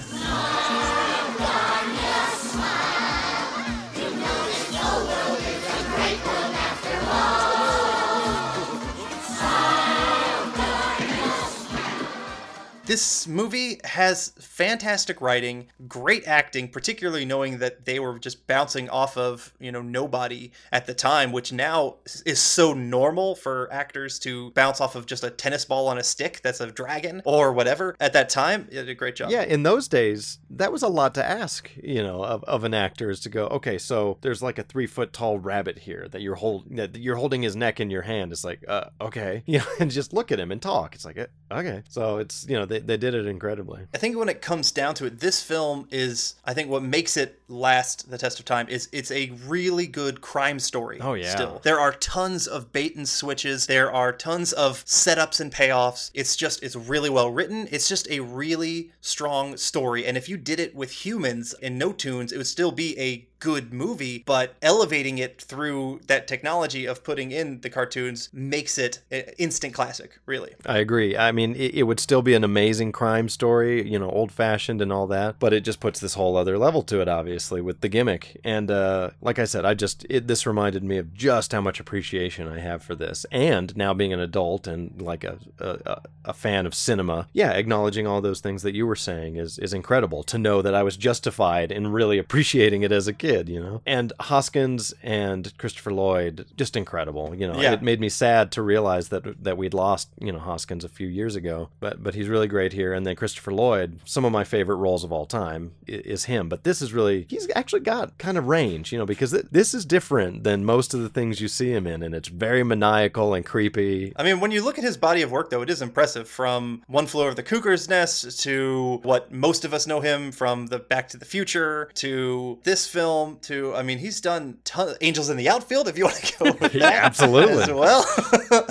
This 12.86 13.26
movie 13.26 13.80
has 13.82 14.28
fantastic 14.38 15.20
writing, 15.20 15.66
great 15.88 16.24
acting, 16.28 16.68
particularly 16.68 17.24
knowing 17.24 17.58
that 17.58 17.84
they 17.84 17.98
were 17.98 18.16
just 18.20 18.46
bouncing 18.46 18.88
off 18.88 19.16
of, 19.16 19.52
you 19.58 19.72
know, 19.72 19.82
nobody 19.82 20.52
at 20.70 20.86
the 20.86 20.94
time, 20.94 21.32
which 21.32 21.52
now 21.52 21.96
is 22.24 22.38
so 22.38 22.74
normal 22.74 23.34
for 23.34 23.68
actors 23.72 24.20
to 24.20 24.52
bounce 24.52 24.80
off 24.80 24.94
of 24.94 25.06
just 25.06 25.24
a 25.24 25.30
tennis 25.30 25.64
ball 25.64 25.88
on 25.88 25.98
a 25.98 26.04
stick 26.04 26.40
that's 26.44 26.60
a 26.60 26.70
dragon 26.70 27.22
or 27.24 27.52
whatever. 27.52 27.96
At 27.98 28.12
that 28.12 28.28
time, 28.28 28.68
did 28.70 28.88
a 28.88 28.94
great 28.94 29.16
job. 29.16 29.32
Yeah, 29.32 29.42
in 29.42 29.64
those 29.64 29.88
days, 29.88 30.38
that 30.50 30.70
was 30.70 30.84
a 30.84 30.88
lot 30.88 31.12
to 31.16 31.24
ask, 31.24 31.68
you 31.82 32.04
know, 32.04 32.22
of, 32.22 32.44
of 32.44 32.62
an 32.62 32.72
actor 32.72 33.10
is 33.10 33.18
to 33.20 33.28
go, 33.28 33.48
okay, 33.48 33.78
so 33.78 34.18
there's 34.20 34.42
like 34.42 34.58
a 34.58 34.62
three 34.62 34.86
foot 34.86 35.12
tall 35.12 35.40
rabbit 35.40 35.78
here 35.80 36.06
that 36.12 36.22
you're 36.22 36.36
hold 36.36 36.66
that 36.76 36.94
you're 36.94 37.16
holding 37.16 37.42
his 37.42 37.56
neck 37.56 37.80
in 37.80 37.90
your 37.90 38.02
hand. 38.02 38.30
It's 38.30 38.44
like, 38.44 38.64
uh, 38.68 38.90
okay, 39.00 39.42
you 39.46 39.58
know, 39.58 39.66
and 39.80 39.90
just 39.90 40.12
look 40.12 40.30
at 40.30 40.38
him 40.38 40.52
and 40.52 40.62
talk. 40.62 40.94
It's 40.94 41.04
like, 41.04 41.18
uh, 41.18 41.26
okay, 41.50 41.82
so 41.88 42.18
it's 42.18 42.46
you 42.48 42.54
know 42.54 42.75
they, 42.80 42.86
they 42.86 42.96
did 42.96 43.14
it 43.14 43.26
incredibly. 43.26 43.86
I 43.94 43.98
think 43.98 44.16
when 44.16 44.28
it 44.28 44.42
comes 44.42 44.70
down 44.72 44.94
to 44.96 45.06
it, 45.06 45.20
this 45.20 45.42
film 45.42 45.88
is, 45.90 46.34
I 46.44 46.54
think, 46.54 46.70
what 46.70 46.82
makes 46.82 47.16
it 47.16 47.40
last 47.48 48.10
the 48.10 48.18
test 48.18 48.38
of 48.38 48.44
time 48.44 48.68
is 48.68 48.88
it's 48.92 49.10
a 49.10 49.30
really 49.46 49.86
good 49.86 50.20
crime 50.20 50.58
story. 50.58 50.98
Oh, 51.00 51.14
yeah. 51.14 51.30
Still, 51.30 51.60
there 51.62 51.80
are 51.80 51.92
tons 51.92 52.46
of 52.46 52.72
bait 52.72 52.96
and 52.96 53.08
switches. 53.08 53.66
There 53.66 53.92
are 53.92 54.12
tons 54.12 54.52
of 54.52 54.84
setups 54.84 55.40
and 55.40 55.52
payoffs. 55.52 56.10
It's 56.14 56.36
just, 56.36 56.62
it's 56.62 56.76
really 56.76 57.10
well 57.10 57.30
written. 57.30 57.68
It's 57.70 57.88
just 57.88 58.08
a 58.10 58.20
really 58.20 58.92
strong 59.00 59.56
story. 59.56 60.06
And 60.06 60.16
if 60.16 60.28
you 60.28 60.36
did 60.36 60.60
it 60.60 60.74
with 60.74 61.04
humans 61.04 61.54
and 61.62 61.78
no 61.78 61.92
toons, 61.92 62.32
it 62.32 62.36
would 62.36 62.46
still 62.46 62.72
be 62.72 62.98
a 62.98 63.26
good 63.38 63.72
movie, 63.72 64.22
but 64.26 64.54
elevating 64.62 65.18
it 65.18 65.40
through 65.40 66.00
that 66.06 66.26
technology 66.26 66.86
of 66.86 67.04
putting 67.04 67.30
in 67.30 67.60
the 67.60 67.70
cartoons 67.70 68.28
makes 68.32 68.78
it 68.78 69.00
an 69.10 69.24
instant 69.38 69.74
classic, 69.74 70.18
really. 70.26 70.54
I 70.64 70.78
agree. 70.78 71.16
I 71.16 71.32
mean, 71.32 71.54
it, 71.54 71.74
it 71.74 71.82
would 71.84 72.00
still 72.00 72.22
be 72.22 72.34
an 72.34 72.44
amazing 72.44 72.92
crime 72.92 73.28
story, 73.28 73.88
you 73.88 73.98
know, 73.98 74.10
old 74.10 74.32
fashioned 74.32 74.80
and 74.80 74.92
all 74.92 75.06
that, 75.08 75.38
but 75.38 75.52
it 75.52 75.60
just 75.60 75.80
puts 75.80 76.00
this 76.00 76.14
whole 76.14 76.36
other 76.36 76.58
level 76.58 76.82
to 76.84 77.00
it, 77.00 77.08
obviously, 77.08 77.60
with 77.60 77.80
the 77.80 77.88
gimmick. 77.88 78.40
And 78.44 78.70
uh, 78.70 79.10
like 79.20 79.38
I 79.38 79.44
said, 79.44 79.64
I 79.64 79.74
just, 79.74 80.06
it, 80.08 80.26
this 80.26 80.46
reminded 80.46 80.82
me 80.82 80.98
of 80.98 81.14
just 81.14 81.52
how 81.52 81.60
much 81.60 81.80
appreciation 81.80 82.48
I 82.48 82.60
have 82.60 82.82
for 82.82 82.94
this. 82.94 83.26
And 83.30 83.76
now 83.76 83.92
being 83.94 84.12
an 84.12 84.20
adult 84.20 84.66
and 84.66 85.00
like 85.00 85.24
a, 85.24 85.38
a, 85.58 86.00
a 86.24 86.32
fan 86.32 86.66
of 86.66 86.74
cinema, 86.74 87.28
yeah, 87.32 87.50
acknowledging 87.50 88.06
all 88.06 88.20
those 88.20 88.40
things 88.40 88.62
that 88.62 88.74
you 88.74 88.86
were 88.86 88.96
saying 88.96 89.36
is, 89.36 89.58
is 89.58 89.72
incredible 89.72 90.22
to 90.24 90.38
know 90.38 90.62
that 90.62 90.74
I 90.74 90.82
was 90.82 90.96
justified 90.96 91.70
in 91.70 91.92
really 91.92 92.18
appreciating 92.18 92.82
it 92.82 92.92
as 92.92 93.06
a 93.06 93.12
kid, 93.12 93.25
you 93.26 93.60
know? 93.60 93.82
And 93.86 94.12
Hoskins 94.20 94.94
and 95.02 95.56
Christopher 95.58 95.92
Lloyd, 95.92 96.46
just 96.56 96.76
incredible, 96.76 97.34
you 97.34 97.46
know? 97.46 97.60
Yeah. 97.60 97.72
It 97.72 97.82
made 97.82 98.00
me 98.00 98.08
sad 98.08 98.52
to 98.52 98.62
realize 98.62 99.08
that 99.08 99.42
that 99.42 99.56
we'd 99.56 99.74
lost, 99.74 100.10
you 100.20 100.32
know, 100.32 100.38
Hoskins 100.38 100.84
a 100.84 100.88
few 100.88 101.08
years 101.08 101.36
ago, 101.36 101.70
but 101.80 102.02
but 102.02 102.14
he's 102.14 102.28
really 102.28 102.48
great 102.48 102.72
here. 102.72 102.92
And 102.92 103.06
then 103.06 103.16
Christopher 103.16 103.52
Lloyd, 103.52 104.00
some 104.04 104.24
of 104.24 104.32
my 104.32 104.44
favorite 104.44 104.76
roles 104.76 105.04
of 105.04 105.12
all 105.12 105.26
time 105.26 105.72
is 105.86 106.24
him. 106.24 106.48
But 106.48 106.64
this 106.64 106.82
is 106.82 106.92
really 106.92 107.26
he's 107.28 107.48
actually 107.54 107.80
got 107.80 108.18
kind 108.18 108.38
of 108.38 108.46
range, 108.46 108.92
you 108.92 108.98
know, 108.98 109.06
because 109.06 109.32
th- 109.32 109.46
this 109.50 109.74
is 109.74 109.84
different 109.84 110.44
than 110.44 110.64
most 110.64 110.94
of 110.94 111.00
the 111.00 111.08
things 111.08 111.40
you 111.40 111.48
see 111.48 111.70
him 111.72 111.86
in, 111.86 112.02
and 112.02 112.14
it's 112.14 112.28
very 112.28 112.62
maniacal 112.62 113.34
and 113.34 113.44
creepy. 113.44 114.12
I 114.16 114.22
mean, 114.22 114.40
when 114.40 114.50
you 114.50 114.62
look 114.62 114.78
at 114.78 114.84
his 114.84 114.96
body 114.96 115.22
of 115.22 115.30
work, 115.30 115.50
though, 115.50 115.62
it 115.62 115.70
is 115.70 115.82
impressive. 115.82 116.28
From 116.28 116.82
One 116.86 117.06
Flew 117.06 117.24
Over 117.24 117.34
the 117.34 117.42
Cuckoo's 117.42 117.88
Nest 117.88 118.40
to 118.42 119.00
what 119.02 119.32
most 119.32 119.64
of 119.64 119.72
us 119.72 119.86
know 119.86 120.00
him 120.00 120.32
from 120.32 120.66
the 120.66 120.78
Back 120.78 121.08
to 121.08 121.16
the 121.16 121.24
Future 121.24 121.90
to 121.94 122.58
this 122.64 122.86
film 122.86 123.15
to, 123.42 123.74
I 123.74 123.82
mean, 123.82 123.98
he's 123.98 124.20
done 124.20 124.58
ton- 124.64 124.94
Angels 125.00 125.28
in 125.30 125.36
the 125.36 125.48
Outfield, 125.48 125.88
if 125.88 125.96
you 125.98 126.04
want 126.04 126.16
to 126.16 126.38
go 126.44 126.44
with 126.60 126.74
Yeah, 126.74 126.90
that 126.90 127.04
absolutely. 127.04 127.62
as 127.62 127.70
well. 127.70 128.04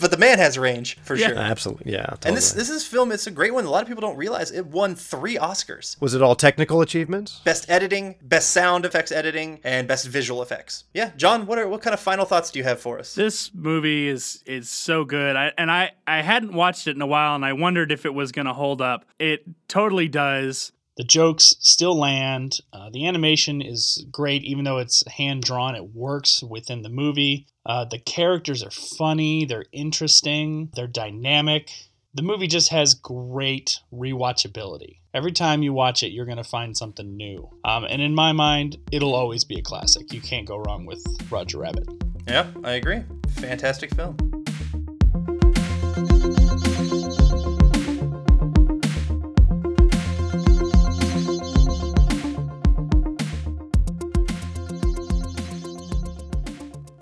but 0.00 0.10
the 0.12 0.16
man 0.16 0.38
has 0.38 0.56
range 0.56 0.96
for 1.02 1.16
Yeah, 1.16 1.28
sure. 1.28 1.38
absolutely, 1.38 1.92
yeah. 1.92 2.14
And 2.24 2.36
this 2.36 2.50
totally. 2.50 2.60
this 2.60 2.70
is 2.70 2.86
film. 2.86 3.10
It's 3.10 3.26
a 3.26 3.30
great 3.32 3.52
one. 3.52 3.64
A 3.64 3.70
lot 3.70 3.82
of 3.82 3.88
people 3.88 4.00
don't 4.02 4.16
realize 4.16 4.52
it 4.52 4.66
won 4.66 4.94
three 4.94 5.36
Oscars: 5.36 6.00
was 6.00 6.14
it 6.14 6.22
all 6.22 6.36
technical 6.36 6.80
achievements? 6.80 7.40
best 7.44 7.68
editing, 7.68 8.14
best 8.22 8.50
sound 8.50 8.84
effects 8.86 9.10
editing, 9.10 9.58
and 9.64 9.88
best 9.88 10.06
visual 10.06 10.42
effects. 10.42 10.84
Yeah, 10.94 11.10
John, 11.16 11.46
what 11.46 11.58
are 11.58 11.66
what 11.68 11.82
kind 11.82 11.92
of 11.94 11.98
final 12.00 12.24
thoughts 12.24 12.52
do 12.52 12.60
you 12.60 12.64
have 12.64 12.78
for 12.80 12.98
us? 13.00 13.14
This 13.16 13.50
movie 13.52 14.06
is 14.08 14.42
is 14.46 14.70
so 14.70 15.04
good. 15.04 15.34
I 15.34 15.50
and 15.58 15.70
I 15.72 15.90
I 16.06 16.22
hadn't 16.22 16.52
watched 16.52 16.86
it 16.86 16.94
in 16.94 17.02
a 17.02 17.06
while 17.06 17.34
and 17.34 17.44
I 17.44 17.52
wondered 17.54 17.90
if 17.90 18.06
it 18.06 18.14
was 18.14 18.30
going 18.30 18.46
to 18.46 18.54
hold 18.54 18.80
up. 18.80 19.04
It 19.18 19.42
totally 19.66 20.06
does. 20.08 20.70
The 20.96 21.04
jokes 21.04 21.56
still 21.60 21.98
land. 21.98 22.60
Uh, 22.72 22.90
the 22.90 23.06
animation 23.06 23.60
is 23.60 24.04
great, 24.10 24.44
even 24.44 24.64
though 24.64 24.78
it's 24.78 25.06
hand 25.08 25.42
drawn. 25.42 25.74
It 25.74 25.94
works 25.94 26.42
within 26.42 26.82
the 26.82 26.88
movie. 26.88 27.46
Uh, 27.66 27.84
the 27.84 27.98
characters 27.98 28.62
are 28.62 28.70
funny. 28.70 29.44
They're 29.44 29.64
interesting. 29.72 30.70
They're 30.74 30.86
dynamic. 30.86 31.70
The 32.14 32.22
movie 32.22 32.46
just 32.46 32.68
has 32.68 32.94
great 32.94 33.80
rewatchability. 33.92 34.98
Every 35.12 35.32
time 35.32 35.62
you 35.64 35.72
watch 35.72 36.04
it, 36.04 36.12
you're 36.12 36.26
going 36.26 36.38
to 36.38 36.44
find 36.44 36.76
something 36.76 37.16
new. 37.16 37.50
Um, 37.64 37.84
and 37.84 38.00
in 38.00 38.14
my 38.14 38.32
mind, 38.32 38.76
it'll 38.92 39.14
always 39.14 39.44
be 39.44 39.58
a 39.58 39.62
classic. 39.62 40.12
You 40.12 40.20
can't 40.20 40.46
go 40.46 40.58
wrong 40.58 40.86
with 40.86 41.04
Roger 41.30 41.58
Rabbit. 41.58 41.88
Yeah, 42.28 42.46
I 42.62 42.72
agree. 42.72 43.02
Fantastic 43.30 43.94
film. 43.94 44.43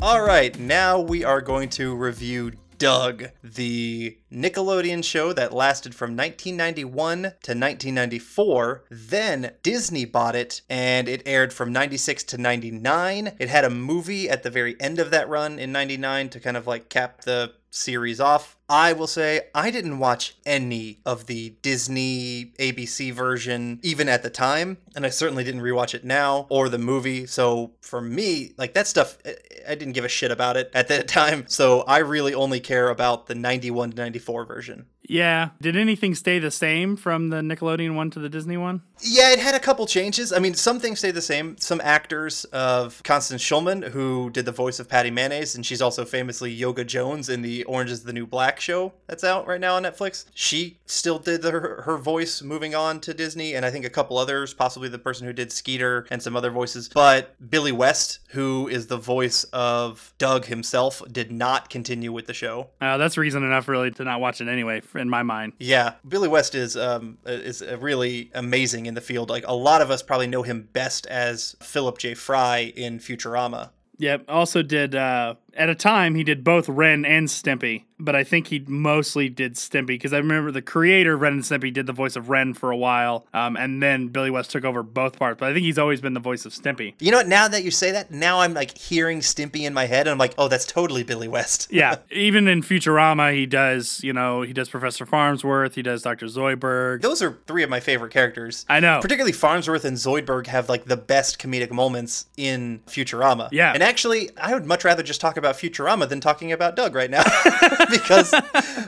All 0.02 0.20
right, 0.20 0.58
now 0.58 0.98
we 0.98 1.22
are 1.22 1.40
going 1.40 1.68
to 1.68 1.94
review 1.94 2.54
Doug, 2.76 3.26
the 3.44 4.18
Nickelodeon 4.32 5.04
show 5.04 5.32
that 5.32 5.52
lasted 5.52 5.94
from 5.94 6.16
1991 6.16 7.22
to 7.22 7.26
1994. 7.26 8.84
Then 8.90 9.52
Disney 9.62 10.04
bought 10.04 10.34
it 10.34 10.62
and 10.68 11.08
it 11.08 11.22
aired 11.26 11.52
from 11.52 11.72
96 11.72 12.24
to 12.24 12.38
99. 12.38 13.32
It 13.38 13.48
had 13.48 13.64
a 13.64 13.70
movie 13.70 14.28
at 14.28 14.42
the 14.42 14.50
very 14.50 14.76
end 14.80 14.98
of 14.98 15.10
that 15.10 15.28
run 15.28 15.58
in 15.58 15.72
99 15.72 16.30
to 16.30 16.40
kind 16.40 16.56
of 16.56 16.66
like 16.66 16.88
cap 16.88 17.22
the 17.22 17.52
series 17.74 18.20
off. 18.20 18.56
I 18.68 18.92
will 18.92 19.06
say 19.06 19.48
I 19.54 19.70
didn't 19.70 19.98
watch 19.98 20.36
any 20.44 21.00
of 21.06 21.26
the 21.26 21.56
Disney 21.62 22.52
ABC 22.58 23.12
version 23.12 23.80
even 23.82 24.08
at 24.10 24.22
the 24.22 24.30
time, 24.30 24.76
and 24.94 25.06
I 25.06 25.08
certainly 25.08 25.42
didn't 25.44 25.62
rewatch 25.62 25.94
it 25.94 26.04
now 26.04 26.46
or 26.50 26.68
the 26.68 26.78
movie. 26.78 27.26
So 27.26 27.72
for 27.80 28.00
me, 28.00 28.52
like 28.58 28.74
that 28.74 28.86
stuff, 28.86 29.16
I- 29.26 29.74
didn't 29.74 29.94
give 29.94 30.04
a 30.04 30.08
shit 30.08 30.30
about 30.30 30.56
it 30.58 30.70
at 30.74 30.88
that 30.88 31.08
time. 31.20 31.44
So 31.48 31.80
I 31.82 31.98
really 31.98 32.34
only 32.34 32.60
care 32.60 32.88
about 32.90 33.26
the 33.26 33.34
91 33.34 33.92
to 33.92 33.96
94 33.96 34.21
version. 34.44 34.86
Yeah. 35.08 35.50
Did 35.60 35.76
anything 35.76 36.14
stay 36.14 36.38
the 36.38 36.50
same 36.50 36.96
from 36.96 37.30
the 37.30 37.38
Nickelodeon 37.38 37.94
one 37.94 38.10
to 38.10 38.20
the 38.20 38.28
Disney 38.28 38.56
one? 38.56 38.82
Yeah, 39.00 39.32
it 39.32 39.40
had 39.40 39.54
a 39.54 39.60
couple 39.60 39.84
changes. 39.86 40.32
I 40.32 40.38
mean, 40.38 40.54
some 40.54 40.78
things 40.78 41.00
stay 41.00 41.10
the 41.10 41.20
same. 41.20 41.56
Some 41.58 41.80
actors 41.82 42.44
of 42.46 43.02
Constance 43.02 43.42
Shulman, 43.42 43.90
who 43.90 44.30
did 44.30 44.44
the 44.44 44.52
voice 44.52 44.78
of 44.78 44.88
Patty 44.88 45.10
Mayonnaise, 45.10 45.56
and 45.56 45.66
she's 45.66 45.82
also 45.82 46.04
famously 46.04 46.52
Yoga 46.52 46.84
Jones 46.84 47.28
in 47.28 47.42
the 47.42 47.64
Orange 47.64 47.90
is 47.90 48.04
the 48.04 48.12
New 48.12 48.26
Black 48.26 48.60
show 48.60 48.92
that's 49.08 49.24
out 49.24 49.46
right 49.48 49.60
now 49.60 49.74
on 49.74 49.82
Netflix. 49.82 50.26
She 50.34 50.78
still 50.86 51.18
did 51.18 51.42
the, 51.42 51.50
her, 51.50 51.82
her 51.82 51.98
voice 51.98 52.42
moving 52.42 52.76
on 52.76 53.00
to 53.00 53.12
Disney, 53.12 53.54
and 53.54 53.66
I 53.66 53.70
think 53.70 53.84
a 53.84 53.90
couple 53.90 54.18
others, 54.18 54.54
possibly 54.54 54.88
the 54.88 54.98
person 54.98 55.26
who 55.26 55.32
did 55.32 55.50
Skeeter 55.50 56.06
and 56.10 56.22
some 56.22 56.36
other 56.36 56.50
voices. 56.50 56.88
But 56.88 57.34
Billy 57.50 57.72
West, 57.72 58.20
who 58.28 58.68
is 58.68 58.86
the 58.86 58.98
voice 58.98 59.42
of 59.52 60.14
Doug 60.18 60.44
himself, 60.44 61.02
did 61.10 61.32
not 61.32 61.70
continue 61.70 62.12
with 62.12 62.26
the 62.26 62.34
show. 62.34 62.68
Uh, 62.80 62.98
that's 62.98 63.18
reason 63.18 63.42
enough, 63.42 63.66
really, 63.66 63.90
to 63.90 64.04
not 64.04 64.20
watch 64.20 64.40
it 64.40 64.46
anyway, 64.46 64.80
in 65.00 65.10
my 65.10 65.22
mind. 65.22 65.54
Yeah, 65.58 65.94
Billy 66.06 66.28
West 66.28 66.54
is 66.54 66.76
um 66.76 67.18
is 67.26 67.62
really 67.80 68.30
amazing 68.34 68.86
in 68.86 68.92
in 68.92 68.94
the 68.94 69.00
field. 69.00 69.30
Like 69.30 69.46
a 69.46 69.54
lot 69.54 69.80
of 69.80 69.90
us 69.90 70.02
probably 70.02 70.26
know 70.26 70.42
him 70.42 70.68
best 70.74 71.06
as 71.06 71.56
Philip 71.60 71.96
J. 71.96 72.14
Fry 72.14 72.72
in 72.76 72.98
Futurama. 72.98 73.70
Yep. 73.98 74.24
Also 74.28 74.62
did 74.62 74.94
uh 74.94 75.34
at 75.56 75.68
a 75.68 75.74
time 75.74 76.14
he 76.14 76.24
did 76.24 76.44
both 76.44 76.68
Ren 76.68 77.04
and 77.04 77.28
Stimpy, 77.28 77.84
but 77.98 78.16
I 78.16 78.24
think 78.24 78.48
he 78.48 78.64
mostly 78.66 79.28
did 79.28 79.54
Stimpy 79.54 79.86
because 79.88 80.12
I 80.12 80.18
remember 80.18 80.50
the 80.50 80.62
creator 80.62 81.14
of 81.14 81.20
Ren 81.20 81.34
and 81.34 81.42
Stimpy 81.42 81.72
did 81.72 81.86
the 81.86 81.92
voice 81.92 82.16
of 82.16 82.28
Ren 82.28 82.54
for 82.54 82.70
a 82.70 82.76
while, 82.76 83.26
um, 83.32 83.56
and 83.56 83.82
then 83.82 84.08
Billy 84.08 84.30
West 84.30 84.50
took 84.50 84.64
over 84.64 84.82
both 84.82 85.18
parts. 85.18 85.38
But 85.38 85.50
I 85.50 85.54
think 85.54 85.64
he's 85.64 85.78
always 85.78 86.00
been 86.00 86.14
the 86.14 86.20
voice 86.20 86.44
of 86.44 86.52
Stimpy. 86.52 86.94
You 86.98 87.10
know 87.10 87.18
what? 87.18 87.28
Now 87.28 87.48
that 87.48 87.64
you 87.64 87.70
say 87.70 87.92
that, 87.92 88.10
now 88.10 88.40
I'm 88.40 88.54
like 88.54 88.76
hearing 88.76 89.20
Stimpy 89.20 89.62
in 89.62 89.74
my 89.74 89.86
head, 89.86 90.06
and 90.06 90.10
I'm 90.10 90.18
like, 90.18 90.34
oh, 90.38 90.48
that's 90.48 90.66
totally 90.66 91.02
Billy 91.02 91.28
West. 91.28 91.68
yeah, 91.70 91.96
even 92.10 92.48
in 92.48 92.62
Futurama, 92.62 93.34
he 93.34 93.46
does. 93.46 94.02
You 94.02 94.12
know, 94.12 94.42
he 94.42 94.52
does 94.52 94.68
Professor 94.68 95.06
Farnsworth. 95.06 95.74
He 95.74 95.82
does 95.82 96.02
Doctor 96.02 96.26
Zoidberg. 96.26 97.02
Those 97.02 97.22
are 97.22 97.38
three 97.46 97.62
of 97.62 97.70
my 97.70 97.80
favorite 97.80 98.12
characters. 98.12 98.64
I 98.68 98.80
know. 98.80 99.00
Particularly 99.00 99.32
Farnsworth 99.32 99.84
and 99.84 99.96
Zoidberg 99.96 100.46
have 100.46 100.68
like 100.68 100.86
the 100.86 100.96
best 100.96 101.38
comedic 101.38 101.70
moments 101.70 102.26
in 102.36 102.80
Futurama. 102.86 103.48
Yeah. 103.52 103.72
And 103.72 103.82
actually, 103.82 104.30
I 104.36 104.54
would 104.54 104.66
much 104.66 104.84
rather 104.84 105.02
just 105.02 105.20
talk 105.20 105.36
about 105.36 105.41
Futurama 105.50 106.08
than 106.08 106.20
talking 106.20 106.52
about 106.52 106.76
Doug 106.76 106.94
right 106.94 107.10
now 107.10 107.22
because 107.90 108.34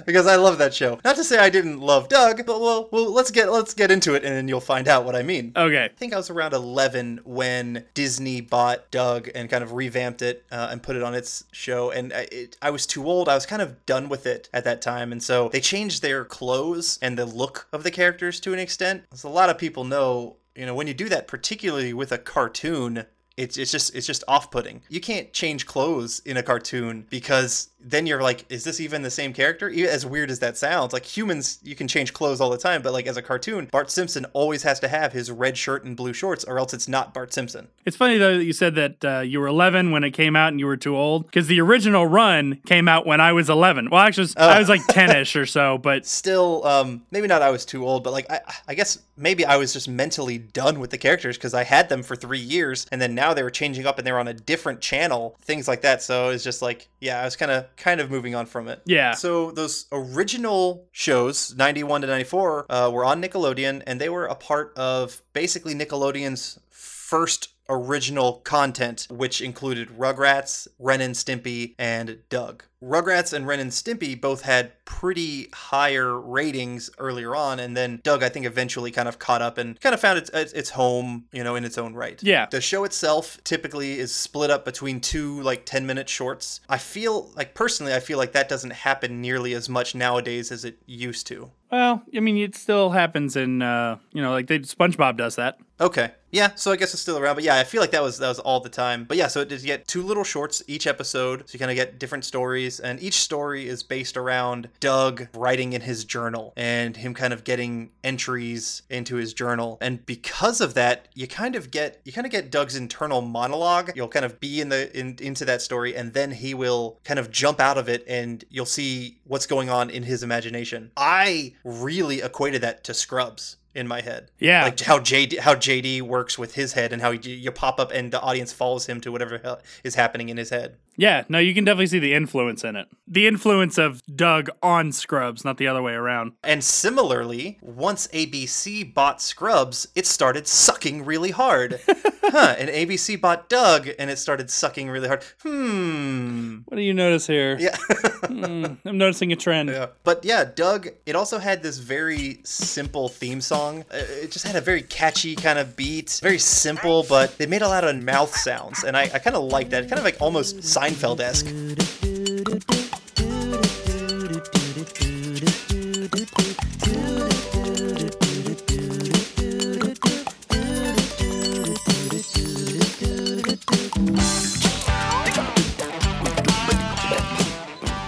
because 0.06 0.26
I 0.26 0.36
love 0.36 0.58
that 0.58 0.74
show. 0.74 0.98
Not 1.04 1.16
to 1.16 1.24
say 1.24 1.38
I 1.38 1.50
didn't 1.50 1.80
love 1.80 2.08
Doug, 2.08 2.46
but 2.46 2.60
well, 2.60 2.88
well, 2.90 3.12
let's 3.12 3.30
get 3.30 3.50
let's 3.52 3.74
get 3.74 3.90
into 3.90 4.14
it 4.14 4.24
and 4.24 4.34
then 4.34 4.48
you'll 4.48 4.60
find 4.60 4.88
out 4.88 5.04
what 5.04 5.16
I 5.16 5.22
mean. 5.22 5.52
Okay. 5.56 5.84
I 5.84 5.88
think 5.88 6.12
I 6.12 6.16
was 6.16 6.30
around 6.30 6.54
11 6.54 7.20
when 7.24 7.84
Disney 7.94 8.40
bought 8.40 8.90
Doug 8.90 9.28
and 9.34 9.48
kind 9.50 9.64
of 9.64 9.72
revamped 9.72 10.22
it 10.22 10.44
uh, 10.50 10.68
and 10.70 10.82
put 10.82 10.96
it 10.96 11.02
on 11.02 11.14
its 11.14 11.44
show. 11.52 11.90
And 11.90 12.12
I, 12.12 12.28
it, 12.30 12.56
I 12.62 12.70
was 12.70 12.86
too 12.86 13.06
old. 13.06 13.28
I 13.28 13.34
was 13.34 13.46
kind 13.46 13.62
of 13.62 13.84
done 13.86 14.08
with 14.08 14.26
it 14.26 14.48
at 14.52 14.64
that 14.64 14.82
time. 14.82 15.12
And 15.12 15.22
so 15.22 15.48
they 15.48 15.60
changed 15.60 16.02
their 16.02 16.24
clothes 16.24 16.98
and 17.02 17.18
the 17.18 17.26
look 17.26 17.68
of 17.72 17.82
the 17.82 17.90
characters 17.90 18.40
to 18.40 18.52
an 18.52 18.58
extent. 18.58 19.04
As 19.12 19.24
a 19.24 19.28
lot 19.28 19.50
of 19.50 19.58
people 19.58 19.84
know, 19.84 20.36
you 20.54 20.66
know, 20.66 20.74
when 20.74 20.86
you 20.86 20.94
do 20.94 21.08
that, 21.08 21.26
particularly 21.26 21.92
with 21.92 22.12
a 22.12 22.18
cartoon, 22.18 23.06
it's, 23.36 23.58
it's 23.58 23.70
just 23.70 23.94
it's 23.94 24.06
just 24.06 24.22
off-putting. 24.28 24.82
You 24.88 25.00
can't 25.00 25.32
change 25.32 25.66
clothes 25.66 26.20
in 26.24 26.36
a 26.36 26.42
cartoon 26.42 27.06
because 27.10 27.70
then 27.84 28.06
you're 28.06 28.22
like, 28.22 28.46
is 28.48 28.64
this 28.64 28.80
even 28.80 29.02
the 29.02 29.10
same 29.10 29.32
character? 29.32 29.70
As 29.70 30.06
weird 30.06 30.30
as 30.30 30.38
that 30.38 30.56
sounds, 30.56 30.92
like 30.92 31.04
humans, 31.04 31.58
you 31.62 31.74
can 31.74 31.86
change 31.86 32.12
clothes 32.12 32.40
all 32.40 32.50
the 32.50 32.58
time, 32.58 32.80
but 32.80 32.92
like 32.92 33.06
as 33.06 33.16
a 33.16 33.22
cartoon, 33.22 33.68
Bart 33.70 33.90
Simpson 33.90 34.24
always 34.32 34.62
has 34.62 34.80
to 34.80 34.88
have 34.88 35.12
his 35.12 35.30
red 35.30 35.58
shirt 35.58 35.84
and 35.84 35.96
blue 35.96 36.12
shorts, 36.12 36.44
or 36.44 36.58
else 36.58 36.72
it's 36.72 36.88
not 36.88 37.12
Bart 37.12 37.32
Simpson. 37.34 37.68
It's 37.84 37.96
funny 37.96 38.16
though 38.16 38.38
that 38.38 38.44
you 38.44 38.52
said 38.52 38.74
that 38.76 39.04
uh, 39.04 39.20
you 39.20 39.40
were 39.40 39.46
11 39.46 39.90
when 39.90 40.04
it 40.04 40.12
came 40.12 40.34
out 40.36 40.48
and 40.48 40.60
you 40.60 40.66
were 40.66 40.76
too 40.76 40.96
old 40.96 41.26
because 41.26 41.46
the 41.46 41.60
original 41.60 42.06
run 42.06 42.60
came 42.66 42.88
out 42.88 43.06
when 43.06 43.20
I 43.20 43.32
was 43.32 43.50
11. 43.50 43.90
Well, 43.90 44.00
actually, 44.00 44.28
I 44.36 44.58
was 44.58 44.68
like 44.68 44.82
10ish 44.82 45.38
or 45.40 45.46
so, 45.46 45.78
but 45.78 46.06
still, 46.24 46.64
um, 46.66 47.04
maybe 47.10 47.26
not. 47.26 47.42
I 47.42 47.50
was 47.50 47.64
too 47.64 47.84
old, 47.84 48.04
but 48.04 48.12
like 48.12 48.30
I, 48.30 48.40
I 48.68 48.74
guess 48.74 48.98
maybe 49.16 49.44
I 49.44 49.56
was 49.56 49.72
just 49.72 49.88
mentally 49.88 50.38
done 50.38 50.80
with 50.80 50.90
the 50.90 50.98
characters 50.98 51.36
because 51.36 51.54
I 51.54 51.64
had 51.64 51.88
them 51.88 52.02
for 52.02 52.16
three 52.16 52.38
years, 52.38 52.86
and 52.90 53.00
then 53.00 53.14
now 53.14 53.23
they 53.32 53.42
were 53.42 53.50
changing 53.50 53.86
up 53.86 53.96
and 53.98 54.06
they 54.06 54.12
were 54.12 54.18
on 54.18 54.28
a 54.28 54.34
different 54.34 54.80
channel, 54.80 55.36
things 55.40 55.66
like 55.66 55.82
that. 55.82 56.02
So 56.02 56.30
it's 56.30 56.44
just 56.44 56.60
like, 56.60 56.88
yeah, 57.00 57.20
I 57.20 57.24
was 57.24 57.36
kind 57.36 57.50
of 57.50 57.74
kind 57.76 58.00
of 58.00 58.10
moving 58.10 58.34
on 58.34 58.46
from 58.46 58.68
it. 58.68 58.82
Yeah. 58.84 59.12
So 59.12 59.52
those 59.52 59.86
original 59.92 60.86
shows, 60.92 61.54
91 61.56 62.02
to 62.02 62.06
94, 62.06 62.66
uh, 62.68 62.90
were 62.92 63.04
on 63.04 63.22
Nickelodeon, 63.22 63.82
and 63.86 64.00
they 64.00 64.08
were 64.08 64.26
a 64.26 64.34
part 64.34 64.76
of 64.76 65.22
basically 65.32 65.74
Nickelodeon's 65.74 66.58
first 66.70 67.54
original 67.68 68.34
content, 68.44 69.06
which 69.10 69.40
included 69.40 69.88
Rugrats, 69.88 70.68
Ren 70.78 71.00
and 71.00 71.14
Stimpy, 71.14 71.74
and 71.78 72.18
Doug. 72.28 72.64
Rugrats 72.84 73.32
and 73.32 73.46
Ren 73.46 73.60
and 73.60 73.70
Stimpy 73.70 74.20
both 74.20 74.42
had 74.42 74.72
pretty 74.84 75.48
higher 75.52 76.20
ratings 76.20 76.90
earlier 76.98 77.34
on, 77.34 77.58
and 77.58 77.76
then 77.76 78.00
Doug, 78.02 78.22
I 78.22 78.28
think, 78.28 78.46
eventually 78.46 78.90
kind 78.90 79.08
of 79.08 79.18
caught 79.18 79.42
up 79.42 79.58
and 79.58 79.80
kind 79.80 79.94
of 79.94 80.00
found 80.00 80.18
its 80.18 80.30
its, 80.30 80.52
its 80.52 80.70
home, 80.70 81.24
you 81.32 81.42
know, 81.42 81.56
in 81.56 81.64
its 81.64 81.78
own 81.78 81.94
right. 81.94 82.22
Yeah. 82.22 82.46
The 82.50 82.60
show 82.60 82.84
itself 82.84 83.38
typically 83.44 83.98
is 83.98 84.14
split 84.14 84.50
up 84.50 84.64
between 84.64 85.00
two 85.00 85.40
like 85.42 85.64
10 85.64 85.86
minute 85.86 86.08
shorts. 86.08 86.60
I 86.68 86.78
feel 86.78 87.30
like 87.36 87.54
personally, 87.54 87.94
I 87.94 88.00
feel 88.00 88.18
like 88.18 88.32
that 88.32 88.48
doesn't 88.48 88.72
happen 88.72 89.20
nearly 89.20 89.54
as 89.54 89.68
much 89.68 89.94
nowadays 89.94 90.52
as 90.52 90.64
it 90.64 90.78
used 90.86 91.26
to. 91.28 91.50
well, 91.70 92.02
I 92.14 92.20
mean, 92.20 92.36
it 92.36 92.54
still 92.54 92.90
happens 92.90 93.36
in, 93.36 93.62
uh, 93.62 93.98
you 94.12 94.22
know, 94.22 94.32
like 94.32 94.46
they, 94.46 94.58
SpongeBob 94.60 95.16
does 95.16 95.36
that. 95.36 95.58
Okay. 95.80 96.12
Yeah, 96.30 96.50
so 96.56 96.72
I 96.72 96.76
guess 96.76 96.92
it's 96.92 97.02
still 97.02 97.16
around, 97.16 97.36
but 97.36 97.44
yeah, 97.44 97.56
I 97.56 97.62
feel 97.62 97.80
like 97.80 97.92
that 97.92 98.02
was 98.02 98.18
that 98.18 98.28
was 98.28 98.40
all 98.40 98.58
the 98.58 98.68
time. 98.68 99.04
But 99.04 99.16
yeah, 99.16 99.28
so 99.28 99.40
it 99.42 99.52
you 99.52 99.58
get 99.58 99.86
two 99.86 100.02
little 100.02 100.24
shorts 100.24 100.64
each 100.66 100.88
episode, 100.88 101.48
so 101.48 101.52
you 101.52 101.60
kind 101.60 101.70
of 101.70 101.76
get 101.76 102.00
different 102.00 102.24
stories, 102.24 102.73
and 102.80 103.02
each 103.02 103.14
story 103.14 103.68
is 103.68 103.82
based 103.82 104.16
around 104.16 104.68
Doug 104.80 105.28
writing 105.34 105.72
in 105.72 105.82
his 105.82 106.04
journal 106.04 106.52
and 106.56 106.96
him 106.96 107.14
kind 107.14 107.32
of 107.32 107.44
getting 107.44 107.90
entries 108.02 108.82
into 108.90 109.16
his 109.16 109.34
journal. 109.34 109.78
And 109.80 110.04
because 110.06 110.60
of 110.60 110.74
that, 110.74 111.08
you 111.14 111.26
kind 111.26 111.56
of 111.56 111.70
get 111.70 112.00
you 112.04 112.12
kind 112.12 112.26
of 112.26 112.30
get 112.30 112.50
Doug's 112.50 112.76
internal 112.76 113.20
monologue. 113.20 113.92
You'll 113.94 114.08
kind 114.08 114.24
of 114.24 114.40
be 114.40 114.60
in 114.60 114.68
the 114.68 114.96
in, 114.98 115.16
into 115.20 115.44
that 115.44 115.62
story, 115.62 115.94
and 115.94 116.12
then 116.12 116.30
he 116.32 116.54
will 116.54 116.98
kind 117.04 117.18
of 117.18 117.30
jump 117.30 117.60
out 117.60 117.78
of 117.78 117.88
it, 117.88 118.04
and 118.08 118.44
you'll 118.50 118.66
see 118.66 119.18
what's 119.24 119.46
going 119.46 119.70
on 119.70 119.90
in 119.90 120.02
his 120.02 120.22
imagination. 120.22 120.90
I 120.96 121.54
really 121.64 122.20
equated 122.20 122.62
that 122.62 122.84
to 122.84 122.94
Scrubs 122.94 123.56
in 123.74 123.88
my 123.88 124.00
head. 124.00 124.30
Yeah. 124.38 124.64
Like 124.64 124.80
how 124.80 124.98
JD 124.98 125.40
how 125.40 125.54
JD 125.54 126.02
works 126.02 126.38
with 126.38 126.54
his 126.54 126.72
head 126.72 126.92
and 126.92 127.02
how 127.02 127.10
you, 127.10 127.32
you 127.32 127.50
pop 127.50 127.80
up 127.80 127.90
and 127.92 128.12
the 128.12 128.20
audience 128.20 128.52
follows 128.52 128.86
him 128.86 129.00
to 129.00 129.12
whatever 129.12 129.58
is 129.82 129.94
happening 129.94 130.28
in 130.28 130.36
his 130.36 130.50
head. 130.50 130.76
Yeah, 130.96 131.24
no, 131.28 131.38
you 131.38 131.54
can 131.54 131.64
definitely 131.64 131.88
see 131.88 131.98
the 131.98 132.14
influence 132.14 132.64
in 132.64 132.76
it. 132.76 132.88
The 133.06 133.26
influence 133.26 133.78
of 133.78 134.02
Doug 134.14 134.48
on 134.62 134.92
Scrubs, 134.92 135.44
not 135.44 135.58
the 135.58 135.66
other 135.66 135.82
way 135.82 135.92
around. 135.92 136.32
And 136.42 136.62
similarly, 136.62 137.58
once 137.60 138.06
ABC 138.08 138.94
bought 138.94 139.20
Scrubs, 139.20 139.88
it 139.94 140.06
started 140.06 140.46
sucking 140.46 141.04
really 141.04 141.30
hard. 141.32 141.80
huh, 141.88 142.54
and 142.58 142.70
ABC 142.70 143.20
bought 143.20 143.48
Doug 143.48 143.88
and 143.98 144.10
it 144.10 144.18
started 144.18 144.50
sucking 144.50 144.88
really 144.88 145.08
hard. 145.08 145.24
Hmm. 145.42 146.58
What 146.66 146.76
do 146.76 146.82
you 146.82 146.94
notice 146.94 147.26
here? 147.26 147.56
Yeah. 147.58 147.76
Hmm, 148.24 148.64
I'm 148.86 148.96
noticing 148.98 149.32
a 149.32 149.36
trend. 149.36 149.68
Yeah. 149.68 149.88
But 150.02 150.24
yeah, 150.24 150.44
Doug, 150.44 150.88
it 151.04 151.14
also 151.14 151.38
had 151.38 151.62
this 151.62 151.76
very 151.78 152.40
simple 152.42 153.08
theme 153.08 153.40
song. 153.42 153.84
Uh, 153.92 153.98
It 153.98 154.32
just 154.32 154.46
had 154.46 154.56
a 154.56 154.60
very 154.62 154.80
catchy 154.82 155.36
kind 155.36 155.58
of 155.58 155.76
beat, 155.76 156.18
very 156.22 156.38
simple, 156.38 157.04
but 157.06 157.36
they 157.38 157.46
made 157.46 157.60
a 157.62 157.68
lot 157.68 157.84
of 157.84 158.02
mouth 158.02 158.34
sounds. 158.34 158.82
And 158.82 158.96
I, 158.96 159.02
I 159.02 159.18
kind 159.18 159.36
of 159.36 159.44
like 159.44 159.70
that. 159.70 159.88
Kind 159.88 159.98
of 159.98 160.04
like 160.04 160.16
almost 160.20 160.64
Seinfeld 160.84 161.20
esque. 161.20 161.50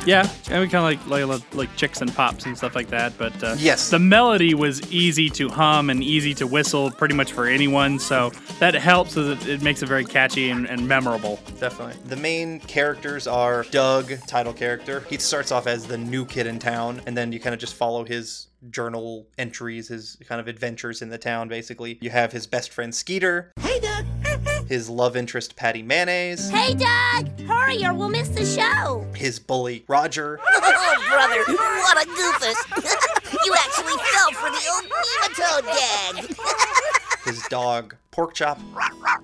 Yeah, 0.06 0.30
and 0.50 0.62
we 0.62 0.68
kind 0.68 0.96
of 0.96 1.08
like, 1.10 1.28
like 1.28 1.54
like 1.54 1.76
chicks 1.76 2.00
and 2.00 2.14
pops 2.14 2.46
and 2.46 2.56
stuff 2.56 2.74
like 2.74 2.88
that. 2.88 3.18
But 3.18 3.42
uh, 3.42 3.56
Yes. 3.58 3.90
the 3.90 3.98
melody 3.98 4.54
was 4.54 4.80
easy 4.92 5.28
to 5.30 5.48
hum 5.48 5.90
and 5.90 6.02
easy 6.02 6.32
to 6.34 6.46
whistle, 6.46 6.90
pretty 6.92 7.14
much 7.14 7.32
for 7.32 7.46
anyone. 7.46 7.98
So 7.98 8.30
that 8.60 8.74
helps. 8.74 9.16
As 9.16 9.26
it, 9.28 9.48
it 9.48 9.62
makes 9.62 9.82
it 9.82 9.86
very 9.86 10.04
catchy 10.04 10.50
and, 10.50 10.66
and 10.66 10.86
memorable. 10.86 11.40
Definitely. 11.58 11.96
The 12.06 12.16
main 12.16 12.60
characters 12.60 13.26
are 13.26 13.64
Doug, 13.70 14.12
title 14.26 14.52
character. 14.52 15.00
He 15.10 15.18
starts 15.18 15.50
off 15.50 15.66
as 15.66 15.86
the 15.86 15.98
new 15.98 16.24
kid 16.24 16.46
in 16.46 16.58
town, 16.60 17.02
and 17.06 17.16
then 17.16 17.32
you 17.32 17.40
kind 17.40 17.52
of 17.54 17.60
just 17.60 17.74
follow 17.74 18.04
his 18.04 18.46
journal 18.70 19.26
entries, 19.38 19.88
his 19.88 20.16
kind 20.28 20.40
of 20.40 20.48
adventures 20.48 21.02
in 21.02 21.08
the 21.08 21.18
town, 21.18 21.48
basically. 21.48 21.98
You 22.00 22.10
have 22.10 22.30
his 22.32 22.46
best 22.46 22.70
friend 22.72 22.94
Skeeter. 22.94 23.52
Hey, 23.60 23.80
Doug. 23.80 24.04
His 24.68 24.88
love 24.90 25.16
interest 25.16 25.54
Patty 25.54 25.82
Mayonnaise. 25.82 26.50
Hey, 26.50 26.74
Doug! 26.74 27.40
Hurry 27.42 27.84
or 27.84 27.94
we'll 27.94 28.08
miss 28.08 28.28
the 28.28 28.44
show! 28.44 29.06
His 29.14 29.38
bully 29.38 29.84
Roger. 29.88 30.40
Oh, 30.78 31.04
brother, 31.08 31.42
what 31.56 32.04
a 32.04 32.08
goofus! 32.08 32.56
you 33.44 33.54
actually 33.54 33.96
fell 34.12 34.30
for 34.32 34.50
the 34.50 34.62
old 34.74 34.84
nematode 34.90 36.36
gag! 36.36 36.36
his 37.26 37.42
dog 37.48 37.96
Porkchop, 38.16 38.58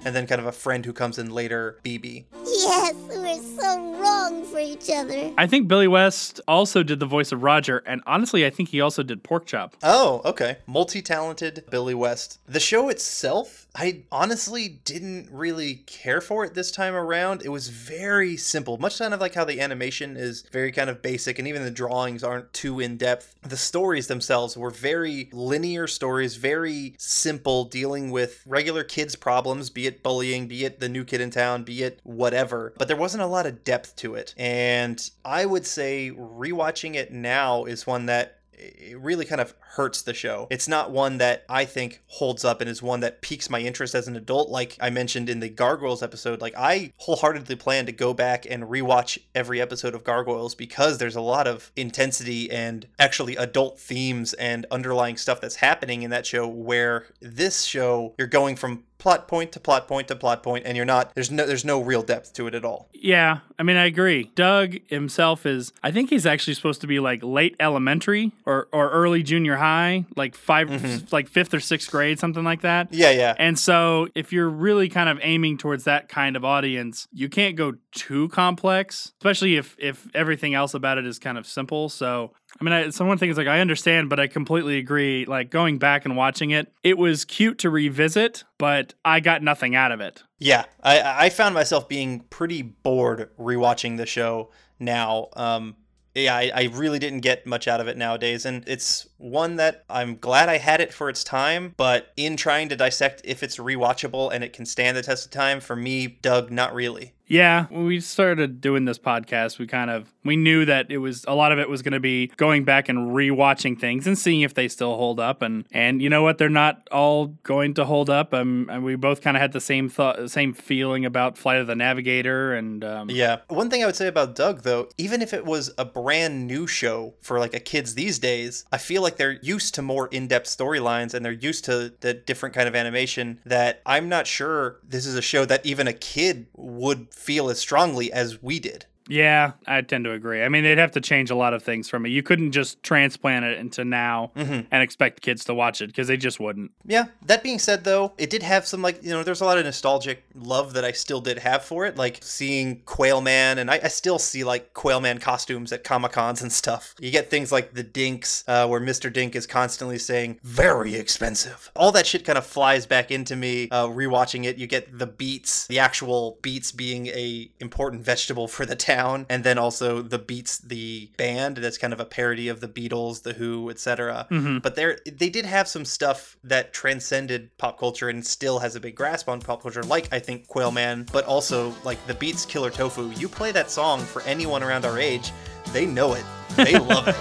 and 0.05 0.14
then 0.14 0.26
kind 0.26 0.40
of 0.40 0.47
a 0.47 0.53
friend 0.53 0.84
who 0.84 0.93
comes 0.93 1.18
in 1.18 1.30
later, 1.30 1.78
Beebe. 1.82 2.24
Yes, 2.45 2.95
we're 3.09 3.40
so 3.59 3.95
wrong 3.95 4.45
for 4.45 4.59
each 4.59 4.90
other. 4.90 5.32
I 5.38 5.47
think 5.47 5.66
Billy 5.66 5.88
West 5.88 6.40
also 6.47 6.82
did 6.82 7.01
the 7.01 7.07
voice 7.07 7.32
of 7.32 7.43
Roger, 7.43 7.82
and 7.86 8.03
honestly, 8.07 8.45
I 8.45 8.51
think 8.51 8.68
he 8.68 8.82
also 8.82 9.03
did 9.03 9.24
Porkchop. 9.24 9.72
Oh, 9.82 10.20
okay. 10.26 10.59
Multi 10.66 11.01
talented 11.01 11.64
Billy 11.70 11.95
West. 11.95 12.38
The 12.47 12.61
show 12.61 12.90
itself, 12.90 13.62
I 13.75 14.03
honestly 14.12 14.81
didn't 14.85 15.29
really 15.31 15.77
care 15.87 16.20
for 16.20 16.45
it 16.45 16.55
this 16.55 16.70
time 16.70 16.95
around. 16.95 17.43
It 17.43 17.49
was 17.49 17.68
very 17.68 18.37
simple, 18.37 18.77
much 18.79 18.99
kind 18.99 19.14
of 19.14 19.20
like 19.20 19.35
how 19.35 19.45
the 19.45 19.61
animation 19.61 20.16
is 20.16 20.43
very 20.53 20.73
kind 20.73 20.91
of 20.91 21.01
basic, 21.01 21.39
and 21.39 21.49
even 21.49 21.64
the 21.64 21.70
drawings 21.70 22.23
aren't 22.23 22.53
too 22.53 22.81
in 22.81 22.97
depth. 22.97 23.35
The 23.43 23.57
stories 23.57 24.09
themselves 24.09 24.57
were 24.57 24.70
very 24.70 25.31
linear 25.33 25.87
stories, 25.87 26.37
very 26.37 26.95
simple, 26.99 27.64
dealing 27.64 28.11
with 28.11 28.43
regular 28.47 28.85
kids' 28.85 29.16
problems, 29.16 29.70
be 29.70 29.87
it 29.87 30.03
bullying, 30.03 30.49
be 30.49 30.64
it 30.64 30.81
the 30.81 30.89
new 30.89 31.05
kid 31.05 31.20
in 31.20 31.31
town, 31.31 31.64
be 31.64 31.83
it 31.83 32.01
whatever. 32.03 32.75
But 32.77 32.89
there 32.89 32.97
wasn't 32.97 33.23
a 33.23 33.27
lot 33.27 33.47
of 33.47 33.64
depth 33.64 33.97
to 33.97 34.14
it. 34.14 34.35
And 34.37 35.11
I 35.25 35.47
would 35.47 35.66
say 35.66 36.12
rewatching 36.14 36.95
it 36.95 37.12
now 37.12 37.64
is 37.64 37.87
one 37.87 38.07
that 38.07 38.39
it 38.63 38.99
really 39.01 39.25
kind 39.25 39.41
of 39.41 39.55
hurts 39.61 40.03
the 40.03 40.15
show. 40.15 40.47
It's 40.51 40.69
not 40.69 40.91
one 40.91 41.19
that 41.19 41.45
I 41.49 41.65
think 41.65 42.03
holds 42.07 42.45
up 42.45 42.61
and 42.61 42.69
is 42.69 42.83
one 42.83 43.01
that 43.01 43.23
piques 43.23 43.51
my 43.51 43.61
interest 43.61 43.95
as 43.95 44.09
an 44.09 44.17
adult. 44.17 44.51
Like 44.51 44.77
I 44.81 44.91
mentioned 44.91 45.29
in 45.29 45.41
the 45.41 45.49
Gargoyles 45.49 46.03
episode, 46.03 46.41
like 46.41 46.55
I 46.57 46.93
wholeheartedly 46.99 47.57
plan 47.57 47.87
to 47.87 47.93
go 47.93 48.15
back 48.15 48.47
and 48.49 48.65
rewatch 48.65 49.19
every 49.35 49.61
episode 49.61 49.95
of 49.95 50.05
Gargoyles 50.05 50.55
because 50.55 50.99
there's 50.99 51.17
a 51.17 51.21
lot 51.21 51.47
of 51.47 51.73
intensity 51.77 52.51
and 52.51 52.87
actually 52.99 53.37
adult 53.37 53.79
themes 53.79 54.35
and 54.35 54.67
underlying 54.71 55.17
stuff 55.17 55.41
that's 55.41 55.57
happening 55.57 56.03
in 56.03 56.11
that 56.11 56.27
show. 56.27 56.47
Where 56.47 57.07
this 57.21 57.63
show, 57.63 58.15
you're 58.19 58.29
going 58.29 58.57
from 58.57 58.85
plot 59.03 59.26
point 59.26 59.50
to 59.50 59.59
plot 59.59 59.88
point 59.88 60.07
to 60.07 60.14
plot 60.14 60.42
point 60.44 60.64
and 60.64 60.76
you're 60.76 60.86
not 60.86 61.12
there's 61.14 61.30
no 61.30 61.44
there's 61.44 61.64
no 61.64 61.80
real 61.82 62.03
depth 62.03 62.32
to 62.32 62.46
it 62.46 62.55
at 62.55 62.64
all 62.64 62.88
Yeah, 62.92 63.40
I 63.59 63.64
mean, 63.64 63.76
I 63.76 63.86
agree. 63.86 64.30
Doug 64.34 64.76
himself 64.88 65.44
is, 65.44 65.72
I 65.82 65.90
think 65.90 66.11
he's 66.11 66.26
actually 66.26 66.54
supposed 66.54 66.80
to 66.83 66.87
be 66.87 67.00
like 67.00 67.20
late 67.22 67.57
elementary 67.61 68.33
or, 68.46 68.68
or 68.72 68.91
early 68.91 69.22
junior 69.22 69.57
high, 69.57 70.04
like 70.16 70.34
5 70.34 71.12
like 71.12 71.29
fifth 71.29 71.53
or 71.54 71.61
sixth 71.61 71.91
grade, 71.91 72.18
something 72.18 72.45
like 72.45 72.62
that. 72.62 72.87
Mm-hmm. 72.87 72.96
Yeah, 72.96 73.11
yeah. 73.11 73.34
And 73.38 73.58
so 73.58 74.08
if 74.14 74.33
you're 74.33 74.49
really 74.49 74.88
kind 74.88 75.08
of 75.08 75.18
aiming 75.22 75.58
towards 75.58 75.84
that 75.84 76.08
kind 76.08 76.37
of 76.37 76.45
audience, 76.45 77.08
you 77.12 77.29
can't 77.29 77.57
go 77.57 77.74
too 77.92 78.29
complex, 78.29 79.12
especially 79.18 79.57
if, 79.57 79.76
if 79.79 80.08
everything 80.14 80.54
else 80.54 80.74
about 80.74 80.99
it 80.99 81.07
is 81.07 81.18
kind 81.18 81.38
of 81.38 81.46
simple. 81.46 81.88
So, 81.88 82.33
I 82.61 82.64
mean, 82.64 82.72
I, 82.72 82.91
so 82.91 83.04
one 83.04 83.18
thing 83.18 83.30
is 83.30 83.37
like, 83.37 83.46
I 83.46 83.61
understand, 83.61 84.08
but 84.08 84.20
I 84.20 84.26
completely 84.26 84.79
agree. 84.79 85.24
Like 85.24 85.50
going 85.50 85.79
back 85.79 86.04
and 86.04 86.16
watching 86.16 86.50
it, 86.50 86.72
it 86.83 86.99
was 86.99 87.24
cute 87.24 87.58
to 87.58 87.70
revisit, 87.70 88.45
but 88.58 88.95
I 89.04 89.20
got 89.20 89.42
nothing 89.42 89.74
out 89.74 89.92
of 89.92 90.00
it. 90.00 90.22
Yeah, 90.38 90.64
I 90.83 91.26
I 91.26 91.30
found 91.30 91.54
myself 91.54 91.88
being 91.88 92.20
pretty 92.30 92.62
bored 92.62 93.30
rewatching 93.38 93.96
the 93.96 94.07
show 94.07 94.50
now. 94.79 95.29
Um, 95.34 95.76
yeah, 96.14 96.37
I, 96.37 96.50
I 96.54 96.62
really 96.74 96.99
didn't 96.99 97.20
get 97.20 97.46
much 97.46 97.66
out 97.66 97.80
of 97.80 97.88
it 97.88 97.96
nowadays, 97.96 98.45
and 98.45 98.64
it's 98.66 99.08
one 99.16 99.57
that 99.57 99.84
I'm 99.88 100.16
glad 100.16 100.50
I 100.50 100.58
had 100.58 100.80
it 100.80 100.92
for 100.92 101.08
its 101.08 101.24
time. 101.24 101.74
But 101.76 102.12
in 102.16 102.37
trying 102.37 102.68
to 102.68 102.76
dissect 102.76 103.22
if 103.24 103.42
it's 103.42 103.57
rewatchable 103.57 104.30
and 104.33 104.45
it 104.45 104.53
can 104.53 104.66
stand 104.66 104.96
the 104.96 105.03
test 105.03 105.24
of 105.24 105.30
time, 105.30 105.61
for 105.61 105.74
me, 105.74 106.07
Doug, 106.07 106.50
not 106.50 106.74
really. 106.74 107.14
Yeah, 107.33 107.64
when 107.71 107.87
we 107.87 107.99
started 108.00 108.61
doing 108.61 108.84
this 108.84 108.99
podcast, 108.99 109.59
we 109.59 109.67
kind 109.67 109.91
of 109.91 110.13
we 110.22 110.37
knew 110.37 110.67
that 110.67 110.91
it 110.91 110.99
was 110.99 111.25
a 111.26 111.34
lot 111.34 111.50
of 111.50 111.59
it 111.59 111.67
was 111.67 111.80
going 111.80 111.95
to 111.95 112.00
be 112.00 112.26
going 112.37 112.64
back 112.64 112.91
and 112.91 113.13
rewatching 113.13 113.80
things 113.80 114.07
and 114.07 114.18
seeing 114.18 114.42
if 114.42 114.53
they 114.53 114.68
still 114.68 114.96
hold 114.96 115.18
up. 115.18 115.41
And 115.41 115.64
and 115.72 116.03
you 116.03 116.11
know 116.11 116.22
what, 116.22 116.37
they're 116.37 116.50
not 116.50 116.87
all 116.92 117.29
going 117.42 117.72
to 117.75 117.87
hold 117.87 118.11
up. 118.11 118.34
Um, 118.34 118.68
and 118.71 118.84
we 118.84 118.96
both 118.96 119.22
kind 119.22 119.34
of 119.34 119.41
had 119.41 119.53
the 119.53 119.63
same 119.63 119.88
thought, 119.88 120.30
same 120.30 120.53
feeling 120.53 121.07
about 121.07 121.38
Flight 121.38 121.57
of 121.57 121.67
the 121.67 121.75
Navigator. 121.75 122.53
And 122.53 122.84
um, 122.84 123.09
Yeah. 123.09 123.38
One 123.49 123.71
thing 123.71 123.83
I 123.83 123.87
would 123.87 123.96
say 123.96 124.09
about 124.09 124.34
Doug, 124.34 124.61
though, 124.61 124.91
even 124.99 125.22
if 125.22 125.33
it 125.33 125.46
was 125.46 125.72
a 125.79 125.87
brand 125.87 126.46
new 126.46 126.67
show 126.67 127.14
for 127.22 127.38
like 127.38 127.54
a 127.54 127.61
kids 127.61 127.95
these 127.95 128.18
days, 128.18 128.67
I 128.71 128.76
feel 128.76 129.00
like 129.00 129.17
they're 129.17 129.38
used 129.41 129.75
to 129.76 129.83
more 129.83 130.09
in-depth 130.09 130.46
storylines 130.49 131.14
and 131.14 131.25
they're 131.25 131.33
used 131.33 131.64
to 131.64 131.95
the 132.00 132.13
different 132.13 132.54
kind 132.54 132.68
of 132.68 132.76
animation 132.76 133.41
that 133.46 133.80
I'm 133.87 134.11
not 134.11 134.26
sure 134.26 134.80
this 134.87 135.07
is 135.07 135.17
a 135.17 135.22
show 135.22 135.46
that 135.46 135.64
even 135.64 135.88
a 135.88 135.95
kid 135.95 136.49
would 136.54 137.09
feel 137.22 137.49
as 137.49 137.58
strongly 137.58 138.12
as 138.12 138.42
we 138.42 138.58
did. 138.58 138.86
Yeah, 139.08 139.53
I 139.66 139.80
tend 139.83 140.04
to 140.04 140.12
agree. 140.12 140.42
I 140.42 140.49
mean, 140.49 140.62
they'd 140.64 140.79
have 140.79 140.92
to 140.92 141.00
change 141.00 141.30
a 141.30 141.34
lot 141.34 141.54
of 141.54 141.62
things 141.62 141.88
from 141.88 142.07
it. 142.07 142.11
You 142.11 142.22
couldn't 142.22 142.53
just 142.53 142.83
transplant 142.83 143.45
it 143.45 143.58
into 143.58 143.84
now 143.84 144.30
Mhm. 144.37 144.66
and 144.70 144.83
expect 144.83 145.20
kids 145.22 145.45
to 145.46 145.54
watch 145.54 145.80
it 145.80 145.88
because 145.88 146.07
they 146.08 146.16
just 146.16 146.38
wouldn't. 146.38 146.70
Yeah. 146.87 147.07
That 147.26 147.42
being 147.42 147.58
said, 147.58 147.84
though, 147.84 148.12
it 148.18 148.30
did 148.30 148.42
have 148.42 148.66
some 148.66 148.80
like 148.83 149.03
you 149.03 149.11
know, 149.11 149.22
there's 149.22 149.41
a 149.41 149.45
lot 149.45 149.58
of 149.58 149.64
nostalgic 149.64 150.24
love 150.34 150.72
that 150.74 150.84
I 150.84 150.92
still 150.92 151.20
did 151.20 151.38
have 151.41 151.64
for 151.64 151.84
it, 151.87 151.96
like 151.96 152.18
seeing 152.22 152.80
Quail 152.87 153.20
Man, 153.20 153.58
and 153.58 153.70
I, 153.70 153.80
I 153.84 153.88
still 153.88 154.18
see 154.18 154.45
like 154.45 154.72
Quail 154.74 155.00
Man 155.00 155.18
costumes 155.18 155.72
at 155.72 155.83
Comic 155.84 156.12
Cons 156.12 156.41
and 156.42 156.53
stuff. 156.53 156.95
You 157.00 157.11
get 157.11 157.30
things 157.30 157.50
like 157.50 157.74
the 157.74 157.83
Dinks, 157.83 158.45
uh, 158.46 158.66
where 158.68 158.80
Mr. 158.80 159.12
Dink 159.12 159.34
is 159.34 159.46
constantly 159.46 159.99
saying 159.99 160.38
"very 160.42 160.95
expensive." 160.95 161.70
All 161.76 161.92
that 161.92 162.07
shit 162.07 162.24
kind 162.24 162.38
of 162.38 162.46
flies 162.46 162.87
back 162.87 163.11
into 163.11 163.37
me 163.37 163.68
uh, 163.70 163.87
rewatching 163.88 164.45
it. 164.45 164.57
You 164.58 164.66
get 164.66 164.99
the 164.99 165.07
beets, 165.07 165.66
the 165.66 165.79
actual 165.79 166.38
beets 166.42 166.70
being 166.72 167.08
a 167.08 167.50
important 167.61 168.03
vegetable 168.04 168.46
for 168.49 168.64
the 168.64 168.76
town, 168.76 168.92
and 168.93 169.45
then 169.45 169.59
also 169.59 170.03
the 170.03 170.19
Beets, 170.19 170.59
the 170.59 171.11
band 171.17 171.57
that's 171.59 171.79
kind 171.79 171.93
of 171.93 172.01
a 172.01 172.05
parody 172.05 172.49
of 172.49 172.61
the 172.61 172.69
Beatles, 172.69 173.23
the 173.23 173.33
Who, 173.33 173.71
etc. 173.71 174.27
Mhm. 174.31 174.63
But 174.63 174.75
there, 174.77 174.99
they 175.11 175.31
did 175.31 175.45
have 175.47 175.67
some 175.69 175.85
stuff 175.85 176.37
that 176.45 176.73
transcended 176.73 177.57
pop 177.59 177.79
culture 177.79 178.09
and 178.09 178.25
still 178.25 178.59
has 178.61 178.77
a 178.77 178.81
big 178.81 178.95
grasp 178.95 179.29
on 179.29 179.41
pop 179.41 179.63
culture, 179.63 179.83
like 179.83 180.09
I 180.13 180.19
think 180.19 180.47
Quail 180.49 180.71
Man, 180.73 181.07
but 181.13 181.25
also 181.25 181.75
like 181.85 182.05
the 182.07 182.14
Beets 182.14 182.45
Killer 182.47 182.71
Tofu. 182.71 183.11
You 183.11 183.29
play 183.29 183.53
that 183.53 183.71
song 183.71 184.01
for 184.01 184.23
anyone 184.23 184.63
around 184.63 184.85
our 184.85 184.99
age, 184.99 185.33
they 185.73 185.87
know 185.87 186.14
it, 186.14 186.25
they 186.57 186.79
love 186.93 187.09
it. 187.09 187.14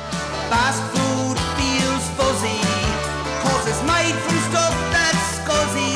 Fast 0.52 0.82
food 0.92 1.38
feels 1.58 2.06
fuzzy, 2.18 2.62
cause 3.44 3.68
it's 3.68 3.84
made 3.88 4.16
from 4.24 4.38
stuff 4.52 4.74
that's 4.92 5.40
scuzzy. 5.40 5.96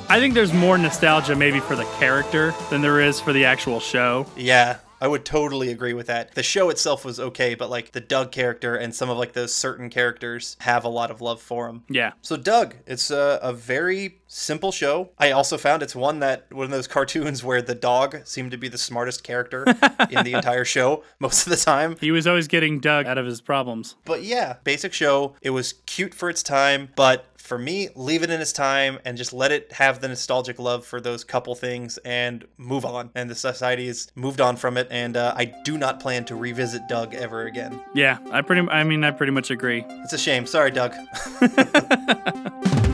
I 0.09 0.19
think 0.19 0.35
there's 0.35 0.53
more 0.53 0.77
nostalgia 0.77 1.37
maybe 1.37 1.61
for 1.61 1.77
the 1.77 1.85
character 1.99 2.53
than 2.69 2.83
there 2.83 3.01
is 3.01 3.21
for 3.21 3.33
the 3.33 3.45
actual 3.45 3.79
show. 3.81 4.27
Yeah, 4.37 4.79
I 5.01 5.09
would 5.09 5.25
totally 5.25 5.71
agree 5.71 5.95
with 5.95 6.07
that. 6.09 6.35
The 6.35 6.43
show 6.43 6.69
itself 6.69 7.05
was 7.05 7.19
okay, 7.19 7.55
but 7.55 7.71
like 7.71 7.93
the 7.93 8.01
Doug 8.01 8.33
character 8.33 8.77
and 8.77 8.95
some 8.95 9.09
of 9.09 9.17
like 9.17 9.33
those 9.33 9.55
certain 9.55 9.89
characters 9.89 10.57
have 10.61 10.85
a 10.85 10.89
lot 10.89 11.11
of 11.11 11.21
love 11.21 11.41
for 11.41 11.69
him. 11.69 11.85
Yeah. 11.89 12.13
So 12.23 12.37
Doug, 12.37 12.77
it's 12.87 13.11
a, 13.11 13.39
a 13.43 13.53
very 13.53 14.20
simple 14.31 14.70
show. 14.70 15.11
I 15.19 15.32
also 15.32 15.59
found 15.59 15.82
it's 15.82 15.97
one 15.97 16.20
that 16.20 16.47
one 16.52 16.65
of 16.65 16.70
those 16.70 16.86
cartoons 16.86 17.43
where 17.43 17.61
the 17.61 17.74
dog 17.74 18.19
seemed 18.24 18.52
to 18.52 18.57
be 18.57 18.69
the 18.69 18.78
smartest 18.78 19.24
character 19.24 19.65
in 20.09 20.24
the 20.24 20.32
entire 20.36 20.65
show 20.65 21.02
most 21.19 21.47
of 21.47 21.51
the 21.51 21.57
time. 21.57 21.97
He 22.01 22.12
was 22.12 22.27
always 22.27 22.47
getting 22.47 22.78
Doug 22.78 23.07
out 23.07 23.19
of 23.19 23.27
his 23.27 23.40
problems. 23.40 23.97
But 24.05 24.23
yeah, 24.23 24.57
basic 24.62 24.93
show. 24.93 25.35
It 25.43 25.51
was 25.51 25.74
cute 25.85 26.15
for 26.15 26.31
its 26.31 26.44
time, 26.44 26.90
but 26.94 27.27
for 27.36 27.59
me, 27.59 27.89
leave 27.97 28.23
it 28.23 28.31
in 28.31 28.40
its 28.40 28.52
time 28.52 29.01
and 29.05 29.16
just 29.19 29.32
let 29.32 29.51
it 29.51 29.73
have 29.73 30.01
the 30.01 30.07
nostalgic 30.07 30.61
love 30.61 30.86
for 30.86 31.01
those 31.01 31.24
couple 31.24 31.57
things 31.57 31.98
and 32.05 32.47
move 32.57 32.85
on. 32.85 33.11
And 33.16 33.28
the 33.28 33.35
society 33.35 33.89
has 33.89 34.12
moved 34.15 34.40
on 34.40 34.55
from 34.55 34.77
it, 34.77 34.86
and 34.93 35.16
uh, 35.16 35.35
I 35.36 35.47
do 35.65 35.77
not 35.77 35.98
plan 35.98 36.24
to 36.27 36.36
revisit 36.36 36.82
Doug 36.89 37.15
ever 37.15 37.47
again. 37.47 37.81
Yeah, 37.94 38.19
I 38.31 38.43
pretty 38.43 38.69
I 38.69 38.85
mean 38.85 39.02
I 39.02 39.11
pretty 39.11 39.32
much 39.32 39.51
agree. 39.51 39.85
It's 39.89 40.12
a 40.12 40.19
shame. 40.19 40.47
Sorry, 40.47 40.70
Doug. 40.70 40.94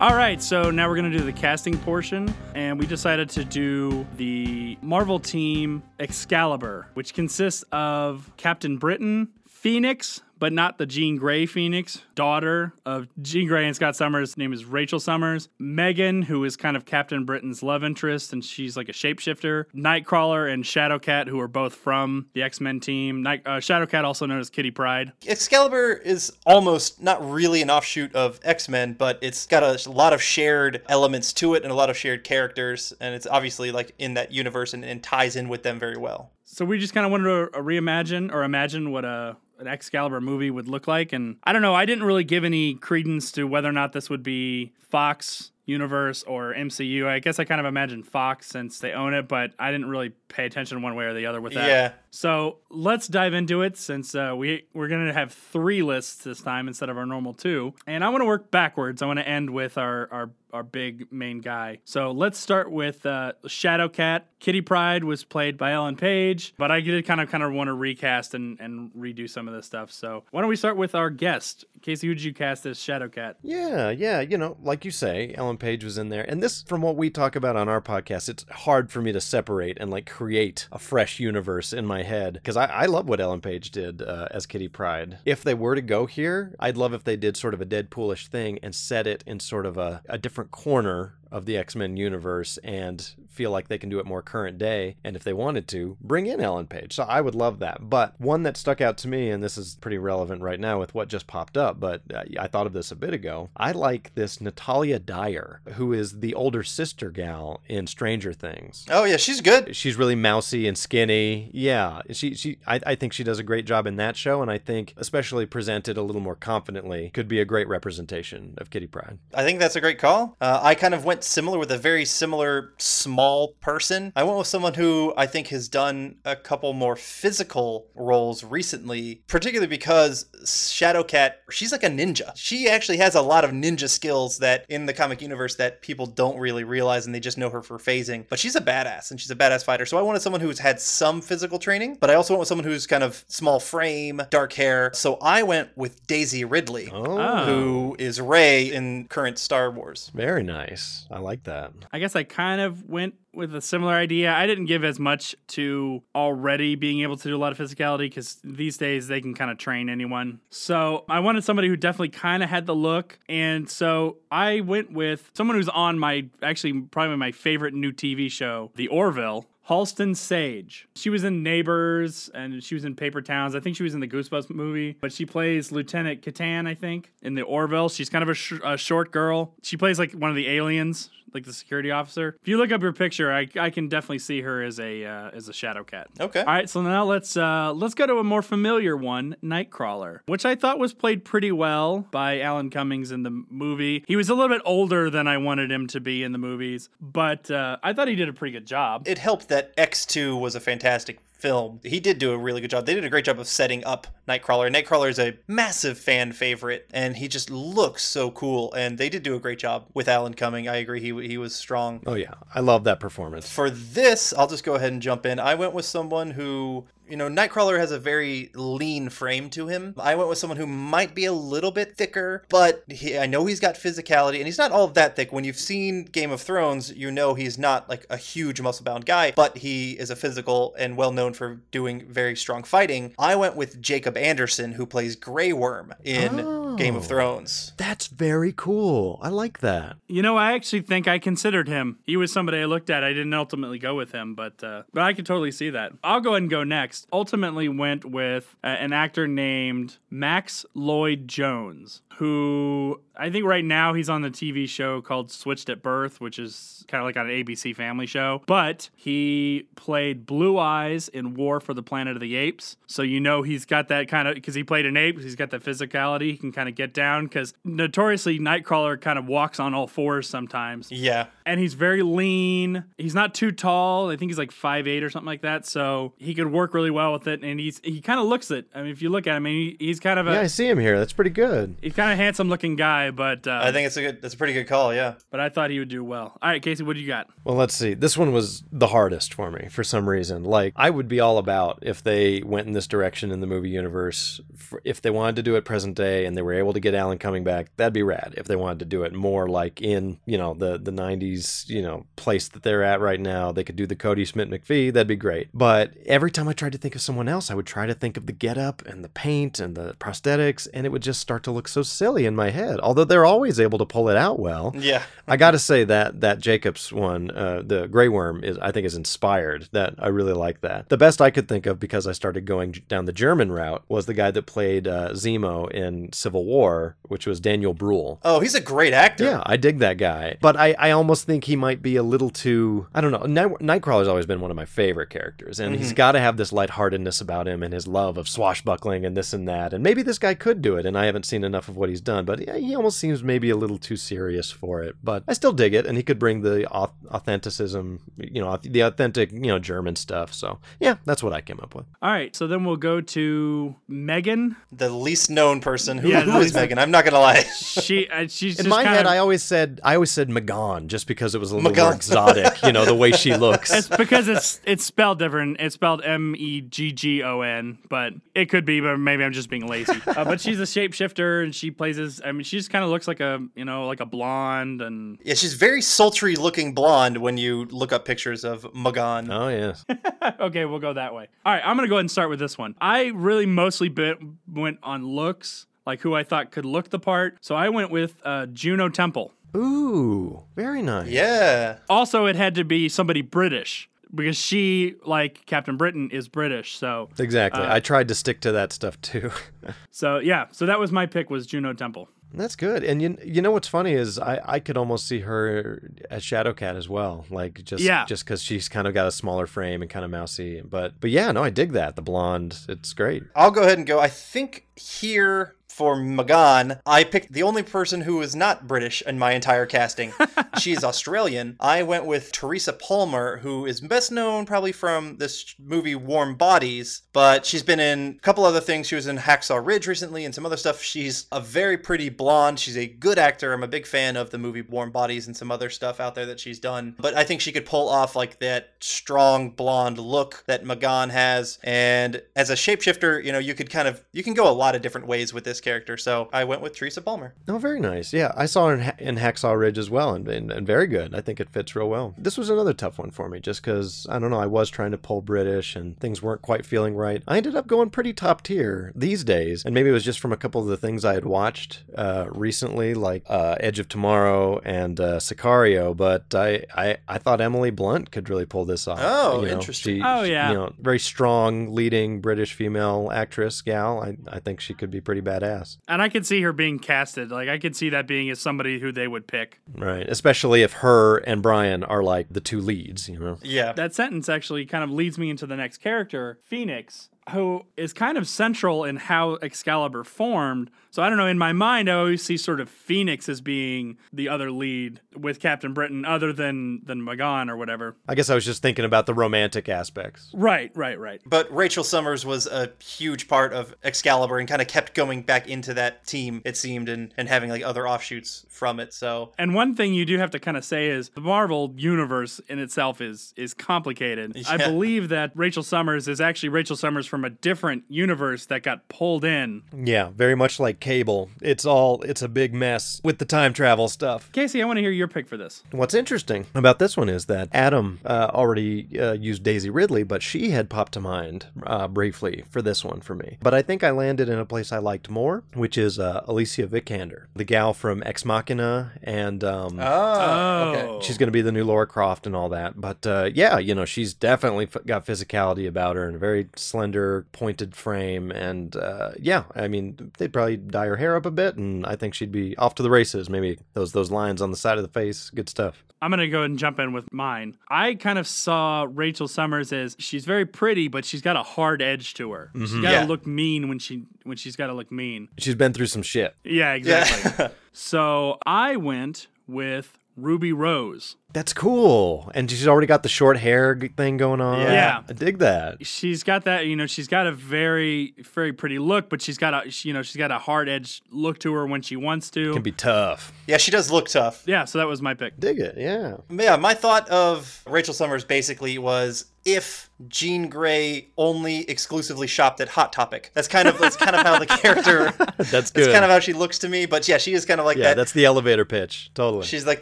All 0.00 0.14
right, 0.14 0.40
so 0.40 0.70
now 0.70 0.88
we're 0.88 0.94
going 0.94 1.10
to 1.10 1.18
do 1.18 1.24
the 1.24 1.32
casting 1.32 1.76
portion, 1.76 2.32
and 2.54 2.78
we 2.78 2.86
decided 2.86 3.28
to 3.30 3.42
do 3.42 4.06
the 4.16 4.78
Marvel 4.80 5.18
team 5.18 5.82
Excalibur, 5.98 6.86
which 6.94 7.14
consists 7.14 7.64
of 7.72 8.30
Captain 8.36 8.76
Britain, 8.76 9.30
Phoenix, 9.48 10.22
but 10.38 10.52
not 10.52 10.78
the 10.78 10.86
Jean 10.86 11.16
Grey 11.16 11.46
Phoenix, 11.46 12.02
daughter 12.14 12.72
of 12.86 13.08
Jean 13.22 13.48
Grey 13.48 13.66
and 13.66 13.74
Scott 13.74 13.96
Summers. 13.96 14.36
Name 14.36 14.52
is 14.52 14.64
Rachel 14.64 15.00
Summers. 15.00 15.48
Megan, 15.58 16.22
who 16.22 16.44
is 16.44 16.56
kind 16.56 16.76
of 16.76 16.84
Captain 16.84 17.24
Britain's 17.24 17.62
love 17.62 17.84
interest, 17.84 18.32
and 18.32 18.44
she's 18.44 18.76
like 18.76 18.88
a 18.88 18.92
shapeshifter. 18.92 19.64
Nightcrawler 19.74 20.52
and 20.52 20.64
Shadowcat, 20.64 21.28
who 21.28 21.40
are 21.40 21.48
both 21.48 21.74
from 21.74 22.26
the 22.34 22.42
X 22.42 22.60
Men 22.60 22.80
team. 22.80 23.22
Night, 23.22 23.42
uh, 23.46 23.58
Shadowcat, 23.58 24.04
also 24.04 24.26
known 24.26 24.40
as 24.40 24.50
Kitty 24.50 24.70
Pryde. 24.70 25.12
Excalibur 25.26 25.92
is 25.92 26.32
almost 26.46 27.02
not 27.02 27.28
really 27.28 27.62
an 27.62 27.70
offshoot 27.70 28.14
of 28.14 28.40
X 28.42 28.68
Men, 28.68 28.94
but 28.94 29.18
it's 29.22 29.46
got 29.46 29.62
a 29.62 29.90
lot 29.90 30.12
of 30.12 30.22
shared 30.22 30.82
elements 30.88 31.32
to 31.34 31.54
it 31.54 31.62
and 31.62 31.72
a 31.72 31.74
lot 31.74 31.90
of 31.90 31.96
shared 31.96 32.24
characters, 32.24 32.92
and 33.00 33.14
it's 33.14 33.26
obviously 33.26 33.70
like 33.70 33.94
in 33.98 34.14
that 34.14 34.32
universe 34.32 34.74
and, 34.74 34.84
and 34.84 35.02
ties 35.02 35.36
in 35.36 35.48
with 35.48 35.62
them 35.62 35.78
very 35.78 35.96
well. 35.96 36.30
So 36.44 36.64
we 36.64 36.78
just 36.78 36.94
kind 36.94 37.04
of 37.04 37.12
wanted 37.12 37.24
to 37.24 37.58
uh, 37.58 37.62
reimagine 37.62 38.32
or 38.32 38.42
imagine 38.42 38.90
what 38.90 39.04
a 39.04 39.36
an 39.58 39.66
Excalibur 39.66 40.20
movie 40.20 40.50
would 40.50 40.68
look 40.68 40.86
like, 40.86 41.12
and 41.12 41.36
I 41.44 41.52
don't 41.52 41.62
know. 41.62 41.74
I 41.74 41.84
didn't 41.84 42.04
really 42.04 42.24
give 42.24 42.44
any 42.44 42.74
credence 42.74 43.32
to 43.32 43.44
whether 43.44 43.68
or 43.68 43.72
not 43.72 43.92
this 43.92 44.08
would 44.08 44.22
be 44.22 44.72
Fox 44.78 45.50
universe 45.66 46.22
or 46.24 46.54
MCU. 46.54 47.06
I 47.06 47.18
guess 47.18 47.38
I 47.38 47.44
kind 47.44 47.60
of 47.60 47.66
imagined 47.66 48.06
Fox 48.06 48.46
since 48.46 48.78
they 48.78 48.92
own 48.92 49.14
it, 49.14 49.28
but 49.28 49.52
I 49.58 49.70
didn't 49.70 49.88
really 49.90 50.12
pay 50.28 50.46
attention 50.46 50.80
one 50.82 50.94
way 50.94 51.06
or 51.06 51.14
the 51.14 51.26
other 51.26 51.40
with 51.40 51.54
that. 51.54 51.68
Yeah, 51.68 51.92
So 52.10 52.58
let's 52.70 53.08
dive 53.08 53.34
into 53.34 53.62
it 53.62 53.76
since 53.76 54.14
uh, 54.14 54.34
we 54.36 54.66
we're 54.74 54.88
gonna 54.88 55.12
have 55.12 55.32
three 55.32 55.82
lists 55.82 56.24
this 56.24 56.40
time 56.40 56.68
instead 56.68 56.88
of 56.88 56.96
our 56.96 57.06
normal 57.06 57.34
two. 57.34 57.74
And 57.86 58.04
I 58.04 58.08
want 58.10 58.20
to 58.22 58.26
work 58.26 58.50
backwards. 58.50 59.02
I 59.02 59.06
want 59.06 59.18
to 59.18 59.28
end 59.28 59.50
with 59.50 59.78
our 59.78 60.08
our 60.12 60.30
our 60.52 60.62
big 60.62 61.12
main 61.12 61.40
guy. 61.40 61.78
So 61.84 62.10
let's 62.10 62.38
start 62.38 62.70
with 62.70 63.04
uh, 63.04 63.32
Shadowcat. 63.46 64.22
Kitty 64.40 64.60
Pryde 64.62 65.04
was 65.04 65.24
played 65.24 65.58
by 65.58 65.72
Ellen 65.72 65.96
Page, 65.96 66.54
but 66.56 66.70
I 66.70 66.80
did 66.80 67.04
kind 67.04 67.20
of 67.20 67.30
kind 67.30 67.42
of 67.42 67.52
want 67.52 67.68
to 67.68 67.74
recast 67.74 68.34
and, 68.34 68.58
and 68.60 68.90
redo 68.92 69.28
some 69.28 69.48
of 69.48 69.54
this 69.54 69.66
stuff. 69.66 69.92
So 69.92 70.24
why 70.30 70.40
don't 70.40 70.48
we 70.48 70.56
start 70.56 70.76
with 70.76 70.94
our 70.94 71.10
guest, 71.10 71.64
Casey? 71.82 72.06
Who 72.06 72.14
did 72.14 72.22
you 72.22 72.32
cast 72.32 72.64
as 72.66 72.78
Shadowcat? 72.78 73.34
Yeah, 73.42 73.90
yeah, 73.90 74.20
you 74.20 74.38
know, 74.38 74.56
like 74.62 74.84
you 74.84 74.90
say, 74.90 75.34
Ellen 75.36 75.58
Page 75.58 75.84
was 75.84 75.98
in 75.98 76.08
there. 76.08 76.22
And 76.22 76.42
this, 76.42 76.62
from 76.62 76.80
what 76.82 76.96
we 76.96 77.10
talk 77.10 77.36
about 77.36 77.56
on 77.56 77.68
our 77.68 77.82
podcast, 77.82 78.28
it's 78.28 78.46
hard 78.50 78.90
for 78.90 79.02
me 79.02 79.12
to 79.12 79.20
separate 79.20 79.76
and 79.80 79.90
like 79.90 80.08
create 80.18 80.66
a 80.72 80.80
fresh 80.80 81.20
universe 81.20 81.72
in 81.72 81.86
my 81.86 82.02
head 82.02 82.34
because 82.34 82.56
I, 82.56 82.64
I 82.64 82.86
love 82.86 83.08
what 83.08 83.20
Ellen 83.20 83.40
Page 83.40 83.70
did 83.70 84.02
uh, 84.02 84.26
as 84.32 84.46
Kitty 84.46 84.66
Pryde. 84.66 85.18
If 85.24 85.44
they 85.44 85.54
were 85.54 85.76
to 85.76 85.80
go 85.80 86.06
here, 86.06 86.56
I'd 86.58 86.76
love 86.76 86.92
if 86.92 87.04
they 87.04 87.14
did 87.14 87.36
sort 87.36 87.54
of 87.54 87.60
a 87.60 87.64
Deadpoolish 87.64 88.26
thing 88.26 88.58
and 88.60 88.74
set 88.74 89.06
it 89.06 89.22
in 89.28 89.38
sort 89.38 89.64
of 89.64 89.78
a, 89.78 90.02
a 90.08 90.18
different 90.18 90.50
corner 90.50 91.14
of 91.30 91.46
the 91.46 91.56
X 91.56 91.76
Men 91.76 91.96
universe 91.96 92.58
and 92.64 93.14
feel 93.28 93.50
like 93.50 93.68
they 93.68 93.78
can 93.78 93.88
do 93.88 94.00
it 94.00 94.06
more 94.06 94.22
current 94.22 94.58
day. 94.58 94.96
And 95.04 95.14
if 95.14 95.22
they 95.24 95.32
wanted 95.32 95.68
to, 95.68 95.96
bring 96.00 96.26
in 96.26 96.40
Ellen 96.40 96.66
Page. 96.66 96.94
So 96.94 97.04
I 97.04 97.20
would 97.20 97.34
love 97.34 97.60
that. 97.60 97.88
But 97.88 98.20
one 98.20 98.42
that 98.42 98.56
stuck 98.56 98.80
out 98.80 98.98
to 98.98 99.08
me, 99.08 99.30
and 99.30 99.42
this 99.42 99.56
is 99.56 99.76
pretty 99.80 99.98
relevant 99.98 100.42
right 100.42 100.58
now 100.58 100.78
with 100.80 100.94
what 100.94 101.08
just 101.08 101.26
popped 101.26 101.56
up, 101.56 101.78
but 101.78 102.02
uh, 102.12 102.24
I 102.38 102.48
thought 102.48 102.66
of 102.66 102.72
this 102.72 102.90
a 102.90 102.96
bit 102.96 103.14
ago. 103.14 103.50
I 103.56 103.72
like 103.72 104.12
this 104.14 104.40
Natalia 104.40 104.98
Dyer, 104.98 105.60
who 105.74 105.92
is 105.92 106.20
the 106.20 106.34
older 106.34 106.62
sister 106.62 107.10
gal 107.10 107.60
in 107.68 107.86
Stranger 107.86 108.32
Things. 108.32 108.84
Oh 108.90 109.04
yeah, 109.04 109.16
she's 109.16 109.40
good. 109.40 109.76
She's 109.76 109.96
really 109.96 110.16
mousy 110.16 110.66
and 110.66 110.76
skinny. 110.76 111.50
Yeah, 111.52 112.02
she 112.10 112.34
she. 112.34 112.58
I, 112.66 112.80
I 112.84 112.94
think 112.94 113.12
she 113.12 113.24
does 113.24 113.38
a 113.38 113.44
great 113.44 113.66
job 113.66 113.86
in 113.86 113.96
that 113.96 114.16
show, 114.16 114.42
and 114.42 114.50
I 114.50 114.58
think 114.58 114.94
especially 114.96 115.46
presented 115.46 115.96
a 115.96 116.02
little 116.02 116.20
more 116.20 116.34
confidently 116.34 117.10
could 117.10 117.28
be 117.28 117.40
a 117.40 117.44
great 117.44 117.68
representation 117.68 118.54
of 118.58 118.70
Kitty 118.70 118.86
Pryde. 118.86 119.18
I 119.34 119.44
think 119.44 119.58
that's 119.58 119.76
a 119.76 119.80
great 119.80 119.98
call. 119.98 120.36
Uh, 120.40 120.60
I 120.62 120.74
kind 120.74 120.94
of 120.94 121.04
went 121.04 121.17
similar 121.24 121.58
with 121.58 121.70
a 121.70 121.78
very 121.78 122.04
similar 122.04 122.72
small 122.78 123.48
person. 123.60 124.12
I 124.16 124.22
went 124.24 124.38
with 124.38 124.46
someone 124.46 124.74
who 124.74 125.12
I 125.16 125.26
think 125.26 125.48
has 125.48 125.68
done 125.68 126.16
a 126.24 126.36
couple 126.36 126.72
more 126.72 126.96
physical 126.96 127.86
roles 127.94 128.44
recently, 128.44 129.22
particularly 129.26 129.68
because 129.68 130.26
Shadowcat, 130.44 131.32
she's 131.50 131.72
like 131.72 131.82
a 131.82 131.88
ninja. 131.88 132.32
She 132.34 132.68
actually 132.68 132.98
has 132.98 133.14
a 133.14 133.22
lot 133.22 133.44
of 133.44 133.50
ninja 133.50 133.88
skills 133.88 134.38
that 134.38 134.64
in 134.68 134.86
the 134.86 134.92
comic 134.92 135.20
universe 135.22 135.56
that 135.56 135.82
people 135.82 136.06
don't 136.06 136.38
really 136.38 136.64
realize 136.64 137.06
and 137.06 137.14
they 137.14 137.20
just 137.20 137.38
know 137.38 137.50
her 137.50 137.62
for 137.62 137.78
phasing. 137.78 138.26
But 138.28 138.38
she's 138.38 138.56
a 138.56 138.60
badass 138.60 139.10
and 139.10 139.20
she's 139.20 139.30
a 139.30 139.36
badass 139.36 139.64
fighter. 139.64 139.86
So 139.86 139.98
I 139.98 140.02
wanted 140.02 140.22
someone 140.22 140.40
who's 140.40 140.58
had 140.58 140.80
some 140.80 141.20
physical 141.20 141.58
training, 141.58 141.96
but 142.00 142.10
I 142.10 142.14
also 142.14 142.34
went 142.34 142.40
with 142.40 142.48
someone 142.48 142.64
who's 142.64 142.86
kind 142.86 143.02
of 143.02 143.24
small 143.28 143.60
frame, 143.60 144.20
dark 144.30 144.52
hair. 144.52 144.90
So 144.94 145.16
I 145.22 145.42
went 145.42 145.70
with 145.76 146.06
Daisy 146.06 146.44
Ridley, 146.44 146.90
Oh. 146.92 147.44
who 147.44 147.96
is 147.98 148.20
Rey 148.20 148.72
in 148.72 149.06
current 149.08 149.38
Star 149.38 149.70
Wars. 149.70 150.10
Very 150.14 150.42
nice. 150.42 151.06
I 151.10 151.18
like 151.18 151.44
that. 151.44 151.72
I 151.92 151.98
guess 151.98 152.14
I 152.14 152.22
kind 152.22 152.60
of 152.60 152.88
went 152.88 153.14
with 153.32 153.54
a 153.54 153.60
similar 153.60 153.94
idea. 153.94 154.32
I 154.32 154.46
didn't 154.46 154.66
give 154.66 154.84
as 154.84 154.98
much 154.98 155.34
to 155.48 156.02
already 156.14 156.74
being 156.74 157.00
able 157.00 157.16
to 157.16 157.28
do 157.28 157.36
a 157.36 157.38
lot 157.38 157.52
of 157.52 157.58
physicality 157.58 158.00
because 158.00 158.38
these 158.42 158.76
days 158.76 159.08
they 159.08 159.20
can 159.20 159.34
kind 159.34 159.50
of 159.50 159.58
train 159.58 159.88
anyone. 159.88 160.40
So 160.50 161.04
I 161.08 161.20
wanted 161.20 161.44
somebody 161.44 161.68
who 161.68 161.76
definitely 161.76 162.10
kind 162.10 162.42
of 162.42 162.48
had 162.48 162.66
the 162.66 162.74
look. 162.74 163.18
And 163.28 163.70
so 163.70 164.18
I 164.30 164.60
went 164.60 164.92
with 164.92 165.30
someone 165.34 165.56
who's 165.56 165.68
on 165.68 165.98
my, 165.98 166.26
actually, 166.42 166.80
probably 166.80 167.16
my 167.16 167.32
favorite 167.32 167.74
new 167.74 167.92
TV 167.92 168.30
show, 168.30 168.70
The 168.74 168.88
Orville. 168.88 169.46
Halston 169.68 170.16
Sage. 170.16 170.88
She 170.94 171.10
was 171.10 171.24
in 171.24 171.42
Neighbors 171.42 172.30
and 172.34 172.62
she 172.64 172.74
was 172.74 172.84
in 172.84 172.94
Paper 172.94 173.20
Towns. 173.20 173.54
I 173.54 173.60
think 173.60 173.76
she 173.76 173.82
was 173.82 173.94
in 173.94 174.00
the 174.00 174.08
Goosebumps 174.08 174.50
movie, 174.50 174.96
but 175.00 175.12
she 175.12 175.26
plays 175.26 175.70
Lieutenant 175.70 176.22
Kitan, 176.22 176.66
I 176.66 176.74
think, 176.74 177.12
in 177.22 177.34
the 177.34 177.42
Orville. 177.42 177.88
She's 177.90 178.08
kind 178.08 178.22
of 178.22 178.30
a, 178.30 178.34
sh- 178.34 178.60
a 178.64 178.78
short 178.78 179.12
girl. 179.12 179.52
She 179.62 179.76
plays 179.76 179.98
like 179.98 180.12
one 180.12 180.30
of 180.30 180.36
the 180.36 180.48
aliens, 180.48 181.10
like 181.34 181.44
the 181.44 181.52
security 181.52 181.90
officer. 181.90 182.36
If 182.40 182.48
you 182.48 182.58
look 182.58 182.72
up 182.72 182.82
her 182.82 182.92
picture, 182.92 183.32
I, 183.32 183.48
I 183.58 183.70
can 183.70 183.88
definitely 183.88 184.18
see 184.20 184.40
her 184.42 184.62
as 184.62 184.78
a 184.80 185.04
uh, 185.04 185.30
as 185.30 185.48
a 185.48 185.52
Shadow 185.52 185.84
Cat. 185.84 186.08
Okay. 186.20 186.40
All 186.40 186.46
right, 186.46 186.68
so 186.68 186.82
now 186.82 187.04
let's 187.04 187.36
uh, 187.36 187.72
let's 187.72 187.94
go 187.94 188.06
to 188.06 188.18
a 188.18 188.24
more 188.24 188.42
familiar 188.42 188.96
one, 188.96 189.36
Nightcrawler, 189.42 190.20
which 190.26 190.44
I 190.44 190.54
thought 190.54 190.78
was 190.78 190.92
played 190.92 191.24
pretty 191.24 191.52
well 191.52 192.06
by 192.10 192.40
Alan 192.40 192.70
Cummings 192.70 193.10
in 193.10 193.22
the 193.22 193.30
movie. 193.50 194.04
He 194.06 194.16
was 194.16 194.28
a 194.28 194.34
little 194.34 194.54
bit 194.54 194.62
older 194.64 195.10
than 195.10 195.26
I 195.26 195.38
wanted 195.38 195.70
him 195.70 195.86
to 195.88 196.00
be 196.00 196.22
in 196.22 196.32
the 196.32 196.38
movies, 196.38 196.88
but 197.00 197.50
uh, 197.50 197.78
I 197.82 197.92
thought 197.92 198.08
he 198.08 198.14
did 198.16 198.28
a 198.28 198.32
pretty 198.32 198.52
good 198.52 198.66
job. 198.66 199.06
It 199.06 199.18
helped 199.18 199.48
that 199.48 199.76
X2 199.76 200.40
was 200.40 200.54
a 200.54 200.60
fantastic 200.60 201.18
film. 201.38 201.80
He 201.84 202.00
did 202.00 202.18
do 202.18 202.32
a 202.32 202.38
really 202.38 202.60
good 202.60 202.70
job. 202.70 202.84
They 202.84 202.94
did 202.94 203.04
a 203.04 203.10
great 203.10 203.24
job 203.24 203.38
of 203.38 203.46
setting 203.46 203.84
up 203.84 204.06
Nightcrawler. 204.28 204.70
Nightcrawler 204.72 205.08
is 205.08 205.18
a 205.18 205.38
massive 205.46 205.98
fan 205.98 206.32
favorite, 206.32 206.88
and 206.92 207.16
he 207.16 207.28
just 207.28 207.50
looks 207.50 208.02
so 208.02 208.30
cool. 208.30 208.72
And 208.74 208.98
they 208.98 209.08
did 209.08 209.22
do 209.22 209.36
a 209.36 209.40
great 209.40 209.58
job 209.58 209.86
with 209.94 210.08
Alan 210.08 210.34
Cumming. 210.34 210.68
I 210.68 210.76
agree. 210.76 211.00
He 211.00 211.26
he 211.26 211.38
was 211.38 211.54
strong. 211.54 212.02
Oh 212.06 212.14
yeah, 212.14 212.34
I 212.54 212.60
love 212.60 212.84
that 212.84 213.00
performance. 213.00 213.50
For 213.50 213.70
this, 213.70 214.34
I'll 214.36 214.48
just 214.48 214.64
go 214.64 214.74
ahead 214.74 214.92
and 214.92 215.00
jump 215.00 215.24
in. 215.24 215.38
I 215.38 215.54
went 215.54 215.72
with 215.72 215.84
someone 215.84 216.32
who 216.32 216.86
you 217.10 217.16
know, 217.16 217.28
Nightcrawler 217.28 217.78
has 217.78 217.90
a 217.90 217.98
very 217.98 218.50
lean 218.54 219.08
frame 219.08 219.50
to 219.50 219.68
him. 219.68 219.94
I 219.98 220.14
went 220.14 220.28
with 220.28 220.38
someone 220.38 220.56
who 220.58 220.66
might 220.66 221.14
be 221.14 221.24
a 221.24 221.32
little 221.32 221.70
bit 221.70 221.96
thicker, 221.96 222.44
but 222.48 222.84
he, 222.88 223.18
I 223.18 223.26
know 223.26 223.46
he's 223.46 223.60
got 223.60 223.74
physicality, 223.74 224.36
and 224.36 224.46
he's 224.46 224.58
not 224.58 224.72
all 224.72 224.88
that 224.88 225.16
thick. 225.16 225.32
When 225.32 225.44
you've 225.44 225.58
seen 225.58 226.04
Game 226.04 226.30
of 226.30 226.40
Thrones, 226.40 226.92
you 226.92 227.10
know 227.10 227.34
he's 227.34 227.58
not 227.58 227.88
like 227.88 228.06
a 228.10 228.16
huge 228.16 228.60
muscle 228.60 228.84
bound 228.84 229.06
guy, 229.06 229.32
but 229.32 229.58
he 229.58 229.92
is 229.92 230.10
a 230.10 230.16
physical 230.16 230.74
and 230.78 230.96
well 230.96 231.12
known 231.12 231.32
for 231.32 231.60
doing 231.70 232.06
very 232.08 232.36
strong 232.36 232.62
fighting. 232.62 233.14
I 233.18 233.36
went 233.36 233.56
with 233.56 233.80
Jacob 233.80 234.16
Anderson, 234.16 234.72
who 234.72 234.86
plays 234.86 235.16
Grey 235.16 235.52
Worm 235.52 235.94
in 236.04 236.40
oh. 236.40 236.67
Game 236.78 236.96
of 236.96 237.06
Thrones. 237.06 237.72
That's 237.76 238.06
very 238.06 238.52
cool. 238.56 239.18
I 239.22 239.28
like 239.28 239.60
that. 239.60 239.96
You 240.06 240.22
know, 240.22 240.36
I 240.36 240.52
actually 240.52 240.82
think 240.82 241.08
I 241.08 241.18
considered 241.18 241.68
him. 241.68 241.98
He 242.04 242.16
was 242.16 242.32
somebody 242.32 242.58
I 242.58 242.64
looked 242.64 242.90
at. 242.90 243.04
I 243.04 243.10
didn't 243.12 243.34
ultimately 243.34 243.78
go 243.78 243.94
with 243.94 244.12
him, 244.12 244.34
but 244.34 244.62
uh, 244.62 244.82
but 244.92 245.02
I 245.02 245.12
could 245.12 245.26
totally 245.26 245.52
see 245.52 245.70
that. 245.70 245.92
I'll 246.02 246.20
go 246.20 246.30
ahead 246.30 246.42
and 246.42 246.50
go 246.50 246.64
next. 246.64 247.06
Ultimately, 247.12 247.68
went 247.68 248.04
with 248.04 248.56
uh, 248.62 248.68
an 248.68 248.92
actor 248.92 249.26
named 249.26 249.98
Max 250.10 250.64
Lloyd 250.74 251.28
Jones, 251.28 252.02
who 252.16 253.00
I 253.16 253.30
think 253.30 253.44
right 253.44 253.64
now 253.64 253.94
he's 253.94 254.08
on 254.08 254.22
the 254.22 254.30
TV 254.30 254.68
show 254.68 255.00
called 255.00 255.30
Switched 255.30 255.68
at 255.68 255.82
Birth, 255.82 256.20
which 256.20 256.38
is 256.38 256.84
kind 256.88 257.00
of 257.00 257.06
like 257.06 257.16
on 257.16 257.28
an 257.28 257.32
ABC 257.32 257.74
Family 257.74 258.06
show. 258.06 258.42
But 258.46 258.90
he 258.96 259.68
played 259.76 260.26
Blue 260.26 260.58
Eyes 260.58 261.08
in 261.08 261.34
War 261.34 261.60
for 261.60 261.74
the 261.74 261.82
Planet 261.82 262.16
of 262.16 262.20
the 262.20 262.36
Apes, 262.36 262.76
so 262.86 263.02
you 263.02 263.20
know 263.20 263.42
he's 263.42 263.64
got 263.64 263.88
that 263.88 264.08
kind 264.08 264.28
of 264.28 264.34
because 264.34 264.54
he 264.54 264.64
played 264.64 264.86
an 264.86 264.96
ape. 264.96 265.18
He's 265.20 265.36
got 265.36 265.50
that 265.50 265.62
physicality. 265.62 266.30
He 266.30 266.36
can 266.36 266.52
kind 266.52 266.67
of 266.67 266.67
get 266.70 266.92
down 266.94 267.24
because 267.24 267.54
notoriously 267.64 268.38
Nightcrawler 268.38 269.00
kind 269.00 269.18
of 269.18 269.26
walks 269.26 269.58
on 269.60 269.74
all 269.74 269.86
fours 269.86 270.28
sometimes. 270.28 270.90
Yeah. 270.90 271.26
And 271.46 271.58
he's 271.60 271.74
very 271.74 272.02
lean. 272.02 272.84
He's 272.98 273.14
not 273.14 273.34
too 273.34 273.52
tall. 273.52 274.10
I 274.10 274.16
think 274.16 274.30
he's 274.30 274.38
like 274.38 274.50
5'8 274.50 275.02
or 275.02 275.10
something 275.10 275.26
like 275.26 275.42
that. 275.42 275.66
So 275.66 276.12
he 276.18 276.34
could 276.34 276.52
work 276.52 276.74
really 276.74 276.90
well 276.90 277.12
with 277.12 277.26
it. 277.26 277.42
And 277.42 277.58
he's 277.58 277.80
he 277.82 278.00
kind 278.00 278.20
of 278.20 278.26
looks 278.26 278.50
it. 278.50 278.66
I 278.74 278.82
mean, 278.82 278.90
if 278.90 279.00
you 279.02 279.08
look 279.08 279.26
at 279.26 279.36
him, 279.36 279.46
I 279.46 279.50
mean, 279.50 279.76
he, 279.78 279.86
he's 279.86 280.00
kind 280.00 280.18
of 280.18 280.26
a 280.26 280.32
Yeah, 280.34 280.40
I 280.40 280.46
see 280.46 280.68
him 280.68 280.78
here. 280.78 280.98
That's 280.98 281.12
pretty 281.12 281.30
good. 281.30 281.76
he's 281.80 281.94
kind 281.94 282.12
of 282.12 282.18
handsome 282.18 282.48
looking 282.48 282.76
guy, 282.76 283.10
but 283.10 283.46
uh, 283.46 283.60
I 283.62 283.72
think 283.72 283.86
it's 283.86 283.96
a 283.96 284.02
good, 284.02 284.22
that's 284.22 284.34
a 284.34 284.36
pretty 284.36 284.52
good 284.52 284.66
call. 284.66 284.94
Yeah. 284.94 285.14
but 285.30 285.40
I 285.40 285.48
thought 285.48 285.70
he 285.70 285.78
would 285.78 285.88
do 285.88 286.04
well. 286.04 286.36
All 286.42 286.50
right, 286.50 286.62
Casey, 286.62 286.82
what 286.84 286.94
do 286.94 287.00
you 287.00 287.06
got? 287.06 287.28
Well, 287.44 287.56
let's 287.56 287.74
see. 287.74 287.94
This 287.94 288.16
one 288.18 288.32
was 288.32 288.62
the 288.72 288.88
hardest 288.88 289.32
for 289.34 289.50
me 289.50 289.68
for 289.70 289.82
some 289.84 290.08
reason. 290.08 290.44
Like, 290.44 290.72
I 290.76 290.90
would 290.90 291.08
be 291.08 291.20
all 291.20 291.38
about 291.38 291.78
if 291.82 292.02
they 292.02 292.42
went 292.44 292.66
in 292.66 292.72
this 292.74 292.86
direction 292.86 293.30
in 293.30 293.40
the 293.40 293.46
movie 293.46 293.70
universe. 293.70 294.40
If 294.84 295.00
they 295.00 295.10
wanted 295.10 295.36
to 295.36 295.42
do 295.42 295.56
it 295.56 295.64
present 295.64 295.96
day 295.96 296.26
and 296.26 296.36
they 296.36 296.42
were 296.42 296.52
able 296.58 296.72
to 296.72 296.80
get 296.80 296.94
Alan 296.94 297.18
coming 297.18 297.44
back, 297.44 297.70
that'd 297.76 297.92
be 297.92 298.02
rad. 298.02 298.34
If 298.36 298.46
they 298.46 298.56
wanted 298.56 298.80
to 298.80 298.84
do 298.84 299.04
it 299.04 299.12
more 299.12 299.48
like 299.48 299.80
in, 299.80 300.18
you 300.26 300.38
know, 300.38 300.54
the, 300.54 300.78
the 300.78 300.90
90s, 300.90 301.68
you 301.68 301.82
know, 301.82 302.06
place 302.16 302.48
that 302.48 302.62
they're 302.62 302.82
at 302.82 303.00
right 303.00 303.20
now, 303.20 303.52
they 303.52 303.64
could 303.64 303.76
do 303.76 303.86
the 303.86 303.96
Kodi 303.96 304.26
Smit-McPhee, 304.26 304.92
that'd 304.92 305.06
be 305.06 305.16
great. 305.16 305.48
But 305.52 305.94
every 306.06 306.30
time 306.30 306.48
I 306.48 306.52
tried 306.52 306.72
to 306.72 306.78
think 306.78 306.94
of 306.94 307.00
someone 307.00 307.28
else, 307.28 307.50
I 307.50 307.54
would 307.54 307.66
try 307.66 307.86
to 307.86 307.94
think 307.94 308.16
of 308.16 308.26
the 308.26 308.32
getup 308.32 308.84
and 308.86 309.04
the 309.04 309.08
paint 309.08 309.58
and 309.58 309.74
the 309.74 309.94
prosthetics, 309.94 310.68
and 310.72 310.86
it 310.86 310.90
would 310.90 311.02
just 311.02 311.20
start 311.20 311.42
to 311.44 311.50
look 311.50 311.68
so 311.68 311.82
silly 311.82 312.26
in 312.26 312.34
my 312.36 312.50
head. 312.50 312.80
Although 312.80 313.04
they're 313.04 313.26
always 313.26 313.60
able 313.60 313.78
to 313.78 313.86
pull 313.86 314.08
it 314.08 314.16
out 314.16 314.38
well. 314.38 314.74
Yeah. 314.76 315.02
I 315.26 315.36
got 315.36 315.52
to 315.52 315.58
say 315.58 315.84
that 315.84 316.20
that 316.20 316.40
Jacobs 316.40 316.92
one, 316.92 317.30
uh, 317.30 317.62
the 317.64 317.86
Grey 317.86 318.08
Worm, 318.08 318.42
is 318.42 318.58
I 318.58 318.72
think 318.72 318.86
is 318.86 318.94
inspired. 318.94 319.68
That 319.72 319.94
I 319.98 320.08
really 320.08 320.32
like 320.32 320.62
that. 320.62 320.88
The 320.88 320.96
best 320.96 321.20
I 321.20 321.30
could 321.30 321.48
think 321.48 321.66
of 321.66 321.78
because 321.78 322.06
I 322.06 322.12
started 322.12 322.46
going 322.46 322.72
down 322.88 323.04
the 323.04 323.12
German 323.12 323.52
route 323.52 323.84
was 323.88 324.06
the 324.06 324.14
guy 324.14 324.30
that 324.30 324.46
played 324.46 324.88
uh, 324.88 325.10
Zemo 325.10 325.70
in 325.70 326.12
Civil 326.12 326.44
War, 326.48 326.96
which 327.02 327.26
was 327.26 327.40
Daniel 327.40 327.74
Bruhl. 327.74 328.20
Oh, 328.24 328.40
he's 328.40 328.54
a 328.54 328.60
great 328.60 328.94
actor. 328.94 329.24
Yeah, 329.24 329.42
I 329.44 329.56
dig 329.58 329.78
that 329.80 329.98
guy. 329.98 330.36
But 330.40 330.56
I, 330.56 330.74
I 330.78 330.90
almost 330.92 331.26
think 331.26 331.44
he 331.44 331.56
might 331.56 331.82
be 331.82 331.96
a 331.96 332.02
little 332.02 332.30
too. 332.30 332.86
I 332.94 333.00
don't 333.02 333.12
know. 333.12 333.24
Night, 333.26 333.50
Nightcrawler's 333.60 334.08
always 334.08 334.24
been 334.26 334.40
one 334.40 334.50
of 334.50 334.56
my 334.56 334.64
favorite 334.64 335.10
characters. 335.10 335.60
And 335.60 335.76
he's 335.76 335.92
Mhm. 335.92 335.96
got 335.96 336.12
to 336.12 336.20
have 336.20 336.36
this 336.38 336.50
lightheartedness 336.52 337.20
about 337.20 337.46
him 337.46 337.62
and 337.62 337.72
his 337.74 337.86
love 337.86 338.16
of 338.16 338.28
swashbuckling 338.28 339.04
and 339.04 339.16
this 339.16 339.32
and 339.34 339.46
that. 339.48 339.72
And 339.74 339.82
maybe 339.84 340.02
this 340.02 340.18
guy 340.18 340.34
could 340.34 340.62
do 340.62 340.76
it. 340.76 340.86
And 340.86 340.96
I 340.96 341.04
haven't 341.06 341.26
seen 341.26 341.44
enough 341.44 341.68
of 341.68 341.76
what 341.76 341.88
he's 341.90 342.00
done. 342.00 342.24
But 342.24 342.46
yeah, 342.46 342.56
he 342.56 342.74
almost 342.74 342.98
seems 342.98 343.22
maybe 343.22 343.50
a 343.50 343.56
little 343.56 343.78
too 343.78 343.96
serious 343.96 344.50
for 344.50 344.82
it. 344.82 344.96
But 345.04 345.24
I 345.28 345.34
still 345.34 345.52
dig 345.52 345.74
it. 345.74 345.84
And 345.86 345.96
he 345.96 346.02
could 346.02 346.18
bring 346.18 346.40
the 346.40 346.66
auth- 346.72 346.92
authenticism, 347.10 347.98
you 348.16 348.40
know, 348.42 348.56
the 348.62 348.80
authentic, 348.80 349.32
you 349.32 349.40
know, 349.40 349.58
German 349.58 349.96
stuff. 349.96 350.32
So 350.32 350.58
yeah, 350.80 350.96
that's 351.04 351.22
what 351.22 351.32
I 351.32 351.40
came 351.40 351.60
up 351.60 351.74
with. 351.74 351.84
All 352.02 352.10
right, 352.10 352.34
so 352.34 352.46
then 352.46 352.64
we'll 352.64 352.76
go 352.76 353.00
to 353.00 353.74
Megan. 353.86 354.56
The 354.72 354.88
least 354.90 355.30
known 355.30 355.60
person. 355.60 355.98
Who, 355.98 356.08
Yeah, 356.08 356.24
who 356.28 356.38
the 356.38 356.38
is 356.38 356.44
least- 356.46 356.54
Megan? 356.56 356.78
I'm 356.78 356.90
not 356.90 357.04
gonna 357.04 357.18
lie. 357.20 357.42
She, 357.58 358.08
uh, 358.08 358.26
she's 358.28 358.58
In 358.58 358.64
just 358.64 358.68
my 358.68 358.84
kind 358.84 358.96
head, 358.96 359.06
of, 359.06 359.12
I 359.12 359.18
always 359.18 359.42
said 359.42 359.80
I 359.84 359.94
always 359.94 360.10
said 360.10 360.28
Magan 360.28 360.88
just 360.88 361.06
because 361.06 361.34
it 361.34 361.38
was 361.38 361.52
a 361.52 361.56
little 361.56 361.72
more 361.72 361.94
exotic, 361.94 362.62
you 362.62 362.72
know, 362.72 362.84
the 362.84 362.94
way 362.94 363.12
she 363.12 363.34
looks. 363.36 363.72
It's 363.72 363.88
because 363.88 364.28
it's 364.28 364.60
it's 364.64 364.84
spelled 364.84 365.18
different. 365.18 365.60
It's 365.60 365.74
spelled 365.74 366.02
M 366.04 366.34
E 366.38 366.60
G 366.60 366.92
G 366.92 367.22
O 367.22 367.40
N, 367.42 367.78
but 367.88 368.12
it 368.34 368.46
could 368.50 368.64
be, 368.64 368.80
but 368.80 368.96
maybe 368.98 369.24
I'm 369.24 369.32
just 369.32 369.50
being 369.50 369.66
lazy. 369.66 369.92
Uh, 370.18 370.24
but 370.24 370.40
she's 370.40 370.58
a 370.58 370.64
shapeshifter, 370.64 371.44
and 371.44 371.54
she 371.54 371.70
plays 371.70 371.98
as. 371.98 372.20
I 372.24 372.32
mean, 372.32 372.42
she 372.42 372.56
just 372.56 372.70
kind 372.70 372.82
of 372.84 372.90
looks 372.90 373.06
like 373.06 373.20
a 373.20 373.40
you 373.54 373.64
know 373.64 373.86
like 373.86 374.00
a 374.00 374.06
blonde, 374.06 374.80
and 374.82 375.18
Yeah, 375.22 375.34
she's 375.34 375.54
very 375.54 375.80
sultry 375.82 376.34
looking 376.34 376.72
blonde 376.74 377.18
when 377.18 377.36
you 377.36 377.66
look 377.66 377.92
up 377.92 378.04
pictures 378.04 378.44
of 378.44 378.66
Magan. 378.74 379.30
Oh 379.30 379.48
yes. 379.48 379.84
okay, 380.40 380.64
we'll 380.64 380.80
go 380.80 380.92
that 380.94 381.14
way. 381.14 381.28
All 381.46 381.52
right, 381.52 381.62
I'm 381.64 381.76
gonna 381.76 381.86
go 381.88 381.96
ahead 381.96 382.00
and 382.00 382.10
start 382.10 382.30
with 382.30 382.40
this 382.40 382.58
one. 382.58 382.74
I 382.80 383.12
really 383.14 383.46
mostly 383.46 383.88
bit, 383.88 384.18
went 384.52 384.78
on 384.82 385.04
looks, 385.06 385.66
like 385.88 386.02
who 386.02 386.14
I 386.14 386.22
thought 386.22 386.50
could 386.52 386.64
look 386.66 386.90
the 386.90 386.98
part. 387.00 387.38
So 387.40 387.56
I 387.56 387.70
went 387.70 387.90
with 387.90 388.20
uh, 388.24 388.46
Juno 388.46 388.88
Temple. 388.90 389.32
Ooh, 389.56 390.42
very 390.54 390.82
nice. 390.82 391.08
Yeah. 391.08 391.78
Also, 391.88 392.26
it 392.26 392.36
had 392.36 392.54
to 392.56 392.64
be 392.64 392.88
somebody 392.88 393.22
British 393.22 393.88
because 394.14 394.36
she, 394.36 394.94
like 395.04 395.44
Captain 395.46 395.76
Britain, 395.78 396.10
is 396.12 396.28
British. 396.28 396.76
So 396.76 397.08
Exactly. 397.18 397.62
uh, 397.62 397.74
I 397.74 397.80
tried 397.80 398.08
to 398.08 398.14
stick 398.14 398.40
to 398.42 398.52
that 398.52 398.72
stuff 398.72 399.00
too. 399.00 399.30
so 399.90 400.18
yeah, 400.18 400.46
so 400.52 400.66
that 400.66 400.78
was 400.78 400.92
my 400.92 401.06
pick 401.06 401.30
was 401.30 401.46
Juno 401.46 401.72
Temple. 401.72 402.08
That's 402.34 402.56
good. 402.56 402.84
And 402.84 403.00
you 403.00 403.16
you 403.24 403.40
know 403.40 403.50
what's 403.52 403.68
funny 403.68 403.92
is 403.94 404.18
I, 404.18 404.38
I 404.44 404.60
could 404.60 404.76
almost 404.76 405.08
see 405.08 405.20
her 405.20 405.90
as 406.10 406.22
Shadowcat 406.22 406.76
as 406.76 406.86
well. 406.86 407.24
Like 407.30 407.64
just 407.64 407.82
Yeah. 407.82 408.04
just 408.04 408.26
because 408.26 408.42
she's 408.42 408.68
kind 408.68 408.86
of 408.86 408.92
got 408.92 409.06
a 409.06 409.10
smaller 409.12 409.46
frame 409.46 409.80
and 409.80 409.90
kind 409.90 410.04
of 410.04 410.10
mousy. 410.10 410.60
But 410.60 411.00
but 411.00 411.08
yeah, 411.08 411.32
no, 411.32 411.42
I 411.42 411.48
dig 411.48 411.72
that. 411.72 411.96
The 411.96 412.02
blonde, 412.02 412.58
it's 412.68 412.92
great. 412.92 413.22
I'll 413.34 413.50
go 413.50 413.62
ahead 413.62 413.78
and 413.78 413.86
go. 413.86 413.98
I 413.98 414.08
think 414.08 414.66
here 414.76 415.54
for 415.78 415.94
Magan, 415.94 416.80
I 416.84 417.04
picked 417.04 417.32
the 417.32 417.44
only 417.44 417.62
person 417.62 418.00
who 418.00 418.20
is 418.20 418.34
not 418.34 418.66
British 418.66 419.00
in 419.02 419.16
my 419.16 419.30
entire 419.30 419.64
casting. 419.64 420.12
She's 420.58 420.82
Australian. 420.82 421.56
I 421.60 421.84
went 421.84 422.04
with 422.04 422.32
Teresa 422.32 422.72
Palmer, 422.72 423.36
who 423.36 423.64
is 423.64 423.80
best 423.80 424.10
known 424.10 424.44
probably 424.44 424.72
from 424.72 425.18
this 425.18 425.54
movie 425.56 425.94
Warm 425.94 426.34
Bodies, 426.34 427.02
but 427.12 427.46
she's 427.46 427.62
been 427.62 427.78
in 427.78 428.16
a 428.18 428.20
couple 428.22 428.44
other 428.44 428.60
things. 428.60 428.88
She 428.88 428.96
was 428.96 429.06
in 429.06 429.18
Hacksaw 429.18 429.64
Ridge 429.64 429.86
recently 429.86 430.24
and 430.24 430.34
some 430.34 430.44
other 430.44 430.56
stuff. 430.56 430.82
She's 430.82 431.26
a 431.30 431.40
very 431.40 431.78
pretty 431.78 432.08
blonde. 432.08 432.58
She's 432.58 432.76
a 432.76 432.88
good 432.88 433.16
actor. 433.16 433.52
I'm 433.52 433.62
a 433.62 433.68
big 433.68 433.86
fan 433.86 434.16
of 434.16 434.30
the 434.30 434.38
movie 434.38 434.62
Warm 434.62 434.90
Bodies 434.90 435.28
and 435.28 435.36
some 435.36 435.52
other 435.52 435.70
stuff 435.70 436.00
out 436.00 436.16
there 436.16 436.26
that 436.26 436.40
she's 436.40 436.58
done. 436.58 436.96
But 436.98 437.14
I 437.14 437.22
think 437.22 437.40
she 437.40 437.52
could 437.52 437.66
pull 437.66 437.88
off 437.88 438.16
like 438.16 438.40
that 438.40 438.72
strong 438.80 439.50
blonde 439.50 439.98
look 439.98 440.42
that 440.48 440.66
Magan 440.66 441.10
has. 441.10 441.60
And 441.62 442.20
as 442.34 442.50
a 442.50 442.54
shapeshifter, 442.54 443.24
you 443.24 443.30
know, 443.30 443.38
you 443.38 443.54
could 443.54 443.70
kind 443.70 443.86
of 443.86 444.04
you 444.12 444.24
can 444.24 444.34
go 444.34 444.50
a 444.50 444.52
lot 444.52 444.74
of 444.74 444.82
different 444.82 445.06
ways 445.06 445.32
with 445.32 445.44
this 445.44 445.60
character. 445.60 445.67
So 445.96 446.28
I 446.32 446.44
went 446.44 446.62
with 446.62 446.74
Teresa 446.74 447.00
Palmer. 447.02 447.34
Oh, 447.46 447.58
very 447.58 447.80
nice. 447.80 448.12
Yeah, 448.12 448.32
I 448.36 448.46
saw 448.46 448.68
her 448.68 448.74
in, 448.74 448.80
Ha- 448.80 448.92
in 448.98 449.16
Hacksaw 449.16 449.58
Ridge 449.58 449.78
as 449.78 449.90
well, 449.90 450.14
and, 450.14 450.26
and, 450.28 450.50
and 450.50 450.66
very 450.66 450.86
good. 450.86 451.14
I 451.14 451.20
think 451.20 451.40
it 451.40 451.50
fits 451.50 451.74
real 451.76 451.88
well. 451.88 452.14
This 452.18 452.36
was 452.38 452.50
another 452.50 452.72
tough 452.72 452.98
one 452.98 453.10
for 453.10 453.28
me, 453.28 453.40
just 453.40 453.62
because 453.62 454.06
I 454.10 454.18
don't 454.18 454.30
know. 454.30 454.40
I 454.40 454.46
was 454.46 454.70
trying 454.70 454.90
to 454.92 454.98
pull 454.98 455.20
British, 455.22 455.76
and 455.76 455.98
things 456.00 456.22
weren't 456.22 456.42
quite 456.42 456.64
feeling 456.66 456.94
right. 456.96 457.22
I 457.28 457.36
ended 457.36 457.54
up 457.56 457.66
going 457.66 457.90
pretty 457.90 458.12
top 458.12 458.42
tier 458.42 458.92
these 458.94 459.24
days, 459.24 459.64
and 459.64 459.74
maybe 459.74 459.88
it 459.90 459.92
was 459.92 460.04
just 460.04 460.20
from 460.20 460.32
a 460.32 460.36
couple 460.36 460.60
of 460.60 460.66
the 460.68 460.76
things 460.76 461.04
I 461.04 461.14
had 461.14 461.24
watched 461.24 461.84
uh, 461.96 462.26
recently, 462.30 462.94
like 462.94 463.24
uh, 463.28 463.56
Edge 463.60 463.78
of 463.78 463.88
Tomorrow 463.88 464.60
and 464.64 464.98
uh, 465.00 465.18
Sicario. 465.18 465.96
But 465.96 466.34
I, 466.34 466.64
I 466.74 466.96
I 467.08 467.18
thought 467.18 467.40
Emily 467.40 467.70
Blunt 467.70 468.10
could 468.10 468.28
really 468.30 468.46
pull 468.46 468.64
this 468.64 468.86
off. 468.88 468.98
Oh, 469.02 469.40
You 469.42 469.46
know, 469.48 469.52
interesting. 469.54 469.96
she- 469.96 470.02
Oh, 470.04 470.24
she- 470.24 470.32
yeah. 470.32 470.48
You 470.50 470.54
know, 470.54 470.72
very 470.78 470.98
strong 470.98 471.74
leading 471.74 472.20
British 472.20 472.52
female 472.54 473.10
actress 473.12 473.60
gal. 473.62 474.00
I 474.02 474.16
I 474.30 474.38
think 474.40 474.60
she 474.60 474.74
could 474.74 474.90
be 474.90 475.00
pretty 475.00 475.20
badass. 475.20 475.47
And 475.88 476.02
I 476.02 476.08
could 476.08 476.26
see 476.26 476.42
her 476.42 476.52
being 476.52 476.78
casted. 476.78 477.30
Like 477.30 477.48
I 477.48 477.58
could 477.58 477.76
see 477.76 477.90
that 477.90 478.06
being 478.06 478.30
as 478.30 478.40
somebody 478.40 478.78
who 478.78 478.92
they 478.92 479.08
would 479.08 479.26
pick. 479.26 479.60
Right. 479.72 480.08
Especially 480.08 480.62
if 480.62 480.74
her 480.74 481.18
and 481.18 481.42
Brian 481.42 481.84
are 481.84 482.02
like 482.02 482.28
the 482.30 482.40
two 482.40 482.60
leads, 482.60 483.08
you 483.08 483.18
know? 483.18 483.38
Yeah. 483.42 483.72
That 483.72 483.94
sentence 483.94 484.28
actually 484.28 484.66
kind 484.66 484.84
of 484.84 484.90
leads 484.90 485.18
me 485.18 485.30
into 485.30 485.46
the 485.46 485.56
next 485.56 485.78
character, 485.78 486.38
Phoenix, 486.44 487.08
who 487.30 487.64
is 487.76 487.92
kind 487.92 488.16
of 488.16 488.26
central 488.26 488.84
in 488.84 488.96
how 488.96 489.34
Excalibur 489.42 490.04
formed. 490.04 490.70
So 490.90 491.02
I 491.02 491.08
don't 491.08 491.18
know, 491.18 491.26
in 491.26 491.38
my 491.38 491.52
mind 491.52 491.88
I 491.90 491.94
always 491.94 492.22
see 492.24 492.36
sort 492.36 492.60
of 492.60 492.68
Phoenix 492.68 493.28
as 493.28 493.40
being 493.40 493.98
the 494.12 494.28
other 494.28 494.50
lead 494.50 495.00
with 495.16 495.40
Captain 495.40 495.72
Britain 495.72 496.04
other 496.04 496.32
than 496.32 496.82
than 496.84 497.02
Magan 497.04 497.50
or 497.50 497.56
whatever. 497.56 497.96
I 498.08 498.14
guess 498.14 498.30
I 498.30 498.34
was 498.34 498.44
just 498.44 498.62
thinking 498.62 498.84
about 498.84 499.06
the 499.06 499.14
romantic 499.14 499.68
aspects. 499.68 500.30
Right, 500.34 500.70
right, 500.74 500.98
right. 500.98 501.20
But 501.26 501.52
Rachel 501.54 501.84
Summers 501.84 502.24
was 502.24 502.46
a 502.46 502.72
huge 502.82 503.28
part 503.28 503.52
of 503.52 503.74
Excalibur 503.82 504.38
and 504.38 504.48
kind 504.48 504.62
of 504.62 504.68
kept 504.68 504.94
going 504.94 505.22
back 505.22 505.48
into 505.48 505.74
that 505.74 506.06
team, 506.06 506.42
it 506.44 506.56
seemed, 506.56 506.88
and, 506.88 507.12
and 507.16 507.28
having 507.28 507.50
like 507.50 507.62
other 507.62 507.88
offshoots 507.88 508.46
from 508.48 508.80
it. 508.80 508.92
So 508.92 509.32
And 509.38 509.54
one 509.54 509.74
thing 509.74 509.94
you 509.94 510.04
do 510.04 510.18
have 510.18 510.30
to 510.30 510.38
kind 510.38 510.56
of 510.56 510.64
say 510.64 510.88
is 510.88 511.10
the 511.10 511.20
Marvel 511.20 511.74
universe 511.76 512.40
in 512.48 512.58
itself 512.58 513.00
is 513.00 513.34
is 513.36 513.54
complicated. 513.54 514.36
I 514.48 514.56
believe 514.56 515.08
that 515.10 515.32
Rachel 515.34 515.62
Summers 515.62 516.08
is 516.08 516.20
actually 516.20 516.48
Rachel 516.50 516.76
Summers 516.76 517.06
from 517.06 517.24
a 517.24 517.30
different 517.30 517.84
universe 517.88 518.46
that 518.46 518.62
got 518.62 518.88
pulled 518.88 519.24
in. 519.24 519.62
Yeah, 519.74 520.10
very 520.10 520.34
much 520.34 520.58
like 520.60 520.77
Cable. 520.80 521.30
It's 521.40 521.64
all 521.64 522.02
it's 522.02 522.22
a 522.22 522.28
big 522.28 522.54
mess 522.54 523.00
with 523.04 523.18
the 523.18 523.24
time 523.24 523.52
travel 523.52 523.88
stuff. 523.88 524.30
Casey, 524.32 524.62
I 524.62 524.66
want 524.66 524.76
to 524.78 524.80
hear 524.82 524.90
your 524.90 525.08
pick 525.08 525.28
for 525.28 525.36
this. 525.36 525.62
What's 525.70 525.94
interesting 525.94 526.46
about 526.54 526.78
this 526.78 526.96
one 526.96 527.08
is 527.08 527.26
that 527.26 527.48
Adam 527.52 528.00
uh, 528.04 528.30
already 528.32 528.98
uh, 528.98 529.12
used 529.12 529.42
Daisy 529.42 529.70
Ridley, 529.70 530.02
but 530.02 530.22
she 530.22 530.50
had 530.50 530.68
popped 530.70 530.92
to 530.92 531.00
mind 531.00 531.46
uh, 531.64 531.88
briefly 531.88 532.44
for 532.50 532.62
this 532.62 532.84
one 532.84 533.00
for 533.00 533.14
me. 533.14 533.38
But 533.42 533.54
I 533.54 533.62
think 533.62 533.82
I 533.84 533.90
landed 533.90 534.28
in 534.28 534.38
a 534.38 534.44
place 534.44 534.72
I 534.72 534.78
liked 534.78 535.10
more, 535.10 535.42
which 535.54 535.76
is 535.78 535.98
uh, 535.98 536.22
Alicia 536.26 536.66
Vikander, 536.66 537.24
the 537.34 537.44
gal 537.44 537.72
from 537.74 538.02
Ex 538.06 538.24
Machina, 538.24 538.92
and 539.02 539.42
um, 539.44 539.78
Oh, 539.80 540.72
okay. 540.74 541.06
she's 541.06 541.18
going 541.18 541.26
to 541.28 541.32
be 541.32 541.42
the 541.42 541.52
new 541.52 541.64
Lara 541.64 541.86
Croft 541.86 542.26
and 542.26 542.34
all 542.36 542.48
that. 542.50 542.80
But 542.80 543.06
uh, 543.06 543.30
yeah, 543.34 543.58
you 543.58 543.74
know, 543.74 543.84
she's 543.84 544.14
definitely 544.14 544.66
f- 544.72 544.84
got 544.86 545.06
physicality 545.06 545.66
about 545.68 545.96
her 545.96 546.06
and 546.06 546.16
a 546.16 546.18
very 546.18 546.48
slender, 546.56 547.26
pointed 547.32 547.74
frame. 547.74 548.30
And 548.30 548.74
uh, 548.76 549.12
yeah, 549.18 549.44
I 549.54 549.68
mean, 549.68 550.12
they'd 550.18 550.32
probably 550.32 550.56
dye 550.70 550.86
her 550.86 550.96
hair 550.96 551.16
up 551.16 551.26
a 551.26 551.30
bit, 551.30 551.56
and 551.56 551.84
I 551.86 551.96
think 551.96 552.14
she'd 552.14 552.32
be 552.32 552.56
off 552.56 552.74
to 552.76 552.82
the 552.82 552.90
races. 552.90 553.28
Maybe 553.28 553.58
those 553.74 553.92
those 553.92 554.10
lines 554.10 554.40
on 554.42 554.50
the 554.50 554.56
side 554.56 554.78
of 554.78 554.82
the 554.82 554.88
face, 554.90 555.30
good 555.30 555.48
stuff. 555.48 555.84
I'm 556.00 556.10
gonna 556.10 556.28
go 556.28 556.38
ahead 556.38 556.50
and 556.50 556.58
jump 556.58 556.78
in 556.78 556.92
with 556.92 557.12
mine. 557.12 557.56
I 557.68 557.94
kind 557.94 558.18
of 558.18 558.26
saw 558.28 558.86
Rachel 558.88 559.26
Summers 559.26 559.72
as 559.72 559.96
she's 559.98 560.24
very 560.24 560.46
pretty, 560.46 560.86
but 560.88 561.04
she's 561.04 561.22
got 561.22 561.34
a 561.36 561.42
hard 561.42 561.82
edge 561.82 562.14
to 562.14 562.30
her. 562.32 562.50
She's 562.54 562.70
Mhm. 562.72 562.82
got 562.82 562.90
to 562.90 562.94
Yeah. 562.98 563.04
look 563.06 563.26
mean 563.26 563.68
when 563.68 563.78
she 563.80 564.04
when 564.22 564.36
she's 564.36 564.54
got 564.56 564.68
to 564.68 564.74
look 564.74 564.92
mean. 564.92 565.28
She's 565.38 565.54
been 565.56 565.72
through 565.72 565.86
some 565.86 566.02
shit. 566.02 566.34
Yeah, 566.44 566.74
exactly. 566.74 567.46
so 567.72 568.38
I 568.46 568.76
went 568.76 569.26
with 569.48 569.98
Ruby 570.16 570.52
Rose. 570.52 571.16
That's 571.34 571.52
cool. 571.52 572.30
And 572.34 572.50
she's 572.50 572.66
already 572.66 572.86
got 572.86 573.02
the 573.02 573.08
short 573.10 573.36
hair 573.36 573.74
g- 573.74 573.88
thing 573.88 574.16
going 574.16 574.40
on. 574.40 574.60
Yeah. 574.62 575.02
I 575.08 575.12
dig 575.12 575.38
that. 575.38 575.84
She's 575.86 576.22
got 576.22 576.44
that, 576.44 576.64
you 576.66 576.74
know, 576.74 576.86
she's 576.86 577.06
got 577.06 577.26
a 577.26 577.32
very, 577.32 578.14
very 578.18 578.52
pretty 578.54 578.78
look, 578.78 579.10
but 579.10 579.20
she's 579.20 579.36
got 579.36 579.52
a, 579.52 579.70
you 579.86 579.92
know, 579.92 580.02
she's 580.02 580.16
got 580.16 580.30
a 580.30 580.38
hard 580.38 580.70
edge 580.70 581.02
look 581.10 581.38
to 581.40 581.52
her 581.52 581.66
when 581.66 581.82
she 581.82 581.96
wants 581.96 582.30
to. 582.30 582.54
Can 582.54 582.62
be 582.62 582.72
tough. 582.72 583.32
yeah, 583.46 583.58
she 583.58 583.70
does 583.70 583.90
look 583.90 584.08
tough. 584.08 584.42
yeah, 584.46 584.64
so 584.64 584.78
that 584.78 584.86
was 584.86 585.02
my 585.02 585.12
pick. 585.12 585.38
Dig 585.38 585.58
it. 585.60 585.76
Yeah. 585.76 586.16
Yeah, 586.30 586.56
my 586.56 586.72
thought 586.72 587.06
of 587.10 587.62
Rachel 587.66 587.92
Summers 587.92 588.24
basically 588.24 588.78
was 588.78 589.26
if 589.44 589.88
Jean 590.08 590.48
Grey 590.48 591.08
only 591.16 591.60
exclusively 591.70 592.26
shopped 592.26 592.60
at 592.60 592.68
Hot 592.70 592.92
Topic. 592.92 593.30
That's 593.34 593.48
kind 593.48 593.66
of 593.66 593.78
that's 593.78 593.96
kind 593.96 594.14
of 594.14 594.22
how 594.26 594.38
the 594.38 594.46
character. 594.46 595.10
That's 595.38 595.70
good. 595.70 595.84
That's 595.86 595.92
kind 595.92 596.04
of 596.04 596.10
how 596.10 596.18
she 596.20 596.32
looks 596.34 596.58
to 596.60 596.68
me. 596.68 596.84
But 596.86 597.08
yeah, 597.08 597.16
she 597.18 597.32
is 597.32 597.46
kind 597.46 597.58
of 597.60 597.64
like 597.64 597.76
yeah, 597.78 597.84
that. 597.84 597.96
that's 597.96 598.12
the 598.12 598.24
elevator 598.26 598.64
pitch. 598.66 599.10
Totally. 599.14 599.44
She's 599.46 599.64
like 599.66 599.80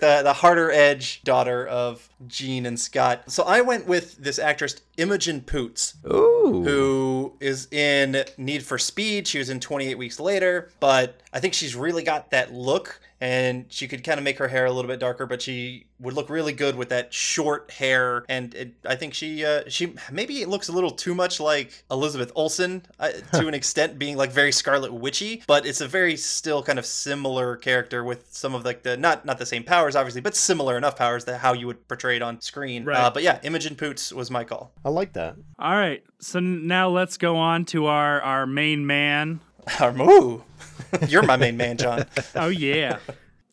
the 0.01 0.21
the 0.23 0.33
harder 0.35 0.71
edge 0.71 1.21
daughter 1.37 1.67
of 1.67 2.09
Jean 2.27 2.65
and 2.65 2.81
Scott. 2.81 3.31
So 3.31 3.43
I 3.43 3.61
went 3.61 3.87
with 3.87 4.17
this 4.17 4.39
actress 4.39 4.77
Imogen 4.97 5.43
Poots, 5.43 5.97
Ooh. 6.11 6.63
who 6.65 7.37
is 7.41 7.71
in 7.71 8.25
Need 8.39 8.63
for 8.63 8.79
Speed. 8.79 9.29
She 9.29 9.37
was 9.37 9.51
in 9.51 9.61
28 9.61 9.99
Weeks 9.99 10.19
Later, 10.19 10.71
but 10.81 11.21
I 11.35 11.41
think 11.41 11.53
she's 11.53 11.77
really 11.77 12.03
got 12.03 12.31
that 12.31 12.55
look 12.55 13.03
and 13.21 13.67
she 13.69 13.89
could 13.89 14.05
kind 14.05 14.19
of 14.19 14.25
make 14.25 14.39
her 14.39 14.49
hair 14.49 14.67
a 14.67 14.73
little 14.73 14.89
bit 14.89 15.01
darker, 15.01 15.27
but 15.27 15.41
she 15.41 15.87
would 15.99 16.15
look 16.15 16.29
really 16.29 16.53
good 16.53 16.77
with 16.77 16.91
that 16.91 17.15
short 17.15 17.71
hair. 17.71 18.25
And 18.29 18.55
it, 18.55 18.75
I 18.85 18.97
think 18.97 19.15
she 19.15 19.45
uh, 19.45 19.63
she 19.69 19.95
maybe 20.13 20.43
it 20.43 20.49
looks 20.49 20.69
a 20.69 20.73
little 20.73 20.91
too 20.91 21.15
much 21.15 21.41
like 21.41 21.85
Elizabeth 21.91 22.31
Olsen 22.35 22.83
uh, 22.99 23.11
to 23.33 23.49
an 23.49 23.55
extent, 23.55 23.99
being 23.99 24.17
like 24.17 24.31
very 24.31 24.53
Scarlet 24.53 24.93
Witchy, 24.93 25.43
but 25.47 25.67
it's 25.67 25.81
a 25.81 25.89
very 25.89 26.17
still 26.17 26.63
kind 26.63 26.79
of 26.79 26.87
similar 26.87 27.57
character 27.57 28.05
with 28.05 28.33
some 28.33 28.55
of 28.55 28.65
like 28.65 28.83
the 28.83 28.97
not 28.97 29.25
not 29.25 29.39
the 29.39 29.47
same 29.47 29.65
powers 29.65 29.97
obviously, 29.97 30.21
but 30.21 30.37
similar 30.37 30.77
enough 30.77 30.97
powers 30.97 31.25
that 31.25 31.39
how 31.39 31.53
you 31.53 31.67
would 31.67 31.89
portray 31.89 32.17
it 32.17 32.23
on 32.23 32.41
screen. 32.41 32.85
Right. 32.85 32.99
Uh, 32.99 33.11
but 33.11 33.23
yeah, 33.23 33.41
Imogen 33.43 33.77
Poots 33.77 34.13
was 34.13 34.31
my 34.31 34.45
call. 34.45 34.73
I 34.85 34.91
like 34.91 35.15
that. 35.15 35.37
All 35.59 35.75
right. 35.77 36.03
So 36.21 36.41
now 36.41 36.89
let's 36.89 37.17
go 37.17 37.37
on 37.37 37.65
to 37.67 37.87
our 37.87 38.21
our 38.21 38.47
main 38.47 38.87
man. 38.87 39.41
Our 39.81 39.93
moo. 39.93 40.41
You're 41.09 41.23
my 41.23 41.37
main 41.37 41.57
man, 41.57 41.77
John. 41.79 42.05
oh 42.35 42.49
yeah. 42.49 42.99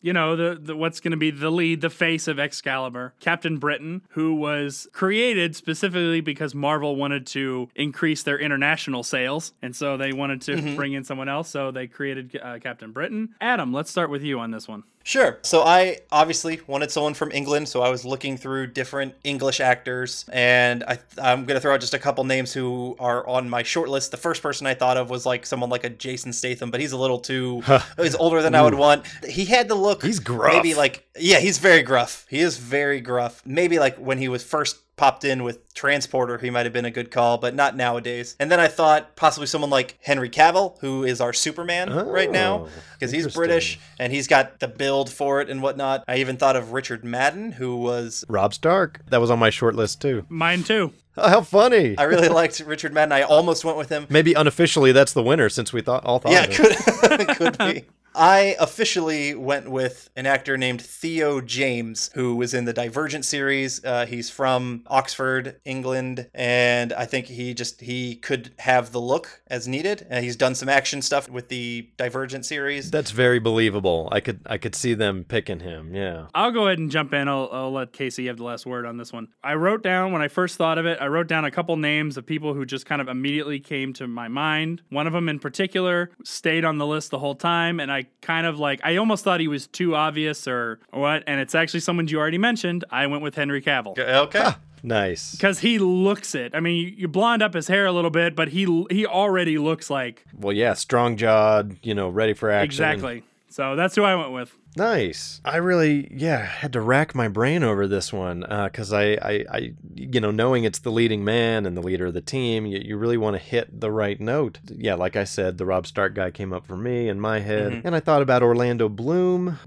You 0.00 0.12
know, 0.12 0.36
the, 0.36 0.58
the 0.60 0.76
what's 0.76 1.00
going 1.00 1.12
to 1.12 1.16
be 1.16 1.30
the 1.30 1.50
lead, 1.50 1.80
the 1.80 1.88
face 1.88 2.28
of 2.28 2.38
Excalibur, 2.38 3.14
Captain 3.20 3.56
Britain, 3.56 4.02
who 4.10 4.34
was 4.34 4.86
created 4.92 5.56
specifically 5.56 6.20
because 6.20 6.54
Marvel 6.54 6.94
wanted 6.94 7.26
to 7.28 7.70
increase 7.74 8.22
their 8.22 8.38
international 8.38 9.02
sales, 9.02 9.54
and 9.62 9.74
so 9.74 9.96
they 9.96 10.12
wanted 10.12 10.42
to 10.42 10.56
Mhm. 10.56 10.76
bring 10.76 10.92
in 10.92 11.04
someone 11.04 11.30
else. 11.30 11.48
So 11.48 11.70
they 11.70 11.86
created 11.86 12.38
uh, 12.42 12.58
Captain 12.58 12.92
Britain. 12.92 13.30
Adam, 13.40 13.72
let's 13.72 13.90
start 13.90 14.10
with 14.10 14.22
you 14.22 14.38
on 14.40 14.50
this 14.50 14.68
one. 14.68 14.82
Sure. 15.06 15.38
So 15.42 15.62
I 15.62 15.98
obviously 16.10 16.62
wanted 16.66 16.90
someone 16.90 17.12
from 17.12 17.30
England, 17.30 17.68
so 17.68 17.82
I 17.82 17.90
was 17.90 18.06
looking 18.06 18.38
through 18.38 18.68
different 18.68 19.14
English 19.22 19.60
actors, 19.60 20.24
and 20.32 20.82
I, 20.82 20.98
I'm 21.22 21.44
going 21.44 21.56
to 21.56 21.60
throw 21.60 21.74
out 21.74 21.80
just 21.80 21.92
a 21.92 21.98
couple 21.98 22.24
names 22.24 22.54
who 22.54 22.96
are 22.98 23.26
on 23.28 23.48
my 23.50 23.62
short 23.62 23.90
list. 23.90 24.12
The 24.12 24.16
first 24.16 24.42
person 24.42 24.66
I 24.66 24.72
thought 24.72 24.96
of 24.96 25.10
was 25.10 25.26
like 25.26 25.44
someone 25.44 25.68
like 25.68 25.84
a 25.84 25.90
Jason 25.90 26.32
Statham, 26.32 26.70
but 26.70 26.80
he's 26.80 26.92
a 26.92 26.96
little 26.96 27.18
too. 27.18 27.62
he's 27.98 28.14
older 28.14 28.40
than 28.40 28.54
I 28.54 28.62
would 28.62 28.74
want. 28.74 29.06
He 29.28 29.44
had 29.44 29.68
the 29.68 29.74
look. 29.74 30.02
He's 30.02 30.20
gruff. 30.20 30.54
Maybe 30.54 30.74
like 30.74 31.06
yeah, 31.18 31.38
he's 31.38 31.58
very 31.58 31.82
gruff. 31.82 32.24
He 32.30 32.38
is 32.38 32.56
very 32.56 33.02
gruff. 33.02 33.42
Maybe 33.44 33.78
like 33.78 33.98
when 33.98 34.16
he 34.16 34.28
was 34.28 34.42
first 34.42 34.78
popped 34.96 35.24
in 35.24 35.42
with 35.42 35.72
Transporter, 35.74 36.38
he 36.38 36.50
might 36.50 36.66
have 36.66 36.72
been 36.72 36.84
a 36.84 36.90
good 36.90 37.10
call, 37.10 37.36
but 37.38 37.54
not 37.54 37.76
nowadays. 37.76 38.36
And 38.38 38.50
then 38.50 38.60
I 38.60 38.68
thought 38.68 39.16
possibly 39.16 39.46
someone 39.46 39.70
like 39.70 39.98
Henry 40.02 40.30
Cavill, 40.30 40.78
who 40.80 41.02
is 41.04 41.20
our 41.20 41.32
Superman 41.32 41.92
right 42.06 42.30
now, 42.30 42.66
Oh, 42.66 42.68
because 42.92 43.10
he's 43.10 43.32
British 43.34 43.78
and 43.98 44.12
he's 44.12 44.28
got 44.28 44.60
the 44.60 44.68
build 44.68 45.10
for 45.10 45.40
it 45.40 45.50
and 45.50 45.60
whatnot. 45.62 46.04
I 46.06 46.18
even 46.18 46.36
thought 46.36 46.54
of 46.56 46.72
Richard 46.72 47.04
Madden, 47.04 47.52
who 47.52 47.76
was. 47.76 48.24
Rob 48.28 48.54
Stark. 48.54 49.00
That 49.10 49.20
was 49.20 49.30
on 49.30 49.38
my 49.38 49.50
short 49.50 49.74
list 49.74 50.00
too. 50.00 50.24
Mine 50.28 50.62
too. 50.62 50.92
Oh, 51.16 51.28
how 51.28 51.40
funny. 51.42 51.94
I 51.98 52.04
really 52.04 52.28
liked 52.28 52.60
Richard 52.60 52.92
Madden. 52.92 53.12
I 53.12 53.22
almost 53.22 53.64
went 53.64 53.76
with 53.78 53.88
him. 53.88 54.06
Maybe 54.08 54.32
unofficially 54.34 54.92
that's 54.92 55.12
the 55.12 55.22
winner 55.22 55.48
since 55.48 55.72
we 55.72 55.80
thought 55.80 56.04
all 56.04 56.18
thought 56.20 56.32
Yeah, 56.32 56.44
of 56.44 56.50
it. 56.50 57.28
could 57.28 57.36
could 57.36 57.58
be. 57.58 57.84
I 58.14 58.56
officially 58.60 59.34
went 59.34 59.70
with 59.70 60.10
an 60.16 60.26
actor 60.26 60.56
named 60.56 60.80
Theo 60.80 61.40
James, 61.40 62.10
who 62.14 62.36
was 62.36 62.54
in 62.54 62.64
the 62.64 62.72
Divergent 62.72 63.24
series. 63.24 63.84
Uh, 63.84 64.06
he's 64.06 64.30
from 64.30 64.84
Oxford, 64.86 65.60
England, 65.64 66.28
and 66.32 66.92
I 66.92 67.06
think 67.06 67.26
he 67.26 67.54
just 67.54 67.80
he 67.80 68.16
could 68.16 68.52
have 68.60 68.92
the 68.92 69.00
look 69.00 69.40
as 69.48 69.66
needed. 69.66 70.06
And 70.08 70.24
he's 70.24 70.36
done 70.36 70.54
some 70.54 70.68
action 70.68 71.02
stuff 71.02 71.28
with 71.28 71.48
the 71.48 71.88
Divergent 71.96 72.46
series. 72.46 72.90
That's 72.90 73.10
very 73.10 73.38
believable. 73.40 74.08
I 74.12 74.20
could 74.20 74.40
I 74.46 74.58
could 74.58 74.74
see 74.74 74.94
them 74.94 75.24
picking 75.24 75.60
him. 75.60 75.94
Yeah. 75.94 76.26
I'll 76.34 76.52
go 76.52 76.66
ahead 76.66 76.78
and 76.78 76.90
jump 76.90 77.12
in. 77.12 77.28
I'll, 77.28 77.48
I'll 77.52 77.72
let 77.72 77.92
Casey 77.92 78.26
have 78.26 78.36
the 78.36 78.44
last 78.44 78.64
word 78.64 78.86
on 78.86 78.96
this 78.96 79.12
one. 79.12 79.28
I 79.42 79.54
wrote 79.54 79.82
down, 79.82 80.12
when 80.12 80.22
I 80.22 80.28
first 80.28 80.56
thought 80.56 80.78
of 80.78 80.86
it, 80.86 80.98
I 81.00 81.08
wrote 81.08 81.26
down 81.26 81.44
a 81.44 81.50
couple 81.50 81.76
names 81.76 82.16
of 82.16 82.26
people 82.26 82.54
who 82.54 82.64
just 82.64 82.86
kind 82.86 83.00
of 83.02 83.08
immediately 83.08 83.58
came 83.58 83.92
to 83.94 84.06
my 84.06 84.28
mind. 84.28 84.82
One 84.90 85.06
of 85.06 85.12
them 85.12 85.28
in 85.28 85.38
particular 85.38 86.10
stayed 86.24 86.64
on 86.64 86.78
the 86.78 86.86
list 86.86 87.10
the 87.10 87.18
whole 87.18 87.34
time, 87.34 87.80
and 87.80 87.90
I 87.90 88.03
kind 88.20 88.46
of 88.46 88.58
like, 88.58 88.80
I 88.84 88.96
almost 88.96 89.24
thought 89.24 89.40
he 89.40 89.48
was 89.48 89.66
too 89.66 89.94
obvious 89.94 90.46
or 90.48 90.78
what, 90.90 91.22
and 91.26 91.40
it's 91.40 91.54
actually 91.54 91.80
someone 91.80 92.08
you 92.08 92.18
already 92.18 92.38
mentioned. 92.38 92.84
I 92.90 93.06
went 93.06 93.22
with 93.22 93.34
Henry 93.34 93.62
Cavill. 93.62 93.98
Okay. 93.98 94.50
Nice. 94.82 95.32
Because 95.32 95.60
he 95.60 95.78
looks 95.78 96.34
it. 96.34 96.54
I 96.54 96.60
mean, 96.60 96.76
you, 96.76 96.94
you 96.96 97.08
blonde 97.08 97.42
up 97.42 97.54
his 97.54 97.68
hair 97.68 97.86
a 97.86 97.92
little 97.92 98.10
bit, 98.10 98.36
but 98.36 98.48
he 98.48 98.84
he 98.90 99.06
already 99.06 99.56
looks 99.56 99.88
like 99.88 100.24
Well, 100.38 100.52
yeah, 100.54 100.74
strong 100.74 101.16
jawed, 101.16 101.78
you 101.82 101.94
know, 101.94 102.08
ready 102.10 102.34
for 102.34 102.50
action. 102.50 102.66
exactly. 102.66 103.22
So 103.48 103.76
that's 103.76 103.94
who 103.94 104.04
I 104.04 104.14
went 104.14 104.32
with. 104.32 104.54
Nice. 104.76 105.40
I 105.44 105.58
really, 105.58 106.08
yeah, 106.12 106.38
had 106.44 106.72
to 106.72 106.80
rack 106.80 107.14
my 107.14 107.28
brain 107.28 107.62
over 107.62 107.86
this 107.86 108.12
one 108.12 108.40
because 108.40 108.92
I, 108.92 109.12
I, 109.12 109.44
I, 109.50 109.72
you 109.94 110.20
know, 110.20 110.30
knowing 110.30 110.64
it's 110.64 110.80
the 110.80 110.90
leading 110.90 111.24
man 111.24 111.64
and 111.66 111.76
the 111.76 111.80
leader 111.82 112.06
of 112.06 112.14
the 112.14 112.20
team, 112.20 112.66
you, 112.66 112.78
you 112.84 112.96
really 112.96 113.16
want 113.16 113.34
to 113.36 113.42
hit 113.42 113.80
the 113.80 113.90
right 113.90 114.18
note. 114.20 114.58
Yeah, 114.66 114.94
like 114.94 115.16
I 115.16 115.24
said, 115.24 115.58
the 115.58 115.66
Rob 115.66 115.86
Stark 115.86 116.14
guy 116.14 116.30
came 116.30 116.52
up 116.52 116.66
for 116.66 116.76
me 116.76 117.08
in 117.08 117.20
my 117.20 117.40
head, 117.40 117.72
Mhm. 117.72 117.82
and 117.84 117.94
I 117.94 118.00
thought 118.00 118.22
about 118.22 118.42
Orlando 118.42 118.88
Bloom, 118.88 119.58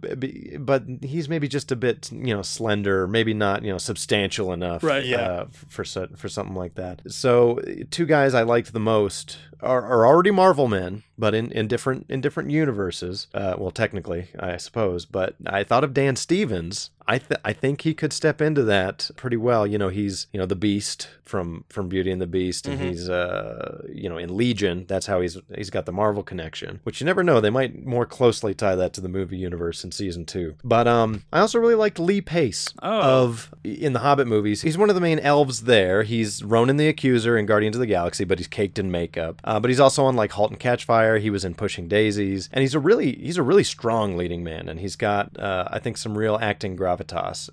but 0.60 0.84
he's 1.02 1.30
maybe 1.30 1.48
just 1.48 1.72
a 1.72 1.76
bit, 1.76 2.12
you 2.12 2.34
know, 2.36 2.42
slender, 2.42 3.08
maybe 3.08 3.34
not, 3.34 3.64
you 3.64 3.72
know, 3.72 3.78
substantial 3.78 4.52
enough, 4.52 4.84
Right. 4.84 5.06
Yeah. 5.06 5.18
uh, 5.22 5.46
for 5.68 5.84
for 6.16 6.28
something 6.30 6.56
like 6.56 6.76
that. 6.76 7.02
So, 7.08 7.60
two 7.92 8.06
guys 8.06 8.34
I 8.34 8.44
liked 8.44 8.74
the 8.74 8.80
most 8.80 9.38
are, 9.62 9.84
are 9.84 10.06
already 10.06 10.32
Marvel 10.32 10.68
men, 10.68 11.04
but 11.18 11.34
in, 11.34 11.52
in 11.52 11.68
different 11.68 12.06
in 12.10 12.22
different 12.22 12.52
universes. 12.52 13.28
Uh, 13.34 13.56
well, 13.58 13.72
technically, 13.72 14.28
I 14.38 14.58
suppose. 14.58 14.97
But 15.06 15.36
I 15.45 15.64
thought 15.64 15.84
of 15.84 15.94
Dan 15.94 16.15
Stevens. 16.15 16.91
I 17.08 17.20
th- 17.20 17.40
I 17.46 17.54
think 17.54 17.82
he 17.82 17.94
could 17.94 18.12
step 18.14 18.42
into 18.42 18.64
that 18.64 19.10
pretty 19.16 19.38
well. 19.38 19.66
You 19.66 19.78
know, 19.78 19.90
he's 19.90 20.28
you 20.34 20.40
know 20.40 20.46
the 20.46 20.56
Beast 20.56 21.08
from 21.24 21.64
from 21.70 21.88
Beauty 21.90 22.12
and 22.12 22.22
the 22.22 22.28
Beast, 22.28 22.68
and 22.68 22.80
Mhm. 22.80 22.84
he's 22.90 23.10
uh 23.10 23.84
you 23.90 24.10
know 24.10 24.18
in 24.18 24.36
Legion. 24.36 24.86
That's 24.88 25.06
how 25.06 25.22
he's 25.22 25.38
he's 25.56 25.70
got 25.70 25.86
the 25.86 25.92
Marvel 25.92 26.24
connection. 26.24 26.80
Which 26.84 27.00
you 27.02 27.06
never 27.06 27.24
know. 27.24 27.40
They 27.40 27.50
might 27.50 27.86
more 27.86 28.06
closely 28.06 28.54
tie 28.54 28.76
that 28.76 28.94
to 28.94 29.02
the 29.02 29.10
movie 29.10 29.38
universe 29.38 29.84
in 29.84 29.92
season 29.92 30.26
two. 30.26 30.56
But 30.64 30.88
um, 30.88 31.24
I 31.32 31.40
also 31.40 31.60
really 31.60 31.76
liked 31.76 32.00
Lee 32.00 32.22
Pace 32.22 32.74
Oh. 32.82 33.00
of 33.24 33.52
in 33.64 33.94
the 33.94 34.00
Hobbit 34.00 34.28
movies. 34.28 34.62
He's 34.64 34.78
one 34.78 34.90
of 34.90 34.96
the 34.96 35.02
main 35.02 35.20
elves 35.20 35.64
there. 35.64 36.04
He's 36.04 36.44
Ronan 36.44 36.78
the 36.78 36.88
Accuser 36.88 37.38
in 37.38 37.46
Guardians 37.46 37.76
of 37.76 37.80
the 37.80 37.86
Galaxy, 37.88 38.24
but 38.26 38.38
he's 38.40 38.48
caked 38.48 38.78
in 38.80 38.92
makeup. 38.92 39.40
Uh, 39.44 39.60
but 39.60 39.70
he's 39.70 39.80
also 39.80 40.04
on 40.06 40.16
like 40.16 40.32
*Halt 40.34 40.52
and 40.52 40.60
Catch 40.60 40.86
Fire*. 40.86 41.18
He 41.20 41.30
was 41.30 41.46
in 41.46 41.54
*Pushing 41.54 41.88
Daisies*, 41.88 42.50
and 42.52 42.62
he's 42.62 42.76
a 42.76 42.80
really 42.80 43.14
he's 43.16 43.38
a 43.38 43.44
really 43.44 43.64
strong 43.64 44.18
leading 44.18 44.44
man, 44.44 44.68
and 44.68 44.80
he's 44.80 44.96
got 44.98 45.38
uh, 45.40 45.68
I 45.72 45.80
think 45.80 45.98
some 45.98 46.18
real 46.18 46.38
acting 46.42 46.76
gravitas. 46.78 46.97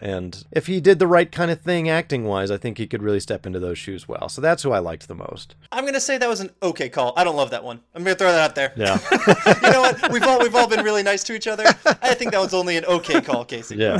And 0.01 0.45
if 0.51 0.67
he 0.67 0.81
did 0.81 0.99
the 0.99 1.07
right 1.07 1.31
kind 1.31 1.51
of 1.51 1.61
thing 1.61 1.89
acting 1.89 2.25
wise, 2.25 2.51
I 2.51 2.57
think 2.57 2.79
he 2.79 2.87
could 2.87 3.03
really 3.03 3.21
step 3.21 3.47
into 3.47 3.61
those 3.61 3.79
shoes 3.79 4.09
well. 4.09 4.29
So 4.29 4.41
that's 4.41 4.63
who 4.63 4.73
I 4.73 4.79
liked 4.79 5.09
the 5.09 5.15
most. 5.15 5.55
I'm 5.73 5.85
gonna 5.85 6.01
say 6.01 6.19
that 6.19 6.29
was 6.29 6.41
an 6.41 6.51
okay 6.63 6.89
call. 6.89 7.13
I 7.17 7.25
don't 7.25 7.37
love 7.37 7.51
that 7.51 7.65
one. 7.65 7.81
I'm 7.95 8.05
gonna 8.05 8.17
throw 8.17 8.33
that 8.33 8.41
out 8.41 8.55
there. 8.55 8.73
Yeah. 8.77 8.99
you 9.63 9.71
know 9.71 9.83
what? 9.83 10.13
We've 10.13 10.23
all 10.23 10.39
we've 10.41 10.55
all 10.55 10.69
been 10.69 10.85
really 10.85 11.03
nice 11.03 11.25
to 11.25 11.35
each 11.35 11.47
other. 11.47 11.65
I 12.03 12.15
think 12.15 12.33
that 12.33 12.41
was 12.41 12.55
only 12.55 12.77
an 12.77 12.85
okay 12.87 13.21
call, 13.21 13.45
Casey. 13.45 13.77
Yeah. 13.77 13.99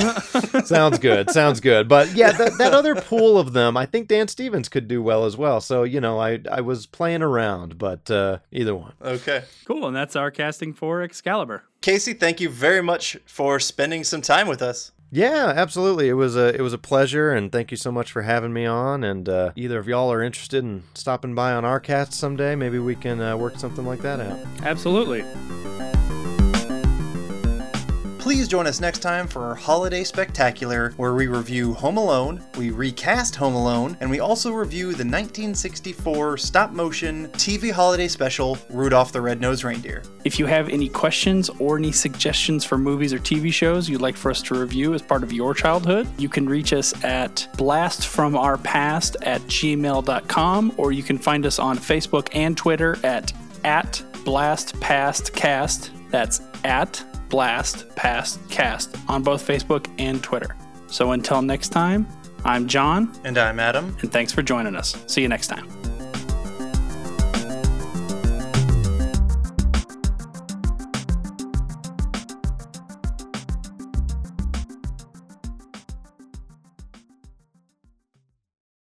sounds 0.65 0.99
good. 0.99 1.31
Sounds 1.31 1.61
good. 1.61 1.89
But 1.89 2.13
yeah, 2.15 2.33
that, 2.33 2.59
that 2.59 2.73
other 2.73 2.95
pool 2.95 3.39
of 3.39 3.53
them, 3.53 3.77
I 3.77 3.87
think 3.87 4.09
Dan 4.09 4.29
Stevens 4.29 4.69
could 4.69 4.89
do 4.89 5.03
well 5.03 5.25
as 5.25 5.37
well. 5.37 5.61
So, 5.61 5.83
you 5.83 6.01
know, 6.01 6.19
I 6.19 6.41
I 6.51 6.61
was 6.61 6.87
playing 6.87 7.23
around, 7.23 7.79
but 7.79 8.11
uh, 8.11 8.39
either 8.53 8.75
one. 8.75 8.93
Okay. 9.03 9.45
Cool, 9.65 9.87
and 9.87 9.97
that's 9.97 10.17
our 10.17 10.31
casting 10.31 10.73
for 10.73 11.03
Excalibur. 11.03 11.65
Casey, 11.81 12.15
thank 12.15 12.41
you 12.41 12.49
very 12.49 12.83
much 12.83 13.19
for 13.27 13.61
spending 13.61 14.05
some 14.05 14.23
time 14.23 14.49
with 14.49 14.63
us. 14.63 14.93
Yeah, 15.15 15.53
absolutely. 15.55 16.09
It 16.09 16.15
was 16.15 16.35
a 16.35 16.53
it 16.53 16.61
was 16.61 16.73
a 16.73 16.79
pleasure, 16.79 17.31
and 17.31 17.53
thank 17.53 17.71
you 17.71 17.77
so 17.77 17.93
much 17.93 18.11
for 18.11 18.23
having 18.23 18.53
me 18.53 18.67
on. 18.67 19.05
And 19.05 19.29
uh, 19.29 19.53
either 19.55 19.79
of 19.79 19.87
y'all 19.87 20.13
are 20.13 20.21
interested 20.21 20.65
in 20.65 20.83
stopping 20.95 21.37
by 21.37 21.53
on 21.53 21.65
our 21.65 21.79
cast 21.79 22.15
someday, 22.15 22.57
maybe 22.57 22.81
we 22.81 22.97
can 22.97 23.21
uh, 23.21 23.37
work 23.37 23.57
something 23.57 23.87
like 23.87 24.01
that 24.01 24.19
out. 24.19 24.37
Absolutely. 24.65 25.25
Please 28.25 28.49
join 28.49 28.67
us 28.67 28.81
next 28.81 29.01
time 29.01 29.29
for 29.29 29.45
our 29.45 29.55
holiday 29.55 30.03
spectacular, 30.03 30.95
where 30.97 31.13
we 31.13 31.27
review 31.27 31.75
Home 31.75 31.99
Alone, 31.99 32.43
we 32.57 32.71
recast 32.71 33.37
Home 33.37 33.55
Alone, 33.55 33.99
and 34.01 34.09
we 34.09 34.19
also 34.19 34.51
review 34.51 34.85
the 34.85 35.05
1964 35.05 36.39
stop 36.39 36.71
motion 36.71 37.29
TV 37.33 37.71
holiday 37.71 38.09
special, 38.09 38.57
Rudolph 38.71 39.13
the 39.13 39.21
Red-Nosed 39.21 39.63
Reindeer. 39.63 40.03
If 40.25 40.39
you 40.39 40.47
have 40.47 40.71
any 40.71 40.89
questions 40.89 41.51
or 41.59 41.77
any 41.77 41.93
suggestions 41.93 42.65
for 42.65 42.79
movies 42.79 43.13
or 43.13 43.19
TV 43.19 43.53
shows 43.53 43.91
you'd 43.91 44.01
like 44.01 44.17
for 44.17 44.31
us 44.31 44.41
to 44.45 44.59
review 44.59 44.95
as 44.95 45.03
part 45.03 45.23
of 45.23 45.31
your 45.31 45.53
childhood, 45.53 46.09
you 46.19 46.31
can 46.31 46.49
reach 46.49 46.73
us 46.73 46.95
at 47.05 47.47
blastfromourpast 47.59 49.17
at 49.21 49.43
gmail.com 49.43 50.73
or 50.79 50.93
you 50.93 51.03
can 51.03 51.19
find 51.19 51.45
us 51.45 51.59
on 51.59 51.77
Facebook 51.77 52.31
and 52.33 52.57
Twitter 52.57 52.97
at, 53.05 53.35
at 53.65 54.03
blastpastcast. 54.25 55.91
That's 56.11 56.41
at 56.65 57.05
Blast 57.29 57.89
Past 57.97 58.41
Cast 58.51 58.97
on 59.09 59.23
both 59.23 59.47
Facebook 59.47 59.89
and 59.99 60.23
Twitter. 60.23 60.57
So 60.87 61.13
until 61.13 61.43
next 61.43 61.71
time, 61.71 62.07
I'm 62.45 62.69
John. 62.69 63.13
And 63.25 63.39
I'm 63.39 63.59
Adam. 63.59 63.97
And 64.01 64.13
thanks 64.13 64.33
for 64.33 64.43
joining 64.43 64.77
us. 64.77 64.97
See 65.07 65.23
you 65.23 65.29
next 65.29 65.49
time. 65.49 65.84